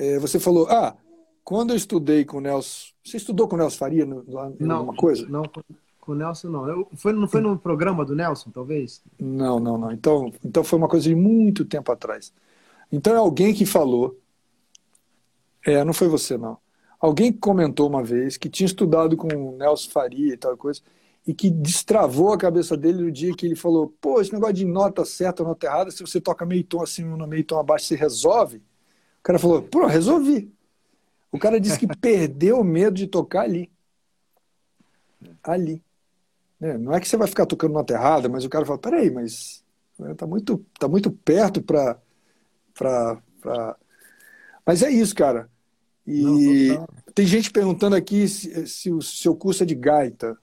É, 0.00 0.18
você 0.18 0.40
falou, 0.40 0.66
ah, 0.70 0.96
quando 1.44 1.70
eu 1.70 1.76
estudei 1.76 2.24
com 2.24 2.38
o 2.38 2.40
Nelson. 2.40 2.88
Você 3.04 3.18
estudou 3.18 3.46
com 3.46 3.56
o 3.56 3.58
Nelson 3.58 3.76
Faria 3.76 4.06
lá 4.26 4.50
não, 4.58 4.76
alguma 4.76 4.96
coisa? 4.96 5.28
Não, 5.28 5.42
com 6.00 6.12
o 6.12 6.14
Nelson 6.14 6.48
não. 6.48 6.66
Eu, 6.66 6.88
foi, 6.94 7.12
não 7.12 7.28
foi 7.28 7.40
no 7.42 7.58
programa 7.58 8.04
do 8.04 8.14
Nelson, 8.14 8.50
talvez? 8.50 9.02
Não, 9.18 9.60
não, 9.60 9.76
não. 9.76 9.92
Então, 9.92 10.32
então 10.42 10.64
foi 10.64 10.78
uma 10.78 10.88
coisa 10.88 11.08
de 11.08 11.14
muito 11.14 11.64
tempo 11.64 11.92
atrás. 11.92 12.32
Então 12.90 13.14
é 13.14 13.18
alguém 13.18 13.52
que 13.52 13.66
falou 13.66 14.16
é, 15.66 15.84
não 15.84 15.92
foi 15.92 16.08
você, 16.08 16.38
não. 16.38 16.56
Alguém 16.98 17.32
comentou 17.32 17.88
uma 17.88 18.02
vez 18.02 18.36
que 18.36 18.48
tinha 18.48 18.66
estudado 18.66 19.16
com 19.16 19.28
o 19.28 19.56
Nelson 19.56 19.90
Faria 19.90 20.32
e 20.32 20.36
tal 20.36 20.56
coisa, 20.56 20.80
e 21.26 21.34
que 21.34 21.50
destravou 21.50 22.32
a 22.32 22.38
cabeça 22.38 22.76
dele 22.76 23.02
no 23.02 23.12
dia 23.12 23.34
que 23.34 23.44
ele 23.46 23.56
falou: 23.56 23.94
pô, 24.00 24.20
esse 24.20 24.32
negócio 24.32 24.54
de 24.54 24.64
nota 24.64 25.04
certa, 25.04 25.44
nota 25.44 25.66
errada, 25.66 25.90
se 25.90 26.00
você 26.00 26.20
toca 26.20 26.46
meio 26.46 26.64
tom 26.64 26.82
acima 26.82 27.16
ou 27.16 27.26
meio 27.26 27.44
tom 27.44 27.58
abaixo, 27.58 27.86
você 27.86 27.94
resolve. 27.94 28.62
O 29.20 29.22
cara 29.22 29.38
falou: 29.38 29.62
pô, 29.62 29.86
resolvi. 29.86 30.52
O 31.30 31.38
cara 31.38 31.60
disse 31.60 31.78
que 31.78 31.86
perdeu 32.00 32.60
o 32.60 32.64
medo 32.64 32.96
de 32.96 33.06
tocar 33.06 33.42
ali. 33.42 33.70
Ali. 35.42 35.82
É, 36.60 36.76
não 36.76 36.92
é 36.92 37.00
que 37.00 37.08
você 37.08 37.16
vai 37.16 37.28
ficar 37.28 37.46
tocando 37.46 37.72
nota 37.72 37.94
errada, 37.94 38.28
mas 38.28 38.44
o 38.44 38.48
cara 38.48 38.66
fala: 38.66 38.78
peraí, 38.78 39.10
mas 39.10 39.64
tá 40.16 40.26
muito, 40.26 40.64
tá 40.78 40.88
muito 40.88 41.10
perto 41.10 41.62
para. 41.62 41.98
Mas 44.66 44.82
é 44.82 44.90
isso, 44.90 45.14
cara. 45.14 45.48
E 46.06 46.68
não, 46.68 46.88
tem 47.14 47.26
gente 47.26 47.50
perguntando 47.50 47.94
aqui 47.94 48.26
se, 48.26 48.66
se, 48.66 48.90
o 48.90 49.00
seu 49.00 49.34
curso 49.34 49.62
é 49.62 49.66
de 49.66 49.74
gaita. 49.74 50.36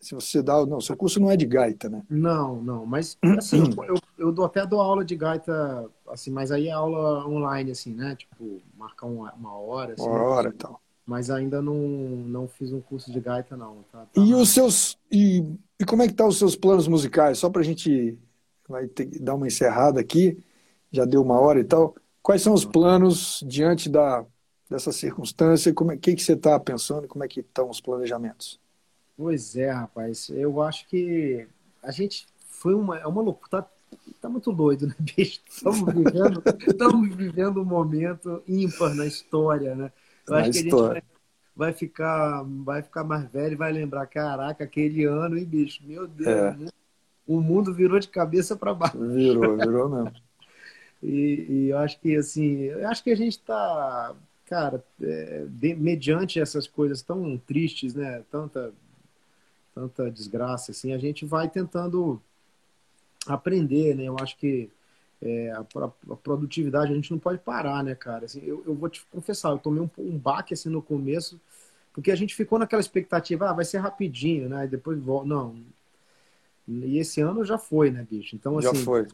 Se 0.00 0.14
você 0.14 0.42
dá. 0.42 0.64
Não, 0.64 0.80
seu 0.80 0.96
curso 0.96 1.18
não 1.18 1.30
é 1.30 1.36
de 1.36 1.44
gaita, 1.46 1.88
né? 1.88 2.02
Não, 2.08 2.62
não. 2.62 2.86
Mas 2.86 3.16
assim, 3.36 3.64
eu, 3.88 3.98
eu 4.16 4.32
dou, 4.32 4.44
até 4.44 4.64
dou 4.64 4.80
aula 4.80 5.04
de 5.04 5.16
gaita, 5.16 5.90
assim, 6.10 6.30
mas 6.30 6.50
aí 6.50 6.68
é 6.68 6.72
aula 6.72 7.26
online, 7.26 7.70
assim, 7.70 7.94
né? 7.94 8.16
Tipo, 8.16 8.60
marcar 8.76 9.06
uma, 9.06 9.32
uma 9.34 9.58
hora. 9.58 9.94
Assim, 9.94 10.08
uma 10.08 10.22
hora 10.22 10.48
e 10.50 10.52
tal. 10.52 10.80
Mas 11.06 11.30
ainda 11.30 11.62
não, 11.62 11.74
não 11.74 12.46
fiz 12.46 12.72
um 12.72 12.80
curso 12.80 13.10
de 13.10 13.20
gaita, 13.20 13.56
não. 13.56 13.82
Tá, 13.90 14.06
tá 14.12 14.20
e 14.20 14.34
os 14.34 14.50
seus. 14.50 14.98
E, 15.10 15.44
e 15.80 15.84
como 15.84 16.02
é 16.02 16.08
que 16.08 16.14
tá 16.14 16.26
os 16.26 16.38
seus 16.38 16.54
planos 16.54 16.86
musicais? 16.86 17.38
Só 17.38 17.48
pra 17.48 17.62
gente 17.62 18.18
vai 18.68 18.86
ter 18.86 19.06
dar 19.20 19.34
uma 19.34 19.46
encerrada 19.46 20.00
aqui. 20.00 20.38
Já 20.92 21.04
deu 21.04 21.22
uma 21.22 21.38
hora 21.40 21.60
e 21.60 21.64
tal. 21.64 21.94
Quais 22.22 22.42
são 22.42 22.52
os 22.52 22.64
planos 22.64 23.42
diante 23.46 23.88
da 23.88 24.24
dessa 24.68 24.92
circunstância? 24.92 25.72
Como 25.72 25.92
é 25.92 25.96
que, 25.96 26.14
que 26.14 26.22
você 26.22 26.34
está 26.34 26.60
pensando? 26.60 27.08
Como 27.08 27.24
é 27.24 27.28
que 27.28 27.40
estão 27.40 27.70
os 27.70 27.80
planejamentos? 27.80 28.60
Pois 29.16 29.56
é, 29.56 29.70
rapaz. 29.70 30.28
Eu 30.28 30.62
acho 30.62 30.86
que 30.88 31.48
a 31.82 31.90
gente 31.90 32.26
foi 32.36 32.74
uma, 32.74 32.98
é 32.98 33.06
uma 33.06 33.22
loucura. 33.22 33.62
Tá, 33.62 33.70
tá 34.20 34.28
muito 34.28 34.52
doido, 34.52 34.86
né, 34.86 34.94
bicho? 35.00 35.40
Estamos 35.48 35.94
vivendo, 35.94 36.42
estamos 36.66 37.14
vivendo 37.14 37.62
um 37.62 37.64
momento 37.64 38.42
ímpar 38.46 38.94
na 38.94 39.06
história, 39.06 39.74
né? 39.74 39.92
Eu 40.26 40.34
na 40.34 40.40
acho 40.40 40.50
que 40.52 40.58
história. 40.58 40.90
a 40.90 40.94
gente 40.94 41.04
vai, 41.56 41.66
vai, 41.68 41.72
ficar, 41.72 42.42
vai 42.42 42.82
ficar 42.82 43.04
mais 43.04 43.30
velho 43.30 43.52
e 43.52 43.56
vai 43.56 43.72
lembrar, 43.72 44.06
caraca, 44.06 44.64
aquele 44.64 45.04
ano, 45.04 45.38
hein, 45.38 45.44
bicho? 45.44 45.82
Meu 45.86 46.06
Deus, 46.06 46.28
é. 46.28 46.56
né? 46.56 46.68
O 47.26 47.40
mundo 47.40 47.74
virou 47.74 47.98
de 47.98 48.08
cabeça 48.08 48.56
para 48.56 48.74
baixo. 48.74 48.98
Virou, 48.98 49.56
virou 49.56 49.88
mesmo. 49.88 50.12
e, 51.02 51.46
e 51.48 51.68
eu 51.70 51.78
acho 51.78 52.00
que, 52.00 52.16
assim, 52.16 52.62
eu 52.62 52.88
acho 52.88 53.02
que 53.04 53.10
a 53.10 53.16
gente 53.16 53.32
está 53.34 54.14
cara, 54.48 54.82
é, 55.02 55.44
de, 55.46 55.74
mediante 55.74 56.40
essas 56.40 56.66
coisas 56.66 57.02
tão 57.02 57.36
tristes, 57.36 57.94
né? 57.94 58.24
Tanta, 58.30 58.72
tanta 59.74 60.10
desgraça, 60.10 60.72
assim, 60.72 60.92
a 60.92 60.98
gente 60.98 61.26
vai 61.26 61.48
tentando 61.48 62.20
aprender, 63.34 63.94
né? 63.94 64.04
Eu 64.04 64.16
acho 64.20 64.36
que 64.36 64.70
é, 65.20 65.50
a, 65.52 65.60
a, 65.60 66.16
produtividade 66.16 66.92
a 66.92 66.94
gente 66.94 67.10
não 67.10 67.18
pode 67.18 67.38
parar, 67.38 67.82
né, 67.82 67.94
cara? 67.94 68.24
Assim, 68.24 68.40
eu, 68.44 68.62
eu 68.66 68.74
vou 68.74 68.88
te 68.88 69.04
confessar, 69.10 69.50
eu 69.50 69.58
tomei 69.58 69.82
um, 69.82 69.90
um 69.98 70.16
baque 70.16 70.54
assim 70.54 70.68
no 70.68 70.82
começo, 70.82 71.40
porque 71.92 72.10
a 72.10 72.16
gente 72.16 72.34
ficou 72.34 72.58
naquela 72.58 72.80
expectativa, 72.80 73.50
ah, 73.50 73.52
vai 73.52 73.64
ser 73.64 73.78
rapidinho, 73.78 74.48
né? 74.48 74.64
E 74.64 74.68
depois 74.68 74.98
volta. 74.98 75.26
Não. 75.26 75.56
E 76.66 76.98
esse 76.98 77.20
ano 77.20 77.44
já 77.44 77.58
foi, 77.58 77.90
né, 77.90 78.06
bicho? 78.08 78.36
Então, 78.36 78.58
assim. 78.58 78.74
Já 78.76 78.84
foi. 78.84 79.06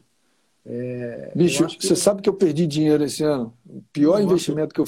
É, 0.65 1.31
bicho, 1.35 1.67
que... 1.67 1.85
você 1.85 1.95
sabe 1.95 2.21
que 2.21 2.29
eu 2.29 2.33
perdi 2.33 2.65
dinheiro 2.65 3.03
esse 3.03 3.23
ano? 3.23 3.53
O 3.65 3.83
pior 3.93 4.19
investimento 4.19 4.73
que 4.73 4.81
eu 4.81 4.87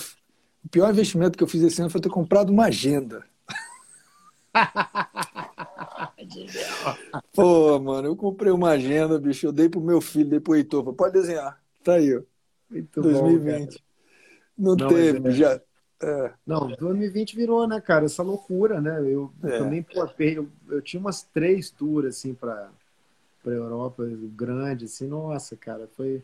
o 0.67 0.69
pior 0.69 0.91
investimento 0.91 1.38
que 1.38 1.43
eu 1.43 1.47
fiz 1.47 1.63
esse 1.63 1.80
ano 1.80 1.89
foi 1.89 2.01
ter 2.01 2.09
comprado 2.09 2.49
uma 2.49 2.65
agenda. 2.65 3.23
Pô, 7.34 7.80
mano, 7.80 8.07
eu 8.07 8.15
comprei 8.15 8.51
uma 8.51 8.69
agenda, 8.69 9.19
bicho. 9.19 9.47
Eu 9.47 9.51
dei 9.51 9.69
pro 9.69 9.82
meu 9.82 10.01
filho, 10.01 10.30
dei 10.30 10.39
pro 10.39 10.55
Heitor. 10.55 10.84
Falei, 10.84 10.97
pode 10.97 11.13
desenhar. 11.13 11.61
Tá 11.84 11.93
aí, 11.93 12.15
ó. 12.15 12.21
Muito 12.69 13.01
2020. 13.01 13.73
Bom, 13.73 13.88
não, 14.57 14.75
Não, 14.75 14.88
teve, 14.88 15.28
é... 15.28 15.32
já. 15.32 15.61
É. 16.01 16.34
Não, 16.45 16.67
2020 16.67 17.36
virou, 17.36 17.67
né, 17.67 17.82
cara? 17.82 18.05
Essa 18.05 18.21
loucura, 18.21 18.80
né? 18.80 19.01
Eu 19.01 19.32
é. 19.43 19.57
também, 19.57 19.82
pô, 19.82 20.07
eu, 20.19 20.47
eu 20.69 20.82
tinha 20.82 20.99
umas 20.99 21.23
três 21.23 21.71
tours, 21.71 22.07
assim, 22.07 22.36
pra, 22.36 22.69
pra 23.43 23.53
Europa, 23.53 24.03
grande, 24.36 24.86
assim, 24.86 25.07
nossa, 25.07 25.55
cara, 25.55 25.88
foi. 25.95 26.21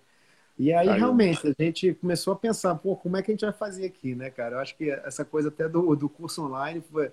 E 0.60 0.72
aí, 0.72 0.88
aí, 0.88 1.00
realmente, 1.00 1.48
a 1.48 1.64
gente 1.64 1.94
começou 1.96 2.34
a 2.34 2.36
pensar, 2.36 2.76
pô, 2.76 2.96
como 2.96 3.18
é 3.18 3.24
que 3.24 3.32
a 3.32 3.34
gente 3.34 3.46
vai 3.46 3.54
fazer 3.54 3.86
aqui, 3.86 4.14
né, 4.14 4.30
cara? 4.30 4.56
Eu 4.56 4.60
acho 4.60 4.76
que 4.78 4.92
essa 4.92 5.26
coisa 5.26 5.50
até 5.50 5.68
do, 5.68 5.96
do 5.96 6.08
curso 6.08 6.44
online 6.44 6.84
foi. 6.92 7.12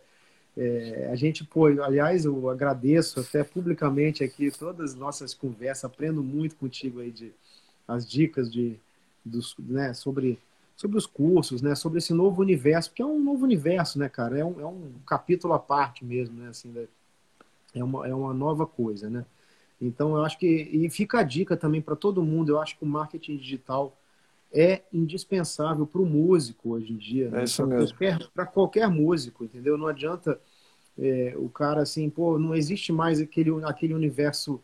É, 0.56 1.08
a 1.12 1.16
gente, 1.16 1.44
pô, 1.44 1.66
aliás, 1.66 2.24
eu 2.24 2.48
agradeço 2.50 3.20
até 3.20 3.44
publicamente 3.44 4.24
aqui 4.24 4.50
todas 4.50 4.92
as 4.92 4.96
nossas 4.96 5.32
conversas, 5.32 5.84
aprendo 5.84 6.22
muito 6.22 6.56
contigo 6.56 7.00
aí 7.00 7.10
de 7.10 7.32
as 7.86 8.08
dicas 8.08 8.50
de, 8.50 8.78
dos, 9.24 9.54
né, 9.58 9.94
sobre 9.94 10.38
sobre 10.80 10.96
os 10.96 11.04
cursos, 11.04 11.60
né? 11.60 11.74
Sobre 11.74 11.98
esse 11.98 12.14
novo 12.14 12.40
universo, 12.40 12.88
porque 12.88 13.02
é 13.02 13.06
um 13.06 13.22
novo 13.22 13.44
universo, 13.44 13.98
né, 13.98 14.08
cara? 14.08 14.38
É 14.38 14.44
um, 14.44 14.58
é 14.58 14.64
um 14.64 14.92
capítulo 15.06 15.52
à 15.52 15.58
parte 15.58 16.02
mesmo, 16.06 16.40
né? 16.40 16.48
Assim, 16.48 16.72
é 17.74 17.84
uma, 17.84 18.08
é 18.08 18.14
uma 18.14 18.32
nova 18.32 18.66
coisa, 18.66 19.10
né? 19.10 19.26
Então, 19.78 20.16
eu 20.16 20.24
acho 20.24 20.38
que. 20.38 20.46
E 20.46 20.88
fica 20.88 21.20
a 21.20 21.22
dica 21.22 21.54
também 21.54 21.82
para 21.82 21.94
todo 21.94 22.22
mundo. 22.22 22.50
Eu 22.52 22.58
acho 22.58 22.78
que 22.78 22.84
o 22.84 22.88
marketing 22.88 23.36
digital 23.36 23.94
é 24.52 24.82
indispensável 24.92 25.86
para 25.86 26.00
o 26.00 26.06
músico 26.06 26.70
hoje 26.70 26.92
em 26.92 26.96
dia. 26.96 27.30
Né? 27.30 27.42
É 27.42 27.44
isso 27.44 27.66
mesmo. 27.66 27.96
Para 28.34 28.46
qualquer 28.46 28.88
músico, 28.88 29.44
entendeu? 29.44 29.78
Não 29.78 29.86
adianta 29.86 30.40
é, 30.98 31.34
o 31.36 31.48
cara 31.48 31.82
assim, 31.82 32.10
pô, 32.10 32.38
não 32.38 32.54
existe 32.54 32.92
mais 32.92 33.20
aquele, 33.20 33.50
aquele 33.64 33.94
universo 33.94 34.60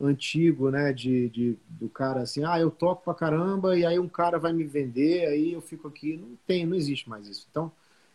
antigo, 0.00 0.70
né? 0.70 0.92
De, 0.92 1.28
de, 1.28 1.58
do 1.68 1.88
cara 1.88 2.22
assim, 2.22 2.44
ah, 2.44 2.58
eu 2.58 2.70
toco 2.70 3.04
pra 3.04 3.14
caramba 3.14 3.76
e 3.76 3.86
aí 3.86 3.98
um 3.98 4.08
cara 4.08 4.38
vai 4.38 4.52
me 4.52 4.64
vender, 4.64 5.26
aí 5.26 5.52
eu 5.52 5.60
fico 5.60 5.88
aqui. 5.88 6.16
Não 6.16 6.36
tem, 6.46 6.66
não 6.66 6.76
existe 6.76 7.08
mais 7.08 7.28
isso. 7.28 7.46
Então, 7.50 7.70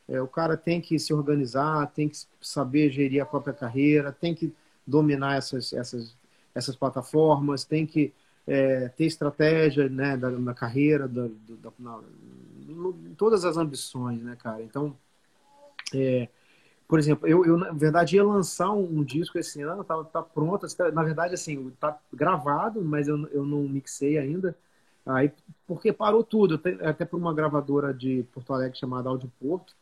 é, 0.08 0.22
o 0.22 0.28
cara 0.28 0.58
tem 0.58 0.82
que 0.82 1.00
se 1.00 1.14
organizar, 1.14 1.88
tem 1.94 2.10
que 2.10 2.18
saber 2.42 2.92
gerir 2.92 3.22
a 3.22 3.26
própria 3.26 3.54
carreira, 3.54 4.12
tem 4.12 4.36
que 4.36 4.54
dominar 4.86 5.38
essas, 5.38 5.72
essas, 5.72 6.16
essas 6.54 6.76
plataformas, 6.76 7.64
tem 7.64 7.86
que 7.86 8.14
é, 8.48 8.90
ter 8.90 9.06
estratégia 9.06 9.88
né, 9.90 10.18
da, 10.18 10.30
da 10.30 10.54
carreira, 10.54 11.08
da, 11.08 11.28
da, 11.28 11.72
na, 11.80 12.00
todas 13.18 13.46
as 13.46 13.58
ambições, 13.58 14.22
né, 14.22 14.36
cara? 14.36 14.62
Então, 14.62 14.96
é, 15.94 16.28
por 16.88 17.00
exemplo, 17.00 17.28
eu, 17.28 17.46
eu, 17.46 17.58
na 17.58 17.72
verdade 17.72 18.16
ia 18.16 18.24
lançar 18.24 18.72
um, 18.72 19.00
um 19.00 19.04
disco 19.04 19.38
esse 19.38 19.62
ano, 19.62 19.84
tá, 19.84 20.04
tá 20.04 20.22
pronto, 20.22 20.68
na 20.94 21.04
verdade 21.04 21.34
assim, 21.34 21.72
tá 21.80 21.98
gravado, 22.12 22.82
mas 22.82 23.08
eu, 23.08 23.28
eu 23.28 23.46
não 23.46 23.64
mixei 23.64 24.18
ainda. 24.18 24.56
Aí, 25.06 25.32
porque 25.68 25.92
parou 25.92 26.24
tudo, 26.24 26.62
até 26.82 27.04
por 27.04 27.18
uma 27.18 27.34
gravadora 27.34 27.94
de 27.94 28.26
Porto 28.34 28.54
Alegre 28.54 28.78
chamada 28.78 29.10
Áudio 29.10 29.32
Porto. 29.40 29.74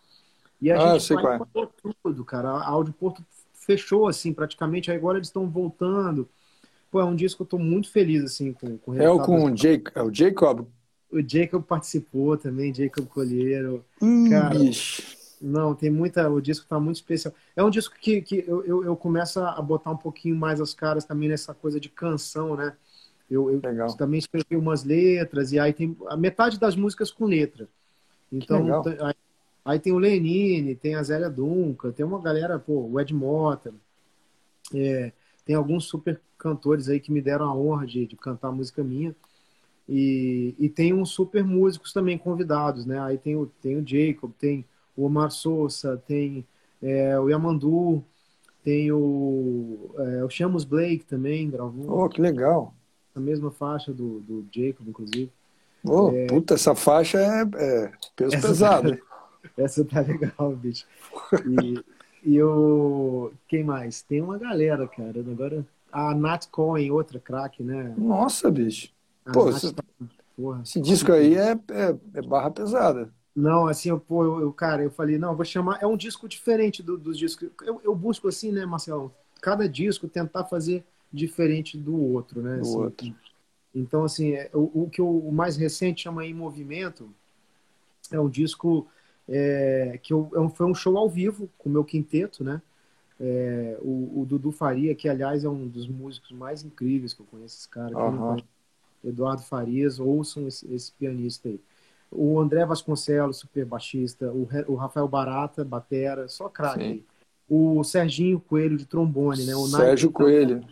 E 0.59 0.71
a 0.71 0.93
ah, 0.93 0.97
gente 0.97 1.13
é. 1.13 1.37
parou 1.37 1.71
tudo, 2.03 2.25
cara. 2.25 2.49
A 2.49 2.67
Áudio 2.69 2.93
Porto 2.93 3.23
fechou 3.53 4.07
assim, 4.07 4.33
praticamente, 4.33 4.89
aí 4.89 4.97
agora 4.97 5.17
eles 5.17 5.27
estão 5.27 5.47
voltando. 5.47 6.27
Pô, 6.91 6.99
é 6.99 7.05
um 7.05 7.15
disco 7.15 7.37
que 7.37 7.43
eu 7.43 7.57
tô 7.57 7.57
muito 7.57 7.89
feliz 7.89 8.23
assim 8.23 8.51
com, 8.51 8.77
com 8.77 8.91
o 8.91 9.01
É 9.01 9.09
o 9.09 9.19
com 9.19 9.45
o, 9.45 9.51
Jake, 9.51 9.91
é 9.95 10.03
o 10.03 10.13
Jacob. 10.13 10.67
O 11.09 11.21
Jacob 11.25 11.63
participou 11.63 12.37
também, 12.37 12.73
Jacob 12.73 13.07
Colheiro. 13.07 13.83
Hum, 14.01 14.29
cara, 14.29 14.59
bicho 14.59 15.21
não, 15.41 15.73
tem 15.73 15.89
muita. 15.89 16.29
O 16.29 16.39
disco 16.39 16.67
tá 16.67 16.79
muito 16.79 16.97
especial. 16.97 17.33
É 17.55 17.63
um 17.63 17.69
disco 17.69 17.95
que, 17.99 18.21
que 18.21 18.45
eu, 18.47 18.63
eu, 18.63 18.85
eu, 18.85 18.95
começo 18.95 19.39
a 19.39 19.59
botar 19.61 19.91
um 19.91 19.97
pouquinho 19.97 20.35
mais 20.35 20.61
as 20.61 20.73
caras 20.73 21.03
também 21.03 21.27
nessa 21.27 21.53
coisa 21.53 21.79
de 21.79 21.89
canção, 21.89 22.55
né? 22.55 22.73
Eu, 23.29 23.49
eu 23.49 23.61
também 23.97 24.19
escrevi 24.19 24.55
umas 24.55 24.83
letras, 24.83 25.51
e 25.51 25.59
aí 25.59 25.73
tem 25.73 25.97
a 26.07 26.17
metade 26.17 26.59
das 26.59 26.75
músicas 26.75 27.11
com 27.11 27.25
letra. 27.25 27.67
Então, 28.31 28.83
aí, 29.01 29.13
aí, 29.63 29.79
tem 29.79 29.93
o 29.93 29.97
Lenine, 29.97 30.75
tem 30.75 30.95
a 30.95 31.03
Zélia 31.03 31.29
Duncan, 31.29 31.91
tem 31.91 32.05
uma 32.05 32.21
galera, 32.21 32.59
pô, 32.59 32.87
o 32.91 32.99
Ed 32.99 33.13
Mota. 33.13 33.73
É, 34.73 35.11
tem 35.45 35.55
alguns 35.55 35.85
super 35.85 36.19
cantores 36.37 36.89
aí 36.89 36.99
que 36.99 37.11
me 37.11 37.21
deram 37.21 37.45
a 37.45 37.55
honra 37.55 37.85
de, 37.85 38.05
de 38.05 38.15
cantar 38.15 38.51
música 38.51 38.83
minha. 38.83 39.15
E, 39.87 40.55
e 40.57 40.69
tem 40.69 40.93
uns 40.93 41.09
super 41.09 41.43
músicos 41.43 41.91
também 41.91 42.17
convidados, 42.17 42.85
né? 42.85 42.99
Aí 43.01 43.17
tem 43.17 43.35
o, 43.35 43.45
tem 43.61 43.77
o 43.77 43.87
Jacob, 43.87 44.31
tem 44.39 44.65
o 44.95 45.05
Omar 45.05 45.31
Souza, 45.31 46.01
tem 46.07 46.45
é, 46.81 47.19
o 47.19 47.29
Yamandu, 47.29 48.03
tem 48.63 48.91
o, 48.91 49.93
é, 49.97 50.23
o 50.23 50.29
Chamos 50.29 50.63
Blake 50.63 51.03
também, 51.05 51.49
gravou. 51.49 52.03
Oh, 52.03 52.09
que 52.09 52.21
legal. 52.21 52.73
A 53.15 53.19
mesma 53.19 53.51
faixa 53.51 53.91
do, 53.91 54.19
do 54.21 54.45
Jacob, 54.51 54.87
inclusive. 54.87 55.31
Oh, 55.83 56.09
é... 56.11 56.27
puta, 56.27 56.53
essa 56.53 56.75
faixa 56.75 57.19
é, 57.19 57.41
é 57.41 57.91
peso 58.15 58.35
essa 58.35 58.47
pesado. 58.47 58.95
Tá, 58.95 59.03
essa 59.57 59.83
tá 59.83 60.01
legal, 60.01 60.55
bicho. 60.55 60.85
E, 61.63 61.83
e 62.23 62.41
o... 62.41 63.31
Quem 63.47 63.63
mais? 63.63 64.01
Tem 64.01 64.21
uma 64.21 64.37
galera, 64.37 64.87
cara. 64.87 65.19
Agora, 65.19 65.65
a 65.91 66.13
Nat 66.13 66.47
Cohen, 66.47 66.91
outra 66.91 67.19
craque, 67.19 67.63
né? 67.63 67.93
Nossa, 67.97 68.49
bicho. 68.49 68.89
Pô, 69.31 69.49
esse, 69.49 69.73
tá... 69.73 69.83
esse 70.63 70.81
disco 70.81 71.11
aí 71.11 71.35
é, 71.35 71.51
é, 71.51 71.95
é 72.15 72.21
barra 72.21 72.51
pesada. 72.51 73.09
Não, 73.35 73.67
assim, 73.67 73.89
eu, 73.89 73.99
pô, 73.99 74.23
eu, 74.23 74.41
eu, 74.41 74.53
cara, 74.53 74.83
eu 74.83 74.91
falei, 74.91 75.17
não, 75.17 75.35
vou 75.35 75.45
chamar. 75.45 75.79
É 75.81 75.87
um 75.87 75.97
disco 75.97 76.27
diferente 76.27 76.83
do, 76.83 76.97
dos 76.97 77.17
discos. 77.17 77.49
Eu, 77.63 77.81
eu 77.83 77.95
busco, 77.95 78.27
assim, 78.27 78.51
né, 78.51 78.65
Marcelo? 78.65 79.13
Cada 79.41 79.67
disco 79.67 80.07
tentar 80.07 80.45
fazer 80.45 80.83
diferente 81.11 81.77
do 81.77 81.95
outro, 81.95 82.41
né? 82.41 82.55
Do 82.55 82.61
assim, 82.61 82.77
outro. 82.77 83.15
Então, 83.73 84.03
assim, 84.03 84.33
é, 84.33 84.49
o, 84.53 84.83
o 84.83 84.89
que 84.89 85.01
o 85.01 85.31
mais 85.31 85.55
recente 85.55 86.03
chama 86.03 86.25
Em 86.25 86.33
Movimento 86.33 87.09
é 88.11 88.19
um 88.19 88.29
disco 88.29 88.87
é, 89.31 89.99
que 90.03 90.13
eu, 90.13 90.29
é 90.35 90.49
foi 90.49 90.65
um 90.65 90.75
show 90.75 90.97
ao 90.97 91.09
vivo 91.09 91.49
com 91.57 91.69
o 91.69 91.71
meu 91.71 91.83
quinteto, 91.83 92.43
né? 92.43 92.61
É, 93.19 93.77
o, 93.81 94.21
o, 94.21 94.25
Dudu 94.25 94.51
Faria, 94.51 94.95
que 94.95 95.07
aliás 95.07 95.43
é 95.43 95.49
um 95.49 95.67
dos 95.67 95.87
músicos 95.87 96.31
mais 96.31 96.63
incríveis 96.63 97.13
que 97.13 97.21
eu 97.21 97.25
conheço, 97.25 97.57
esse 97.57 97.69
cara. 97.69 97.97
Uhum. 97.97 98.37
Eduardo 99.03 99.41
Farias, 99.43 99.99
ouçam 99.99 100.47
esse, 100.47 100.71
esse 100.73 100.91
pianista 100.91 101.49
aí 101.49 101.59
o 102.11 102.39
André 102.39 102.65
Vasconcelos, 102.65 103.37
super 103.37 103.65
baixista, 103.65 104.29
o, 104.31 104.47
o 104.67 104.75
Rafael 104.75 105.07
Barata, 105.07 105.63
batera, 105.63 106.27
só 106.27 106.49
craque. 106.49 107.05
O 107.49 107.83
Serginho 107.83 108.39
Coelho 108.39 108.77
de 108.77 108.85
trombone, 108.85 109.45
né? 109.45 109.55
O 109.55 109.65
Sérgio 109.65 110.09
naipe, 110.09 110.13
Coelho. 110.13 110.65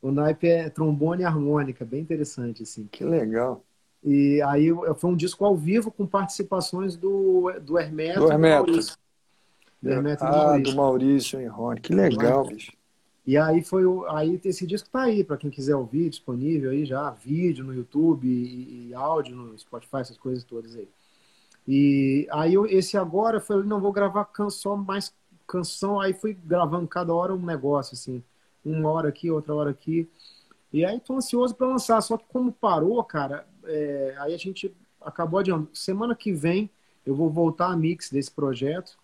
O 0.00 0.10
naipe 0.10 0.48
é 0.48 0.70
trombone 0.70 1.22
e 1.22 1.24
harmônica, 1.24 1.84
bem 1.84 2.00
interessante, 2.00 2.62
assim. 2.62 2.88
Que 2.90 3.04
legal. 3.04 3.62
E 4.04 4.42
aí 4.42 4.68
foi 4.96 5.10
um 5.10 5.16
disco 5.16 5.44
ao 5.44 5.56
vivo 5.56 5.90
com 5.90 6.06
participações 6.06 6.94
do, 6.94 7.50
do 7.62 7.78
Hermeto. 7.78 8.20
Do 8.20 8.32
Hermeto. 8.32 8.72
Do, 8.72 8.80
do 9.82 9.90
Hermeto 9.90 10.24
ah, 10.24 10.30
do 10.30 10.36
Maurício. 10.36 10.70
do 10.70 10.76
Maurício. 10.76 11.82
Que 11.82 11.94
legal, 11.94 12.46
bicho. 12.46 12.72
E 13.26 13.38
aí 13.38 13.62
foi 13.62 13.86
o, 13.86 14.06
aí 14.08 14.38
esse 14.44 14.66
disco 14.66 14.88
tá 14.90 15.02
aí 15.02 15.24
para 15.24 15.38
quem 15.38 15.50
quiser 15.50 15.74
ouvir, 15.74 16.10
disponível 16.10 16.70
aí 16.70 16.84
já, 16.84 17.10
vídeo 17.10 17.64
no 17.64 17.72
YouTube 17.72 18.28
e, 18.28 18.88
e, 18.90 18.94
áudio 18.94 19.34
no 19.34 19.58
Spotify, 19.58 19.96
essas 19.96 20.18
coisas 20.18 20.44
todas 20.44 20.76
aí. 20.76 20.88
E 21.66 22.28
aí 22.30 22.52
eu, 22.52 22.66
esse 22.66 22.98
agora 22.98 23.40
foi, 23.40 23.64
não 23.64 23.80
vou 23.80 23.92
gravar 23.92 24.26
canção 24.26 24.76
mais 24.76 25.14
canção, 25.46 25.98
aí 25.98 26.12
fui 26.12 26.34
gravando 26.34 26.86
cada 26.86 27.14
hora 27.14 27.34
um 27.34 27.44
negócio 27.44 27.94
assim, 27.94 28.22
uma 28.64 28.90
hora 28.90 29.08
aqui, 29.08 29.30
outra 29.30 29.54
hora 29.54 29.70
aqui. 29.70 30.08
E 30.70 30.84
aí 30.84 31.00
tô 31.00 31.14
ansioso 31.14 31.54
para 31.54 31.66
lançar, 31.66 32.00
só 32.02 32.18
que 32.18 32.24
como 32.28 32.52
parou, 32.52 33.02
cara, 33.04 33.46
é, 33.66 34.14
aí 34.18 34.34
a 34.34 34.38
gente 34.38 34.74
acabou 35.00 35.40
adiando. 35.40 35.68
Semana 35.72 36.14
que 36.14 36.32
vem 36.32 36.70
eu 37.04 37.14
vou 37.14 37.30
voltar 37.30 37.66
a 37.66 37.76
mix 37.76 38.10
desse 38.10 38.30
projeto 38.30 38.96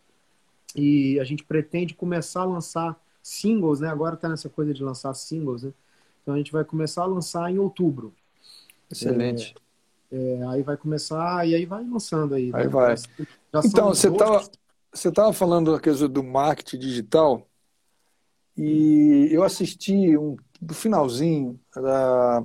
e 0.74 1.18
a 1.20 1.24
gente 1.24 1.44
pretende 1.44 1.94
começar 1.94 2.42
a 2.42 2.44
lançar 2.44 3.00
singles, 3.22 3.80
né? 3.80 3.88
Agora 3.88 4.14
está 4.14 4.28
nessa 4.28 4.48
coisa 4.48 4.72
de 4.72 4.82
lançar 4.82 5.12
singles, 5.14 5.62
né? 5.62 5.72
Então 6.22 6.34
a 6.34 6.38
gente 6.38 6.52
vai 6.52 6.64
começar 6.64 7.02
a 7.02 7.06
lançar 7.06 7.50
em 7.50 7.58
outubro. 7.58 8.14
Excelente. 8.90 9.54
É, 10.10 10.40
é, 10.40 10.46
aí 10.48 10.62
vai 10.62 10.76
começar 10.76 11.46
e 11.46 11.54
aí 11.54 11.66
vai 11.66 11.84
lançando 11.84 12.34
aí. 12.34 12.50
Aí 12.54 12.64
né? 12.64 12.68
vai. 12.68 12.94
então, 13.64 13.88
você 13.88 14.08
estava 14.08 14.42
você 14.92 15.10
tava 15.12 15.32
falando 15.32 15.72
da 15.72 15.80
coisa 15.80 16.08
do 16.08 16.22
marketing 16.22 16.78
digital 16.78 17.46
e 18.56 19.28
eu 19.30 19.44
assisti 19.44 20.16
um, 20.16 20.36
do 20.60 20.74
finalzinho 20.74 21.58
da, 21.74 22.44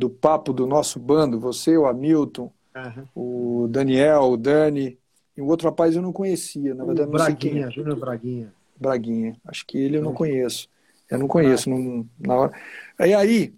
do 0.00 0.10
papo 0.10 0.52
do 0.52 0.66
nosso 0.66 0.98
bando, 0.98 1.38
você, 1.38 1.76
o 1.76 1.86
Hamilton, 1.86 2.50
uhum. 2.74 3.64
o 3.64 3.68
Daniel, 3.68 4.22
o 4.22 4.36
Dani, 4.36 4.98
e 5.36 5.42
o 5.42 5.46
outro 5.46 5.68
rapaz 5.68 5.94
eu 5.94 6.02
não 6.02 6.12
conhecia, 6.12 6.74
na 6.74 6.84
verdade 6.84 7.08
o 7.08 7.12
não 7.12 7.18
Braguinha, 7.18 7.52
sei 7.52 7.62
quem. 7.62 7.70
Júnior 7.70 7.98
Braguinha. 7.98 8.54
Braguinha. 8.76 9.36
Acho 9.44 9.66
que 9.66 9.78
ele 9.78 9.98
eu 9.98 10.02
não 10.02 10.14
conheço. 10.14 10.68
Eu 11.08 11.18
não 11.18 11.28
conheço 11.28 11.68
não, 11.68 12.08
na 12.18 12.34
hora. 12.34 12.52
Aí, 12.98 13.12
aí 13.12 13.54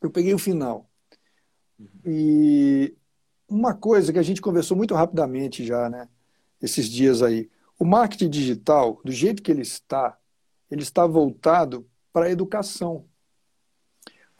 eu 0.00 0.10
peguei 0.10 0.32
o 0.32 0.38
final. 0.38 0.88
E 2.06 2.94
uma 3.48 3.74
coisa 3.74 4.12
que 4.12 4.18
a 4.18 4.22
gente 4.22 4.40
conversou 4.40 4.76
muito 4.76 4.94
rapidamente 4.94 5.64
já, 5.64 5.90
né? 5.90 6.08
Esses 6.60 6.88
dias 6.88 7.22
aí. 7.22 7.50
O 7.78 7.84
marketing 7.84 8.30
digital, 8.30 9.00
do 9.04 9.10
jeito 9.10 9.42
que 9.42 9.50
ele 9.50 9.62
está, 9.62 10.16
ele 10.70 10.82
está 10.82 11.06
voltado 11.06 11.86
para 12.12 12.26
a 12.26 12.30
educação. 12.30 13.04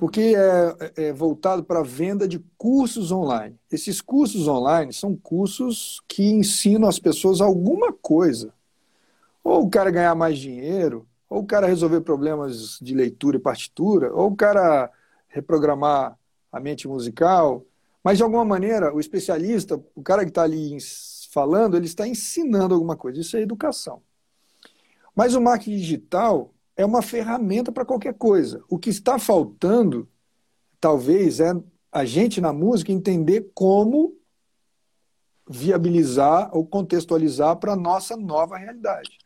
Porque 0.02 0.34
é, 0.36 1.10
é 1.10 1.12
voltado 1.12 1.62
para 1.62 1.78
a 1.78 1.84
venda 1.84 2.26
de 2.26 2.40
cursos 2.58 3.12
online. 3.12 3.56
Esses 3.70 4.00
cursos 4.00 4.48
online 4.48 4.92
são 4.92 5.14
cursos 5.14 6.02
que 6.08 6.24
ensinam 6.24 6.88
as 6.88 6.98
pessoas 6.98 7.40
alguma 7.40 7.92
coisa. 7.92 8.52
Ou 9.44 9.62
o 9.62 9.70
cara 9.70 9.92
ganhar 9.92 10.16
mais 10.16 10.40
dinheiro, 10.40 11.06
ou 11.30 11.42
o 11.42 11.46
cara 11.46 11.68
resolver 11.68 12.00
problemas 12.00 12.80
de 12.82 12.96
leitura 12.96 13.36
e 13.36 13.40
partitura, 13.40 14.12
ou 14.12 14.32
o 14.32 14.34
cara 14.34 14.90
reprogramar 15.28 16.18
a 16.50 16.58
mente 16.58 16.88
musical. 16.88 17.64
Mas, 18.02 18.16
de 18.16 18.24
alguma 18.24 18.44
maneira, 18.44 18.92
o 18.92 18.98
especialista, 18.98 19.80
o 19.94 20.02
cara 20.02 20.24
que 20.24 20.30
está 20.32 20.42
ali 20.42 20.78
falando, 21.30 21.76
ele 21.76 21.86
está 21.86 22.08
ensinando 22.08 22.74
alguma 22.74 22.96
coisa. 22.96 23.20
Isso 23.20 23.36
é 23.36 23.40
educação. 23.40 24.02
Mas 25.14 25.36
o 25.36 25.40
marketing 25.40 25.76
digital 25.76 26.52
é 26.82 26.86
uma 26.86 27.02
ferramenta 27.02 27.70
para 27.70 27.84
qualquer 27.84 28.14
coisa. 28.14 28.62
O 28.68 28.78
que 28.78 28.90
está 28.90 29.18
faltando, 29.18 30.08
talvez, 30.80 31.40
é 31.40 31.52
a 31.90 32.04
gente 32.04 32.40
na 32.40 32.52
música 32.52 32.92
entender 32.92 33.50
como 33.54 34.14
viabilizar 35.48 36.50
ou 36.52 36.66
contextualizar 36.66 37.56
para 37.56 37.72
a 37.72 37.76
nossa 37.76 38.16
nova 38.16 38.56
realidade. 38.56 39.18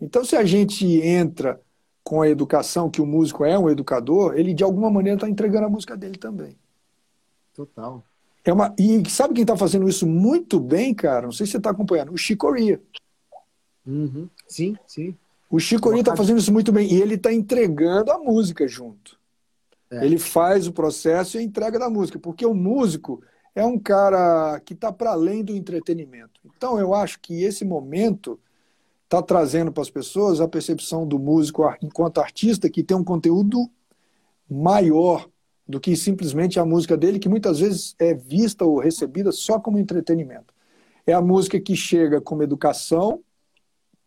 Então, 0.00 0.24
se 0.24 0.36
a 0.36 0.44
gente 0.44 0.86
entra 1.00 1.60
com 2.02 2.22
a 2.22 2.28
educação, 2.28 2.90
que 2.90 3.00
o 3.00 3.06
músico 3.06 3.44
é 3.44 3.58
um 3.58 3.70
educador, 3.70 4.36
ele 4.36 4.52
de 4.52 4.64
alguma 4.64 4.90
maneira 4.90 5.16
está 5.16 5.28
entregando 5.28 5.66
a 5.66 5.70
música 5.70 5.96
dele 5.96 6.18
também. 6.18 6.56
Total. 7.54 8.02
É 8.44 8.52
uma... 8.52 8.74
E 8.78 9.08
sabe 9.08 9.34
quem 9.34 9.42
está 9.42 9.56
fazendo 9.56 9.88
isso 9.88 10.06
muito 10.06 10.58
bem, 10.58 10.92
cara? 10.94 11.26
Não 11.26 11.32
sei 11.32 11.46
se 11.46 11.52
você 11.52 11.58
está 11.58 11.70
acompanhando. 11.70 12.12
O 12.12 12.18
Chicoria. 12.18 12.82
Uhum. 13.86 14.28
Sim, 14.48 14.76
sim. 14.86 15.16
O 15.52 15.60
Chicoria 15.60 16.00
está 16.00 16.16
fazendo 16.16 16.38
isso 16.38 16.50
muito 16.50 16.72
bem. 16.72 16.90
E 16.90 17.02
ele 17.02 17.16
está 17.16 17.30
entregando 17.30 18.10
a 18.10 18.18
música 18.18 18.66
junto. 18.66 19.20
É. 19.90 20.02
Ele 20.02 20.18
faz 20.18 20.66
o 20.66 20.72
processo 20.72 21.36
e 21.36 21.40
a 21.40 21.42
entrega 21.42 21.78
da 21.78 21.90
música. 21.90 22.18
Porque 22.18 22.46
o 22.46 22.54
músico 22.54 23.22
é 23.54 23.62
um 23.62 23.78
cara 23.78 24.58
que 24.64 24.72
está 24.72 24.90
para 24.90 25.10
além 25.10 25.44
do 25.44 25.54
entretenimento. 25.54 26.40
Então, 26.56 26.78
eu 26.78 26.94
acho 26.94 27.20
que 27.20 27.42
esse 27.42 27.66
momento 27.66 28.40
está 29.04 29.20
trazendo 29.20 29.70
para 29.70 29.82
as 29.82 29.90
pessoas 29.90 30.40
a 30.40 30.48
percepção 30.48 31.06
do 31.06 31.18
músico 31.18 31.70
enquanto 31.82 32.22
artista 32.22 32.70
que 32.70 32.82
tem 32.82 32.96
um 32.96 33.04
conteúdo 33.04 33.70
maior 34.48 35.28
do 35.68 35.78
que 35.78 35.94
simplesmente 35.94 36.58
a 36.58 36.64
música 36.64 36.96
dele, 36.96 37.18
que 37.18 37.28
muitas 37.28 37.58
vezes 37.58 37.94
é 37.98 38.14
vista 38.14 38.64
ou 38.64 38.78
recebida 38.78 39.30
só 39.30 39.60
como 39.60 39.78
entretenimento. 39.78 40.54
É 41.06 41.12
a 41.12 41.20
música 41.20 41.60
que 41.60 41.76
chega 41.76 42.22
como 42.22 42.42
educação, 42.42 43.22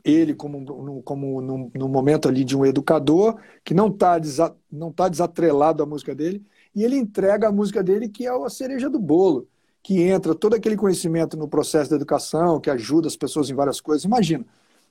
ele 0.05 0.35
como, 0.35 1.01
como 1.01 1.41
no, 1.41 1.71
no 1.73 1.89
momento 1.89 2.29
ali 2.29 2.43
de 2.43 2.55
um 2.55 2.63
educador, 2.63 3.37
que 3.63 3.73
não 3.73 3.87
está 3.87 4.21
não 4.71 4.91
tá 4.91 5.09
desatrelado 5.09 5.81
à 5.81 5.85
música 5.85 6.13
dele, 6.13 6.45
e 6.75 6.83
ele 6.83 6.95
entrega 6.95 7.47
a 7.47 7.51
música 7.51 7.81
dele, 7.83 8.07
que 8.07 8.27
é 8.27 8.29
a 8.29 8.49
cereja 8.49 8.87
do 8.87 8.99
bolo, 8.99 9.47
que 9.81 10.01
entra 10.01 10.35
todo 10.35 10.53
aquele 10.53 10.77
conhecimento 10.77 11.35
no 11.35 11.47
processo 11.47 11.89
da 11.89 11.95
educação, 11.95 12.59
que 12.59 12.69
ajuda 12.69 13.07
as 13.07 13.15
pessoas 13.15 13.49
em 13.49 13.55
várias 13.55 13.81
coisas. 13.81 14.05
Imagina, 14.05 14.45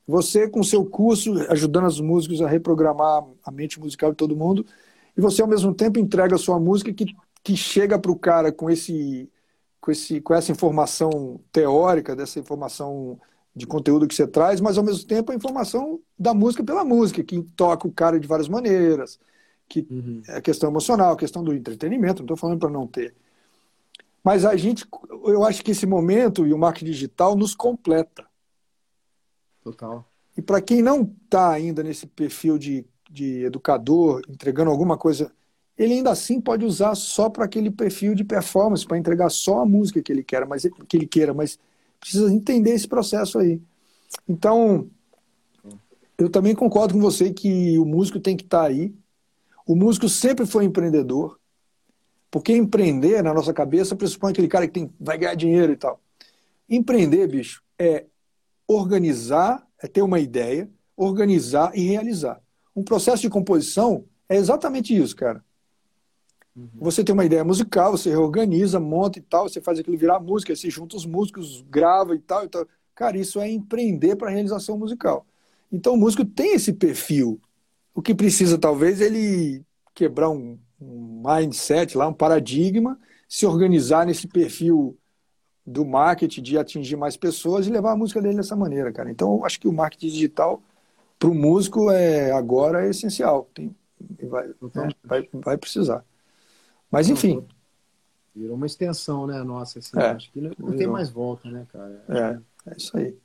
você, 0.07 0.49
com 0.49 0.63
seu 0.65 0.85
curso, 0.85 1.33
ajudando 1.49 1.87
os 1.87 2.01
músicos 2.01 2.43
a 2.43 2.49
reprogramar 2.49 3.25
a 3.45 3.51
mente 3.53 3.79
musical 3.79 4.11
de 4.11 4.17
todo 4.17 4.37
mundo, 4.37 4.67
e 5.17 5.21
você, 5.21 5.43
ao 5.43 5.49
mesmo 5.49 5.73
tempo, 5.73 5.99
entrega 5.99 6.35
a 6.35 6.39
sua 6.39 6.59
música 6.59 6.93
que, 6.93 7.15
que 7.43 7.57
chega 7.57 7.99
para 7.99 8.11
o 8.11 8.19
cara 8.19 8.51
com, 8.51 8.69
esse, 8.69 9.31
com, 9.81 9.93
esse, 9.93 10.21
com 10.21 10.35
essa 10.35 10.51
informação 10.51 11.41
teórica, 11.53 12.17
dessa 12.17 12.41
informação 12.41 13.21
de 13.55 13.67
conteúdo 13.67 14.09
que 14.09 14.15
você 14.15 14.27
traz, 14.27 14.61
mas, 14.61 14.77
ao 14.77 14.85
mesmo 14.85 15.07
tempo, 15.07 15.31
a 15.31 15.35
informação 15.35 16.01
da 16.19 16.35
música 16.35 16.65
pela 16.65 16.85
música, 16.85 17.23
que 17.23 17.41
toca 17.57 17.87
o 17.87 17.93
cara 17.93 18.19
de 18.19 18.27
várias 18.27 18.49
maneiras, 18.49 19.19
que 19.69 19.87
uhum. 19.89 20.23
é 20.27 20.37
a 20.37 20.41
questão 20.41 20.69
emocional, 20.69 21.13
a 21.13 21.17
questão 21.17 21.43
do 21.43 21.55
entretenimento, 21.55 22.21
não 22.21 22.25
estou 22.25 22.37
falando 22.37 22.59
para 22.59 22.71
não 22.71 22.87
ter. 22.87 23.15
Mas 24.25 24.45
a 24.45 24.57
gente, 24.57 24.87
eu 25.27 25.45
acho 25.45 25.63
que 25.63 25.71
esse 25.71 25.87
momento 25.87 26.47
e 26.47 26.53
o 26.53 26.59
marketing 26.59 26.91
digital 26.91 27.37
nos 27.37 27.55
completa. 27.55 28.25
Total. 29.63 30.05
E 30.37 30.43
para 30.43 30.61
quem 30.61 30.83
não 30.83 31.03
está 31.25 31.51
ainda 31.51 31.83
nesse 31.83 32.07
perfil 32.07 32.59
de, 32.59 32.85
de 33.09 33.45
educador, 33.45 34.23
entregando 34.29 34.71
alguma 34.71 34.97
coisa, 34.99 35.31
ele 35.77 35.95
ainda 35.95 36.11
assim 36.11 36.41
pode 36.41 36.65
usar 36.65 36.95
só 36.95 37.29
para 37.29 37.45
aquele 37.45 37.71
perfil 37.71 38.15
de 38.15 38.25
performance, 38.25 38.87
para 38.87 38.99
entregar 38.99 39.31
só 39.31 39.61
a 39.61 39.67
música 39.67 40.03
que 40.03 40.13
ele 40.13 40.25
quer, 40.25 40.47
mas 40.47 40.67
que 40.89 40.97
ele 40.97 41.07
queira, 41.07 41.35
mas 41.35 41.59
precisa 42.05 42.31
entender 42.31 42.73
esse 42.75 42.87
processo 42.87 43.39
aí. 43.39 43.63
Então, 44.29 44.91
eu 46.19 46.29
também 46.29 46.55
concordo 46.55 46.93
com 46.93 47.01
você 47.01 47.33
que 47.33 47.79
o 47.79 47.87
músico 47.87 48.21
tem 48.21 48.37
que 48.37 48.45
estar 48.45 48.65
tá 48.65 48.67
aí. 48.67 48.95
O 49.67 49.75
músico 49.75 50.07
sempre 50.07 50.45
foi 50.45 50.67
empreendedor, 50.67 51.41
porque 52.31 52.55
empreender 52.55 53.23
na 53.23 53.33
nossa 53.33 53.55
cabeça 53.55 53.97
pressupõe 53.97 54.33
aquele 54.33 54.49
cara 54.49 54.67
que 54.67 54.75
tem, 54.75 54.91
vai 55.01 55.17
ganhar 55.17 55.35
dinheiro 55.35 55.73
e 55.73 55.77
tal. 55.77 55.99
Empreender, 56.69 57.27
bicho, 57.27 57.63
é 57.79 58.05
organizar, 58.69 59.67
é 59.83 59.89
ter 59.89 60.03
uma 60.03 60.21
ideia, 60.21 60.69
organizar 60.95 61.73
e 61.75 61.87
realizar. 61.87 62.39
Um 62.77 62.85
processo 62.85 63.23
de 63.23 63.31
composição 63.31 64.05
é 64.29 64.37
exatamente 64.37 64.95
isso, 64.95 65.17
cara. 65.17 65.43
Uhum. 66.57 66.69
Você 66.81 67.03
tem 67.03 67.13
uma 67.13 67.25
ideia 67.25 67.45
musical, 67.45 67.93
você 67.93 68.11
reorganiza, 68.11 68.79
monta 68.79 69.19
e 69.19 69.23
tal, 69.23 69.49
você 69.49 69.61
faz 69.61 69.79
aquilo 69.79 69.99
virar 69.99 70.21
música, 70.21 70.55
você 70.55 70.71
junta 70.71 70.97
os 70.97 71.05
músicos, 71.05 71.63
grava 71.63 72.15
e 72.15 72.19
tal, 72.21 72.45
e 72.45 72.49
tal. 72.49 72.67
Cara, 72.95 73.19
isso 73.19 73.41
é 73.41 73.51
empreender 73.51 74.17
para 74.17 74.29
a 74.29 74.33
realização 74.33 74.79
musical. 74.79 75.27
Então 75.71 75.95
o 75.95 75.97
músico 75.97 76.25
tem 76.25 76.55
esse 76.55 76.73
perfil. 76.73 77.41
O 77.93 78.01
que 78.01 78.15
precisa, 78.15 78.57
talvez, 78.57 79.01
é 79.01 79.07
ele 79.07 79.65
quebrar 79.95 80.31
um, 80.31 80.59
um 80.81 81.23
mindset 81.25 81.97
lá, 81.97 82.07
um 82.07 82.13
paradigma, 82.13 82.99
se 83.29 83.47
organizar 83.47 84.07
nesse 84.07 84.29
perfil 84.29 84.97
do 85.67 85.85
marketing, 85.85 86.43
de 86.43 86.59
atingir 86.59 86.97
mais 86.97 87.17
pessoas 87.17 87.67
e 87.67 87.71
levar 87.71 87.93
a 87.93 87.97
música 87.97 88.21
dele 88.21 88.37
dessa 88.37 88.55
maneira, 88.55 88.93
cara. 88.93 89.11
Então, 89.11 89.37
eu 89.37 89.45
acho 89.45 89.59
que 89.59 89.67
o 89.67 89.73
marketing 89.73 90.09
digital 90.09 90.63
para 91.19 91.29
o 91.31 91.35
músico 91.35 91.91
é 91.91 92.31
agora 92.33 92.85
é 92.85 92.91
essencial. 92.91 93.49
Tem, 93.55 93.75
vai, 94.23 94.49
né, 94.49 94.89
vai, 95.03 95.29
vai 95.33 95.57
precisar. 95.57 96.05
Mas, 96.95 97.09
enfim. 97.09 97.45
Virou 98.35 98.55
uma 98.55 98.67
extensão, 98.67 99.27
né, 99.27 99.43
nossa. 99.43 99.81
Assim, 99.81 99.99
é, 99.99 100.11
acho 100.11 100.31
que 100.31 100.41
não, 100.41 100.53
não 100.59 100.77
tem 100.77 100.87
mais 100.87 101.11
volta, 101.11 101.51
né, 101.51 101.67
cara? 101.73 102.05
É, 102.09 102.71
é 102.71 102.77
isso 102.77 102.97
aí. 102.97 103.17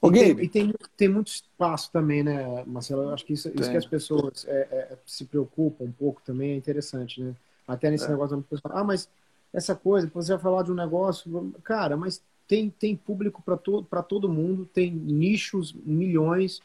Ô, 0.00 0.08
e, 0.08 0.12
tem, 0.12 0.30
e 0.30 0.48
tem, 0.48 0.74
tem, 0.96 1.08
muito 1.08 1.28
espaço 1.28 1.90
também, 1.92 2.22
né, 2.22 2.64
Marcelo? 2.66 3.02
Eu 3.02 3.10
acho 3.10 3.24
que 3.24 3.32
isso, 3.32 3.50
isso 3.54 3.68
que 3.70 3.76
as 3.76 3.84
pessoas 3.84 4.46
é, 4.46 4.60
é, 4.70 4.98
se 5.04 5.24
preocupam 5.24 5.84
um 5.84 5.92
pouco 5.92 6.22
também 6.24 6.52
é 6.52 6.56
interessante, 6.56 7.20
né? 7.20 7.34
Até 7.66 7.90
nesse 7.90 8.06
é. 8.06 8.08
negócio 8.08 8.36
da 8.36 8.42
pessoa, 8.42 8.72
ah, 8.74 8.84
mas 8.84 9.08
essa 9.52 9.74
coisa, 9.74 10.10
você 10.14 10.32
vai 10.32 10.42
falar 10.42 10.62
de 10.62 10.70
um 10.70 10.76
negócio, 10.76 11.52
cara, 11.64 11.96
mas 11.96 12.22
tem, 12.46 12.70
tem 12.70 12.96
público 12.96 13.42
para 13.42 13.56
to, 13.56 13.84
todo 14.08 14.28
mundo, 14.28 14.64
tem 14.64 14.90
nichos, 14.90 15.72
milhões. 15.72 16.60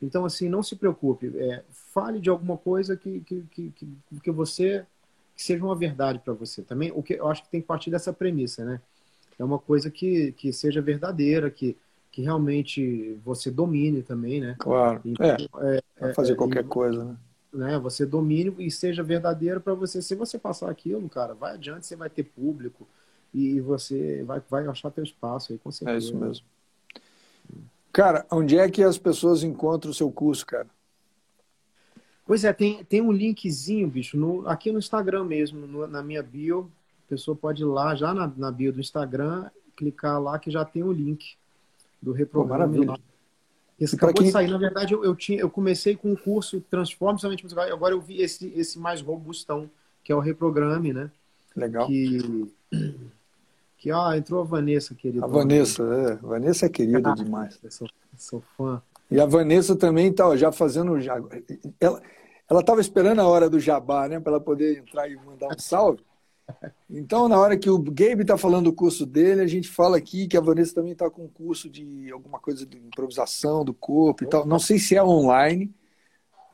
Então, 0.00 0.24
assim, 0.24 0.48
não 0.48 0.62
se 0.62 0.74
preocupe. 0.74 1.32
É, 1.36 1.62
fale 1.70 2.18
de 2.18 2.30
alguma 2.30 2.56
coisa 2.56 2.96
que, 2.96 3.20
que, 3.20 3.44
que, 3.50 3.72
que 4.22 4.30
você 4.30 4.84
que 5.34 5.42
seja 5.42 5.64
uma 5.64 5.74
verdade 5.74 6.18
para 6.18 6.32
você. 6.32 6.62
Também, 6.62 6.92
o 6.94 7.02
que 7.02 7.14
eu 7.14 7.28
acho 7.28 7.42
que 7.42 7.50
tem 7.50 7.60
que 7.60 7.66
partir 7.66 7.90
dessa 7.90 8.12
premissa, 8.12 8.64
né? 8.64 8.80
É 9.38 9.44
uma 9.44 9.58
coisa 9.58 9.90
que, 9.90 10.32
que 10.32 10.52
seja 10.52 10.80
verdadeira, 10.80 11.50
que, 11.50 11.76
que 12.10 12.22
realmente 12.22 13.18
você 13.24 13.50
domine 13.50 14.02
também, 14.02 14.40
né? 14.40 14.56
Claro. 14.58 15.00
Então, 15.04 15.26
é, 15.60 15.80
é, 15.96 16.14
fazer 16.14 16.32
é, 16.32 16.36
qualquer 16.36 16.64
coisa, 16.64 17.04
né? 17.04 17.16
né, 17.52 17.78
você 17.78 18.06
domine 18.06 18.54
e 18.58 18.70
seja 18.70 19.02
verdadeiro 19.02 19.60
para 19.60 19.74
você. 19.74 20.00
Se 20.00 20.14
você 20.14 20.38
passar 20.38 20.70
aquilo, 20.70 21.08
cara, 21.08 21.34
vai 21.34 21.54
adiante, 21.54 21.86
você 21.86 21.96
vai 21.96 22.08
ter 22.08 22.24
público 22.24 22.86
e 23.32 23.60
você 23.60 24.22
vai, 24.24 24.42
vai 24.48 24.66
achar 24.66 24.90
teu 24.90 25.04
espaço 25.04 25.52
aí, 25.52 25.58
com 25.58 25.70
certeza. 25.70 25.96
É 25.96 25.98
isso 25.98 26.16
mesmo. 26.16 26.46
Cara, 27.92 28.24
onde 28.30 28.56
é 28.56 28.70
que 28.70 28.82
as 28.82 28.96
pessoas 28.96 29.42
encontram 29.42 29.90
o 29.90 29.94
seu 29.94 30.10
curso, 30.10 30.46
cara? 30.46 30.66
Pois 32.26 32.44
é, 32.44 32.52
tem, 32.52 32.84
tem 32.84 33.00
um 33.00 33.12
linkzinho, 33.12 33.88
bicho, 33.88 34.16
no, 34.16 34.46
aqui 34.48 34.70
no 34.70 34.78
Instagram 34.78 35.24
mesmo, 35.24 35.66
no, 35.66 35.86
na 35.86 36.02
minha 36.02 36.22
bio. 36.22 36.70
A 37.06 37.08
pessoa 37.08 37.36
pode 37.36 37.62
ir 37.62 37.66
lá, 37.66 37.94
já 37.94 38.14
na, 38.14 38.32
na 38.36 38.50
bio 38.50 38.72
do 38.72 38.80
Instagram, 38.80 39.50
clicar 39.76 40.20
lá 40.20 40.38
que 40.38 40.50
já 40.50 40.64
tem 40.64 40.82
o 40.82 40.92
link 40.92 41.34
do 42.00 42.12
reprograma. 42.12 42.96
Pô, 42.96 43.00
esse 43.82 43.96
acabou 43.96 44.14
quem... 44.14 44.26
de 44.26 44.32
sair. 44.32 44.48
Na 44.48 44.58
verdade, 44.58 44.94
eu, 44.94 45.04
eu, 45.04 45.14
tinha, 45.14 45.40
eu 45.40 45.50
comecei 45.50 45.96
com 45.96 46.12
o 46.12 46.16
curso 46.16 46.60
Transforme 46.70 47.18
Somente 47.18 47.42
Musical 47.42 47.64
agora 47.72 47.94
eu 47.94 48.00
vi 48.00 48.20
esse, 48.20 48.52
esse 48.56 48.78
mais 48.78 49.00
robustão, 49.00 49.68
que 50.04 50.12
é 50.12 50.14
o 50.14 50.20
Reprograme, 50.20 50.92
né? 50.92 51.10
Legal. 51.56 51.86
Que, 51.86 52.48
que 53.78 53.90
ah, 53.90 54.16
entrou 54.16 54.40
a 54.40 54.44
Vanessa, 54.44 54.94
querida. 54.94 55.24
A 55.24 55.28
Vanessa, 55.28 55.82
é. 55.82 56.12
A 56.12 56.16
Vanessa 56.16 56.66
é 56.66 56.68
querida 56.68 57.12
demais. 57.14 57.58
Sou, 57.70 57.88
sou, 58.16 58.42
fã. 58.56 58.80
E 59.12 59.20
a 59.20 59.26
Vanessa 59.26 59.76
também 59.76 60.12
tá 60.12 60.34
já 60.36 60.50
fazendo. 60.50 60.98
Já, 61.00 61.16
ela 62.48 62.60
estava 62.60 62.80
esperando 62.80 63.20
a 63.20 63.26
hora 63.28 63.50
do 63.50 63.60
jabá, 63.60 64.08
né? 64.08 64.18
Para 64.18 64.32
ela 64.32 64.40
poder 64.40 64.78
entrar 64.78 65.08
e 65.08 65.16
mandar 65.16 65.48
um 65.48 65.58
salve. 65.58 66.02
Então, 66.90 67.28
na 67.28 67.38
hora 67.38 67.56
que 67.56 67.70
o 67.70 67.78
Gabe 67.78 68.22
está 68.22 68.36
falando 68.36 68.66
do 68.66 68.74
curso 68.74 69.06
dele, 69.06 69.40
a 69.42 69.46
gente 69.46 69.68
fala 69.68 69.96
aqui 69.96 70.26
que 70.28 70.36
a 70.36 70.40
Vanessa 70.40 70.74
também 70.74 70.92
está 70.92 71.10
com 71.10 71.24
um 71.24 71.28
curso 71.28 71.68
de 71.70 72.10
alguma 72.12 72.38
coisa 72.38 72.66
de 72.66 72.78
improvisação 72.78 73.64
do 73.64 73.74
corpo 73.74 74.24
e 74.24 74.26
tal. 74.26 74.46
Não 74.46 74.58
sei 74.58 74.78
se 74.78 74.96
é 74.96 75.02
online, 75.02 75.74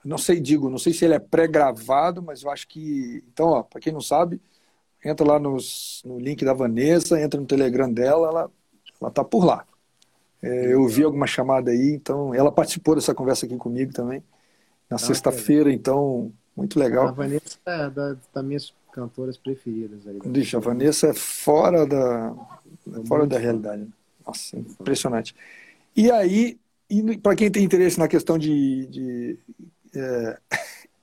Não 0.04 0.18
sei, 0.18 0.40
digo, 0.40 0.70
não 0.70 0.78
sei 0.78 0.92
se 0.92 1.04
ele 1.04 1.14
é 1.14 1.18
pré-gravado, 1.18 2.22
mas 2.22 2.42
eu 2.42 2.50
acho 2.50 2.68
que. 2.68 3.22
Então, 3.32 3.62
para 3.64 3.80
quem 3.80 3.92
não 3.92 4.00
sabe, 4.00 4.40
entra 5.04 5.26
lá 5.26 5.38
nos, 5.38 6.02
no 6.04 6.18
link 6.18 6.44
da 6.44 6.54
Vanessa, 6.54 7.20
entra 7.20 7.40
no 7.40 7.46
Telegram 7.46 7.92
dela, 7.92 8.28
ela, 8.28 8.52
ela 9.00 9.10
tá 9.10 9.24
por 9.24 9.44
lá. 9.44 9.66
É, 10.42 10.72
eu 10.72 10.86
vi 10.86 11.02
alguma 11.02 11.26
chamada 11.26 11.70
aí, 11.70 11.90
então 11.90 12.34
ela 12.34 12.52
participou 12.52 12.94
dessa 12.94 13.14
conversa 13.14 13.46
aqui 13.46 13.56
comigo 13.56 13.92
também, 13.92 14.22
na 14.88 14.96
ah, 14.96 14.98
sexta-feira, 14.98 15.72
então, 15.72 16.32
muito 16.56 16.78
legal. 16.78 17.08
A 17.08 17.12
Vanessa 17.12 17.58
é 17.66 17.90
da, 17.90 18.16
das 18.32 18.44
minhas 18.44 18.74
cantoras 18.92 19.36
preferidas. 19.36 20.06
Aí, 20.06 20.18
Deixa, 20.24 20.56
a 20.56 20.60
Vanessa 20.60 21.08
é 21.08 21.14
fora 21.14 21.86
da, 21.86 22.34
é 22.96 23.06
fora 23.06 23.26
da 23.26 23.38
realidade. 23.38 23.82
Né? 23.82 23.88
Nossa, 24.26 24.56
impressionante. 24.56 25.34
E 25.94 26.10
aí, 26.10 26.58
para 27.22 27.34
quem 27.34 27.50
tem 27.50 27.64
interesse 27.64 27.98
na 27.98 28.08
questão 28.08 28.38
de, 28.38 28.86
de 28.86 29.38
é, 29.94 30.38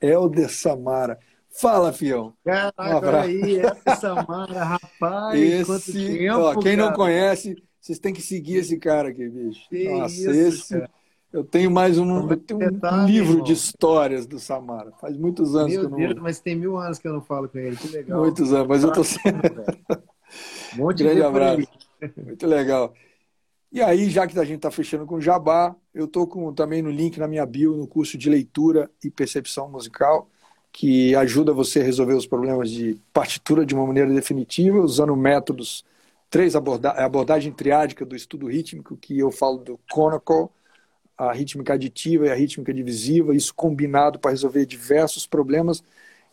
Helder 0.00 0.50
Samara, 0.50 1.18
Fala, 1.58 1.90
fião. 1.90 2.34
Caraca, 2.44 3.16
um 3.16 3.20
aí, 3.20 3.60
essa 3.60 3.96
Samara, 3.96 4.62
rapaz. 4.76 5.40
Esse, 5.40 6.18
tempo, 6.18 6.38
ó, 6.38 6.52
quem 6.54 6.76
cara. 6.76 6.88
não 6.88 6.92
conhece, 6.92 7.56
vocês 7.86 8.00
têm 8.00 8.12
que 8.12 8.20
seguir 8.20 8.56
esse 8.56 8.76
cara 8.78 9.10
aqui, 9.10 9.28
bicho. 9.28 9.68
Que 9.68 9.88
Nossa, 9.88 10.12
isso, 10.12 10.30
esse. 10.30 10.74
Cara. 10.74 10.90
Eu 11.32 11.44
tenho 11.44 11.70
mais 11.70 11.98
um, 11.98 12.28
eu 12.28 12.36
tenho 12.36 12.60
um 12.60 13.06
livro 13.06 13.44
de 13.44 13.52
histórias 13.52 14.26
do 14.26 14.40
Samara. 14.40 14.90
Faz 15.00 15.16
muitos 15.16 15.54
anos 15.54 15.70
Meu 15.70 15.80
que 15.80 15.86
eu 15.86 15.90
não. 15.90 15.98
Deus, 15.98 16.14
mas 16.20 16.40
tem 16.40 16.56
mil 16.56 16.76
anos 16.76 16.98
que 16.98 17.06
eu 17.06 17.12
não 17.12 17.20
falo 17.20 17.48
com 17.48 17.58
ele. 17.58 17.76
Que 17.76 17.88
legal. 17.88 18.22
Muitos 18.22 18.52
anos, 18.52 18.66
mas 18.66 18.82
eu 18.82 18.92
tô 18.92 19.04
sendo. 19.04 19.40
Um 20.74 20.78
monte 20.78 21.04
Grande 21.04 21.22
abraço. 21.22 21.68
Muito 22.16 22.46
legal. 22.48 22.92
E 23.70 23.80
aí, 23.80 24.10
já 24.10 24.26
que 24.26 24.36
a 24.36 24.44
gente 24.44 24.56
está 24.56 24.72
fechando 24.72 25.06
com 25.06 25.20
Jabá, 25.20 25.74
eu 25.94 26.06
estou 26.06 26.26
com, 26.26 26.52
também 26.52 26.82
no 26.82 26.90
link 26.90 27.16
na 27.18 27.28
minha 27.28 27.46
bio 27.46 27.76
no 27.76 27.86
curso 27.86 28.18
de 28.18 28.28
leitura 28.28 28.90
e 29.02 29.08
percepção 29.08 29.70
musical, 29.70 30.28
que 30.72 31.14
ajuda 31.14 31.52
você 31.52 31.80
a 31.80 31.84
resolver 31.84 32.14
os 32.14 32.26
problemas 32.26 32.70
de 32.70 33.00
partitura 33.12 33.64
de 33.64 33.74
uma 33.74 33.86
maneira 33.86 34.12
definitiva, 34.12 34.80
usando 34.80 35.14
métodos 35.14 35.84
três 36.30 36.56
aborda 36.56 36.90
a 36.90 37.04
abordagem 37.04 37.52
triádica 37.52 38.04
do 38.04 38.16
estudo 38.16 38.46
rítmico, 38.46 38.96
que 38.96 39.18
eu 39.18 39.30
falo 39.30 39.58
do 39.58 39.80
Conoco, 39.90 40.52
a 41.16 41.32
rítmica 41.32 41.74
aditiva 41.74 42.26
e 42.26 42.30
a 42.30 42.34
rítmica 42.34 42.72
divisiva, 42.74 43.34
isso 43.34 43.54
combinado 43.54 44.18
para 44.18 44.30
resolver 44.30 44.66
diversos 44.66 45.26
problemas. 45.26 45.82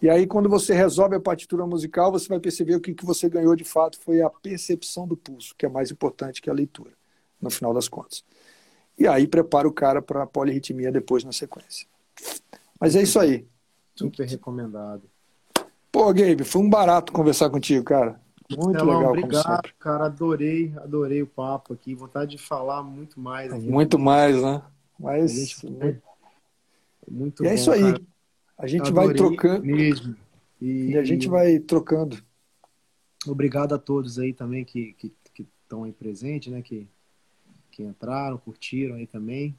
E 0.02 0.10
aí, 0.10 0.28
quando 0.28 0.50
você 0.50 0.74
resolve 0.74 1.16
a 1.16 1.20
partitura 1.20 1.66
musical, 1.66 2.12
você 2.12 2.28
vai 2.28 2.40
perceber 2.40 2.76
o 2.76 2.82
que, 2.82 2.94
que 2.94 3.06
você 3.06 3.30
ganhou 3.30 3.56
de 3.56 3.64
fato 3.64 3.98
foi 4.00 4.22
a 4.22 4.30
percepção 4.30 5.08
do 5.08 5.16
pulso, 5.16 5.56
que 5.58 5.66
é 5.66 5.70
mais 5.70 5.92
importante 5.92 6.42
que 6.42 6.50
a 6.50 6.54
leitura, 6.54 6.92
no 7.42 7.50
final 7.50 7.74
das 7.74 7.88
contas. 7.88 8.24
E 9.00 9.08
aí, 9.08 9.26
prepara 9.26 9.68
o 9.68 9.72
cara 9.72 10.02
para 10.02 10.24
a 10.24 10.28
polirritmia 10.28 10.92
depois 10.92 11.24
na 11.24 11.32
sequência. 11.32 11.88
Mas 12.80 12.98
é 12.98 13.02
isso 13.02 13.18
aí. 13.18 13.48
Super 13.96 14.28
recomendado. 14.28 15.04
Pô, 15.90 16.12
Gabe, 16.14 16.44
foi 16.44 16.62
um 16.62 16.70
barato 16.70 17.14
conversar 17.14 17.50
contigo, 17.50 17.86
cara. 17.86 18.20
Muito 18.50 18.86
legal, 18.86 19.06
obrigado, 19.06 19.74
cara. 19.80 20.06
Adorei, 20.06 20.74
adorei 20.78 21.22
o 21.22 21.28
papo 21.28 21.74
aqui. 21.74 21.96
Vontade 21.96 22.32
de 22.32 22.38
falar 22.38 22.84
muito 22.84 23.20
mais. 23.20 23.52
Aqui 23.52 23.68
muito 23.68 23.98
mais, 23.98 24.42
né? 24.42 24.62
Mas. 25.00 25.32
Gente, 25.32 26.02
muito 27.10 27.44
e 27.44 27.48
é 27.48 27.56
isso 27.56 27.72
aí. 27.72 27.82
Cara. 27.82 28.02
A 28.58 28.68
gente 28.68 28.88
adorei 28.88 29.08
vai 29.08 29.16
trocando. 29.16 29.66
Mesmo. 29.66 30.16
E, 30.62 30.92
e, 30.92 30.98
a 30.98 31.04
gente 31.04 31.28
vai 31.28 31.60
trocando. 31.60 32.18
Obrigado 33.28 33.74
a 33.74 33.80
todos 33.80 34.20
aí 34.20 34.34
também 34.34 34.64
que 34.64 34.96
estão 34.98 35.12
que, 35.34 35.44
que 35.44 35.76
aí 35.84 35.92
presentes, 35.94 36.52
né? 36.52 36.62
Que, 36.62 36.88
que 37.72 37.84
entraram, 37.84 38.38
curtiram 38.38 38.96
aí 38.96 39.08
também. 39.08 39.58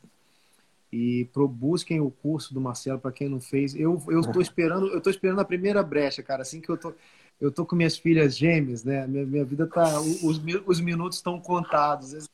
E 0.92 1.24
pro, 1.32 1.48
busquem 1.48 2.00
o 2.00 2.10
curso 2.10 2.54
do 2.54 2.60
Marcelo 2.60 3.00
para 3.00 3.10
quem 3.10 3.28
não 3.28 3.40
fez. 3.40 3.74
Eu 3.74 4.00
eu 4.08 4.22
tô 4.22 4.40
esperando, 4.40 4.86
eu 4.88 5.00
tô 5.00 5.10
esperando 5.10 5.40
a 5.40 5.44
primeira 5.44 5.82
brecha, 5.82 6.22
cara, 6.22 6.42
assim 6.42 6.60
que 6.60 6.68
eu 6.68 6.76
tô 6.76 6.94
eu 7.40 7.50
tô 7.50 7.66
com 7.66 7.76
minhas 7.76 7.96
filhas 7.96 8.36
gêmeas, 8.36 8.84
né? 8.84 9.06
Minha, 9.06 9.26
minha 9.26 9.44
vida 9.44 9.66
tá. 9.66 10.00
Os, 10.00 10.40
os 10.66 10.80
minutos 10.80 11.18
estão 11.18 11.40
contados. 11.40 12.28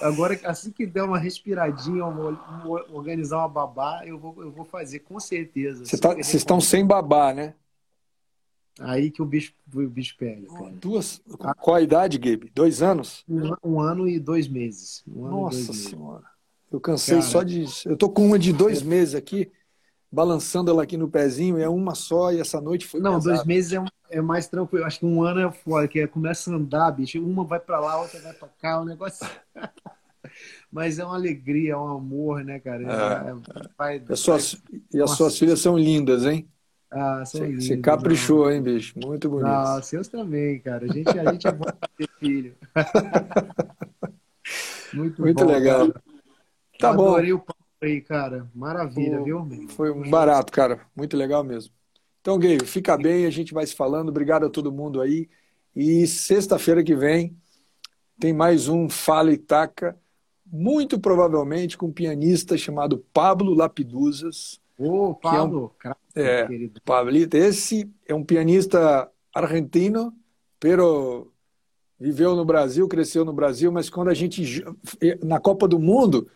Agora, 0.00 0.38
assim 0.44 0.70
que 0.70 0.86
der 0.86 1.02
uma 1.02 1.18
respiradinha, 1.18 2.04
organizar 2.92 3.38
uma 3.38 3.48
babá, 3.48 4.02
eu 4.06 4.18
vou, 4.18 4.42
eu 4.42 4.50
vou 4.50 4.64
fazer, 4.64 5.00
com 5.00 5.18
certeza. 5.18 5.84
Vocês 5.84 6.00
tá, 6.00 6.14
estão 6.18 6.60
sem 6.60 6.86
babá, 6.86 7.32
né? 7.32 7.54
Aí 8.80 9.10
que 9.10 9.22
o 9.22 9.24
bicho, 9.24 9.52
o 9.72 9.88
bicho 9.88 10.16
pega. 10.18 10.46
Cara. 10.48 10.72
Duas. 10.72 11.22
Qual 11.60 11.76
a 11.76 11.80
idade, 11.80 12.18
Gabe? 12.18 12.50
Dois 12.54 12.82
anos? 12.82 13.24
Um, 13.28 13.52
um 13.62 13.80
ano 13.80 14.08
e 14.08 14.18
dois 14.18 14.48
meses. 14.48 15.02
Um 15.06 15.28
Nossa 15.28 15.66
dois 15.66 15.78
Senhora. 15.78 16.22
Meses. 16.22 16.34
Eu 16.72 16.80
cansei 16.80 17.18
cara, 17.18 17.30
só 17.30 17.42
de. 17.44 17.64
Eu 17.86 17.96
tô 17.96 18.08
com 18.10 18.26
uma 18.26 18.38
de 18.38 18.52
dois 18.52 18.82
meses 18.82 19.14
aqui, 19.14 19.50
balançando 20.10 20.72
ela 20.72 20.82
aqui 20.82 20.96
no 20.96 21.08
pezinho, 21.08 21.56
é 21.58 21.68
uma 21.68 21.94
só, 21.94 22.32
e 22.32 22.40
essa 22.40 22.60
noite 22.60 22.84
foi. 22.84 23.00
Não, 23.00 23.14
pesado. 23.14 23.36
dois 23.36 23.46
meses 23.46 23.72
é 23.72 23.80
um, 23.80 23.86
é 24.14 24.20
mais 24.20 24.46
tranquilo. 24.46 24.84
Acho 24.84 25.00
que 25.00 25.06
um 25.06 25.22
ano 25.22 25.40
é 25.40 25.50
foda, 25.50 25.88
que 25.88 26.00
é, 26.00 26.06
começa 26.06 26.50
a 26.50 26.54
andar, 26.54 26.90
bicho. 26.92 27.20
Uma 27.22 27.44
vai 27.44 27.58
para 27.58 27.80
lá, 27.80 28.00
outra 28.00 28.20
vai 28.20 28.32
para 28.32 28.48
cá, 28.60 28.80
o 28.80 28.84
negócio. 28.84 29.26
Mas 30.70 30.98
é 30.98 31.04
uma 31.04 31.14
alegria, 31.14 31.72
é 31.72 31.76
um 31.76 31.96
amor, 31.96 32.42
né, 32.44 32.58
cara? 32.58 32.82
É, 32.82 33.30
é, 33.30 33.34
vai, 33.76 33.98
e, 33.98 34.12
as 34.12 34.20
suas, 34.20 34.62
e 34.92 35.00
as 35.00 35.10
suas 35.10 35.38
filhas 35.38 35.60
são 35.60 35.78
lindas, 35.78 36.24
hein? 36.24 36.48
Ah, 36.90 37.24
são 37.24 37.44
lindas. 37.44 37.66
Você 37.66 37.76
caprichou, 37.76 38.50
hein, 38.50 38.62
bicho? 38.62 38.98
Muito 38.98 39.28
bonito. 39.28 39.46
Ah, 39.46 39.80
seus 39.82 40.08
também, 40.08 40.60
cara. 40.60 40.84
A 40.84 40.88
gente, 40.88 41.18
a 41.18 41.32
gente 41.32 41.46
é 41.46 41.52
bom 41.52 41.64
ter 41.96 42.08
filho. 42.18 42.56
Muito, 44.94 45.20
Muito 45.22 45.44
bom, 45.44 45.50
legal. 45.50 45.92
Cara. 45.92 46.04
Tá 46.78 46.90
Eu 46.90 46.94
bom. 46.94 47.08
Adorei 47.08 47.32
o 47.32 47.40
papo 47.40 47.64
aí, 47.82 48.00
cara. 48.00 48.48
Maravilha, 48.54 49.18
Pô, 49.18 49.24
viu? 49.24 49.68
Foi 49.68 49.90
um 49.90 50.08
barato, 50.08 50.52
cara. 50.52 50.80
Muito 50.94 51.16
legal 51.16 51.42
mesmo. 51.42 51.74
Então, 52.24 52.38
Gay, 52.38 52.58
fica 52.60 52.96
bem, 52.96 53.26
a 53.26 53.30
gente 53.30 53.52
vai 53.52 53.66
se 53.66 53.74
falando. 53.74 54.08
Obrigado 54.08 54.46
a 54.46 54.48
todo 54.48 54.72
mundo 54.72 55.02
aí. 55.02 55.28
E 55.76 56.06
sexta-feira 56.06 56.82
que 56.82 56.94
vem 56.94 57.36
tem 58.18 58.32
mais 58.32 58.66
um 58.66 58.88
Fala 58.88 59.30
Itaca, 59.30 59.94
muito 60.46 60.98
provavelmente 60.98 61.76
com 61.76 61.88
um 61.88 61.92
pianista 61.92 62.56
chamado 62.56 63.04
Pablo 63.12 63.52
Lapiduzas. 63.52 64.58
Ô, 64.78 65.10
oh, 65.10 65.14
Pablo, 65.14 65.76
é, 66.14 66.46
um, 66.48 66.54
é 66.54 66.70
Pablito, 66.82 67.36
esse 67.36 67.92
é 68.06 68.14
um 68.14 68.24
pianista 68.24 69.06
argentino, 69.34 70.10
pero 70.58 71.30
viveu 72.00 72.34
no 72.34 72.46
Brasil, 72.46 72.88
cresceu 72.88 73.26
no 73.26 73.34
Brasil, 73.34 73.70
mas 73.70 73.90
quando 73.90 74.08
a 74.08 74.14
gente 74.14 74.64
na 75.22 75.38
Copa 75.38 75.68
do 75.68 75.78
Mundo, 75.78 76.26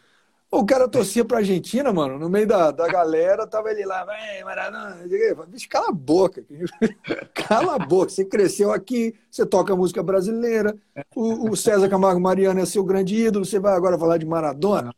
o 0.51 0.65
cara 0.65 0.89
torcia 0.89 1.25
pra 1.25 1.39
Argentina, 1.39 1.93
mano. 1.93 2.19
No 2.19 2.29
meio 2.29 2.47
da, 2.47 2.71
da 2.71 2.89
galera, 2.89 3.47
tava 3.47 3.71
ele 3.71 3.85
lá, 3.85 4.05
vai, 4.05 4.43
Maradona. 4.43 4.99
Bicho, 5.47 5.69
cala 5.69 5.89
a 5.89 5.93
boca. 5.93 6.43
cala 7.35 7.75
a 7.75 7.79
boca. 7.79 8.11
Você 8.11 8.25
cresceu 8.25 8.73
aqui, 8.73 9.15
você 9.31 9.45
toca 9.45 9.77
música 9.77 10.03
brasileira. 10.03 10.77
O, 11.15 11.51
o 11.51 11.57
César 11.57 11.89
Camargo 11.89 12.21
Mariano 12.21 12.61
é 12.61 12.67
seu 12.67 12.83
grande 12.83 13.15
ídolo. 13.15 13.45
Você 13.45 13.59
vai 13.59 13.75
agora 13.75 13.99
falar 13.99 14.17
de 14.17 14.27
Maradona? 14.27 14.95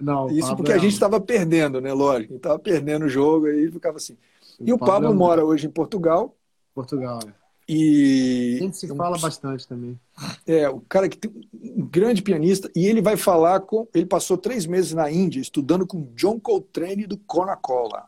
Não. 0.00 0.28
Isso 0.30 0.56
porque 0.56 0.72
a 0.72 0.78
gente 0.78 0.92
estava 0.92 1.20
perdendo, 1.20 1.80
né? 1.80 1.92
Lógico. 1.92 2.34
Estava 2.34 2.58
perdendo 2.58 3.04
o 3.04 3.08
jogo 3.08 3.46
aí 3.46 3.70
ficava 3.70 3.98
assim. 3.98 4.16
E 4.58 4.72
o, 4.72 4.78
Pablo, 4.78 4.92
Pablo 4.92 5.14
mora 5.14 5.44
hoje 5.44 5.66
em 5.66 5.70
Portugal. 5.70 6.34
Portugal, 6.74 7.20
é. 7.26 7.32
E. 7.68 8.56
A 8.56 8.62
gente 8.64 8.76
se 8.76 8.88
fala 8.88 9.16
bastante 9.18 9.68
também. 9.68 9.98
É, 10.46 10.68
o 10.68 10.80
cara 10.80 11.08
que 11.08 11.16
tem 11.16 11.30
um 11.52 11.86
grande 11.86 12.22
pianista, 12.22 12.70
e 12.76 12.86
ele 12.86 13.00
vai 13.00 13.16
falar 13.16 13.60
com. 13.60 13.88
Ele 13.94 14.06
passou 14.06 14.36
três 14.36 14.66
meses 14.66 14.92
na 14.92 15.10
Índia 15.10 15.40
estudando 15.40 15.86
com 15.86 16.12
John 16.14 16.38
Coltrane 16.38 17.06
do 17.06 17.16
Conacola. 17.16 18.06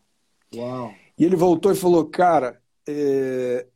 Uau! 0.55 0.93
E 1.18 1.24
ele 1.24 1.36
voltou 1.36 1.72
e 1.72 1.76
falou: 1.76 2.05
Cara, 2.05 2.60
é, 2.86 3.66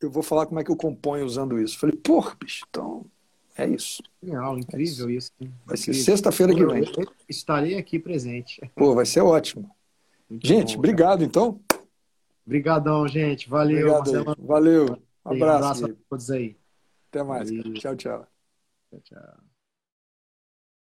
eu 0.00 0.10
vou 0.10 0.22
falar 0.22 0.46
como 0.46 0.60
é 0.60 0.64
que 0.64 0.70
eu 0.70 0.76
componho 0.76 1.24
usando 1.24 1.60
isso. 1.60 1.78
Falei, 1.78 1.96
porra, 1.96 2.36
bicho, 2.38 2.64
então 2.68 3.04
é 3.56 3.68
isso. 3.68 4.02
Legal, 4.22 4.58
incrível 4.58 5.08
é 5.08 5.12
isso. 5.12 5.32
isso. 5.40 5.52
Vai 5.64 5.76
ser 5.76 5.94
sexta-feira 5.94 6.54
que 6.54 6.64
vem. 6.64 6.84
Estarei 7.28 7.76
aqui 7.76 7.98
presente. 7.98 8.60
Pô, 8.74 8.94
vai 8.94 9.06
ser 9.06 9.20
ótimo. 9.20 9.70
Muito 10.28 10.46
gente, 10.46 10.74
bom, 10.74 10.80
obrigado 10.80 11.22
então. 11.22 11.60
Obrigadão, 12.44 13.06
gente. 13.08 13.48
Valeu, 13.48 13.94
Obrigado. 13.94 14.36
Valeu. 14.38 14.84
Um 15.24 15.32
abraço. 15.32 15.82
Um 15.84 15.84
abraço 15.84 15.84
a 15.86 15.90
todos 16.08 16.30
aí. 16.30 16.56
Até 17.16 17.24
mais. 17.24 17.52
Tchau, 17.74 17.96
tchau. 17.96 18.26
Tchau, 18.90 19.00
tchau. 19.00 19.55